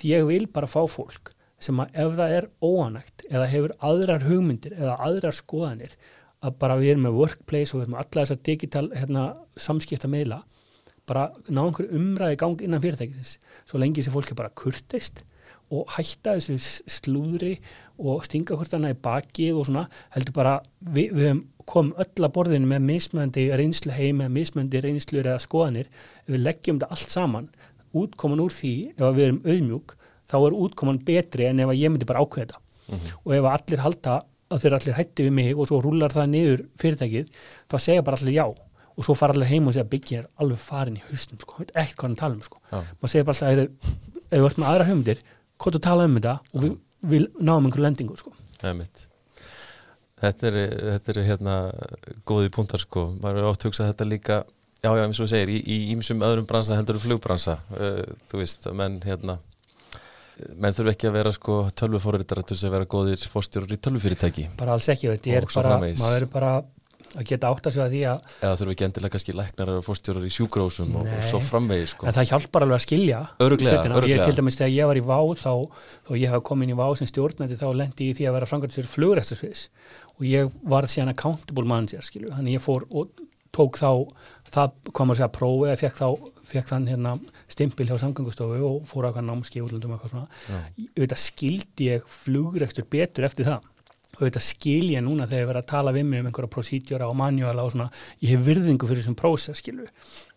Ég 0.04 0.26
vil 0.26 0.48
bara 0.50 0.68
fá 0.68 0.82
fólk 0.90 1.32
sem 1.64 1.80
að 1.80 2.00
ef 2.04 2.16
það 2.18 2.36
er 2.38 2.50
óanægt 2.66 3.24
eða 3.30 3.50
hefur 3.52 3.74
aðrar 3.90 4.26
hugmyndir 4.28 4.76
eða 4.76 4.98
aðrar 5.06 5.36
skoðanir 5.38 5.94
að 6.44 6.58
bara 6.60 6.78
við 6.80 6.94
erum 6.94 7.06
með 7.08 7.20
workplace 7.22 7.72
og 7.72 7.80
við 7.80 7.86
erum 7.86 7.96
með 7.96 8.02
alla 8.04 8.24
þessar 8.26 8.42
digital 8.50 8.84
hérna, 8.92 9.24
samskipta 9.56 10.10
meila 10.12 10.42
bara 11.08 11.30
ná 11.48 11.62
einhverju 11.66 12.00
umræði 12.00 12.40
gang 12.40 12.64
innan 12.66 12.84
fyrirtækisins 12.84 13.38
svo 13.70 13.80
lengi 13.80 14.04
sem 14.04 14.16
fólk 14.16 14.32
er 14.32 14.40
bara 14.40 14.52
kurtist 14.60 15.24
og 15.74 15.90
hætta 15.96 16.36
þessu 16.38 16.58
slúðri 17.00 17.56
og 17.98 18.24
stinga 18.28 18.58
hvort 18.58 18.74
annað 18.76 18.96
í 18.96 19.02
bakið 19.06 19.60
og 19.60 19.68
svona 19.70 19.84
heldur 20.16 20.36
bara 20.38 20.54
við, 20.80 21.14
við 21.18 21.42
komum 21.70 21.94
öll 22.02 22.26
að 22.28 22.34
borðinu 22.36 22.70
með 22.70 22.88
mismöndi 22.90 23.46
reynslu 23.56 23.94
heim 23.96 24.22
eða 24.24 24.36
mismöndi 24.36 24.82
reynslur 24.84 25.30
eða 25.30 25.44
skoðanir. 25.44 25.90
Við 26.28 26.44
leggjum 26.44 26.82
þetta 26.82 26.92
allt 26.96 27.14
saman 27.14 27.50
útkoman 27.94 28.42
úr 28.44 28.54
því 28.54 28.74
ef 28.98 29.16
við 29.16 29.26
erum 29.28 29.42
auðmjúk 29.46 29.96
þá 30.32 30.38
er 30.42 30.60
útkoman 30.66 31.02
betri 31.06 31.48
en 31.48 31.62
ef 31.64 31.74
ég 31.78 31.94
myndi 31.94 32.10
bara 32.10 32.24
ákveða 32.24 32.58
mm 32.58 32.96
-hmm. 32.96 33.18
og 33.24 33.34
ef 33.38 33.50
allir 33.54 33.84
halda 33.86 34.22
að 34.50 34.62
þeir 34.62 34.76
allir 34.78 34.98
hætti 34.98 35.26
við 35.28 35.34
mig 35.40 35.58
og 35.58 35.68
svo 35.68 35.82
rúlar 35.82 36.14
það 36.14 36.30
niður 36.30 36.66
fyrirtækið 36.82 37.28
þá 37.70 37.78
segja 37.80 38.02
bara 38.02 38.18
allir 38.18 38.34
já. 38.34 38.48
Og 38.94 39.06
svo 39.06 39.16
fara 39.18 39.34
allir 39.34 39.50
heim 39.50 39.68
og 39.68 39.74
segja 39.74 39.90
byggja 39.90 40.20
er 40.20 40.28
alveg 40.38 40.58
farin 40.58 40.98
í 40.98 41.06
hustum 41.10 41.40
sko, 41.40 41.64
ekkert 41.74 41.98
hvað 41.98 42.08
hann 42.08 42.16
tala 42.16 42.36
um 42.36 42.42
sko. 42.42 42.58
maður 42.72 43.10
segja 43.10 43.24
bara 43.24 43.38
alltaf 43.48 44.04
ef 44.34 44.40
þú 44.40 44.46
ert 44.46 44.58
með 44.58 44.70
aðra 44.70 44.88
höfundir 44.90 45.24
hvort 45.64 45.80
að 45.80 45.86
tala 45.88 46.08
um 46.10 46.18
þetta 46.20 46.36
og 46.54 46.66
við, 46.66 46.76
við 47.14 47.28
náum 47.40 47.68
einhverju 47.68 47.86
lendingu 47.88 48.20
sko. 48.20 48.34
Þetta 50.24 50.50
er, 50.50 50.60
þetta 50.94 51.14
er 51.14 51.22
hérna 51.28 51.56
góði 52.28 52.52
púntar 52.54 52.80
sko, 52.84 53.10
maður 53.24 53.42
er 53.42 53.48
oft 53.50 53.66
hugsað 53.68 53.90
þetta 53.92 54.08
líka, 54.08 54.38
já 54.84 54.92
já 54.92 55.04
eins 55.04 55.20
og 55.24 55.32
segir 55.32 55.52
í 55.60 55.80
ímsum 55.96 56.24
öðrum 56.24 56.48
bransa 56.48 56.78
heldur 56.80 57.02
flugbransa 57.02 57.58
uh, 57.76 58.06
þú 58.32 58.40
veist, 58.40 58.70
menn 58.72 59.02
hérna 59.04 59.40
menn 60.58 60.74
þurfu 60.74 60.94
ekki 60.94 61.10
að 61.10 61.18
vera 61.18 61.34
sko 61.36 61.58
tölvufóriðar 61.78 62.42
að 62.44 62.64
vera 62.74 62.88
góðir 62.90 63.26
fórstjórur 63.30 63.76
í 63.76 63.80
tölvufyrirtæki. 63.86 64.48
Bara 64.58 64.78
alls 64.78 64.90
ekki, 64.90 65.12
þetta 65.12 65.36
er 65.38 65.48
bara, 65.54 65.76
maður 65.82 66.26
er 66.26 66.30
bara 66.32 66.54
að 67.14 67.28
geta 67.30 67.50
átt 67.54 67.68
að 67.70 67.76
segja 67.76 67.88
því 67.92 68.02
að 68.10 68.30
eða 68.40 68.58
þurfum 68.60 68.74
ekki 68.74 68.86
endilega 68.88 69.14
kannski 69.14 69.36
læknar 69.38 69.72
eða 69.74 69.84
fórstjórar 69.86 70.28
í 70.28 70.32
sjúgrósum 70.34 70.96
og, 71.00 71.10
og 71.10 71.26
svo 71.30 71.42
framvegi 71.44 71.90
sko. 71.92 72.08
en 72.10 72.18
það 72.18 72.30
hjálpar 72.32 72.66
alveg 72.66 72.80
að 72.80 72.86
skilja 72.88 73.20
öruglega, 73.44 73.84
öruglega. 73.90 74.14
ég 74.18 74.30
til 74.30 74.38
dæmis 74.40 74.60
þegar 74.60 74.74
ég 74.74 74.90
var 74.92 75.00
í 75.00 75.06
VÁ 75.10 75.20
þá, 75.44 75.54
þá 76.08 76.14
ég 76.20 76.34
hef 76.34 76.46
komin 76.50 76.74
í 76.74 76.78
VÁ 76.80 76.86
sem 77.00 77.10
stjórnandi 77.10 77.60
þá 77.60 77.68
lendi 77.78 78.10
ég 78.10 78.18
því 78.20 78.30
að 78.30 78.38
vera 78.40 78.50
framkvæmt 78.50 78.78
fyrir 78.78 78.92
flugræstasviðis 78.94 79.68
og 80.18 80.26
ég 80.30 80.58
var 80.74 80.90
síðan 80.90 81.14
accountable 81.14 81.68
manager 81.70 82.06
skilju, 82.06 82.34
þannig 82.34 82.58
ég 82.58 82.66
fór 82.66 82.88
og 82.90 83.14
tók 83.54 83.78
þá, 83.78 83.90
það 84.50 84.78
kom 84.98 85.14
að 85.14 85.20
segja 85.20 85.34
prófi 85.34 85.68
eða 85.70 85.82
fekk 85.84 86.00
þá, 86.00 86.32
fekk 86.50 86.72
þann 86.72 86.88
hérna 86.90 87.12
stimpil 87.52 87.86
hjá 87.90 88.00
samgöngustofu 88.02 88.64
og 88.66 88.88
fór 88.90 89.06
á 89.06 89.08
eitthvað 89.12 89.28
námski 89.28 89.62
útlundum 89.62 89.94
eitthvað 89.94 90.16
svona, 90.16 90.64
auðvitað 90.96 91.22
skildi 91.22 91.90
ég 91.92 92.08
flugræstur 92.10 92.88
betur 92.90 93.28
eftir 93.30 93.50
það 93.52 93.70
þetta 94.20 94.44
skil 94.46 94.92
ég 94.94 95.04
núna 95.06 95.26
þegar 95.28 95.42
ég 95.42 95.52
verið 95.52 95.64
að 95.64 95.72
tala 95.74 95.94
við 95.96 96.08
mig 96.10 96.22
um 96.22 96.30
einhverja 96.30 96.54
prosídjóra 96.54 97.10
og 97.10 97.18
manjúala 97.18 97.66
og 97.66 97.74
svona 97.74 97.90
ég 98.22 98.34
hef 98.36 98.44
virðingu 98.46 98.90
fyrir 98.90 99.02
þessum 99.02 99.18
prósess 99.18 99.64
skilu 99.64 99.88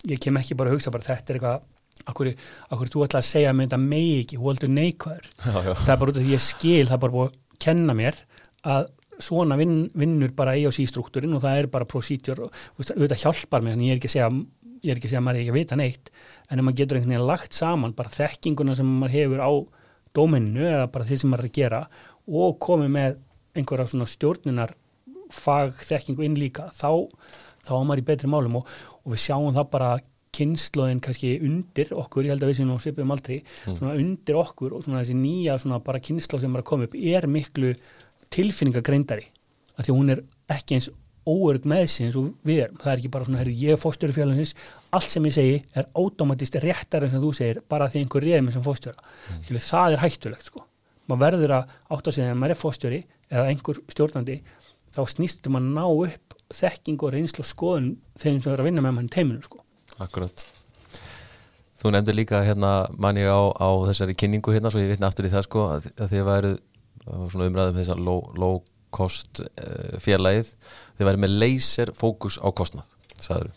ég 0.08 0.20
kem 0.22 0.38
ekki 0.40 0.56
bara 0.56 0.72
að 0.72 0.78
hugsa 0.78 0.94
bara 0.94 1.06
þetta 1.06 1.32
er 1.34 1.38
eitthvað 1.40 1.64
akkur, 2.04 2.32
akkur 2.72 2.92
þú 2.92 3.04
ætla 3.06 3.22
að 3.22 3.28
segja 3.30 3.54
með 3.56 3.70
þetta 3.70 3.80
megi 3.82 4.18
ekki, 4.22 4.38
voldur 4.40 4.72
neikvæður. 4.72 5.30
Það 5.40 5.94
er 5.94 6.00
bara 6.02 6.12
út 6.12 6.20
af 6.20 6.26
því 6.26 6.34
ég 6.34 6.44
skil, 6.44 6.84
það 6.84 6.96
er 6.96 7.02
bara 7.04 7.16
búið 7.16 7.30
að 7.30 7.62
kenna 7.66 7.96
mér 7.96 8.20
að 8.66 8.90
svona 9.26 9.56
vin, 9.56 9.76
vinnur 9.96 10.34
bara 10.36 10.56
í 10.60 10.66
og 10.68 10.74
sístruktúrin 10.76 11.34
og 11.38 11.42
það 11.44 11.62
er 11.62 11.70
bara 11.72 11.88
prosídjór 11.88 12.42
auðvitað 12.44 13.22
hjálpar 13.22 13.64
mér, 13.64 13.78
en 13.78 13.86
ég 13.86 13.94
er 13.94 14.00
ekki 14.00 14.10
að 14.10 14.16
segja 14.16 14.30
ég 14.84 14.92
er 14.92 14.98
ekki 14.98 15.08
að 15.08 15.14
segja 15.14 15.22
að 15.22 15.26
maður 15.26 15.38
er 15.38 15.42
ekki 15.42 15.54
að 15.54 15.58
vita 15.58 15.78
neitt. 15.80 16.10
En 16.50 16.60
ef 16.60 16.66
maður 16.66 16.80
getur 16.82 16.98
einhvern 16.98 17.14
veginn 17.14 17.30
lagt 17.30 17.56
saman 17.56 17.94
bara 17.96 18.12
þekkinguna 18.12 18.76
sem 18.76 18.90
maður 19.00 19.16
hefur 19.16 19.42
á 19.42 19.50
dóminu 20.16 20.66
eða 20.68 20.90
bara 20.92 21.06
því 21.08 21.18
sem 21.22 21.32
maður 21.32 21.46
er 21.46 21.50
að 21.50 21.56
gera 21.56 21.80
og 22.26 22.58
komið 22.62 22.92
með 22.92 23.16
einhverja 23.56 23.88
svona 23.90 24.08
stjórnunar 24.10 24.74
fagþekkingu 25.34 26.26
inn 26.26 26.36
líka 26.38 26.68
þá, 26.74 27.06
þá 27.66 27.72
á 27.76 27.82
maður 27.82 28.02
í 28.02 28.06
betri 28.10 28.30
málum 28.30 28.60
og, 28.60 28.68
og 29.02 29.14
við 29.14 29.24
sjáum 29.26 29.56
það 29.56 29.72
bara 29.72 29.94
kynnslóðin 30.36 31.00
kannski 31.00 31.36
undir 31.44 31.92
okkur, 31.96 32.26
ég 32.26 32.34
held 32.34 32.44
að 32.44 32.50
við 32.50 32.58
séum 32.58 32.68
nú 32.70 32.76
svipum 32.82 33.14
aldrei, 33.14 33.38
mm. 33.40 33.78
svona 33.78 33.96
undir 33.96 34.36
okkur 34.36 34.76
og 34.76 34.84
svona 34.84 35.00
þessi 35.00 35.16
nýja 35.16 35.56
svona 35.62 35.80
bara 35.84 36.02
kynnslóð 36.02 36.44
sem 36.44 36.56
er 36.56 36.62
að 36.62 36.68
koma 36.68 36.88
upp 36.88 36.96
er 37.00 37.26
miklu 37.30 37.72
tilfinningagreindari 38.34 39.26
af 39.76 39.86
því 39.86 39.92
að 39.92 39.98
hún 40.00 40.12
er 40.12 40.22
ekki 40.52 40.76
eins 40.76 40.90
óörg 41.26 41.64
með 41.66 41.86
sig 41.90 42.06
eins 42.06 42.16
og 42.20 42.28
við 42.46 42.62
erum, 42.66 42.78
það 42.82 42.92
er 42.92 43.00
ekki 43.00 43.12
bara 43.16 43.26
svona 43.26 43.40
herru 43.40 43.56
ég 43.58 43.74
er 43.74 43.80
fóstjóri 43.82 44.14
félagsins, 44.14 44.54
allt 44.94 45.10
sem 45.10 45.26
ég 45.26 45.34
segi 45.34 45.56
er 45.74 45.88
automatist 45.98 46.58
réttar 46.62 47.06
en 47.06 47.12
sem 47.12 47.22
þú 47.22 47.32
segir 47.34 47.62
bara 47.66 47.88
því 47.90 48.04
einhver 48.04 48.26
reyðum 48.26 48.52
sem 48.54 48.64
fóstjóra 48.66 49.00
mm. 49.00 49.58
Það 49.58 49.96
er 49.96 50.02
hættulegt 50.04 50.50
sko 50.52 50.62
maður 51.06 51.22
verður 51.24 51.54
að 51.56 51.74
átta 51.96 52.14
sig 52.14 52.26
að 52.26 52.38
maður 52.38 52.54
er 52.54 52.60
fóstjóri 52.60 53.00
eða 53.32 53.48
einhver 53.50 53.80
stjórnandi 53.92 54.40
þá 54.96 55.00
snýstum 55.12 55.58
að 55.58 55.72
ná 55.76 55.84
upp 55.86 56.36
þekking 56.54 57.02
og 57.02 57.14
reynslu 57.14 57.42
og 57.42 57.50
skoðun 57.50 57.88
þegar 58.14 58.42
sem 58.42 58.50
verður 58.50 58.62
að 58.62 58.70
vinna 58.70 58.84
með 58.86 58.96
mann 58.98 59.10
teiminu 59.12 59.42
sko. 59.44 59.64
Akkurat 60.02 60.46
Þú 61.76 61.92
nefndir 61.92 62.16
líka 62.16 62.40
hérna 62.42 62.86
manni 62.96 63.26
á, 63.28 63.40
á 63.52 63.68
þessari 63.86 64.16
kynningu 64.16 64.54
hérna 64.54 64.72
svo 64.72 64.80
ég 64.80 64.94
vitna 64.94 65.10
aftur 65.10 65.28
í 65.28 65.32
það 65.32 65.44
sko 65.46 65.66
að, 65.74 65.90
að 66.00 66.14
þið 66.14 66.24
væru 66.26 66.52
svona 67.04 67.48
umræðum 67.50 67.76
þessar 67.76 68.00
low, 68.02 68.22
low 68.40 68.56
cost 68.94 69.42
uh, 69.42 69.98
fjarlægið 70.02 70.54
þið 70.96 71.08
væri 71.10 71.22
með 71.22 71.36
laser 71.42 71.92
fókus 71.96 72.40
á 72.40 72.48
kostnað 72.56 72.88
sagður. 73.20 73.52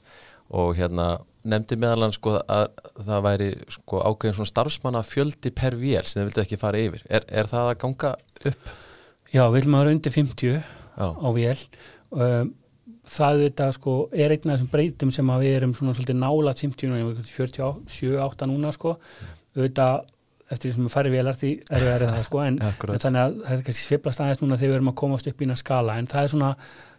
og 0.50 0.76
hérna 0.78 1.08
nefndi 1.48 1.78
meðalann 1.80 2.14
sko 2.14 2.36
að 2.42 2.68
það 2.98 3.26
væri 3.26 3.50
sko 3.72 4.04
ákveðin 4.04 4.38
svona 4.38 4.52
starfsmanna 4.52 5.04
fjöldi 5.08 5.54
per 5.56 5.78
vél 5.80 6.04
sem 6.04 6.20
þið 6.20 6.28
vildi 6.28 6.44
ekki 6.44 6.60
fara 6.60 6.84
yfir 6.84 7.06
er, 7.08 7.26
er 7.32 7.50
það 7.50 7.72
að 7.72 7.82
ganga 7.86 8.14
upp? 8.52 8.72
Já, 9.30 9.44
vil 9.54 9.68
maður 9.70 9.94
undir 9.94 10.14
50 10.14 10.56
Já. 10.58 11.08
á 11.14 11.30
vél. 11.36 11.60
Um, 12.10 12.54
það 13.10 13.44
þetta 13.46 13.68
sko 13.76 13.96
er 14.14 14.34
einn 14.34 14.50
af 14.50 14.56
þessum 14.56 14.70
breytum 14.72 15.12
sem 15.14 15.34
að 15.34 15.44
við 15.46 15.58
erum 15.58 15.76
svona 15.78 15.96
svolítið 15.98 16.18
nála 16.22 16.54
50, 16.58 17.28
47-8 17.34 18.50
núna 18.50 18.72
sko. 18.76 18.96
Auðvitað 19.58 20.08
eftir 20.50 20.72
því 20.72 20.76
sem 20.76 20.88
við 20.88 20.94
færi 20.96 21.12
velar 21.14 21.38
því 21.38 21.52
er 21.70 21.84
við 21.84 21.92
erið 21.94 22.12
það 22.16 22.24
sko 22.26 22.40
en, 22.42 22.56
en 22.96 23.04
þannig 23.04 23.22
að 23.22 23.36
er 23.54 23.62
kannski 23.68 23.86
sviplast 23.86 24.24
aðeins 24.24 24.42
núna 24.42 24.58
þegar 24.58 24.72
við 24.72 24.80
erum 24.80 24.92
að 24.94 24.98
komast 25.04 25.30
upp 25.30 25.44
í 25.44 25.50
næst 25.50 25.66
skala. 25.66 26.00
En 26.02 26.10
það 26.10 26.26
er 26.26 26.34
svona, 26.34 26.50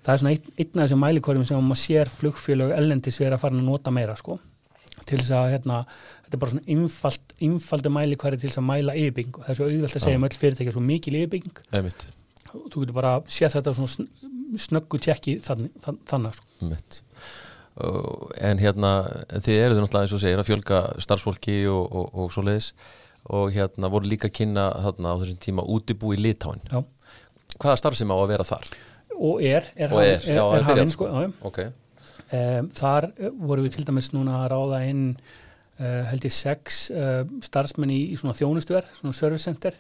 það 0.07 0.15
er 0.15 0.23
svona 0.23 0.35
einn, 0.37 0.55
einn 0.55 0.71
af 0.71 0.85
þessum 0.85 1.05
mælikvarjum 1.07 1.51
sem 1.51 1.67
maður 1.67 1.83
sér 1.83 2.15
flugfélög 2.21 2.77
ellendis 2.79 3.19
við 3.21 3.31
erum 3.31 3.41
að 3.41 3.45
fara 3.47 3.59
að 3.59 3.67
nota 3.73 3.95
meira 3.95 4.17
sko. 4.19 4.39
Til 5.01 5.19
þess 5.19 5.35
að 5.35 5.51
hérna, 5.57 5.83
þetta 6.27 6.37
er 6.37 6.43
bara 6.45 6.55
svona 6.55 6.75
einfald, 6.77 7.37
einfaldu 7.43 7.93
mælikvarji 7.97 8.43
til 8.43 8.51
þess 8.53 8.63
að 8.63 8.67
mæla 8.69 8.97
yfirbygging 9.01 9.39
og 9.39 9.47
það 9.47 9.53
er 9.55 9.59
svo 9.59 9.69
auðvelt 9.71 9.97
að 9.97 10.05
segja 10.05 10.21
um 10.21 10.27
öll 10.29 10.41
fyrirtækja 10.45 10.75
svo 10.77 10.83
mikil 10.85 11.17
yfirbygging 11.19 11.63
þú 12.53 12.83
getur 12.83 12.97
bara 12.97 13.15
séð 13.31 13.59
þetta 13.59 13.77
svona 13.77 14.61
snöggu 14.61 14.99
tjekki 15.03 15.39
þannig, 15.45 15.71
þannig 16.11 16.39
sko. 16.39 16.49
En 18.41 18.61
hérna 18.61 18.91
þið 19.31 19.57
eruðu 19.57 19.85
náttúrulega 19.85 20.07
eins 20.07 20.15
og 20.17 20.23
segir 20.23 20.43
að 20.43 20.49
fjölga 20.51 20.81
starfsfólki 21.01 21.61
og, 21.71 21.85
og, 21.87 22.09
og 22.25 22.35
svo 22.35 22.45
leiðis 22.45 22.73
og 23.31 23.53
hérna 23.55 23.91
voru 23.93 24.09
líka 24.09 24.29
að 24.31 24.37
kynna 24.41 24.71
þarna 24.87 25.13
á 25.15 25.21
þessum 25.23 25.43
tíma 25.45 25.67
útibú 25.69 26.15
í 26.15 26.21
Litáin 26.21 26.63
Já. 26.71 26.81
hvaða 27.59 27.77
starf 27.81 27.99
sem 27.99 28.11
á 28.11 28.17
að 28.17 28.31
vera 28.33 28.47
þar? 28.49 28.71
Og 29.21 29.43
er, 29.45 29.69
er, 29.77 29.93
hafinn 30.65 30.89
sko, 30.89 31.11
okay. 31.45 31.69
um, 32.33 32.71
þar 32.73 33.11
voru 33.37 33.67
við 33.67 33.77
til 33.77 33.85
dæmis 33.89 34.11
núna 34.15 34.39
að 34.41 34.55
ráða 34.55 34.81
inn 34.89 35.05
uh, 35.19 36.09
held 36.09 36.25
ég 36.25 36.35
sex 36.35 36.87
uh, 36.95 37.23
starfsmenn 37.45 37.93
í, 37.93 38.01
í 38.15 38.19
svona 38.21 38.37
þjónustuver, 38.39 38.89
svona 38.97 39.17
service 39.17 39.45
center 39.45 39.77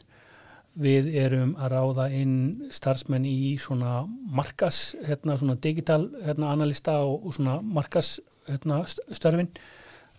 við 0.79 1.11
erum 1.19 1.55
að 1.59 1.73
ráða 1.75 2.07
inn 2.15 2.37
starfsmenn 2.73 3.27
í 3.27 3.57
svona 3.61 4.05
markas, 4.07 4.95
hérna 5.07 5.37
svona 5.41 5.57
digital 5.63 6.05
hérna, 6.23 6.53
analista 6.55 7.01
og, 7.03 7.27
og 7.27 7.37
svona 7.37 7.59
markas 7.63 8.19
hérna, 8.49 8.85
störfin. 8.87 9.51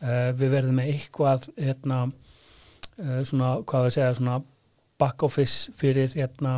Uh, 0.02 0.32
við 0.34 0.56
verðum 0.56 0.80
með 0.82 0.96
eitthvað 0.96 1.48
hérna 1.60 2.04
uh, 2.10 3.22
svona, 3.28 3.60
hvað 3.70 3.88
við 3.88 3.96
segja, 3.98 4.14
svona 4.18 4.40
back 5.02 5.24
office 5.26 5.74
fyrir 5.78 6.14
hérna 6.14 6.54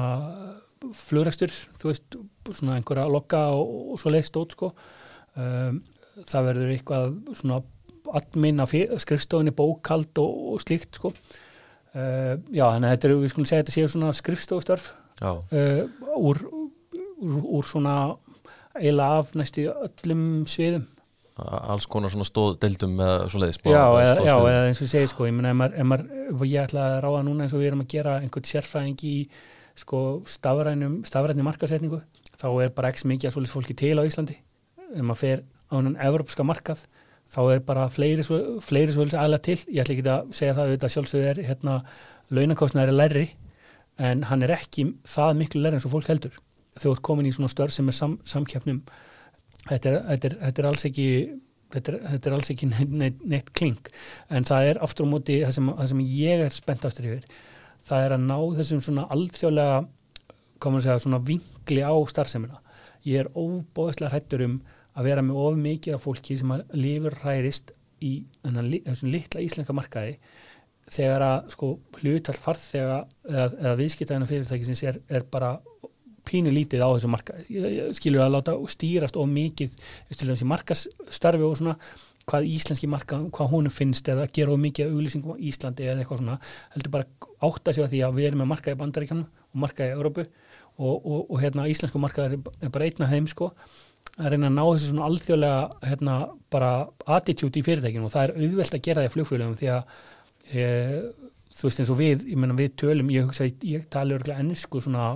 flugrækstur, 0.96 1.52
þú 1.80 1.91
veist 1.91 2.18
svona 2.50 2.78
einhverja 2.78 3.08
lokka 3.12 3.46
og, 3.56 3.94
og 3.94 4.02
svo 4.02 4.12
leiðst 4.12 4.39
út 4.39 4.56
sko. 4.56 4.74
Um, 5.39 5.82
það 6.30 6.50
verður 6.50 6.74
eitthvað 6.74 7.16
svona 7.39 7.62
admin 8.14 8.62
af 8.64 8.74
skrifstofinni 9.02 9.54
bókald 9.56 10.20
og, 10.22 10.34
og 10.54 10.64
slíkt 10.64 11.00
sko 11.00 11.14
uh, 11.96 12.34
já, 12.54 12.66
þannig 12.66 12.88
að 12.88 12.94
þetta 12.96 13.10
er, 13.10 13.16
við 13.22 13.34
skulum 13.34 13.50
segja 13.50 13.64
þetta 13.64 13.76
séu 13.78 13.91
svona 13.91 14.14
skrifstofstörf 14.18 14.89
uh, 15.24 15.84
úr, 16.18 16.41
úr, 16.94 17.38
úr 17.60 17.70
svona 17.70 17.96
eila 18.80 19.10
af 19.20 19.36
næstu 19.38 19.68
öllum 19.70 20.44
sviðum. 20.50 20.88
Alls 21.34 21.88
konar 21.89 22.12
svona 22.14 22.28
stóðdeldum 22.30 22.91
með 23.00 23.24
svo 23.34 23.39
leiðis 23.41 23.58
já, 23.66 23.72
eða, 23.74 24.18
já, 24.22 24.34
eða 24.38 24.66
eins 24.68 24.82
og 24.86 24.89
segir 24.91 25.10
sko 25.10 25.26
ég, 25.26 25.34
mena, 25.34 25.50
ef 25.50 25.58
maður, 25.58 25.80
ef 25.82 25.88
maður, 25.89 26.44
ég 26.46 26.68
ætla 26.68 26.84
að 26.91 26.98
ráða 27.08 27.24
núna 27.26 27.46
eins 27.46 27.56
og 27.56 27.64
við 27.64 27.70
erum 27.72 27.82
að 27.82 27.89
gera 27.96 28.18
einhvern 28.22 28.50
sérfræðing 28.50 29.06
í 29.10 29.14
sko 29.82 30.02
stafrænum 30.30 31.00
stafrænum 31.10 31.50
markasetningu, 31.50 32.04
þá 32.38 32.48
er 32.62 32.76
bara 32.78 32.91
ekki 32.94 33.10
mikið 33.10 33.32
að 33.32 33.34
svolítið 33.34 33.56
fólki 33.56 33.78
til 33.82 33.96
á 33.98 34.06
Íslandi. 34.06 34.38
Ef 34.94 35.02
maður 35.02 35.22
fer 35.24 35.41
á 35.41 35.74
einhvern 35.74 35.98
evropska 36.06 36.46
markað 36.46 36.86
þá 37.34 37.39
er 37.53 37.61
bara 37.65 37.86
fleiri, 37.91 38.25
fleiri 38.63 38.93
svolítið 38.93 39.19
aðlega 39.19 39.45
til, 39.47 39.59
ég 39.67 39.84
ætla 39.84 39.95
ekki 39.95 40.09
að 40.13 40.34
segja 40.38 40.55
það 40.57 40.67
auðvitað 40.69 40.93
sjálfsögur 40.95 41.29
er 41.31 41.47
hérna 41.47 41.77
launakostnæri 42.34 42.95
lærri, 42.95 43.23
en 44.01 44.25
hann 44.29 44.45
er 44.45 44.55
ekki 44.55 44.88
það 45.09 45.39
miklu 45.39 45.63
lærri 45.63 45.79
eins 45.79 45.88
og 45.88 45.93
fólk 45.95 46.11
heldur. 46.11 46.38
Þú 46.81 46.93
ert 46.93 47.05
komin 47.05 47.29
í 47.29 47.34
svona 47.34 47.51
störf 47.51 47.73
sem 47.75 47.89
er 47.89 47.97
sam, 47.97 48.17
samkjöfnum 48.25 48.81
þetta 49.67 49.89
er, 49.89 49.97
þetta 50.09 50.29
er, 50.29 50.38
þetta 50.41 50.63
er 50.63 50.69
alls 50.69 50.86
ekki 50.89 51.07
þetta 51.73 51.91
er, 51.91 51.99
þetta 52.11 52.29
er 52.29 52.38
alls 52.38 52.51
ekki 52.53 52.69
neitt, 52.69 52.95
neitt, 53.01 53.19
neitt 53.29 53.51
kling 53.57 53.91
en 54.34 54.47
það 54.49 54.69
er 54.71 54.81
aftur 54.86 55.05
á 55.05 55.11
móti 55.13 55.38
það 55.43 55.53
sem, 55.57 55.69
það 55.77 55.91
sem 55.91 56.03
ég 56.09 56.45
er 56.47 56.55
spennt 56.55 56.88
aftur 56.89 57.09
yfir. 57.11 57.27
Það 57.84 58.07
er 58.07 58.15
að 58.15 58.25
ná 58.25 58.38
þessum 58.57 58.81
svona 58.81 59.05
alþjóðlega 59.13 59.79
komur 60.63 60.81
að 60.81 60.88
segja 60.88 61.03
svona 61.03 61.21
vingli 61.27 61.81
á 61.86 61.93
starfseminna 62.09 62.63
ég 63.07 63.23
er 63.23 63.31
óbóðslega 63.36 64.13
hrættur 64.13 64.45
um 64.45 64.59
að 64.94 65.10
vera 65.10 65.26
með 65.26 65.41
of 65.44 65.60
mikið 65.60 65.98
af 65.98 66.06
fólki 66.06 66.38
sem 66.39 66.54
að 66.54 66.64
lifur 66.78 67.18
hærist 67.24 67.74
í 68.04 68.14
þessum 68.44 69.12
litla 69.14 69.44
íslenska 69.44 69.76
markaði 69.76 70.18
þegar 70.91 71.26
að 71.26 71.52
sko 71.54 71.70
hlutal 72.02 72.36
farþega 72.36 72.98
eða, 73.30 73.46
eða 73.48 73.76
viðskiptæðina 73.80 74.30
fyrirtæki 74.30 74.68
sem 74.68 74.80
sér 74.80 75.00
er 75.08 75.26
bara 75.32 75.56
pínu 76.28 76.52
lítið 76.56 76.84
á 76.84 76.89
þessu 76.91 77.12
marka 77.12 77.38
skilur 77.98 78.24
að 78.24 78.34
láta 78.36 78.56
stýrast 78.72 79.18
og 79.20 79.30
mikið 79.32 79.78
markastarfi 80.48 81.48
og 81.48 81.56
svona 81.60 81.78
hvað 82.30 82.48
íslenski 82.48 82.88
marka, 82.88 83.20
hvað 83.36 83.50
hún 83.52 83.70
finnst 83.74 84.08
eða 84.08 84.30
gera 84.32 84.54
of 84.54 84.60
mikið 84.64 84.94
auglýsingum 84.94 85.36
á 85.36 85.44
Íslandi 85.44 85.88
eða 85.88 86.04
eitthvað 86.04 86.22
svona, 86.22 86.38
heldur 86.76 86.94
bara 86.94 87.32
átta 87.44 87.74
sig 87.76 87.84
á 87.84 87.91
því 87.91 88.04
að 88.08 88.20
við 88.20 88.28
erum 88.30 88.44
með 88.44 88.52
marka 88.54 88.72
í 88.72 88.80
bandaríkjanum 88.80 89.26
og 89.28 89.60
marka 89.60 89.88
í 89.89 89.96
Európu 89.96 90.24
og, 90.24 90.94
og, 91.04 91.20
og 91.28 91.41
hérna 91.44 91.68
íslensku 91.72 92.00
marka 92.00 92.30
er, 92.30 92.38
er 92.64 92.72
bara 92.74 92.88
einna 92.88 93.10
heim 93.12 93.28
sko 93.28 93.52
að 94.14 94.30
reyna 94.34 94.49
að 94.49 94.56
ná 94.58 94.64
þessu 94.64 94.89
svona 94.91 95.06
alþjóðlega 95.10 95.89
hérna 95.89 96.16
bara 96.54 96.72
attitút 97.18 97.58
í 97.58 97.64
fyrirtækinu 97.66 98.08
og 98.08 98.14
það 98.14 98.26
er 98.28 98.34
auðvelt 98.38 98.78
að 98.78 98.84
gera 98.86 99.01
það 99.01 99.10
í 99.10 99.14
flugfélagum 99.16 99.60
því 99.62 99.70
að 99.74 99.93
e, 100.54 100.66
þú 101.54 101.68
veist 101.68 101.82
eins 101.82 101.93
og 101.93 101.99
við, 101.99 102.26
ég 102.30 102.41
menna 102.41 102.58
við 102.58 102.76
tölum, 102.84 103.14
ég 103.14 103.26
hugsa, 103.26 103.47
ég, 103.49 103.64
ég 103.66 103.88
tala 103.93 104.18
örglega 104.20 104.43
ennsku 104.43 104.82
svona 104.84 105.16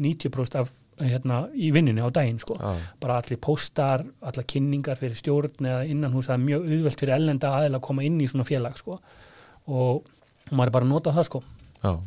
90% 0.00 0.60
af 0.60 0.72
hérna 1.00 1.42
í 1.56 1.70
vinninu 1.72 2.04
á 2.04 2.10
daginn 2.12 2.40
sko 2.40 2.56
ah. 2.60 2.78
bara 3.00 3.18
allir 3.20 3.40
postar, 3.40 4.04
allar 4.20 4.46
kynningar 4.48 4.98
fyrir 5.00 5.16
stjórn 5.18 5.64
eða 5.64 5.84
innan 5.88 6.16
það 6.16 6.34
er 6.34 6.42
mjög 6.44 6.66
auðvelt 6.68 7.02
fyrir 7.02 7.16
ellenda 7.16 7.52
aðeins 7.56 7.78
að 7.78 7.84
koma 7.86 8.04
inn 8.06 8.18
í 8.20 8.28
svona 8.30 8.48
félag 8.48 8.76
sko 8.80 8.98
og 9.70 10.10
maður 10.50 10.66
er 10.66 10.74
bara 10.76 10.88
að 10.88 10.92
nota 10.92 11.14
það 11.16 11.28
sko 11.30 11.42
ah. 11.88 12.00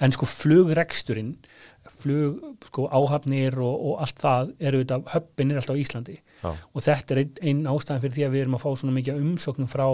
en 0.00 0.16
sko 0.16 0.28
flugreksturinn 0.30 1.34
flug, 2.04 2.40
sko 2.68 2.86
áhafnir 2.90 3.58
og, 3.60 3.74
og 3.90 4.02
allt 4.04 4.22
það 4.22 4.52
eru 4.58 4.80
auðvitað, 4.80 5.06
höppin 5.14 5.52
er 5.52 5.60
alltaf 5.60 5.78
á 5.78 5.82
Íslandi 5.82 6.16
ah. 6.42 6.58
og 6.74 6.86
þetta 6.86 7.16
er 7.16 7.22
einn 7.22 7.40
ein 7.42 7.70
ástæðan 7.70 8.04
fyrir 8.04 8.16
því 8.16 8.26
að 8.26 8.34
við 8.34 8.44
erum 8.44 8.58
að 8.58 8.64
fá 8.64 8.70
svona 8.72 8.96
mikið 8.98 9.22
umsóknum 9.24 9.70
frá 9.70 9.86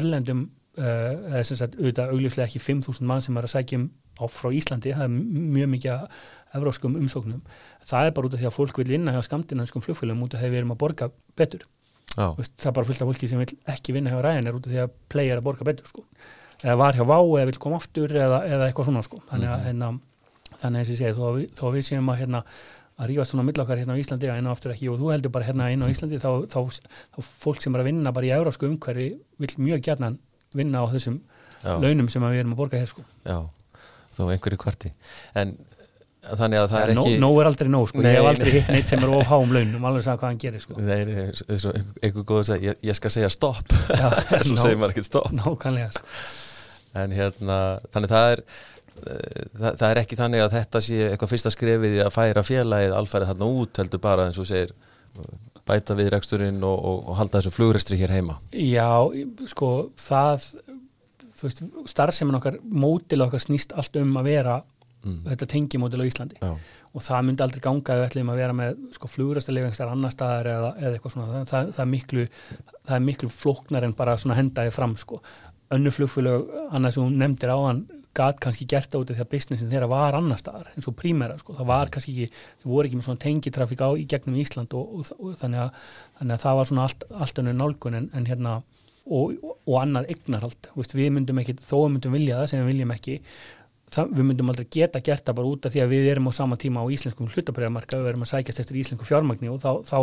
erlendum 0.00 0.42
uh, 0.78 1.12
eða 1.32 1.44
sem 1.48 1.60
sagt 1.60 1.78
auðvitað 1.78 2.16
augljóslega 2.16 2.48
ekki 2.48 2.64
5.000 2.64 3.08
mann 3.10 3.24
sem 3.24 3.38
er 3.38 3.48
að 3.48 3.54
sækjum 3.56 3.86
á 4.16 4.24
frá 4.32 4.50
Íslandi, 4.56 4.94
það 4.96 5.08
er 5.08 5.16
mjög 5.56 5.72
mikið 5.76 6.20
evróskum 6.56 6.98
umsóknum 6.98 7.42
það 7.84 8.08
er 8.08 8.14
bara 8.16 8.28
út 8.28 8.36
af 8.36 8.42
því 8.42 8.48
að 8.48 8.56
fólk 8.56 8.78
vil 8.80 8.92
vinna 8.94 9.12
hjá 9.14 9.22
skamdinanskum 9.26 9.84
flugfélagum 9.84 10.24
út 10.24 10.36
af 10.36 10.40
því 10.40 10.48
að 10.48 10.54
við 10.54 10.62
erum 10.62 10.76
að 10.76 10.82
borga 10.82 11.10
betur 11.36 11.66
Vist, 12.16 12.54
það 12.56 12.70
er 12.70 12.74
bara 12.78 12.88
fullt 12.88 13.02
af 13.02 13.08
fólki 13.10 13.28
sem 13.28 13.40
vil 13.42 13.54
ekki 13.68 13.92
vinna 13.92 14.12
hjá 14.12 14.22
ræðin 14.24 14.48
er 14.48 14.56
út 14.56 14.66
af 14.66 14.72
því 14.72 14.82
að 14.86 14.92
play 15.12 15.28
er 15.28 15.40
að 15.40 15.48
borga 15.50 15.66
betur 15.68 15.90
sko. 15.90 16.04
eða 16.62 16.76
var 16.80 16.96
hjá 16.96 17.04
vá 17.04 17.18
eða 17.18 17.48
vil 17.50 17.58
koma 17.60 17.80
aftur 17.80 18.14
eða, 18.14 18.38
eða 18.48 18.68
eitthvað 18.68 18.88
svona 18.88 19.02
sko. 19.04 19.20
þannig 19.28 19.50
að 19.52 19.58
mm 19.58 19.80
-hmm. 19.82 19.98
Þannig 20.62 20.82
að 20.82 20.90
ég 20.92 20.98
segi 21.00 21.14
þó 21.16 21.22
að 21.28 21.38
þó 21.58 21.62
að 21.68 21.76
við 21.76 21.86
séum 21.90 22.10
að 22.12 22.20
hérna, 22.22 22.42
að 22.96 23.10
rífast 23.10 23.34
svona 23.34 23.46
millokkar 23.46 23.80
hérna 23.80 23.96
á 23.96 24.00
Íslandi 24.00 24.30
að 24.30 24.40
einu 24.40 24.52
aftur 24.52 24.72
ekki 24.72 24.90
og 24.92 25.00
þú 25.00 25.12
heldur 25.12 25.34
bara 25.34 25.48
hérna 25.48 25.68
einu 25.68 25.88
á 25.88 25.92
Íslandi 25.92 26.20
þá, 26.22 26.30
þá, 26.48 26.60
þá, 26.72 26.92
þá 27.16 27.30
fólk 27.44 27.64
sem 27.64 27.76
er 27.76 27.82
að 27.82 27.90
vinna 27.90 28.12
bara 28.16 28.28
í 28.28 28.32
eurósku 28.36 28.68
umhverfi 28.70 29.08
vil 29.42 29.52
mjög 29.60 29.84
gætna 29.84 30.14
vinna 30.56 30.80
á 30.80 30.86
þessum 30.94 31.20
Já. 31.60 31.76
launum 31.82 32.08
sem 32.12 32.24
við 32.24 32.40
erum 32.40 32.54
að 32.54 32.60
borga 32.62 32.80
hér 32.80 32.90
sko. 32.90 33.04
Já, 33.26 33.38
þó 34.16 34.22
einhverju 34.32 34.60
kvarti. 34.62 34.92
En 35.36 35.56
þannig 36.26 36.62
að 36.62 36.72
það 36.72 36.82
er 36.82 36.92
ekki 36.94 37.18
Nó 37.22 37.28
er 37.40 37.50
aldrei 37.50 37.70
nóg 37.70 37.90
sko, 37.90 38.02
nei, 38.02 38.10
ég 38.14 38.20
hef 38.20 38.30
aldrei 38.30 38.52
hitt 38.56 38.70
neitt 38.74 38.90
sem 38.90 39.04
er 39.04 39.12
of 39.14 39.28
háum 39.30 39.52
launum, 39.54 39.84
alveg 39.86 40.02
að 40.02 40.06
sagja 40.08 40.20
hvað 40.22 40.32
hann 40.32 40.40
gerir 40.42 40.64
sko. 40.64 40.78
Nei, 40.80 40.98
einhver 42.02 42.26
góður 42.26 42.48
segi 42.50 42.70
ég, 42.70 42.80
ég 42.86 42.98
skal 42.98 43.12
segja 43.14 43.30
stopp, 43.32 43.76
þess 43.90 44.50
að 44.50 44.62
segja 44.64 44.80
maður 44.80 44.96
ekki 44.96 45.06
stopp. 45.06 45.30
Nákvæmlega 45.36 45.92
sko. 45.94 46.16
En 46.96 47.12
hérna, 47.12 47.60
þannig 47.92 48.12
það 48.14 48.30
er 48.32 48.42
það, 49.04 49.70
það 49.70 49.88
er 49.88 50.00
ekki 50.02 50.18
þannig 50.20 50.44
að 50.44 50.54
þetta 50.56 50.82
sé 50.84 51.00
eitthvað 51.10 51.32
fyrsta 51.34 51.52
skrefið 51.54 51.98
í 51.98 52.04
að 52.04 52.14
færa 52.14 52.44
félagið 52.46 52.96
alfærið 53.00 53.32
þarna 53.32 53.50
út, 53.60 53.82
heldur 53.82 54.02
bara 54.06 54.28
eins 54.28 54.40
og 54.42 54.48
segir 54.48 54.74
bæta 55.66 55.96
við 55.98 56.12
reksturinn 56.14 56.62
og, 56.64 56.76
og, 56.76 57.02
og 57.10 57.18
halda 57.20 57.40
þessu 57.40 57.54
flugrestri 57.54 57.98
hér 58.00 58.14
heima 58.16 58.38
Já, 58.52 58.90
sko, 59.50 59.70
það 59.98 60.48
þú 61.36 61.48
veist, 61.48 61.62
starfsemin 61.92 62.38
okkar 62.38 62.58
mótil 62.62 63.24
okkar 63.26 63.42
snýst 63.42 63.74
allt 63.76 63.98
um 64.00 64.14
að 64.20 64.30
vera 64.30 64.56
mm. 65.04 65.22
þetta 65.30 65.48
tengimódil 65.52 66.04
á 66.04 66.08
Íslandi 66.08 66.38
Já. 66.40 66.52
og 66.92 67.04
það 67.04 67.26
myndi 67.28 67.44
aldrei 67.46 67.64
ganga 67.64 67.96
ef 67.96 68.00
við 68.00 68.06
ætlum 68.10 68.32
að 68.32 68.40
vera 68.42 68.56
með 68.60 68.78
sko 68.96 69.10
flugræstilega 69.10 69.70
einhverjar 69.70 69.92
annar 69.92 70.14
staðar 70.14 70.50
eða, 70.52 70.72
eða 70.80 70.94
eitthvað 70.94 71.16
svona, 71.16 71.28
það, 71.32 71.50
það, 71.50 71.74
það, 71.74 71.82
er 71.84 71.92
miklu, 71.92 72.26
það 72.78 72.96
er 72.98 73.04
miklu 73.10 73.32
flóknar 73.34 73.88
en 73.88 73.96
bara 73.98 74.16
svona 74.22 74.38
hendaði 74.38 74.74
fram 74.74 74.96
sko, 75.00 75.20
önnu 75.76 75.92
flugfélög 75.94 76.50
annars 76.70 76.96
sem 76.96 77.06
hún 77.06 77.18
nefndir 77.20 77.52
á 77.52 77.58
hann 77.58 77.84
gæt 78.16 78.40
kannski 78.42 78.68
gert 78.70 78.94
á 78.94 78.98
þetta 78.98 79.24
að 79.24 79.32
businessin 79.34 79.72
þeirra 79.72 79.90
var 79.90 80.16
annar 80.18 80.40
staðar 80.40 80.70
eins 80.72 80.88
og 80.90 80.96
prímera 80.98 81.36
sko, 81.40 81.56
það 81.58 81.70
var 81.70 81.92
kannski 81.94 82.14
ekki 82.14 82.40
þau 82.62 82.70
voru 82.72 82.88
ekki 82.88 83.00
með 83.00 83.08
svona 83.08 83.24
tengitrafík 83.26 83.84
á 83.84 83.90
í 83.92 84.06
gegnum 84.10 84.38
Ísland 84.40 84.76
og, 84.78 84.94
og, 84.96 85.12
og 85.20 85.36
þannig, 85.40 85.66
að, 85.66 85.84
þannig 86.20 86.38
að 86.38 86.46
það 86.46 86.58
var 86.60 86.70
svona 86.70 86.88
allt, 86.88 87.06
allt 87.26 87.42
önnu 87.42 87.54
nálgun 87.56 88.00
en, 88.00 88.10
en 88.16 88.30
hérna 88.30 88.56
og, 89.06 89.36
og 89.66 89.76
annað 89.80 90.10
eignarhald, 90.14 90.68
við 90.98 91.12
myndum 91.14 91.40
ekki 91.42 91.56
þó 91.62 91.86
myndum 91.86 92.16
vilja 92.16 92.40
það 92.40 92.48
sem 92.50 92.62
við 92.62 92.72
viljum 92.72 92.94
ekki 92.96 93.18
það, 93.92 94.12
við 94.18 94.26
myndum 94.26 94.50
aldrei 94.50 94.66
geta 94.72 95.00
gert 95.04 95.24
það 95.26 95.36
bara 95.38 95.50
út 95.52 95.66
af 95.68 95.74
því 95.74 95.82
að 95.84 95.92
við 95.92 96.08
erum 96.10 96.26
á 96.26 96.32
sama 96.34 96.56
tíma 96.58 96.82
á 96.82 96.86
íslenskum 96.90 97.28
hlutabriðamarka, 97.30 97.98
við 98.02 98.10
erum 98.10 98.24
að 98.24 98.30
sækjast 98.32 98.62
eftir 98.62 98.78
íslensku 98.80 99.06
fjármagni 99.06 99.50
og 99.52 99.60
þá, 99.62 99.68
þá, 99.86 99.98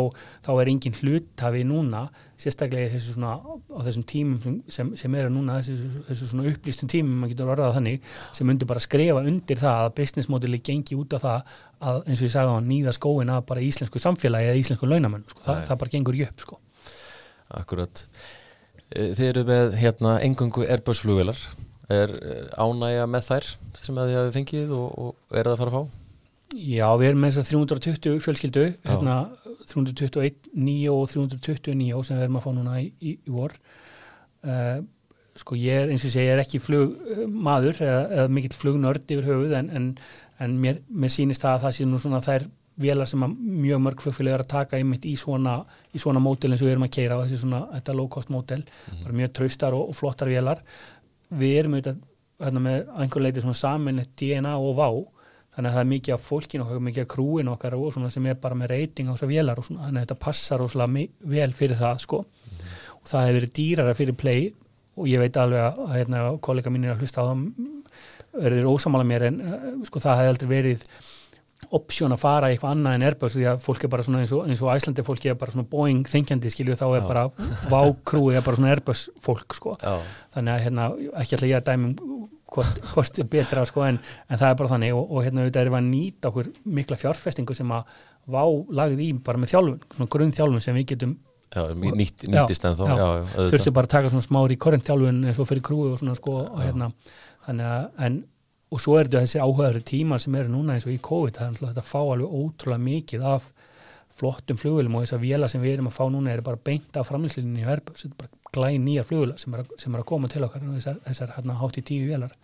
þá 0.46 0.50
er 0.54 0.70
engin 0.72 0.96
hlutafi 0.98 1.64
núna, 1.68 2.04
sérstaklega 2.40 2.92
þessu 2.94 3.16
svona, 3.16 3.34
á 3.44 3.80
þessum 3.84 4.06
tímum 4.08 4.60
sem, 4.72 4.92
sem 5.00 5.18
eru 5.20 5.32
núna, 5.34 5.58
þessu, 5.60 6.04
þessu 6.08 6.30
svona 6.30 6.46
upplýstum 6.52 6.92
tímum, 6.92 7.18
maður 7.20 7.34
getur 7.34 7.52
orðað 7.56 7.76
þannig, 7.78 8.08
sem 8.38 8.48
myndur 8.48 8.70
bara 8.72 8.84
skrifa 8.84 9.24
undir 9.24 9.60
það 9.60 9.82
að 9.82 9.92
business 10.00 10.32
modeli 10.32 10.62
gengi 10.64 10.96
út 10.98 11.18
af 11.18 11.26
það 11.26 11.52
að 11.84 12.00
eins 12.08 12.22
og 12.22 12.28
ég 12.28 12.34
sagði 12.38 12.56
á 12.56 12.56
að 12.56 12.70
nýða 12.70 12.96
skóin 12.96 13.34
að 13.34 13.44
bara 13.50 13.66
íslensku 13.68 14.00
samfélagi 14.00 14.48
eða 14.48 14.62
íslensku 14.62 14.88
launamenn, 14.88 15.28
sko. 15.28 15.44
Þa, 15.44 15.58
það 15.68 15.82
bara 15.84 15.94
gengur 15.98 16.18
jöpp, 16.22 16.46
sko. 16.46 16.58
Akkurat. 17.54 18.06
Þið 18.94 19.24
eru 19.28 19.44
með 19.48 19.76
hérna 19.80 20.16
engungu 20.24 20.64
Airbus-flugvelar 20.64 21.40
er 21.92 22.14
ánægja 22.56 23.04
með 23.10 23.28
þær 23.28 23.50
sem 23.80 23.98
að 23.98 24.10
þið 24.10 24.18
hafi 24.20 24.34
fengið 24.38 24.72
og, 24.78 24.88
og 25.04 25.36
er 25.36 25.44
það 25.44 25.52
að 25.52 25.62
fara 25.62 25.72
að 25.72 25.76
fá? 25.76 26.00
Já, 26.54 26.88
við 27.00 27.08
erum 27.08 27.22
með 27.24 27.34
þess 27.34 27.42
að 27.42 27.50
320 27.50 28.18
fjölskyldu, 28.24 28.64
hérna 28.86 29.18
321 29.68 30.50
nýjó 30.54 30.96
og 31.02 31.12
320 31.12 31.78
nýjó 31.80 32.02
sem 32.04 32.18
við 32.18 32.26
erum 32.26 32.38
að 32.38 32.44
fá 32.46 32.50
núna 32.54 32.80
í, 32.80 32.90
í, 33.00 33.14
í 33.16 33.32
vor 33.34 33.54
uh, 34.44 34.82
sko 35.40 35.56
ég 35.58 35.84
er 35.84 35.92
eins 35.92 36.04
og 36.06 36.12
segja, 36.12 36.28
ég 36.30 36.36
er 36.36 36.42
ekki 36.44 36.60
flugmaður 36.62 37.80
eða, 37.82 38.02
eða 38.18 38.34
mikill 38.36 38.58
flugnörd 38.58 39.08
yfir 39.16 39.30
höfuð 39.32 39.56
en, 39.58 39.70
en, 39.74 39.88
en 40.44 40.60
mér, 40.60 40.84
mér 40.88 41.12
sýnist 41.12 41.42
það 41.42 41.56
að 41.56 41.64
það 41.64 41.74
sé 41.78 41.88
nú 41.88 42.02
svona 42.02 42.22
þær 42.24 42.46
velar 42.84 43.06
sem 43.06 43.22
mjög 43.38 43.82
mörg 43.82 44.00
flugfélag 44.02 44.34
er 44.34 44.42
að 44.42 44.50
taka 44.50 44.78
einmitt 44.78 45.04
í 45.06 45.14
svona, 45.18 45.60
í 45.94 46.00
svona 46.02 46.22
mótel 46.22 46.50
eins 46.50 46.62
og 46.62 46.66
við 46.66 46.74
erum 46.74 46.86
að 46.88 46.94
keira 46.96 47.18
á 47.18 47.22
þessi 47.22 47.38
svona, 47.44 47.60
þetta 47.76 47.94
low 47.94 48.08
cost 48.10 48.32
mótel, 48.34 48.64
mm 48.64 48.90
-hmm. 48.90 49.04
bara 49.04 49.18
mjög 49.20 49.32
traustar 49.38 49.76
og, 49.78 49.88
og 49.92 49.96
flottar 49.98 50.28
velar 50.28 50.62
við 51.40 51.58
erum 51.60 51.76
auðvitað 51.78 52.62
með 52.64 52.88
einhver 52.98 53.24
leiti 53.24 53.44
samin 53.54 54.02
DNA 54.18 54.54
og 54.58 54.78
vá 54.78 54.88
þannig 55.54 55.70
að 55.70 55.76
það 55.76 55.80
er 55.84 55.90
mikið 55.92 56.14
af 56.14 56.24
fólkin 56.26 56.64
okkar, 56.64 56.80
mikið 56.82 57.04
af 57.04 57.10
krúin 57.12 57.50
okkar 57.52 57.76
og 57.78 57.92
svona 57.94 58.10
sem 58.10 58.26
er 58.26 58.40
bara 58.42 58.58
með 58.58 58.72
reyting 58.72 59.10
á 59.10 59.14
þessar 59.14 59.30
vélar 59.30 59.60
og 59.60 59.68
svona, 59.68 59.86
þannig 59.86 60.00
að 60.00 60.06
þetta 60.06 60.22
passar 60.24 60.64
óslega 60.64 61.06
vel 61.34 61.52
fyrir 61.54 61.78
það 61.78 62.00
sko. 62.02 62.20
Mm 62.24 62.56
-hmm. 62.58 62.72
og 62.98 63.10
það 63.12 63.26
hefur 63.26 63.38
verið 63.38 63.54
dýrara 63.58 63.94
fyrir 63.94 64.16
play. 64.18 64.52
Og 64.96 65.08
ég 65.10 65.18
veit 65.18 65.36
alveg 65.36 65.60
að 65.60 65.94
hérna, 65.94 66.38
kollega 66.40 66.70
mín 66.70 66.84
er 66.84 66.94
að 66.94 67.00
hlusta 67.02 67.22
á 67.22 67.26
það 67.26 67.46
verður 68.34 68.70
ósamála 68.74 69.06
mér 69.06 69.26
en 69.28 69.40
uh, 69.40 69.86
sko 69.86 70.02
það 70.02 70.18
hefði 70.18 70.32
aldrei 70.32 70.48
verið 70.50 70.84
option 71.78 72.14
að 72.14 72.22
fara 72.22 72.50
eitthvað 72.52 72.76
annað 72.76 72.96
en 72.98 73.06
Airbus 73.08 73.34
því 73.36 73.46
að 73.50 73.64
fólk 73.64 73.84
er 73.86 73.92
bara 73.92 74.06
svona 74.06 74.22
eins 74.22 74.32
og, 74.34 74.44
eins 74.48 74.62
og 74.62 74.70
Æslandi 74.74 75.04
fólk 75.06 75.26
er 75.26 75.38
bara 75.40 75.54
svona 75.54 75.68
Boeing 75.70 76.06
þengjandi 76.10 76.52
skilju 76.52 76.78
þá 76.80 76.86
er 76.90 77.02
Já. 77.02 77.06
bara 77.08 77.24
vákrúið 77.72 78.38
er 78.38 78.46
bara 78.46 78.60
svona 78.60 78.72
Airbus 78.74 79.04
fólk 79.24 79.56
sko 79.58 79.74
Já. 79.80 79.98
þannig 80.36 80.54
að 80.54 80.64
hérna 80.66 80.88
ekki 81.22 81.38
alltaf 81.38 81.50
ég 81.50 81.58
að 81.58 81.68
dæmum 81.70 81.96
hvort, 82.54 82.80
hvort 82.92 83.20
er 83.20 83.28
betra 83.30 83.66
sko 83.68 83.84
en, 83.88 84.00
en 84.28 84.40
það 84.40 84.48
er 84.50 84.58
bara 84.60 84.72
þannig 84.74 84.96
og, 84.96 85.04
og 85.10 85.26
hérna 85.26 85.44
auðvitað 85.44 85.68
er 85.68 85.78
að 85.78 85.86
nýta 85.90 86.30
okkur 86.30 86.50
mikla 86.78 86.98
fjárfestingu 87.00 87.56
sem 87.56 87.74
að 87.74 87.94
vá 88.30 88.42
lagið 88.80 89.04
í 89.04 89.12
bara 89.24 89.40
með 89.40 89.54
þjálfun, 89.54 89.80
svona 89.96 90.12
grunn 90.14 90.34
þjálfun 90.34 90.64
sem 90.64 90.78
við 90.78 90.90
getum 90.94 91.16
Já, 91.54 91.68
nýtt, 91.70 92.24
nýttist 92.26 92.64
en 92.66 92.74
þá 92.74 92.86
þurftu 93.36 93.72
bara 93.74 93.86
að 93.86 93.92
taka 93.92 94.10
svona 94.10 94.26
smári 94.26 94.56
korrent 94.58 94.86
þjálfun 94.88 95.20
eins 95.28 95.38
og 95.38 95.46
fyrir 95.46 95.62
krúi 95.66 95.92
og 95.92 96.00
svona 96.00 96.16
sko 96.18 96.40
og 96.42 96.62
hérna 96.64 96.88
þannig 97.46 97.68
að 97.70 98.06
en 98.06 98.16
og 98.74 98.82
svo 98.82 98.96
er 98.98 99.06
þetta 99.06 99.22
þessi 99.22 99.42
áhugaður 99.44 99.84
tímar 99.86 100.22
sem 100.22 100.34
eru 100.34 100.50
núna 100.50 100.74
eins 100.74 100.86
og 100.88 100.94
í 100.94 101.00
COVID, 101.04 101.36
það 101.38 101.46
er 101.46 101.68
alltaf 101.68 101.84
að 101.84 101.90
fá 101.92 102.00
alveg 102.02 102.34
ótrúlega 102.40 102.84
mikið 102.88 103.26
af 103.30 103.48
flottum 104.18 104.58
flugulum 104.58 104.96
og 104.98 105.04
þess 105.04 105.16
að 105.16 105.26
vila 105.28 105.50
sem 105.50 105.62
við 105.62 105.76
erum 105.76 105.90
að 105.90 105.96
fá 105.98 106.04
núna 106.10 106.32
er 106.32 106.42
bara 106.46 106.60
beint 106.68 106.98
af 106.98 107.08
framlýslinni 107.10 107.62
í 107.62 107.68
verbu, 107.68 107.94
þetta 107.98 108.10
er 108.10 108.20
bara 108.24 108.52
glæn 108.54 108.84
nýjar 108.86 109.06
flugula 109.08 109.38
sem 109.38 109.54
sem 109.78 109.94
er 109.94 110.02
að 110.02 110.08
koma 110.10 110.30
til 110.30 110.44
okkar 110.46 110.62
þessar, 110.66 111.00
þessar 111.06 111.34
hérna 111.36 111.58
hátt 111.58 111.78
í 111.78 111.86
tíu 111.86 112.10
velar 112.10 112.34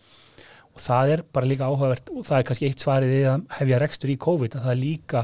og 0.75 0.83
það 0.83 1.13
er 1.15 1.23
bara 1.35 1.51
líka 1.51 1.69
áhugavert 1.69 2.11
og 2.15 2.27
það 2.27 2.39
er 2.39 2.49
kannski 2.49 2.69
eitt 2.71 2.85
svarið 2.85 3.15
við 3.15 3.29
að 3.31 3.47
hefja 3.59 3.81
rekstur 3.83 4.13
í 4.13 4.19
COVID 4.27 4.57
að 4.57 4.67
það 4.67 4.75
er 4.75 4.81
líka, 4.81 5.23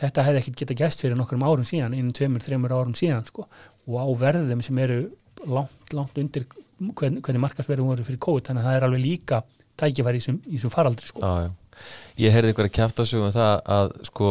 þetta 0.00 0.24
hefði 0.26 0.42
ekkert 0.42 0.62
geta 0.62 0.78
gæst 0.82 1.04
fyrir 1.04 1.18
nokkrum 1.18 1.46
árum 1.46 1.66
síðan, 1.66 1.94
innen 1.96 2.14
tveimur, 2.16 2.44
þreimur 2.44 2.74
árum 2.74 2.96
síðan 2.98 3.26
sko. 3.28 3.46
Og 3.86 3.98
á 4.02 4.06
verðum 4.18 4.62
sem 4.66 4.80
eru 4.82 4.98
langt, 5.46 5.94
langt 5.94 6.18
undir 6.18 6.48
hvern, 6.50 7.20
hvernig 7.22 7.44
markasverðum 7.44 7.92
voru 7.92 8.06
fyrir 8.06 8.22
COVID, 8.26 8.48
þannig 8.48 8.64
að 8.64 8.68
það 8.68 8.78
er 8.78 8.88
alveg 8.88 9.04
líka 9.04 9.42
tækifæri 9.80 10.22
í 10.22 10.24
þessum 10.26 10.72
faraldri 10.72 11.10
sko. 11.10 11.22
Já, 11.22 11.46
já. 11.46 11.84
Ég 12.24 12.32
heyrði 12.32 12.54
einhverja 12.54 12.76
kæft 12.78 13.00
á 13.00 13.04
sig 13.04 13.20
um 13.20 13.32
það 13.34 13.54
að 13.76 13.94
sko 14.08 14.30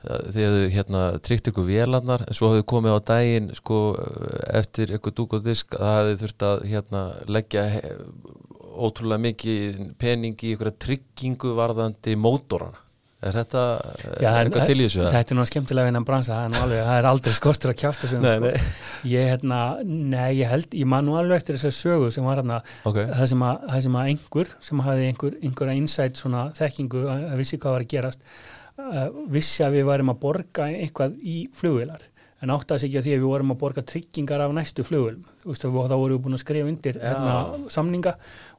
þið 0.00 0.40
hefðu 0.40 0.68
hérna 0.72 1.00
tryggt 1.20 1.50
ykkur 1.50 1.66
vélarnar 1.68 2.22
en 2.24 2.36
svo 2.36 2.54
hefðu 2.54 2.66
komið 2.72 2.96
á 2.96 3.00
daginn 3.10 3.50
sko 3.56 3.80
eftir 4.56 4.94
ykkur 4.96 5.16
dúk 5.16 5.36
og 5.36 5.44
disk 5.44 5.76
að 5.76 5.84
það 5.84 5.98
hefðu 5.98 6.20
þurft 6.22 6.46
að 6.48 6.62
hérna 6.70 7.02
leggja 7.28 7.64
ótrúlega 8.80 9.24
mikið 9.26 9.82
pening 10.00 10.40
í 10.40 10.54
ykkur 10.54 10.72
tryggingu 10.80 11.52
varðandi 11.58 12.16
mótorana 12.16 12.80
Er 13.20 13.36
þetta 13.36 13.62
Já, 14.22 14.30
eitthvað 14.30 14.70
til 14.70 14.76
í 14.78 14.84
þessu? 14.86 15.00
Þetta 15.02 15.18
er 15.18 15.24
náttúrulega 15.24 15.50
skemmtilega 15.50 15.88
vinnan 15.90 16.06
bransa, 16.08 16.38
það 16.38 16.46
er, 16.46 16.62
alveg, 16.64 16.78
það 16.86 17.00
er 17.00 17.08
aldrei 17.10 17.34
skortur 17.36 17.72
að 17.72 17.76
kjáta 17.82 18.00
þessu. 18.00 18.20
Nei, 18.22 18.30
sko. 18.30 18.46
nei. 18.46 18.70
Ég, 19.10 19.26
hérna, 19.28 19.58
nei, 19.84 20.28
ég 20.38 20.48
held, 20.48 20.76
ég 20.80 20.88
man 20.88 21.04
nú 21.04 21.18
alveg 21.20 21.42
eftir 21.42 21.58
þessu 21.60 21.72
sögu 21.76 22.08
sem 22.14 22.24
var 22.24 22.40
hérna, 22.40 22.62
okay. 22.88 23.10
það, 23.10 23.26
sem 23.34 23.44
að, 23.50 23.66
það 23.66 23.84
sem 23.86 23.98
að 24.00 24.12
einhver, 24.14 24.54
sem 24.70 24.82
hafði 24.86 25.10
einhver, 25.10 25.36
einhverja 25.50 25.82
insight 25.82 26.22
svona 26.22 26.46
þekkingu 26.56 27.04
að 27.12 27.36
vissi 27.42 27.60
hvað 27.60 27.76
var 27.76 27.84
að 27.84 27.92
gerast, 27.92 28.24
vissi 29.36 29.66
að 29.66 29.76
við 29.76 29.88
varum 29.90 30.14
að 30.14 30.20
borga 30.24 30.70
eitthvað 30.72 31.20
í 31.20 31.36
flugvilar 31.60 32.08
en 32.40 32.52
ekki 32.54 32.74
að 32.74 32.84
því 32.84 32.98
að 32.98 33.06
við 33.06 33.26
vorum 33.28 33.52
að 33.52 33.58
borga 33.60 33.82
tryggingar 33.84 34.44
af 34.44 34.52
næstu 34.56 34.84
flugulum, 34.86 35.24
þá 35.44 35.66
vorum 35.68 36.14
við 36.14 36.22
búin 36.24 36.36
að 36.38 36.42
skrifa 36.44 36.70
undir 36.70 37.00
hérna, 37.02 37.34
samninga 37.72 38.14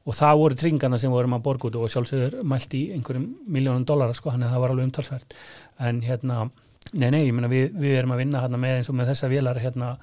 og 0.06 0.18
það 0.18 0.42
voru 0.42 0.58
tryggingarna 0.60 1.00
sem 1.02 1.14
vorum 1.14 1.34
að 1.34 1.46
borga 1.48 1.68
út 1.68 1.78
og 1.80 1.90
sjálfsögur 1.90 2.42
mælt 2.46 2.76
í 2.78 2.82
einhverjum 2.94 3.26
miljónum 3.46 3.86
dólara 3.88 4.14
sko, 4.14 4.30
þannig 4.30 4.50
að 4.50 4.54
það 4.54 4.64
var 4.64 4.74
alveg 4.74 4.88
umtalsvært 4.88 5.34
en 5.88 6.02
hérna, 6.06 6.44
nei 6.92 7.08
nei, 7.10 7.24
ég 7.26 7.34
menna 7.34 7.50
við, 7.50 7.74
við 7.74 7.98
erum 7.98 8.14
að 8.14 8.22
vinna 8.22 8.44
hérna 8.44 8.62
með 8.62 8.78
eins 8.78 8.92
og 8.92 8.98
með 9.00 9.12
þessa 9.12 9.32
vélar 9.32 9.62
hérna 9.62 9.96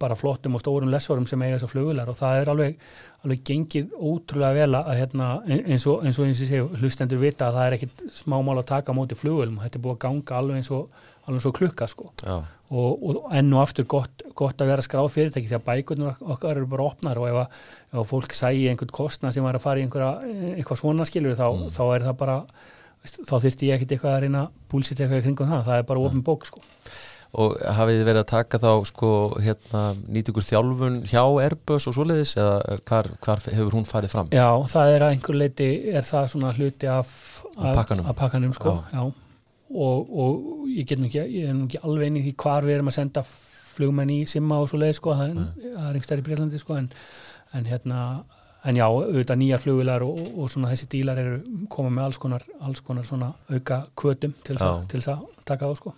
bara 0.00 0.16
flottum 0.18 0.56
og 0.56 0.60
stórum 0.60 0.90
lesorum 0.92 1.26
sem 1.28 1.40
eiga 1.42 1.56
þessar 1.56 1.72
flugular 1.72 2.10
og 2.10 2.18
það 2.18 2.40
er 2.40 2.50
alveg, 2.52 2.80
alveg 3.24 3.42
gengið 3.48 3.94
ótrúlega 3.94 4.56
vel 4.58 4.78
að 4.78 4.90
hérna, 4.98 5.28
eins 5.46 5.86
og 5.88 6.04
eins 6.04 6.18
og 6.20 6.28
eins 6.28 6.42
og 6.60 6.74
hlustendur 6.80 7.22
vita 7.22 7.48
að 7.48 7.58
það 7.58 7.68
er 7.68 7.76
ekkit 7.78 8.04
smámál 8.18 8.58
að 8.60 8.68
taka 8.72 8.92
á 8.92 8.98
móti 8.98 9.18
flugulum, 9.18 9.60
þetta 9.62 9.78
er 9.78 9.84
búið 9.86 9.96
að 9.96 10.02
ganga 10.04 10.40
alveg 10.40 10.60
eins 10.60 10.72
og, 10.74 11.00
alveg 11.26 11.48
og 11.50 11.56
klukka 11.56 11.88
sko. 11.90 12.10
Og, 12.26 13.02
og 13.06 13.34
enn 13.36 13.52
og 13.54 13.62
aftur 13.62 13.86
gott, 13.90 14.24
gott 14.38 14.62
að 14.62 14.72
vera 14.72 14.84
skráð 14.84 15.12
fyrirtæki 15.14 15.50
því 15.50 15.58
að 15.58 15.66
bækurnar 15.68 16.22
okkar 16.34 16.58
eru 16.58 16.70
bara 16.70 16.88
opnar 16.88 17.20
og 17.22 17.28
ef, 17.28 17.42
að, 17.44 17.58
ef 17.94 18.08
fólk 18.10 18.34
sæi 18.34 18.66
einhvern 18.70 18.94
kostna 18.94 19.30
sem 19.34 19.44
var 19.46 19.58
að 19.58 19.66
fara 19.66 19.82
í 19.82 19.86
einhverja 19.86 20.56
eitthvað 20.56 20.80
svona 20.82 21.06
skilur 21.06 21.38
þá, 21.38 21.46
mm. 21.52 21.68
þá 21.76 21.82
er 21.86 22.06
það 22.08 22.16
bara 22.22 22.38
þá 23.06 23.34
þurfti 23.34 23.68
ég 23.68 23.76
ekkert 23.76 23.94
eitthvað 23.96 24.16
að 24.16 24.24
reyna 24.24 24.46
búlsitt 24.70 25.02
eitthvað 25.02 25.28
kringum 25.28 25.52
það, 25.52 25.68
það 25.68 25.82
er 25.82 25.90
bara 25.90 26.06
ofin 26.08 26.24
bók 26.26 26.48
sko. 26.48 26.64
Og 27.36 27.54
hafið 27.76 27.98
þið 27.98 28.08
verið 28.08 28.22
að 28.22 28.30
taka 28.30 28.60
þá 28.62 28.70
sko 28.88 29.10
hérna 29.44 29.82
nýtugur 30.08 30.46
þjálfun 30.46 30.96
hjá 31.10 31.22
Airbus 31.44 31.86
og 31.90 31.96
svoleiðis 31.98 32.32
eða 32.38 32.78
hvar, 32.88 33.10
hvar 33.22 33.42
hefur 33.44 33.76
hún 33.76 33.86
farið 33.86 34.14
fram? 34.14 34.32
Já, 34.32 34.48
það 34.72 34.94
er 34.94 35.04
að 35.04 35.14
einhver 35.14 35.38
leiti 35.42 35.68
er 35.92 36.06
það 36.06 36.30
svona 36.32 36.54
hluti 36.56 36.90
af, 36.90 37.12
af 37.58 37.78
pakkanum, 37.82 38.08
af 38.08 38.18
pakkanum 38.22 38.56
sko, 38.56 38.78
já, 38.90 38.96
já 38.96 39.25
og, 39.70 40.14
og 40.22 40.70
ég 40.70 40.86
get 40.88 41.00
nú 41.00 41.10
ekki, 41.10 41.24
ég 41.40 41.50
er 41.50 41.56
nú 41.56 41.66
ekki 41.66 41.82
alveg 41.82 42.10
inn 42.10 42.20
í 42.20 42.24
því 42.28 42.32
hvar 42.42 42.66
við 42.66 42.78
erum 42.78 42.90
að 42.92 42.98
senda 43.00 43.24
flugmenn 43.76 44.12
í 44.14 44.22
Simma 44.30 44.60
og 44.62 44.70
svo 44.70 44.80
leið 44.80 44.96
sko, 44.98 45.14
það, 45.18 45.36
er 45.36 45.84
einhver 45.90 46.06
stær 46.06 46.22
í 46.22 46.26
Breitlandi 46.26 46.60
sko 46.60 46.78
en, 46.78 46.88
en 47.56 47.68
hérna, 47.68 48.00
en 48.66 48.78
já, 48.78 48.86
auðvitað 48.86 49.40
nýjar 49.42 49.62
flugvilar 49.62 50.04
og, 50.06 50.20
og 50.36 50.50
svona 50.52 50.70
þessi 50.72 50.88
dílar 50.96 51.20
eru 51.22 51.66
koma 51.72 51.92
með 51.92 52.08
alls 52.08 52.20
konar, 52.22 52.46
alls 52.68 52.82
konar 52.86 53.08
svona 53.08 53.32
auka 53.50 53.82
kvötum 53.98 54.36
til 54.46 54.56
þess 54.58 55.10
að 55.12 55.26
taka 55.46 55.68
á 55.68 55.72
sko. 55.78 55.92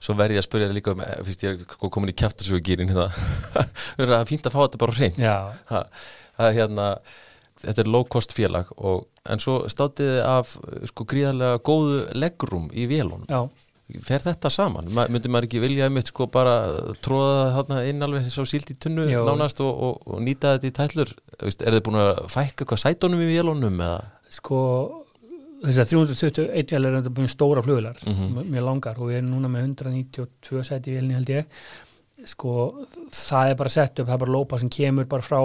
Svo 0.00 0.16
verði 0.16 0.38
ég 0.38 0.44
að 0.44 0.48
spyrja 0.48 0.72
líka 0.72 0.94
um, 0.94 1.02
eh, 1.04 1.18
fyrst 1.26 1.44
ég 1.44 1.58
er 1.58 1.76
sko 1.76 1.90
komin 1.92 2.12
í 2.12 2.16
kæftarsugugýrin 2.16 2.92
hérna, 2.92 3.10
það 3.98 4.18
er 4.20 4.30
fínt 4.30 4.48
að 4.48 4.56
fá 4.56 4.62
þetta 4.62 4.84
bara 4.84 4.98
reynd, 5.00 5.24
það 5.68 6.48
er 6.48 6.58
hérna 6.60 6.88
þetta 7.64 7.84
er 7.84 7.90
low 7.90 8.06
cost 8.10 8.34
félag 8.36 8.70
og, 8.76 9.04
en 9.24 9.40
svo 9.40 9.60
státiði 9.72 10.22
af 10.26 10.56
sko 10.90 11.06
gríðarlega 11.08 11.60
góðu 11.64 12.00
leggrum 12.16 12.66
í 12.76 12.86
vélunum 12.90 13.24
Já. 13.28 13.46
fer 14.04 14.24
þetta 14.24 14.50
saman? 14.52 14.90
Ma, 14.92 15.06
myndir 15.08 15.32
maður 15.32 15.48
ekki 15.48 15.62
vilja 15.62 15.88
eitt 15.88 16.10
sko 16.12 16.26
bara 16.32 16.56
tróða 17.04 17.46
þarna 17.58 17.84
inn 17.88 18.04
alveg 18.04 18.28
svo 18.32 18.44
sílt 18.48 18.74
í 18.74 18.76
tunnu 18.80 19.06
Já. 19.08 19.22
nánast 19.24 19.62
og, 19.64 19.72
og, 19.72 20.04
og 20.04 20.20
nýta 20.24 20.56
þetta 20.56 20.68
í 20.68 20.76
tællur 20.80 21.14
er 21.40 21.78
þið 21.78 21.80
búin 21.88 22.02
að 22.02 22.12
fækka 22.34 22.68
hvað 22.68 22.84
sætonum 22.84 23.24
í 23.24 23.30
vélunum 23.32 23.80
eða? 23.80 24.04
Sko 24.34 24.60
þess 25.64 25.80
að 25.80 25.94
321 25.94 26.76
vél 26.76 26.88
er 26.90 27.10
búin 27.16 27.30
stóra 27.32 27.64
fluglar 27.64 27.96
mm 28.04 28.14
-hmm. 28.14 28.50
mjög 28.52 28.64
langar 28.68 29.00
og 29.00 29.08
við 29.08 29.18
erum 29.22 29.30
núna 29.32 29.48
með 29.48 29.68
192 29.68 30.64
sæti 30.64 30.92
í 30.92 30.96
vélni 30.98 31.16
held 31.16 31.30
ég 31.30 31.46
sko 32.24 32.86
það 33.10 33.50
er 33.50 33.56
bara 33.56 33.70
sett 33.70 33.98
upp, 33.98 34.08
það 34.08 34.14
er 34.14 34.24
bara 34.24 34.36
lópa 34.36 34.58
sem 34.58 34.68
kemur 34.68 35.04
bara 35.04 35.22
frá 35.22 35.40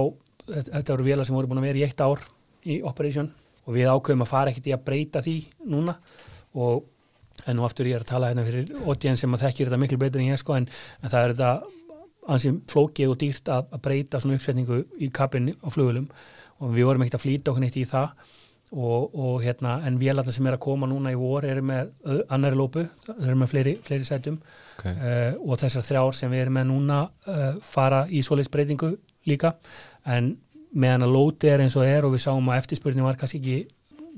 þetta 0.48 0.94
voru 0.94 1.04
vila 1.04 1.26
sem 1.26 1.36
voru 1.36 1.48
búin 1.48 1.62
að 1.62 1.68
vera 1.70 1.80
í 1.80 1.84
eitt 1.84 2.02
ár 2.02 2.20
í 2.66 2.82
Operation 2.84 3.32
og 3.70 3.76
við 3.78 3.92
ákveðum 3.94 4.26
að 4.26 4.32
fara 4.32 4.52
ekkert 4.52 4.72
í 4.72 4.74
að 4.74 4.86
breyta 4.88 5.22
því 5.22 5.36
núna. 5.70 5.94
Og 6.58 6.88
en 7.46 7.56
nú 7.56 7.66
aftur 7.68 7.88
ég 7.88 8.00
er 8.00 8.04
að 8.04 8.12
tala 8.12 8.32
hérna 8.32 8.46
fyrir 8.48 8.72
ótíðan 8.84 9.20
sem 9.20 9.36
að 9.36 9.46
þekkir 9.46 9.70
þetta 9.70 9.82
miklu 9.84 10.00
betur 10.02 10.24
en 10.24 10.32
ég 10.32 10.42
sko 10.42 10.58
en, 10.58 10.66
en 11.00 11.14
það 11.14 11.22
er 11.22 11.36
þetta 11.36 11.78
ansið 12.30 12.60
flókið 12.70 13.14
og 13.14 13.22
dýrt 13.22 13.54
að, 13.54 13.72
að 13.76 13.82
breyta 13.86 14.20
svona 14.22 14.40
uppsetningu 14.40 14.82
í 15.00 15.10
kapinni 15.14 15.56
á 15.62 15.68
flugulum 15.72 16.10
og 16.60 16.76
við 16.76 16.90
vorum 16.90 17.06
ekkert 17.06 17.20
að 17.20 17.26
flýta 17.26 17.54
okkur 17.54 17.64
neitt 17.64 17.80
í 17.80 17.88
það. 17.90 18.28
Og, 18.70 19.16
og 19.18 19.40
hérna, 19.42 19.80
en 19.88 19.96
vélarnar 19.98 20.34
sem 20.36 20.46
er 20.46 20.54
að 20.54 20.62
koma 20.62 20.86
núna 20.86 21.10
í 21.10 21.16
vor 21.18 21.46
eru 21.48 21.64
með 21.66 21.88
annari 22.30 22.58
lópu, 22.60 22.84
eru 23.16 23.38
með 23.40 23.50
fleiri, 23.50 23.72
fleiri 23.82 24.06
sætum. 24.06 24.36
Okay. 24.76 24.94
uh, 24.94 25.40
og 25.42 25.58
þessar 25.64 25.88
þrjár 25.88 26.18
sem 26.20 26.30
við 26.30 26.44
erum 26.44 26.60
með 26.60 26.68
núna 26.70 27.00
uh, 27.08 27.48
fara 27.66 28.04
í 28.14 28.22
svoleiðs 28.22 28.52
breytingu 28.54 28.92
líka. 29.26 29.56
En 30.06 30.36
meðan 30.74 31.08
að 31.08 31.16
lóti 31.16 31.50
er 31.50 31.64
eins 31.64 31.78
og 31.80 31.88
er 31.88 32.06
og 32.06 32.14
við 32.14 32.26
sáum 32.26 32.50
að 32.52 32.62
eftirspurning 32.64 33.06
var 33.06 33.18
kannski 33.20 33.42
ekki 33.42 33.60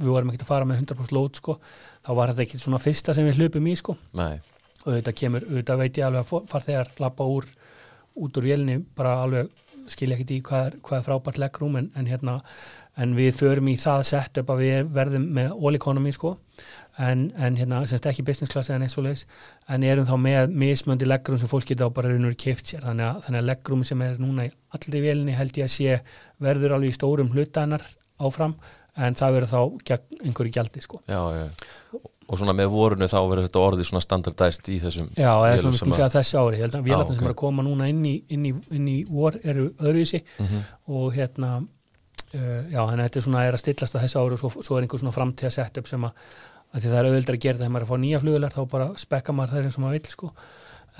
við 0.02 0.12
varum 0.12 0.32
ekki 0.32 0.44
að 0.44 0.52
fara 0.52 0.68
með 0.68 0.84
100% 0.84 1.16
lót 1.16 1.40
sko, 1.40 1.58
þá 2.02 2.12
var 2.18 2.32
þetta 2.32 2.46
ekki 2.46 2.62
svona 2.62 2.82
fyrsta 2.82 3.16
sem 3.16 3.28
við 3.28 3.42
hlupum 3.42 3.68
í 3.68 3.76
sko. 3.78 3.98
Nei, 4.18 4.40
og 4.84 4.94
þetta 4.96 5.16
kemur, 5.18 5.48
þetta 5.50 5.78
veit 5.80 6.00
ég 6.00 6.08
alveg 6.08 6.24
að 6.24 6.48
farþegar 6.52 6.94
lappa 7.04 7.28
úr 7.28 7.50
út 8.22 8.38
úr 8.40 8.48
vélni 8.48 8.80
bara 8.98 9.20
alveg 9.24 9.52
skilja 9.92 10.18
ekkit 10.18 10.34
í 10.36 10.40
hvað 10.46 10.68
er, 10.68 10.78
hvað 10.84 10.98
er 10.98 11.06
frábært 11.08 11.40
leggrúm 11.42 11.78
en, 11.80 11.90
en 11.98 12.08
hérna 12.08 12.40
en 13.02 13.16
við 13.16 13.38
förum 13.40 13.70
í 13.72 13.78
það 13.80 14.04
sett 14.10 14.40
upp 14.42 14.52
að 14.54 14.64
við 14.66 14.92
verðum 14.96 15.28
með 15.38 15.54
all 15.56 15.78
economy 15.78 16.12
sko 16.16 16.36
en, 17.00 17.32
en 17.38 17.56
hérna 17.56 17.82
semst 17.88 18.06
ekki 18.12 18.26
business 18.28 18.52
class 18.52 18.70
eða 18.70 18.80
neitt 18.84 18.92
svo 18.92 19.04
leiðis 19.06 19.26
en 19.70 19.84
erum 19.88 20.06
þá 20.10 20.16
með 20.20 20.56
mismöndi 20.64 21.08
leggrum 21.08 21.40
sem 21.40 21.48
fólk 21.52 21.66
geta 21.72 21.88
á 21.88 21.96
bara 21.96 22.12
raunur 22.12 22.36
keift 22.36 22.68
sér. 22.68 22.84
Þannig 22.84 23.08
að, 23.08 23.24
þannig 23.26 23.42
að 23.42 23.50
leggrum 23.52 23.84
sem 23.88 24.02
er 24.02 24.20
núna 24.22 24.46
í 24.50 24.54
allri 24.76 25.02
vélni 25.08 25.38
held 25.38 25.58
ég 25.58 25.70
að 25.70 25.76
sé 25.78 26.00
verður 26.42 26.78
alveg 26.78 26.92
í 26.94 26.98
stórum 27.00 27.32
hlutanar 27.36 27.86
áfram 28.22 28.56
en 28.98 29.16
það 29.16 29.38
verður 29.38 29.54
þá 29.54 29.86
gegn 29.88 30.26
einhverju 30.28 30.52
gjaldi 30.58 30.82
sko. 30.84 31.00
Já, 31.08 31.22
já 31.38 32.02
og 32.32 32.40
svona 32.40 32.54
með 32.56 32.70
vorunu 32.72 33.08
þá 33.12 33.18
verður 33.28 33.48
þetta 33.50 33.62
orðið 33.66 33.88
svona 33.90 34.04
standardæst 34.06 34.70
í 34.72 34.78
þessum 34.80 35.10
Já, 35.18 35.32
eða 35.36 35.58
svona 35.60 35.74
við 35.74 35.80
skulum 35.82 35.92
að- 35.92 35.98
segja 36.00 36.12
þessi 36.14 36.38
ári, 36.40 36.56
ég 36.56 36.64
held 36.64 36.78
að 36.78 36.86
vélarnar 36.86 37.10
ok. 37.10 37.18
sem 37.18 37.26
er 37.28 37.34
að 37.34 37.40
koma 37.42 37.66
núna 37.68 37.88
inn 37.92 38.06
í, 38.08 38.14
inn 38.32 38.46
í, 38.48 38.54
inn 38.78 38.88
í 38.88 38.98
vor 39.10 39.36
eru 39.44 39.66
öðruvísi. 39.82 40.22
Mhm. 40.40 40.62
og 40.96 41.10
hérna 41.18 41.50
uh, 41.60 42.62
já, 42.72 42.80
þannig 42.88 43.02
að 43.02 43.04
þetta 43.10 43.20
er 43.20 43.26
svona 43.28 43.44
er 43.48 43.58
að 43.58 43.64
stillast 43.66 43.98
að 43.98 44.06
þessi 44.06 44.20
ári 44.22 44.38
og 44.38 44.40
svo, 44.40 44.52
svo 44.64 44.78
er 44.78 44.86
einhver 44.86 45.04
svona 45.04 45.16
framtíða 45.18 45.52
setup 45.58 45.92
sem 45.92 46.08
að, 46.08 46.24
að 46.72 46.82
því 46.82 46.92
það 46.92 46.98
er 47.00 47.10
auðvitað 47.10 47.36
að 47.36 47.44
gera 47.46 47.58
það 47.58 47.64
þegar 47.64 47.74
maður 47.76 47.84
er 47.84 47.88
að 47.88 47.92
fá 47.92 48.04
nýja 48.06 48.24
flugular 48.24 48.56
þá 48.56 48.62
bara 48.72 48.90
spekka 49.02 49.36
maður 49.36 49.54
það 49.54 49.70
eins 49.70 49.78
og 49.78 49.86
maður 49.86 49.98
vill 49.98 50.12
sko. 50.16 50.32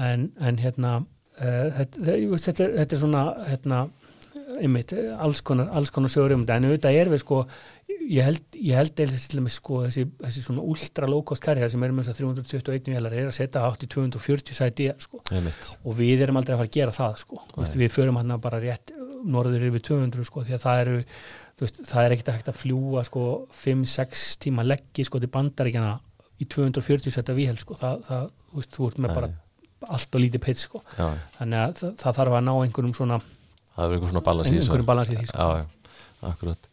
En, 0.02 0.30
en 0.40 0.62
hérna 0.62 0.94
uh, 1.02 1.68
þetta, 1.78 2.16
þetta, 2.38 2.88
er, 2.96 3.00
svona 3.00 3.26
hérna 3.48 3.84
einmitt, 4.62 4.94
alls 5.22 5.42
konar, 5.46 5.72
konar 5.94 6.36
um 6.36 6.44
þetta. 6.44 6.58
En 6.58 6.68
auðvitað 6.68 6.98
er 7.00 7.12
við 7.12 7.24
sko 7.24 7.44
ég 8.12 8.26
held, 8.26 8.58
ég 8.58 8.78
held 8.78 9.00
eða 9.04 9.20
til 9.20 9.40
dæmis 9.40 9.58
sko 9.60 9.82
þessi, 9.86 10.06
þessi 10.22 10.44
svona 10.46 10.64
ultra 10.74 11.10
low 11.10 11.24
cost 11.28 11.44
karriær 11.44 11.72
sem 11.72 11.84
er 11.86 11.94
með 11.96 12.10
þess 12.10 12.16
að 12.16 12.42
321 12.42 12.96
vélar 12.96 13.16
er 13.16 13.30
að 13.30 13.38
setja 13.38 13.64
átt 13.68 13.86
í 13.86 13.90
240 13.92 14.58
sæti 14.58 14.90
sko. 15.02 15.22
Og 15.86 15.98
við 15.98 16.26
erum 16.26 16.40
aldrei 16.42 16.56
að 16.56 16.64
fara 16.64 16.72
að 16.72 16.78
gera 16.78 16.96
það 16.96 17.20
sko. 17.24 17.42
Við 17.84 17.94
förum 17.94 18.20
hann 18.20 18.36
bara 18.44 18.62
rétt 18.64 18.91
norður 19.26 19.68
yfir 19.70 19.86
200 19.92 20.28
sko, 20.28 20.46
því 20.48 20.58
að 20.58 20.64
það 20.66 20.84
eru 20.86 20.96
veist, 21.62 21.82
það 21.88 22.06
er 22.06 22.16
ekkert 22.16 22.32
að 22.32 22.38
hægt 22.40 22.52
að 22.52 22.60
fljúa 22.62 23.04
sko, 23.08 23.26
5-6 23.62 24.26
tíma 24.42 24.66
leggji 24.66 25.06
sko, 25.08 25.22
til 25.22 25.32
bandaríkjana 25.34 25.94
í 26.42 26.48
240 26.50 27.14
setja 27.14 27.38
víhel 27.38 27.60
sko. 27.62 27.78
það, 27.80 28.02
það, 28.08 28.32
þú 28.50 28.62
veist, 28.62 28.74
þú 28.78 28.90
ert 28.90 29.02
með 29.02 29.12
Nei. 29.12 29.18
bara 29.20 29.92
allt 29.92 30.16
og 30.18 30.22
lítið 30.22 30.44
peitt 30.46 30.62
sko. 30.62 30.82
Já, 30.94 31.08
þannig 31.40 31.62
að 31.62 31.78
það, 31.80 31.94
það 32.02 32.18
þarf 32.20 32.38
að 32.38 32.44
ná 32.48 32.52
einhverjum 32.54 32.98
svona 32.98 33.22
það 33.76 33.86
er 33.86 33.96
einhver 33.96 34.12
svona 34.12 34.26
balans 34.26 34.50
í 34.50 34.56
þessu 34.56 34.68
einhverjum 34.68 34.90
balans 34.90 35.12
í 35.12 35.18
því 35.18 35.28
sko. 35.30 35.46
Já, 35.46 35.62
já, 35.62 35.96
akkurat 36.30 36.68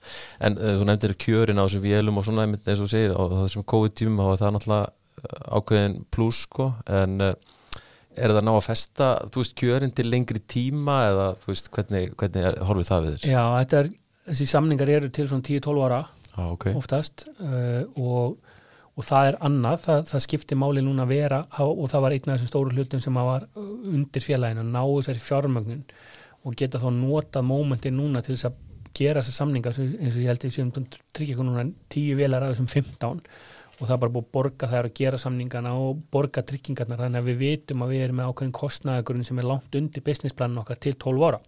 En 0.44 0.58
uh, 0.58 0.72
þú 0.80 0.88
nefndir 0.88 1.14
kjörin 1.24 1.60
á 1.60 1.64
þessum 1.64 1.84
vélum 1.84 2.20
og 2.20 2.26
svona 2.26 2.46
eins 2.48 2.82
og 2.84 2.90
segir, 2.90 3.14
á 3.16 3.22
þessum 3.44 3.66
COVID-tímum 3.72 4.24
þá 4.24 4.32
er 4.32 4.42
það 4.42 4.54
náttúrulega 4.56 4.90
uh, 4.90 5.46
ákveðin 5.58 5.96
pluss 6.14 6.42
sko, 6.48 6.68
en 7.00 7.24
uh, 7.24 7.32
er 8.18 8.34
það 8.34 8.44
ná 8.46 8.52
að 8.54 8.66
festa, 8.66 9.08
þú 9.32 9.42
veist, 9.42 9.54
kjörin 9.58 9.94
til 9.94 10.06
lengri 10.08 10.42
tíma 10.50 10.98
eða 11.08 11.30
þú 11.40 11.50
veist, 11.52 11.70
hvernig, 11.74 12.12
hvernig 12.20 12.46
er, 12.50 12.60
horfið 12.68 12.90
það 12.90 13.06
við 13.06 13.16
þér? 13.16 13.32
Já, 13.32 13.42
þetta 13.54 13.80
er, 13.80 13.90
þessi 14.28 14.48
samningar 14.52 14.92
eru 14.98 15.10
til 15.14 15.26
svona 15.30 15.48
10-12 15.48 15.82
ára 15.88 16.04
Já, 16.28 16.44
ok, 16.44 16.68
oftast 16.78 17.26
uh, 17.40 17.82
og, 17.98 18.54
og 18.94 19.08
það 19.08 19.32
er 19.32 19.40
annað, 19.48 19.82
það, 19.86 20.04
það 20.12 20.24
skiptir 20.26 20.60
máli 20.60 20.84
núna 20.84 21.06
að 21.06 21.14
vera 21.14 21.42
og 21.64 21.84
það 21.90 22.06
var 22.06 22.16
einn 22.16 22.28
af 22.28 22.38
þessum 22.38 22.52
stóru 22.52 22.76
hlutum 22.76 23.02
sem 23.04 23.18
að 23.18 23.32
var 23.32 23.50
undir 23.58 24.24
félaginu 24.24 24.64
að 24.64 24.72
ná 24.76 24.80
þessari 24.84 25.24
fjármögnun 25.24 25.84
og 26.46 26.56
geta 26.58 26.80
þá 26.82 26.88
notað 26.94 27.48
mómenti 27.48 27.92
núna 27.92 28.22
til 28.24 28.36
þess 28.36 28.50
að 28.50 28.64
gera 28.96 29.22
þessar 29.22 29.36
samninga 29.42 29.72
eins 29.74 30.14
og 30.14 30.22
ég 30.22 30.30
held 30.30 30.46
ég 30.46 30.54
sem 30.54 30.70
tryggja 30.72 31.34
ykkur 31.34 31.46
núna 31.46 31.66
tíu 31.92 32.16
vélar 32.18 32.46
af 32.46 32.54
þessum 32.54 32.70
15 32.70 33.30
og 33.78 33.86
það 33.86 33.94
er 33.94 34.00
bara 34.02 34.14
búið 34.14 34.24
að 34.24 34.32
borga 34.34 34.68
þær 34.72 34.88
að 34.88 34.96
gera 34.98 35.20
samningana 35.22 35.74
og 35.78 36.00
borga 36.12 36.42
tryggingarnar. 36.42 36.98
Þannig 37.04 37.20
að 37.22 37.28
við 37.28 37.36
vitum 37.44 37.84
að 37.84 37.92
við 37.94 38.04
erum 38.06 38.18
með 38.18 38.30
ákveðin 38.32 38.56
kostnaðagurinn 38.58 39.28
sem 39.28 39.38
er 39.38 39.46
langt 39.46 39.78
undir 39.78 40.04
businessplanin 40.06 40.62
okkar 40.62 40.80
til 40.82 40.94
12 40.98 41.28
ára. 41.28 41.38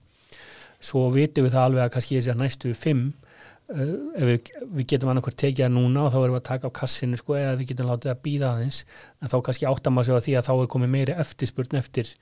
Svo 0.80 1.08
vitum 1.14 1.46
við 1.46 1.56
það 1.56 1.66
alveg 1.66 1.84
að 1.84 1.90
kannski 1.96 2.18
þessi 2.18 2.32
að 2.32 2.38
næstu 2.40 2.74
5 2.84 3.00
uh, 3.10 3.96
við, 4.28 4.52
við 4.78 4.86
getum 4.92 5.10
annarkvært 5.12 5.40
tekið 5.42 5.66
það 5.66 5.74
núna 5.74 6.04
og 6.06 6.14
þá 6.14 6.20
erum 6.20 6.36
við 6.36 6.40
að 6.40 6.46
taka 6.52 6.70
á 6.70 6.78
kassinu 6.80 7.18
sko 7.18 7.36
eða 7.40 7.56
við 7.58 7.72
getum 7.72 7.90
látið 7.90 8.14
að 8.14 8.22
býða 8.28 8.52
aðeins. 8.54 8.84
En 9.18 9.32
þá 9.32 9.36
kannski 9.48 9.68
áttam 9.68 9.98
að 9.98 10.08
segja 10.08 10.22
því 10.28 10.36
að 10.38 10.46
þá 10.46 10.52
er 10.54 10.70
komið 10.76 10.94
meiri 10.94 11.18
eftirspurn 11.26 11.82
eftir. 11.82 12.14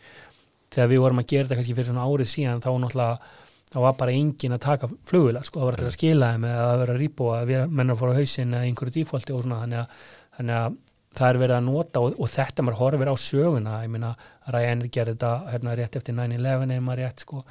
Þegar 0.72 0.90
við 0.94 1.04
vorum 1.04 1.20
að 1.20 1.28
gera 1.34 1.44
þetta 1.44 1.60
kannski 1.60 1.76
fyrir 1.76 1.92
svona 1.92 2.08
árið 2.08 2.32
síðan 2.32 2.64
þá 2.64 2.70
náttúrulega 2.72 3.46
þá 3.68 3.78
var 3.84 3.96
bara 4.00 4.14
engin 4.16 4.56
að 4.56 4.64
taka 4.64 4.88
flugvilar 5.08 5.46
sko, 5.46 5.60
það 5.60 5.68
var 5.68 5.76
alltaf 5.76 5.90
að 5.90 5.96
skila 5.98 6.32
þeim 6.34 6.46
eða 6.48 6.68
að 6.68 6.82
vera 6.82 6.94
að 6.94 7.00
rýpa 7.02 7.24
og 7.26 7.32
að 7.36 7.48
vera- 7.52 7.70
menn 7.78 7.92
að 7.92 7.98
fóra 8.02 8.14
á 8.16 8.18
hausinn 8.18 8.54
eða 8.54 8.68
einhverju 8.68 8.94
dífólti 8.96 9.34
og 9.36 9.42
svona 9.44 9.62
þannig 9.64 9.80
að, 9.82 10.04
þannig 10.38 10.60
að 10.60 10.78
það 11.18 11.28
er 11.32 11.40
verið 11.42 11.56
að 11.56 11.66
nota 11.66 12.02
og, 12.04 12.14
og 12.18 12.30
þetta 12.32 12.64
maður 12.64 12.78
horfir 12.82 13.10
á 13.10 13.16
söguna 13.18 13.82
ég 13.82 13.92
meina 13.92 14.14
Ryanair 14.48 14.92
gerði 14.94 15.16
þetta 15.16 15.32
hérna, 15.52 15.76
rétt 15.78 15.98
eftir 16.00 16.16
9-11 16.16 16.72
eða 16.76 16.86
maður 16.86 17.02
rétt 17.02 17.24
sko 17.24 17.42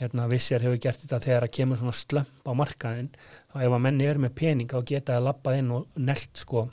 hérna, 0.00 0.26
Vissjar 0.30 0.64
hefur 0.64 0.80
gert 0.80 1.02
þetta 1.04 1.20
þegar 1.26 1.46
að 1.46 1.54
kemur 1.58 1.80
svona 1.80 1.96
slömp 1.98 2.48
á 2.48 2.52
markaðin 2.56 3.10
þá 3.52 3.56
ef 3.60 3.74
að 3.76 3.82
menni 3.86 4.08
eru 4.08 4.24
með 4.24 4.36
pening 4.40 4.70
þá 4.70 4.78
geta 4.88 5.18
að 5.18 5.26
lappað 5.28 5.58
inn 5.60 5.72
og 5.76 6.00
nelt 6.00 6.40
sko 6.40 6.66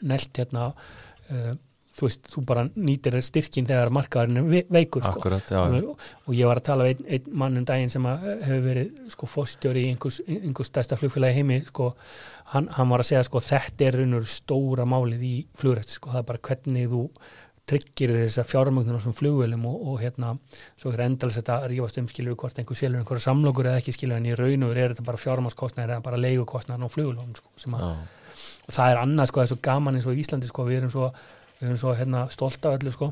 nelt 0.00 0.40
hérna 0.40 0.70
uh, 0.72 1.52
þú 2.00 2.06
veist, 2.08 2.30
þú 2.32 2.42
bara 2.48 2.62
nýtir 2.74 3.16
styrkin 3.22 3.66
þegar 3.68 3.90
markaðurinn 3.92 4.46
ve- 4.48 4.64
veikur 4.72 5.04
sko. 5.04 5.18
Akkurat, 5.20 5.50
já, 5.52 5.60
já. 5.60 5.82
og, 5.84 6.06
og 6.26 6.36
ég 6.38 6.48
var 6.48 6.60
að 6.62 6.66
tala 6.70 6.86
við 6.88 7.02
einn, 7.02 7.10
einn 7.18 7.36
mann 7.42 7.60
um 7.60 7.66
daginn 7.68 7.92
sem 7.92 8.06
að 8.08 8.24
hefur 8.46 8.64
verið 8.70 9.02
sko 9.12 9.28
fórstjóri 9.34 9.82
í 9.84 9.90
einhvers, 9.92 10.22
einhvers 10.26 10.72
stærsta 10.72 10.96
flugfélagi 11.00 11.36
heimi 11.42 11.60
sko, 11.68 11.90
hann, 12.54 12.70
hann 12.78 12.90
var 12.94 13.04
að 13.04 13.10
segja 13.12 13.26
sko 13.28 13.44
þetta 13.44 13.86
er 13.90 14.00
raunur 14.00 14.26
stóra 14.32 14.88
málið 14.88 15.26
í 15.28 15.34
flugrætti 15.60 15.98
sko, 15.98 16.14
það 16.14 16.22
er 16.24 16.28
bara 16.32 16.44
hvernig 16.48 16.88
þú 16.94 17.04
tryggir 17.70 18.10
þess 18.16 18.40
að 18.42 18.48
fjármögnun 18.50 18.96
á 18.98 19.02
svona 19.04 19.18
flugvélum 19.20 19.66
og, 19.70 19.82
og 19.92 20.00
hérna, 20.02 20.32
svo 20.80 20.90
er 20.90 21.04
endalins 21.04 21.36
þetta 21.38 21.58
rífast 21.70 22.00
um 22.00 22.08
skilur 22.10 22.34
hvort 22.40 22.56
einhver 22.58 22.78
selur 22.78 22.98
einhverja 22.98 23.28
samlokur 23.28 23.68
eða 23.70 23.82
ekki 23.82 23.94
skilur 23.94 24.18
en 24.18 24.26
í 24.26 24.32
raunur 24.34 24.74
er 24.80 24.90
þetta 24.94 25.04
bara 25.06 25.20
fjármáskostnaðir 25.22 25.92
eða 25.94 26.06
bara 26.08 26.18
leigukostnaðir 26.24 26.88
á 26.90 26.94
flugvélum 26.96 27.36
sko, 27.38 27.52
sem 27.60 27.76
að 27.78 27.84
og 28.70 28.74
það 28.74 28.90
er 28.94 29.00
annað 29.04 29.30
sko, 29.30 29.40
það 29.40 29.46
er 29.46 29.52
svo 29.52 29.60
gaman 29.68 29.98
eins 30.00 30.08
og 30.10 30.18
Íslandi 30.24 30.50
sko, 30.50 30.64
við 30.66 30.80
erum 30.80 30.92
svo, 30.94 31.12
við 31.60 31.68
erum 31.68 31.80
svo 31.80 31.92
hérna, 31.98 32.24
stolt 32.32 32.66
af 32.66 32.78
öllu 32.78 32.94
sko. 32.94 33.10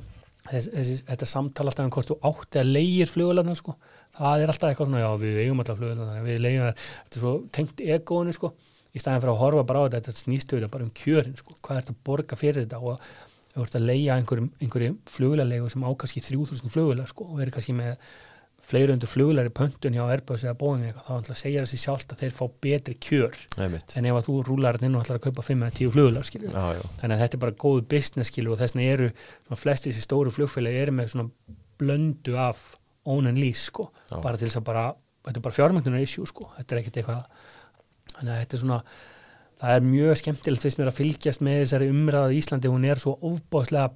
Þess, 0.49 0.71
þessi, 0.73 0.97
þetta 1.11 1.29
samtal 1.29 1.67
alltaf 1.69 1.85
um 1.85 1.93
hvort 1.93 2.09
þú 2.09 2.17
átti 2.25 2.61
að 2.63 2.73
leigir 2.73 3.11
flugulana 3.11 3.55
sko, 3.59 3.75
það 4.17 4.43
er 4.45 4.53
alltaf 4.53 4.71
eitthvað 4.71 4.89
svona 4.89 5.03
já 5.03 5.09
við 5.21 5.41
eigum 5.43 5.63
alltaf 5.63 5.81
flugulana, 5.81 6.23
við 6.25 6.39
leigjum 6.45 6.65
það 6.65 6.85
þetta 6.85 7.19
er 7.19 7.25
svo 7.25 7.33
tengt 7.59 7.83
egóinu 7.85 8.37
sko. 8.37 8.53
Í 8.89 9.03
staðin 9.03 9.21
fyrir 9.21 9.35
að 9.35 9.43
horfa 9.43 9.65
bara 9.69 9.83
á 9.85 9.87
þetta, 9.93 10.15
þetta 10.15 10.47
þetta 10.55 10.71
bara 10.73 10.87
um 10.87 10.95
kjörin 10.97 11.37
sko, 11.37 11.59
hvað 11.61 11.77
er 11.77 11.83
þetta 11.83 11.97
að 11.97 12.05
borga 12.09 12.39
fyrir 12.41 12.65
þetta? 12.65 12.95
Og 13.59 13.67
ert 13.67 13.77
að 13.77 13.89
leigja 13.89 14.17
einhverjum, 14.17 14.49
einhverjum 14.63 14.97
flugularlegu 15.11 15.69
sem 15.73 15.85
ákast 15.85 16.17
í 16.17 16.23
3000 16.25 16.73
flugular 16.73 17.09
sko 17.11 17.27
og 17.27 17.41
verið 17.41 17.57
kannski 17.57 17.75
með 17.77 17.97
fleiri 18.69 18.93
undir 18.93 19.09
flugular 19.09 19.49
í 19.49 19.53
pöntun 19.55 19.95
hjá 19.97 20.03
Airbus 20.05 20.45
eða 20.45 20.57
Boeing 20.61 20.85
eitthvað, 20.85 21.07
þá 21.07 21.13
ætla 21.23 21.35
að 21.35 21.41
segja 21.41 21.63
þessi 21.65 21.79
sjálft 21.81 22.13
að 22.13 22.23
þeir 22.25 22.35
fá 22.37 22.43
betri 22.67 22.97
kjör 23.07 23.39
Einmitt. 23.57 23.95
en 23.97 24.09
ef 24.11 24.19
að 24.19 24.27
þú 24.29 24.35
rúlar 24.49 24.79
inn 24.85 24.99
og 24.99 25.07
ætlar 25.07 25.21
að 25.21 25.25
kaupa 25.29 25.45
5 25.47 25.63
eða 25.65 25.77
10 25.79 25.95
flugular 25.95 26.29
skilur 26.29 26.53
já, 26.53 26.67
já, 26.77 26.83
þannig 27.01 27.17
að 27.17 27.23
þetta 27.25 27.39
er 27.39 27.43
bara 27.47 27.59
góð 27.65 27.81
business 27.95 28.33
skilur 28.33 28.55
og 28.55 28.61
þess 28.61 28.77
vegna 28.77 28.91
eru 28.93 29.09
flestir 29.63 29.95
þessi 29.95 30.05
stóru 30.05 30.35
flugfélagi 30.37 30.83
eru 30.83 30.97
með 30.99 31.13
svona 31.15 31.57
blöndu 31.81 32.37
af 32.37 32.65
own 33.09 33.31
and 33.31 33.41
lease 33.41 33.71
sko 33.71 33.89
bara 34.11 34.37
til 34.37 34.51
þess 34.51 34.61
að 34.61 34.67
bara, 34.69 34.89
þetta 35.25 35.41
er 35.41 35.47
bara 35.47 35.59
fjármögnunar 35.59 36.05
issue 36.05 36.29
sko, 36.29 36.51
þetta 36.59 36.75
er 36.75 36.83
ekkert 36.83 37.01
eitthvað 37.01 37.47
þannig 38.19 38.35
að 38.35 38.43
þetta 38.43 38.59
er 38.59 38.63
svona 38.67 38.83
það 39.59 39.75
er 39.79 39.89
mjög 39.89 40.21
skemmtilegt 40.21 40.67
fyrst 40.67 40.79
mér 40.79 40.93
að 40.93 40.99
fylgjast 41.01 41.43
með 41.43 41.63
þessari 41.63 41.89
umræða 41.93 42.35
í 42.35 42.39
Íslandi, 42.43 42.71
hún 42.71 42.87
er 42.87 43.01
svo 43.03 43.17
ofbáðslega 43.27 43.91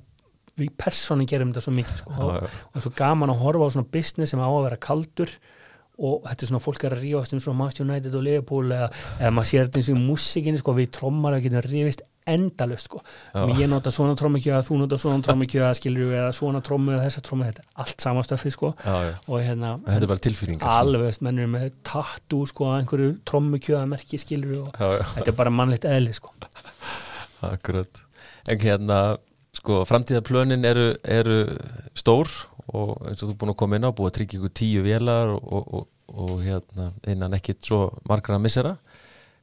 við 0.61 0.77
persónu 0.81 1.27
gerum 1.29 1.53
þetta 1.53 1.65
svo 1.65 1.75
mikið 1.77 1.99
sko, 2.03 2.15
og, 2.19 2.37
og 2.37 2.47
það 2.47 2.79
er 2.81 2.87
svo 2.87 2.95
gaman 2.99 3.33
að 3.33 3.43
horfa 3.47 3.69
á 3.69 3.75
svona 3.75 3.93
business 3.97 4.35
sem 4.35 4.43
á 4.43 4.49
að 4.49 4.65
vera 4.69 4.81
kaldur 4.89 5.35
og 6.03 6.25
þetta 6.27 6.45
er 6.45 6.51
svona 6.51 6.65
fólk 6.65 6.87
er 6.87 6.97
að 6.97 7.05
rífast 7.05 7.35
um 7.37 7.43
svona 7.43 7.61
Manchester 7.61 7.87
United 7.87 8.17
og 8.17 8.25
Liverpool 8.27 8.73
eða, 8.73 8.89
eða 9.21 9.35
maður 9.37 9.51
sér 9.51 9.69
þetta 9.69 9.81
eins 9.81 9.91
og 9.93 9.99
í 9.99 10.07
músikinni 10.07 10.63
sko, 10.63 10.75
við 10.77 10.91
trommar 10.97 11.37
að 11.37 11.47
getum 11.47 11.65
rífist 11.67 12.05
endalust 12.23 12.87
sko. 12.87 13.01
Ég 13.59 13.67
nota 13.67 13.91
svona 13.91 14.15
trommikjöða, 14.19 14.63
þú 14.67 14.77
nota 14.79 14.99
svona 15.01 15.25
trommikjöða 15.27 15.73
skilur 15.75 16.13
við 16.13 16.21
eða 16.21 16.35
svona 16.37 16.61
trommu 16.63 16.95
eða 16.95 17.09
þessa 17.09 17.23
trommu 17.27 17.49
þetta 17.49 17.65
er 17.65 17.81
allt 17.83 18.05
sama 18.05 18.23
stöfið 18.27 18.55
sko 18.55 18.71
já, 18.77 18.93
já. 19.09 19.15
og 19.27 19.43
hérna 19.43 19.73
þetta 19.89 20.07
er 20.07 20.13
bara 20.13 20.25
tilfýringar 20.29 20.77
alveg, 20.77 21.03
veist, 21.09 21.25
menn 21.27 21.41
eru 21.43 21.51
með 21.57 21.67
tattoo 21.89 22.47
sko, 22.47 22.69
einhverju 22.77 23.17
trommukjöða 23.27 23.89
merki 23.91 24.23
skilur 24.23 24.53
við 24.53 24.63
og 24.63 24.79
já. 24.79 25.09
þetta 25.17 25.35
er 25.35 25.39
bara 25.43 25.55
mannlegt 25.59 25.89
eðli 25.91 26.15
sko 26.15 26.31
Akkurat. 27.43 28.05
En 28.47 28.59
hérna, 28.63 28.99
sko, 29.57 29.83
framtíðaplönin 29.89 30.65
eru, 30.69 30.89
eru 31.05 31.39
stór 31.99 32.31
og 32.73 32.95
eins 33.09 33.21
og 33.23 33.29
þú 33.29 33.33
er 33.35 33.39
búin 33.41 33.53
að 33.53 33.59
koma 33.63 33.79
inn 33.79 33.89
á, 33.89 33.93
búið 33.93 34.11
að 34.11 34.17
tryggja 34.19 34.39
ykkur 34.41 34.55
tíu 34.57 34.85
vélar 34.87 35.35
og, 35.35 35.43
og, 35.53 35.73
og, 35.81 35.89
og 36.13 36.45
hérna, 36.45 36.91
innan 37.11 37.37
ekkit 37.37 37.65
svo 37.67 37.83
margra 38.09 38.39
missera. 38.41 38.77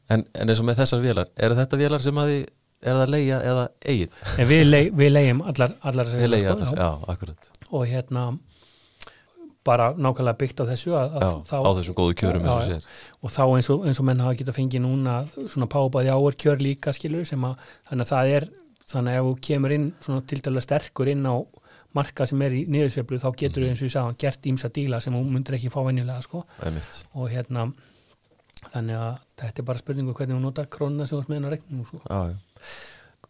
En, 0.10 0.24
en 0.34 0.50
eins 0.50 0.62
og 0.62 0.66
með 0.66 0.82
þessar 0.82 1.04
vélar, 1.04 1.30
eru 1.38 1.58
þetta 1.60 1.80
vélar 1.84 2.02
sem 2.02 2.18
að 2.18 2.34
þið 2.34 2.48
er 2.80 3.00
það 3.02 3.10
leia 3.14 3.40
eða 3.44 3.66
eigið? 3.84 4.20
En 4.40 4.48
við, 4.50 4.62
leig, 4.70 4.94
við 4.96 5.12
leigjum 5.12 5.42
allar, 5.52 5.74
allar 5.84 6.14
Við 6.14 6.32
leia 6.32 6.54
sko, 6.54 6.56
allar, 6.56 6.70
já. 6.72 6.86
já, 6.86 7.10
akkurat 7.14 7.50
og 7.70 7.84
hérna 7.86 8.24
bara 9.68 9.90
nákvæmlega 9.94 10.40
byggt 10.40 10.64
á 10.64 10.70
þessu 10.72 10.94
að, 10.98 11.18
að 11.20 11.26
Já, 11.26 11.34
þá, 11.50 11.58
á 11.60 11.70
þessum 11.78 11.98
góðu 11.98 12.16
kjörum 12.22 12.48
Já, 12.48 12.54
já. 12.72 12.78
og 13.20 13.34
þá 13.36 13.42
eins 13.44 13.70
og, 13.74 13.84
eins 13.86 14.00
og 14.00 14.08
menn 14.08 14.24
hafa 14.24 14.38
geta 14.40 14.56
fengið 14.56 14.86
núna 14.86 15.18
svona 15.36 15.68
pábæði 15.70 16.14
áver 16.16 16.38
kjör 16.40 16.64
líka 16.64 16.96
skilur 16.96 17.28
sem 17.28 17.44
að 17.46 17.60
þannig 17.92 18.08
að 18.08 18.14
það 18.14 18.32
er 18.38 18.48
þannig 18.90 19.16
að 19.16 19.20
ef 19.20 19.28
þú 19.30 19.34
kemur 19.50 19.76
inn 19.76 19.88
svona 20.04 20.26
tildalega 20.30 20.66
sterkur 20.66 21.12
inn 21.12 21.26
á 21.30 21.36
marka 21.98 22.26
sem 22.30 22.42
er 22.46 22.54
í 22.54 22.66
niðursveiflu 22.70 23.18
þá 23.22 23.30
getur 23.38 23.66
þú 23.66 23.70
eins 23.72 23.82
og 23.82 23.88
ég 23.88 23.94
sagði 23.96 24.20
gert 24.22 24.50
ímsa 24.52 24.70
díla 24.74 25.00
sem 25.02 25.16
þú 25.16 25.24
myndir 25.26 25.58
ekki 25.58 25.72
fá 25.74 25.80
venjulega 25.88 26.22
sko 26.26 26.44
Einmitt. 26.62 27.00
og 27.18 27.32
hérna 27.34 27.66
þannig 28.68 29.00
að 29.00 29.12
þetta 29.42 29.62
er 29.62 29.68
bara 29.72 29.82
spurningu 29.82 30.16
hvernig 30.18 30.38
þú 30.38 30.44
nota 30.44 30.66
krónuna 30.70 31.08
sem 31.08 31.18
þú 31.18 31.24
ert 31.24 31.32
með 31.32 31.40
hennar 31.40 31.54
reiknum 31.56 31.84
sko. 31.88 32.02
Já, 32.04 32.20
já. 32.30 32.70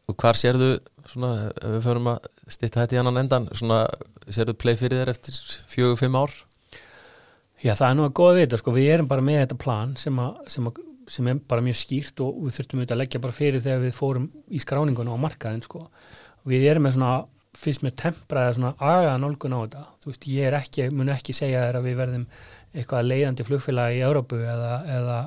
Og 0.10 0.18
hvar 0.18 0.38
sérðu 0.40 0.70
svona, 1.06 1.32
ef 1.54 1.74
við 1.76 1.84
förum 1.86 2.10
að 2.10 2.30
stýtta 2.50 2.82
þetta 2.82 2.98
í 2.98 3.02
annan 3.04 3.22
endan 3.22 3.50
svona, 3.54 3.84
sérðu 4.26 4.56
play 4.58 4.80
fyrir 4.80 5.04
þér 5.04 5.12
eftir 5.14 5.38
fjögur, 5.70 6.00
fimm 6.02 6.18
ár? 6.18 6.34
Já, 7.62 7.76
það 7.76 7.86
er 7.90 7.98
nú 8.00 8.06
að 8.08 8.16
góða 8.18 8.38
við 8.38 8.46
þetta, 8.48 8.62
sko, 8.64 8.74
við 8.74 8.90
erum 8.96 9.10
bara 9.12 9.26
með 9.26 9.42
þetta 9.44 9.60
plan 9.62 9.94
sem, 10.00 10.22
að, 10.24 10.40
sem, 10.50 10.70
að, 10.70 10.82
sem 11.10 11.28
er 11.32 11.42
bara 11.50 11.64
mjög 11.66 11.80
skýrt 11.80 12.22
og 12.24 12.40
við 12.46 12.60
þurftum 12.60 12.80
auðvitað 12.82 12.96
að 12.96 13.02
leggja 13.02 13.24
bara 13.24 13.36
fyrir 13.36 13.66
þegar 13.66 13.84
við 13.84 13.98
fórum 13.98 14.30
í 14.50 14.62
skráningun 14.62 15.10
á 15.10 15.16
markaðin, 15.20 15.66
sko. 15.66 15.84
Við 16.50 16.66
erum 16.70 16.86
með 16.86 16.96
svona, 16.98 17.14
fyrst 17.60 17.84
með 17.86 17.96
tempraða 18.04 18.56
svona 18.58 18.74
agaða 18.78 19.18
nálgun 19.24 19.58
á 19.58 19.60
þetta. 19.60 19.84
Þú 20.04 20.12
veist, 20.12 20.28
ég 20.30 20.50
er 20.50 20.58
ekki, 20.60 20.90
mun 20.94 21.14
ekki 21.14 21.36
segja 21.36 21.66
þér 21.66 21.80
að 21.80 21.90
við 21.90 21.98
verðum 22.04 22.28
eitthvað 22.70 23.10
leiðandi 23.10 23.48
flugfélag 23.48 23.96
í 23.98 24.04
Európu 24.06 24.40
eða, 24.46 24.74
eða, 25.00 25.18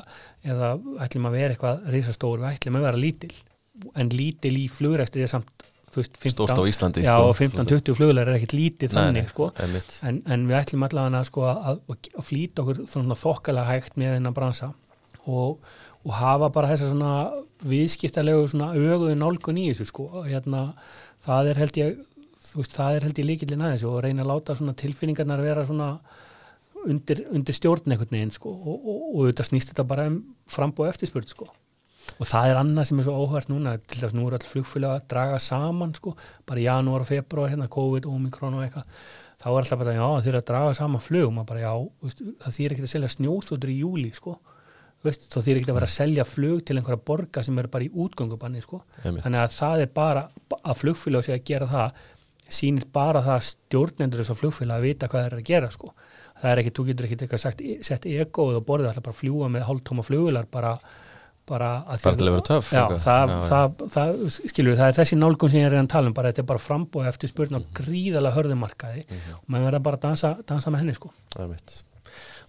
eða 0.46 0.70
ætlum 1.02 1.26
að 1.28 1.36
vera 1.38 1.56
eitthvað 1.56 1.90
risastór, 1.96 2.38
við 2.44 2.52
ætlum 2.52 2.78
að 2.78 2.86
vera 2.86 3.02
lítil. 3.02 3.32
En 3.98 4.12
lítil 4.14 4.54
í 4.60 4.68
flugræstri 4.70 5.24
er 5.26 5.32
samt, 5.32 5.66
veist, 5.96 6.14
15, 6.22 6.32
Stórt 6.36 6.62
á 6.62 6.64
Íslandi, 6.68 7.02
Já, 7.02 7.16
sko. 7.16 7.32
og 7.32 7.34
15-20 7.40 7.98
fluglar 7.98 8.30
er 8.30 8.38
ekkit 8.38 8.54
lítið 8.56 8.94
þannig, 8.94 9.26
sko 9.32 9.50
en, 9.60 10.22
en 10.24 10.46
við 10.48 10.56
ætlum 10.60 10.86
allavega 10.86 11.24
sko, 11.28 11.44
að, 11.50 11.82
að, 11.90 12.06
flýta 12.24 12.62
okkur 12.62 12.84
þokkalega 12.86 13.74
hægt 13.74 13.98
með 14.00 14.14
þennan 14.16 14.36
bransa 14.38 14.70
og, 15.30 15.62
og 16.02 16.16
hafa 16.18 16.50
bara 16.54 16.72
þessa 16.72 16.90
svona 16.90 17.14
viðskiptalegu 17.68 18.48
svona 18.50 18.72
öguðu 18.74 19.14
nálgun 19.18 19.60
í 19.62 19.68
þessu 19.70 19.88
sko. 19.90 20.08
Hérna 20.26 20.72
það 21.22 21.52
er 21.52 21.62
held 21.62 21.80
ég 21.80 22.02
veist 22.52 22.76
það 22.76 22.98
er 22.98 23.06
held 23.06 23.22
ég 23.22 23.28
líkillin 23.28 23.64
að 23.64 23.74
þessu 23.76 23.90
og 23.92 24.02
reyna 24.04 24.24
að 24.24 24.30
láta 24.32 24.58
svona 24.58 24.76
tilfinningarnar 24.78 25.42
vera 25.44 25.64
svona 25.68 25.88
undir, 26.82 27.24
undir 27.32 27.56
stjórn 27.56 27.94
einhvern 27.94 28.12
veginn 28.12 28.34
sko. 28.34 28.52
Og, 28.52 28.78
og, 28.78 29.02
og 29.14 29.26
þetta 29.30 29.48
snýst 29.48 29.72
þetta 29.72 29.88
bara 29.88 30.08
um 30.10 30.22
frambúð 30.50 30.92
eftirspurð 30.92 31.32
sko. 31.32 31.48
Og 32.18 32.26
það 32.26 32.50
er 32.50 32.58
annað 32.58 32.88
sem 32.88 32.98
er 32.98 33.06
svo 33.06 33.14
óhært 33.22 33.50
núna 33.50 33.76
til 33.78 34.00
þess 34.00 34.10
að 34.10 34.16
nú 34.18 34.24
er 34.26 34.36
all 34.36 34.48
flugfélag 34.50 34.96
að 34.96 35.04
draga 35.12 35.36
saman 35.40 35.92
sko, 35.94 36.16
bara 36.50 36.64
janúar 36.64 37.04
og 37.04 37.08
februar 37.08 37.52
hérna 37.52 37.68
COVID, 37.70 38.08
Omikron 38.10 38.56
og 38.58 38.64
eitthvað. 38.64 39.04
Þá 39.38 39.46
er 39.48 39.58
alltaf 39.60 39.78
bara, 39.78 39.94
já, 39.94 40.08
þeir 40.24 40.32
eru 40.32 40.40
að 40.40 40.48
draga 40.50 40.74
saman 40.78 41.02
flug 41.02 41.28
og 41.28 41.32
maður 41.36 41.48
bara, 41.52 41.62
já, 41.62 42.16
það 42.42 42.56
þýr 42.58 42.74
ekki 42.74 42.84
að 42.84 42.90
selja 42.92 43.12
snjóþóttur 43.14 43.72
í 43.72 43.78
júli, 43.78 44.10
sko 44.18 44.34
veist, 45.04 45.28
þá 45.32 45.38
þýr 45.42 45.60
ekki 45.60 45.70
að 45.72 45.78
vera 45.80 45.88
að 45.90 45.94
selja 45.96 46.24
flug 46.28 46.64
til 46.64 46.76
einhverja 46.78 47.02
borga 47.10 47.42
sem 47.46 47.58
eru 47.58 47.68
bara 47.74 47.84
í 47.84 47.90
útgöngubanni, 48.04 48.62
sko 48.64 48.82
þannig 49.02 49.40
að 49.42 49.54
það 49.58 49.84
er 49.86 49.92
bara, 49.98 50.24
að 50.62 50.80
flugfélag 50.82 51.24
sé 51.26 51.36
að 51.36 51.44
gera 51.52 51.66
það, 51.70 52.02
sýnir 52.52 52.88
bara 52.92 53.22
það 53.24 53.36
að 53.38 53.46
stjórnendur 53.50 54.22
þess 54.22 54.34
að 54.34 54.40
flugfélag 54.42 54.76
að 54.82 54.88
vita 54.88 55.08
hvað 55.08 55.22
þeir 55.24 55.32
eru 55.32 55.42
að 55.42 55.48
gera, 55.52 55.70
sko 55.74 55.92
það 56.42 56.50
er 56.52 56.60
ekki, 56.62 56.74
þú 56.76 56.84
getur 56.90 57.06
ekki 57.08 57.16
eitthvað 57.20 57.42
sagt, 57.46 57.62
sett 57.86 58.06
egoð 58.10 58.58
og 58.60 58.66
borðið 58.68 58.90
alltaf 58.92 59.06
bara 59.08 59.18
fljúa 59.22 59.48
með 59.52 59.66
hálftóma 59.68 60.04
flugular 60.06 60.46
bara 60.50 60.76
bara, 61.42 61.68
að 61.90 62.04
Bara 62.06 62.34
að 62.38 62.42
töff, 62.46 62.68
já, 62.70 62.82
það, 63.02 63.30
Já, 63.32 63.38
það, 63.50 63.80
það, 63.90 64.12
skilur, 64.46 64.76
það 64.78 64.90
er 64.92 64.96
þessi 65.00 65.16
nálgun 65.18 65.50
sem 65.50 65.58
ég 65.58 65.66
er 65.66 65.74
að 65.74 65.88
tala 65.90 66.06
um, 66.06 66.14
bara 66.14 66.30
þetta 66.30 66.42
er 66.44 66.46
bara 66.52 66.62
frambóð 66.62 67.08
eftir 67.10 67.32
spurn 67.32 67.56
á 67.58 67.60
Mhm. 67.60 67.72
gríðalega 67.80 68.36
hörðumarkaði 68.36 69.02
og 69.10 69.48
maður 69.50 69.66
verða 69.66 69.80
bara 69.82 69.98
að 69.98 70.04
dansa, 70.06 70.30
dansa 70.46 70.70
með 70.70 70.78
henni 70.84 70.94
sko. 70.94 71.10
Einmitt. 71.36 71.74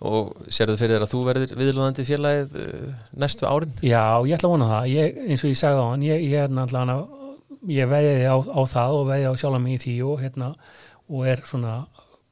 Og 0.04 0.48
sérðu 0.52 0.76
fyrir 0.82 0.98
þér 0.98 1.06
að 1.06 1.12
þú 1.14 1.20
verðir 1.30 1.52
viðlóðandi 1.60 2.06
félagið 2.08 2.56
uh, 2.60 2.94
næstu 3.24 3.48
árin? 3.48 3.76
Já, 3.80 4.04
ég 4.28 4.36
ætla 4.36 4.50
að 4.50 4.56
vona 4.58 4.70
það, 4.72 4.88
ég, 4.92 5.20
eins 5.30 5.44
og 5.46 5.54
ég 5.54 5.60
sagði 5.62 5.80
á 5.80 5.88
hann 5.88 6.04
ég, 6.04 6.26
ég, 6.28 6.44
er 6.44 6.56
náttúrulega, 6.58 6.98
ég 7.72 7.92
veðiði 7.94 8.26
á, 8.28 8.38
á 8.44 8.62
það 8.74 8.98
og 8.98 9.06
veðiði 9.14 9.32
á 9.32 9.40
sjálfa 9.40 9.62
mig 9.64 9.78
í 9.78 9.82
því 9.86 9.96
og, 10.10 10.16
hérna, 10.26 10.50
og 11.08 11.30
er 11.32 11.44
svona 11.48 11.78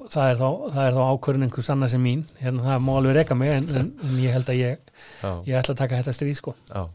það 0.10 0.32
er 0.32 0.40
þá, 0.40 0.48
það 0.74 0.88
er 0.88 0.96
þá 0.98 1.02
ákvörðin 1.08 1.48
einhvers 1.48 1.70
annars 1.72 1.96
en 1.96 2.04
mín 2.04 2.24
hérna, 2.42 2.66
það 2.66 2.84
má 2.88 2.92
alveg 2.98 3.18
reka 3.20 3.38
mig 3.38 3.54
en, 3.54 3.70
en, 3.78 3.92
en 4.08 4.18
ég 4.22 4.36
held 4.36 4.52
að 4.52 4.60
ég, 4.62 4.90
Já. 5.22 5.32
ég 5.48 5.60
ætla 5.62 5.76
að 5.76 5.82
taka 5.84 6.02
þetta 6.02 6.16
stríð 6.18 6.40
sko. 6.40 6.56
Já. 6.72 6.88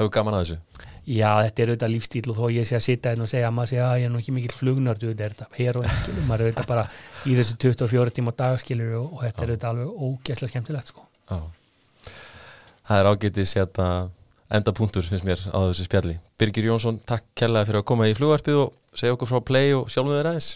Hefur 0.00 0.12
gaman 0.14 0.38
að 0.38 0.44
þessu? 0.46 0.86
Já, 1.10 1.30
þetta 1.42 1.62
er 1.62 1.70
auðvitað 1.72 1.92
lífstíl 1.94 2.30
og 2.30 2.38
þó 2.38 2.44
ég 2.54 2.66
sé 2.68 2.76
að 2.76 2.84
sitja 2.86 3.12
hérna 3.12 3.26
og 3.26 3.30
segja 3.32 3.48
að 3.48 3.54
maður 3.56 3.70
sé 3.72 3.78
að 3.82 3.94
ég 3.98 4.06
er 4.06 4.12
nú 4.12 4.20
ekki 4.20 4.34
mikill 4.36 4.54
flugnördu 4.54 5.10
þetta 5.10 5.26
er 5.26 5.34
þetta 5.34 5.48
hér 5.56 5.78
og 5.80 5.86
þetta 5.86 6.02
skilur, 6.02 6.26
maður 6.28 6.44
er 6.44 6.50
auðvitað 6.50 6.68
bara 6.70 6.84
í 7.28 7.36
þessu 7.38 7.58
24 7.60 8.14
tíma 8.16 8.32
á 8.32 8.38
dag 8.40 8.62
skilur 8.62 8.96
og, 9.00 9.12
og 9.16 9.26
þetta 9.26 9.44
er 9.44 9.52
auðvitað 9.52 9.70
alveg 9.72 10.06
ógæslega 10.06 10.52
skemmtilegt 10.52 10.92
sko. 10.92 11.04
Það 12.88 12.96
er 13.02 13.10
ágætið 13.10 13.50
seta 13.50 13.90
enda 14.50 14.74
punktur 14.74 15.06
finnst 15.06 15.26
mér 15.28 15.42
á 15.52 15.58
þessu 15.68 15.86
spjalli. 15.86 16.16
Birgir 16.40 16.66
Jónsson, 16.70 16.98
takk 17.06 17.28
kærlega 17.38 17.68
fyrir 17.68 17.82
að 17.82 17.88
koma 17.92 18.08
í 18.10 18.16
flugvarpið 18.18 18.64
og 18.64 18.98
segja 18.98 19.14
okkur 19.14 19.30
frá 19.30 19.40
play 19.52 19.76
og 19.76 19.86
sjálfum 19.92 20.16
þeir 20.16 20.32
aðeins. 20.32 20.50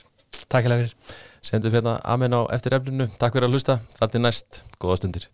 Takk 0.48 0.66
hérlega 0.66 0.88
fyrir 0.88 1.22
Sendum 1.44 1.74
hérna 1.76 1.98
amen 2.08 2.32
á 2.32 2.40
eftir 2.56 2.72
efninu. 2.72 3.10
Takk 3.20 3.36
fyrir 3.36 3.50
að 3.50 3.58
hlusta. 3.58 3.80
Þar 3.98 4.14
til 4.14 4.24
næst. 4.24 4.62
Góða 4.80 5.02
stundir. 5.02 5.28